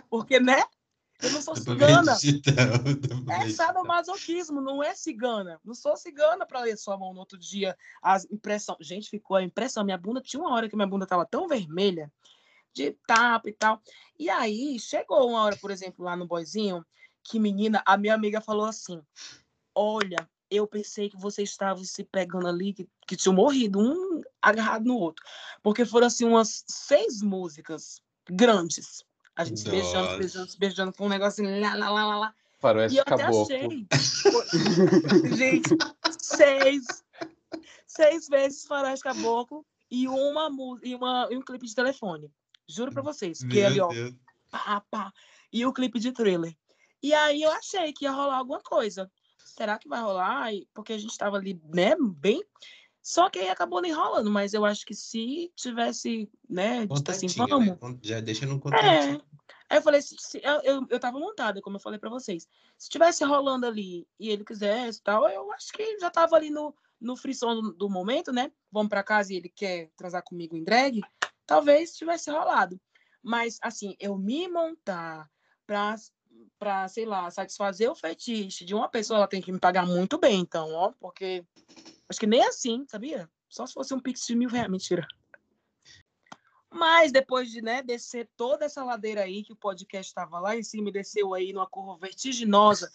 Porque, 0.09 0.39
né? 0.39 0.63
Eu 1.21 1.31
não 1.31 1.41
sou 1.41 1.55
cigana. 1.55 2.17
É 3.29 3.49
sadomasoquismo, 3.49 4.59
não 4.61 4.83
é 4.83 4.95
cigana. 4.95 5.59
Não 5.63 5.73
sou 5.73 5.95
cigana 5.95 6.45
para 6.45 6.61
ler 6.61 6.77
sua 6.77 6.97
mão 6.97 7.13
no 7.13 7.19
outro 7.19 7.37
dia. 7.37 7.77
As 8.01 8.25
impressão, 8.25 8.75
gente, 8.79 9.09
ficou 9.09 9.37
a 9.37 9.43
impressão. 9.43 9.83
Minha 9.83 9.97
bunda 9.97 10.21
tinha 10.21 10.41
uma 10.41 10.53
hora 10.53 10.67
que 10.67 10.75
minha 10.75 10.87
bunda 10.87 11.05
tava 11.05 11.25
tão 11.25 11.47
vermelha 11.47 12.11
de 12.73 12.91
tapa 13.05 13.49
e 13.49 13.53
tal. 13.53 13.81
E 14.17 14.29
aí 14.29 14.79
chegou 14.79 15.29
uma 15.29 15.43
hora, 15.43 15.57
por 15.57 15.71
exemplo, 15.71 16.05
lá 16.05 16.15
no 16.15 16.27
boizinho, 16.27 16.85
que 17.23 17.39
menina, 17.39 17.83
a 17.85 17.97
minha 17.97 18.13
amiga 18.13 18.41
falou 18.41 18.65
assim: 18.65 19.01
"Olha, 19.75 20.27
eu 20.49 20.67
pensei 20.67 21.09
que 21.09 21.17
vocês 21.17 21.49
estavam 21.49 21.83
se 21.83 22.03
pegando 22.03 22.47
ali, 22.47 22.73
que, 22.73 22.89
que 23.07 23.15
tinham 23.15 23.35
morrido 23.35 23.79
um 23.79 24.21
agarrado 24.41 24.85
no 24.85 24.97
outro, 24.97 25.23
porque 25.63 25.85
foram 25.85 26.07
assim 26.07 26.25
umas 26.25 26.63
seis 26.67 27.21
músicas 27.21 28.01
grandes. 28.29 29.05
A 29.35 29.43
gente 29.43 29.59
se 29.59 29.69
beijando, 29.69 30.11
se 30.11 30.17
beijando, 30.17 30.51
se 30.51 30.59
beijando 30.59 30.93
com 30.93 31.05
um 31.05 31.09
negócio 31.09 31.43
assim, 31.43 31.59
lá, 31.59 31.75
lá, 31.75 31.89
lá, 31.89 32.05
lá, 32.05 32.17
lá. 32.17 32.35
E 32.57 32.61
Faroeste 32.61 32.97
eu 32.97 33.01
até 33.01 33.17
caboclo. 33.17 33.43
achei. 33.43 33.87
Gente, 35.35 35.69
seis. 36.19 36.85
Seis 37.87 38.27
vezes 38.29 38.65
Faroeste 38.65 39.03
Caboclo 39.03 39.65
e, 39.89 40.07
uma, 40.07 40.49
e, 40.83 40.95
uma, 40.95 41.27
e 41.29 41.37
um 41.37 41.41
clipe 41.41 41.65
de 41.65 41.75
telefone. 41.75 42.31
Juro 42.67 42.91
pra 42.91 43.01
vocês. 43.01 43.39
Que 43.39 43.67
Meu 43.67 43.67
ali, 43.67 43.81
ó, 43.81 43.89
pá, 44.49 44.81
pá. 44.89 45.13
E 45.51 45.65
o 45.65 45.73
clipe 45.73 45.99
de 45.99 46.11
thriller. 46.11 46.55
E 47.03 47.13
aí 47.13 47.41
eu 47.41 47.51
achei 47.51 47.91
que 47.91 48.05
ia 48.05 48.11
rolar 48.11 48.37
alguma 48.37 48.61
coisa. 48.61 49.11
Será 49.37 49.77
que 49.77 49.89
vai 49.89 50.01
rolar? 50.01 50.51
Porque 50.73 50.93
a 50.93 50.97
gente 50.97 51.17
tava 51.17 51.37
ali, 51.37 51.59
né, 51.73 51.95
bem. 51.99 52.41
Só 53.01 53.29
que 53.29 53.39
aí 53.39 53.49
acabou 53.49 53.81
nem 53.81 53.91
rolando, 53.91 54.29
mas 54.29 54.53
eu 54.53 54.63
acho 54.63 54.85
que 54.85 54.93
se 54.93 55.51
tivesse, 55.55 56.29
né, 56.49 56.85
dito 56.85 57.11
assim, 57.11 57.27
Contatinho, 57.27 57.47
vamos. 57.77 57.93
né? 57.95 57.99
Já 58.03 58.19
deixa 58.19 58.45
no 58.45 58.55
É. 58.55 58.59
contatinho. 58.59 59.21
Aí 59.69 59.77
eu 59.77 59.81
falei, 59.81 60.01
se, 60.01 60.15
se- 60.19 60.41
eu, 60.43 60.61
eu, 60.61 60.87
eu 60.89 60.99
tava 60.99 61.17
montada, 61.17 61.61
como 61.61 61.77
eu 61.77 61.81
falei 61.81 61.97
pra 61.97 62.09
vocês. 62.09 62.47
Se 62.77 62.89
tivesse 62.89 63.23
rolando 63.23 63.65
ali 63.65 64.07
e 64.19 64.29
ele 64.29 64.43
quisesse 64.45 64.99
e 64.99 65.03
tal, 65.03 65.27
eu 65.29 65.51
acho 65.53 65.71
que 65.73 65.97
já 65.99 66.09
tava 66.09 66.35
ali 66.35 66.49
no, 66.49 66.75
no 66.99 67.15
frisson 67.15 67.55
do, 67.55 67.73
do 67.73 67.89
momento, 67.89 68.31
né? 68.31 68.51
Vamos 68.71 68.89
pra 68.89 69.01
casa 69.03 69.33
e 69.33 69.37
ele 69.37 69.49
quer 69.49 69.89
transar 69.95 70.21
comigo 70.23 70.55
em 70.55 70.63
drag, 70.63 71.01
talvez 71.45 71.95
tivesse 71.95 72.29
rolado. 72.29 72.79
Mas, 73.23 73.57
assim, 73.61 73.95
eu 73.99 74.17
me 74.17 74.47
montar 74.47 75.29
pra, 75.65 75.95
pra, 76.59 76.87
sei 76.87 77.05
lá, 77.05 77.29
satisfazer 77.29 77.89
o 77.89 77.95
fetiche 77.95 78.65
de 78.65 78.73
uma 78.73 78.89
pessoa, 78.89 79.17
ela 79.17 79.27
tem 79.27 79.41
que 79.41 79.51
me 79.51 79.59
pagar 79.59 79.85
muito 79.85 80.17
bem, 80.17 80.39
então, 80.39 80.71
ó, 80.73 80.91
porque 80.99 81.43
acho 82.09 82.19
que 82.19 82.27
nem 82.27 82.43
assim, 82.43 82.85
sabia? 82.87 83.29
Só 83.49 83.65
se 83.65 83.73
fosse 83.73 83.93
um 83.93 83.99
pix 83.99 84.25
de 84.25 84.35
mil 84.35 84.49
reais, 84.49 84.69
mentira. 84.69 85.07
Mas 86.73 87.11
depois 87.11 87.51
de 87.51 87.61
né, 87.61 87.83
descer 87.83 88.29
toda 88.37 88.63
essa 88.63 88.81
ladeira 88.81 89.23
aí, 89.23 89.43
que 89.43 89.51
o 89.51 89.57
podcast 89.57 90.09
estava 90.09 90.39
lá 90.39 90.55
em 90.55 90.63
cima 90.63 90.87
e 90.87 90.93
desceu 90.93 91.33
aí 91.33 91.51
numa 91.51 91.67
curva 91.67 91.97
vertiginosa, 91.99 92.89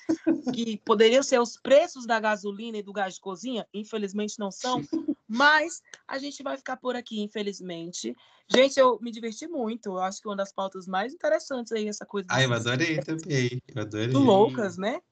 que 0.55 0.79
poderiam 0.79 1.23
ser 1.23 1.39
os 1.39 1.59
preços 1.59 2.07
da 2.07 2.19
gasolina 2.19 2.79
e 2.79 2.83
do 2.83 2.93
gás 2.93 3.15
de 3.15 3.21
cozinha, 3.21 3.67
infelizmente 3.75 4.39
não 4.39 4.51
são, 4.51 4.83
mas 5.29 5.83
a 6.09 6.17
gente 6.17 6.43
vai 6.43 6.57
ficar 6.57 6.79
por 6.79 6.97
aqui, 6.97 7.21
infelizmente. 7.21 8.17
Gente, 8.49 8.81
eu 8.81 8.99
me 9.03 9.11
diverti 9.11 9.47
muito, 9.47 9.91
eu 9.91 9.99
acho 9.99 10.23
que 10.23 10.29
uma 10.29 10.37
das 10.37 10.53
pautas 10.53 10.87
mais 10.87 11.13
interessantes 11.13 11.71
aí, 11.71 11.87
essa 11.87 12.07
coisa 12.07 12.29
Ai, 12.31 12.47
eu 12.47 12.53
adorei 12.55 12.99
também. 13.01 13.63
Eu 13.75 13.83
adorei. 13.83 14.07
muito 14.07 14.19
loucas, 14.21 14.79
né? 14.79 15.03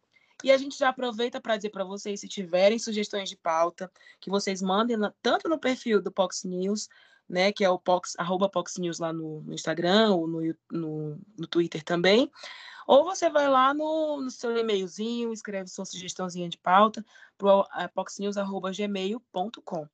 E 0.43 0.51
a 0.51 0.57
gente 0.57 0.79
já 0.79 0.89
aproveita 0.89 1.41
para 1.41 1.57
dizer 1.57 1.71
para 1.71 1.85
vocês, 1.85 2.21
se 2.21 2.29
tiverem 2.29 2.79
sugestões 2.79 3.29
de 3.29 3.37
pauta, 3.37 3.91
que 4.21 4.31
vocês 4.31 4.63
mandem 4.63 4.97
tanto 5.23 5.49
no 5.49 5.59
perfil 5.59 6.01
do 6.01 6.11
Pox 6.11 6.45
News, 6.45 6.89
né, 7.29 7.53
que 7.53 7.65
é 7.65 7.71
o 7.71 7.79
Pox, 7.79 8.15
arroba 8.19 8.49
Pox 8.49 8.77
News 8.79 8.99
lá 8.99 9.13
no, 9.13 9.41
no 9.43 9.55
Instagram 9.55 10.15
ou 10.15 10.27
no, 10.27 10.41
no, 10.71 11.19
no 11.39 11.47
Twitter 11.47 11.83
também, 11.83 12.31
ou 12.87 13.05
você 13.05 13.31
vai 13.31 13.49
lá 13.49 13.73
no, 13.73 14.21
no 14.21 14.31
seu 14.31 14.57
e-mailzinho, 14.57 15.33
escreve 15.33 15.69
sua 15.69 15.85
sugestãozinha 15.85 16.49
de 16.49 16.59
pauta 16.59 17.05
para 17.39 17.61
uh, 17.61 17.67
poxnews.gmail.com. 17.95 19.89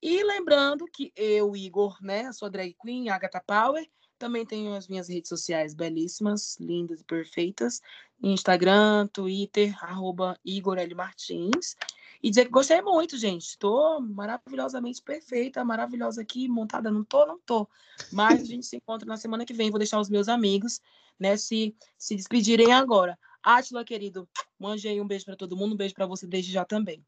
E 0.00 0.22
lembrando 0.22 0.86
que 0.86 1.12
eu, 1.16 1.56
Igor, 1.56 1.96
né, 2.00 2.26
a 2.26 2.32
sua 2.32 2.48
drag 2.48 2.76
queen, 2.80 3.10
Agatha 3.10 3.42
Power, 3.44 3.84
também 4.16 4.46
tenho 4.46 4.74
as 4.74 4.88
minhas 4.88 5.08
redes 5.08 5.28
sociais 5.28 5.74
belíssimas, 5.74 6.56
lindas 6.58 7.00
e 7.00 7.04
perfeitas. 7.04 7.80
Instagram, 8.22 9.06
Twitter, 9.08 9.76
arroba 9.82 10.38
Igor 10.44 10.78
L. 10.78 10.94
Martins. 10.94 11.76
E 12.22 12.30
dizer 12.30 12.46
que 12.46 12.50
gostei 12.50 12.82
muito, 12.82 13.16
gente. 13.16 13.46
Estou 13.46 14.00
maravilhosamente 14.00 15.02
perfeita, 15.02 15.64
maravilhosa 15.64 16.22
aqui, 16.22 16.48
montada. 16.48 16.90
Não 16.90 17.04
tô, 17.04 17.26
não 17.26 17.38
tô. 17.38 17.68
Mas 18.12 18.42
a 18.42 18.44
gente 18.44 18.66
se 18.66 18.76
encontra 18.76 19.06
na 19.06 19.16
semana 19.16 19.44
que 19.44 19.54
vem. 19.54 19.70
Vou 19.70 19.78
deixar 19.78 20.00
os 20.00 20.10
meus 20.10 20.28
amigos, 20.28 20.80
né, 21.18 21.36
se, 21.36 21.74
se 21.96 22.16
despedirem 22.16 22.72
agora. 22.72 23.18
Átila, 23.42 23.84
querido, 23.84 24.28
mande 24.58 24.88
um 25.00 25.06
beijo 25.06 25.24
para 25.24 25.36
todo 25.36 25.56
mundo. 25.56 25.74
Um 25.74 25.76
beijo 25.76 25.94
para 25.94 26.06
você 26.06 26.26
desde 26.26 26.52
já 26.52 26.64
também. 26.64 27.04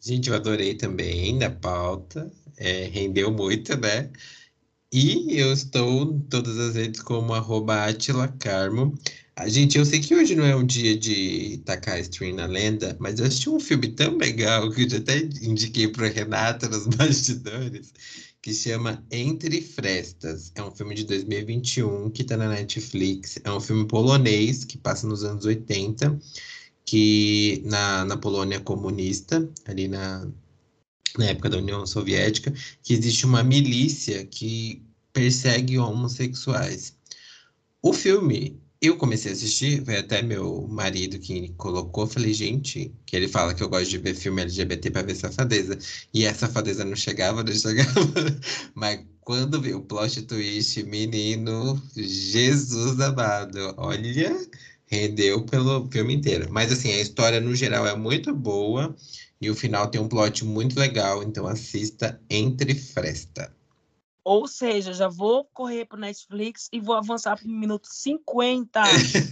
Gente, 0.00 0.30
eu 0.30 0.36
adorei 0.36 0.74
também 0.74 1.38
da 1.38 1.50
pauta. 1.50 2.30
É, 2.56 2.84
rendeu 2.84 3.32
muito, 3.32 3.76
né? 3.76 4.10
E 4.92 5.38
eu 5.38 5.52
estou 5.52 6.02
em 6.02 6.20
todas 6.20 6.58
as 6.58 6.74
redes 6.74 7.02
como 7.02 7.34
arroba 7.34 7.84
Atila 7.84 8.26
Carmo. 8.28 8.94
A 9.38 9.48
gente, 9.48 9.78
eu 9.78 9.84
sei 9.84 10.00
que 10.00 10.16
hoje 10.16 10.34
não 10.34 10.44
é 10.44 10.56
um 10.56 10.66
dia 10.66 10.98
de 10.98 11.58
tacar 11.64 12.00
stream 12.00 12.34
na 12.34 12.46
lenda, 12.46 12.96
mas 12.98 13.20
eu 13.20 13.26
assisti 13.26 13.48
um 13.48 13.60
filme 13.60 13.86
tão 13.86 14.16
legal 14.16 14.68
que 14.68 14.82
eu 14.82 14.98
até 14.98 15.20
indiquei 15.40 15.86
para 15.86 16.08
Renata 16.08 16.68
nos 16.68 16.88
bastidores, 16.96 17.92
que 18.42 18.52
chama 18.52 19.06
Entre 19.12 19.62
Frestas. 19.62 20.50
É 20.56 20.62
um 20.62 20.72
filme 20.72 20.92
de 20.96 21.04
2021 21.04 22.10
que 22.10 22.22
está 22.22 22.36
na 22.36 22.48
Netflix. 22.48 23.38
É 23.44 23.52
um 23.52 23.60
filme 23.60 23.86
polonês 23.86 24.64
que 24.64 24.76
passa 24.76 25.06
nos 25.06 25.22
anos 25.22 25.44
80, 25.44 26.18
que 26.84 27.62
na, 27.64 28.04
na 28.06 28.16
Polônia 28.16 28.58
comunista, 28.58 29.48
ali 29.66 29.86
na, 29.86 30.28
na 31.16 31.26
época 31.26 31.48
da 31.48 31.58
União 31.58 31.86
Soviética, 31.86 32.52
que 32.82 32.92
existe 32.92 33.24
uma 33.24 33.44
milícia 33.44 34.26
que 34.26 34.82
persegue 35.12 35.78
homossexuais. 35.78 36.98
O 37.80 37.92
filme 37.92 38.57
eu 38.80 38.96
comecei 38.96 39.32
a 39.32 39.34
assistir, 39.34 39.84
foi 39.84 39.96
até 39.96 40.22
meu 40.22 40.66
marido 40.68 41.18
que 41.18 41.48
colocou, 41.56 42.06
falei, 42.06 42.32
gente, 42.32 42.94
que 43.04 43.16
ele 43.16 43.26
fala 43.28 43.52
que 43.52 43.62
eu 43.62 43.68
gosto 43.68 43.90
de 43.90 43.98
ver 43.98 44.14
filme 44.14 44.42
LGBT 44.42 44.90
para 44.90 45.02
ver 45.02 45.16
safadeza. 45.16 45.76
E 46.14 46.24
essa 46.24 46.46
safadeza 46.46 46.84
não 46.84 46.94
chegava, 46.94 47.42
não 47.42 47.52
chegava. 47.52 47.90
Mas 48.74 49.04
quando 49.20 49.60
vi 49.60 49.74
o 49.74 49.82
plot 49.82 50.22
twist, 50.22 50.82
menino, 50.84 51.82
Jesus 51.96 53.00
amado, 53.00 53.74
olha, 53.76 54.48
rendeu 54.86 55.44
pelo 55.44 55.88
filme 55.90 56.14
inteiro. 56.14 56.48
Mas 56.50 56.70
assim, 56.72 56.92
a 56.92 57.00
história 57.00 57.40
no 57.40 57.54
geral 57.54 57.86
é 57.86 57.96
muito 57.96 58.34
boa 58.34 58.94
e 59.40 59.50
o 59.50 59.54
final 59.54 59.88
tem 59.88 60.00
um 60.00 60.08
plot 60.08 60.44
muito 60.44 60.78
legal, 60.78 61.22
então 61.22 61.46
assista 61.46 62.20
Entre 62.30 62.74
Fresta. 62.74 63.57
Ou 64.28 64.46
seja, 64.46 64.92
já 64.92 65.08
vou 65.08 65.46
correr 65.54 65.86
para 65.86 65.98
Netflix 65.98 66.68
e 66.70 66.78
vou 66.78 66.94
avançar 66.94 67.34
para 67.34 67.46
o 67.46 67.50
minuto 67.50 67.88
50. 67.90 68.82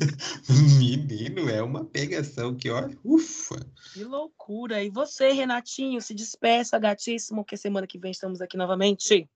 Menino, 0.78 1.50
é 1.50 1.62
uma 1.62 1.84
pegação 1.84 2.54
que, 2.56 2.70
olha, 2.70 2.96
ufa. 3.04 3.56
Que 3.92 4.02
loucura. 4.02 4.82
E 4.82 4.88
você, 4.88 5.32
Renatinho, 5.32 6.00
se 6.00 6.14
despeça, 6.14 6.78
gatíssimo, 6.78 7.44
que 7.44 7.58
semana 7.58 7.86
que 7.86 7.98
vem 7.98 8.10
estamos 8.10 8.40
aqui 8.40 8.56
novamente. 8.56 9.28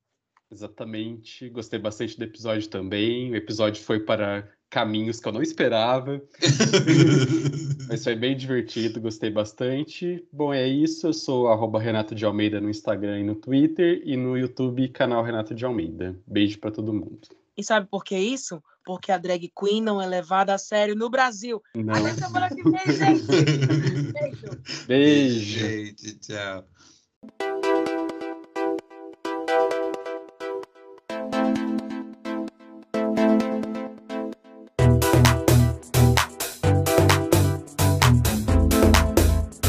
Exatamente. 0.51 1.51
Gostei 1.51 1.79
bastante 1.79 2.17
do 2.17 2.25
episódio 2.25 2.67
também. 2.71 3.31
O 3.31 3.37
episódio 3.37 3.85
foi 3.85 4.01
para 4.01 4.51
caminhos 4.71 5.21
que 5.21 5.29
eu 5.29 5.33
não 5.33 5.43
esperava. 5.43 6.23
Mas 7.89 8.05
foi 8.05 8.15
bem 8.15 8.37
divertido, 8.37 9.01
gostei 9.01 9.31
bastante. 9.31 10.25
Bom, 10.33 10.55
é 10.55 10.67
isso. 10.67 11.09
Eu 11.09 11.13
sou 11.13 11.49
arroba 11.49 11.81
Renato 11.81 12.15
de 12.15 12.25
Almeida 12.25 12.61
no 12.61 12.71
Instagram 12.71 13.19
e 13.19 13.25
no 13.25 13.35
Twitter, 13.35 14.01
e 14.05 14.17
no 14.17 14.39
YouTube, 14.39 14.89
canal 14.89 15.25
Renato 15.25 15.55
de 15.55 15.65
Almeida. 15.65 16.17
Beijo 16.27 16.59
para 16.61 16.71
todo 16.71 16.95
mundo. 16.95 17.21
E 17.57 17.65
sabe 17.65 17.89
por 17.91 18.05
que 18.05 18.17
isso? 18.17 18.63
Porque 18.85 19.13
a 19.13 19.19
drag 19.19 19.53
queen 19.55 19.83
não 19.83 20.01
é 20.01 20.07
levada 20.07 20.55
a 20.55 20.59
sério 20.59 20.95
no 20.95 21.11
Brasil. 21.11 21.61
Não. 21.75 21.95
Até 21.95 22.15
semana 22.15 22.49
que 22.49 22.63
vem, 22.63 22.97
gente. 22.97 23.27
Beijo. 24.87 24.87
Beijo. 24.87 25.59
Gente, 25.59 26.19
tchau. 26.21 26.65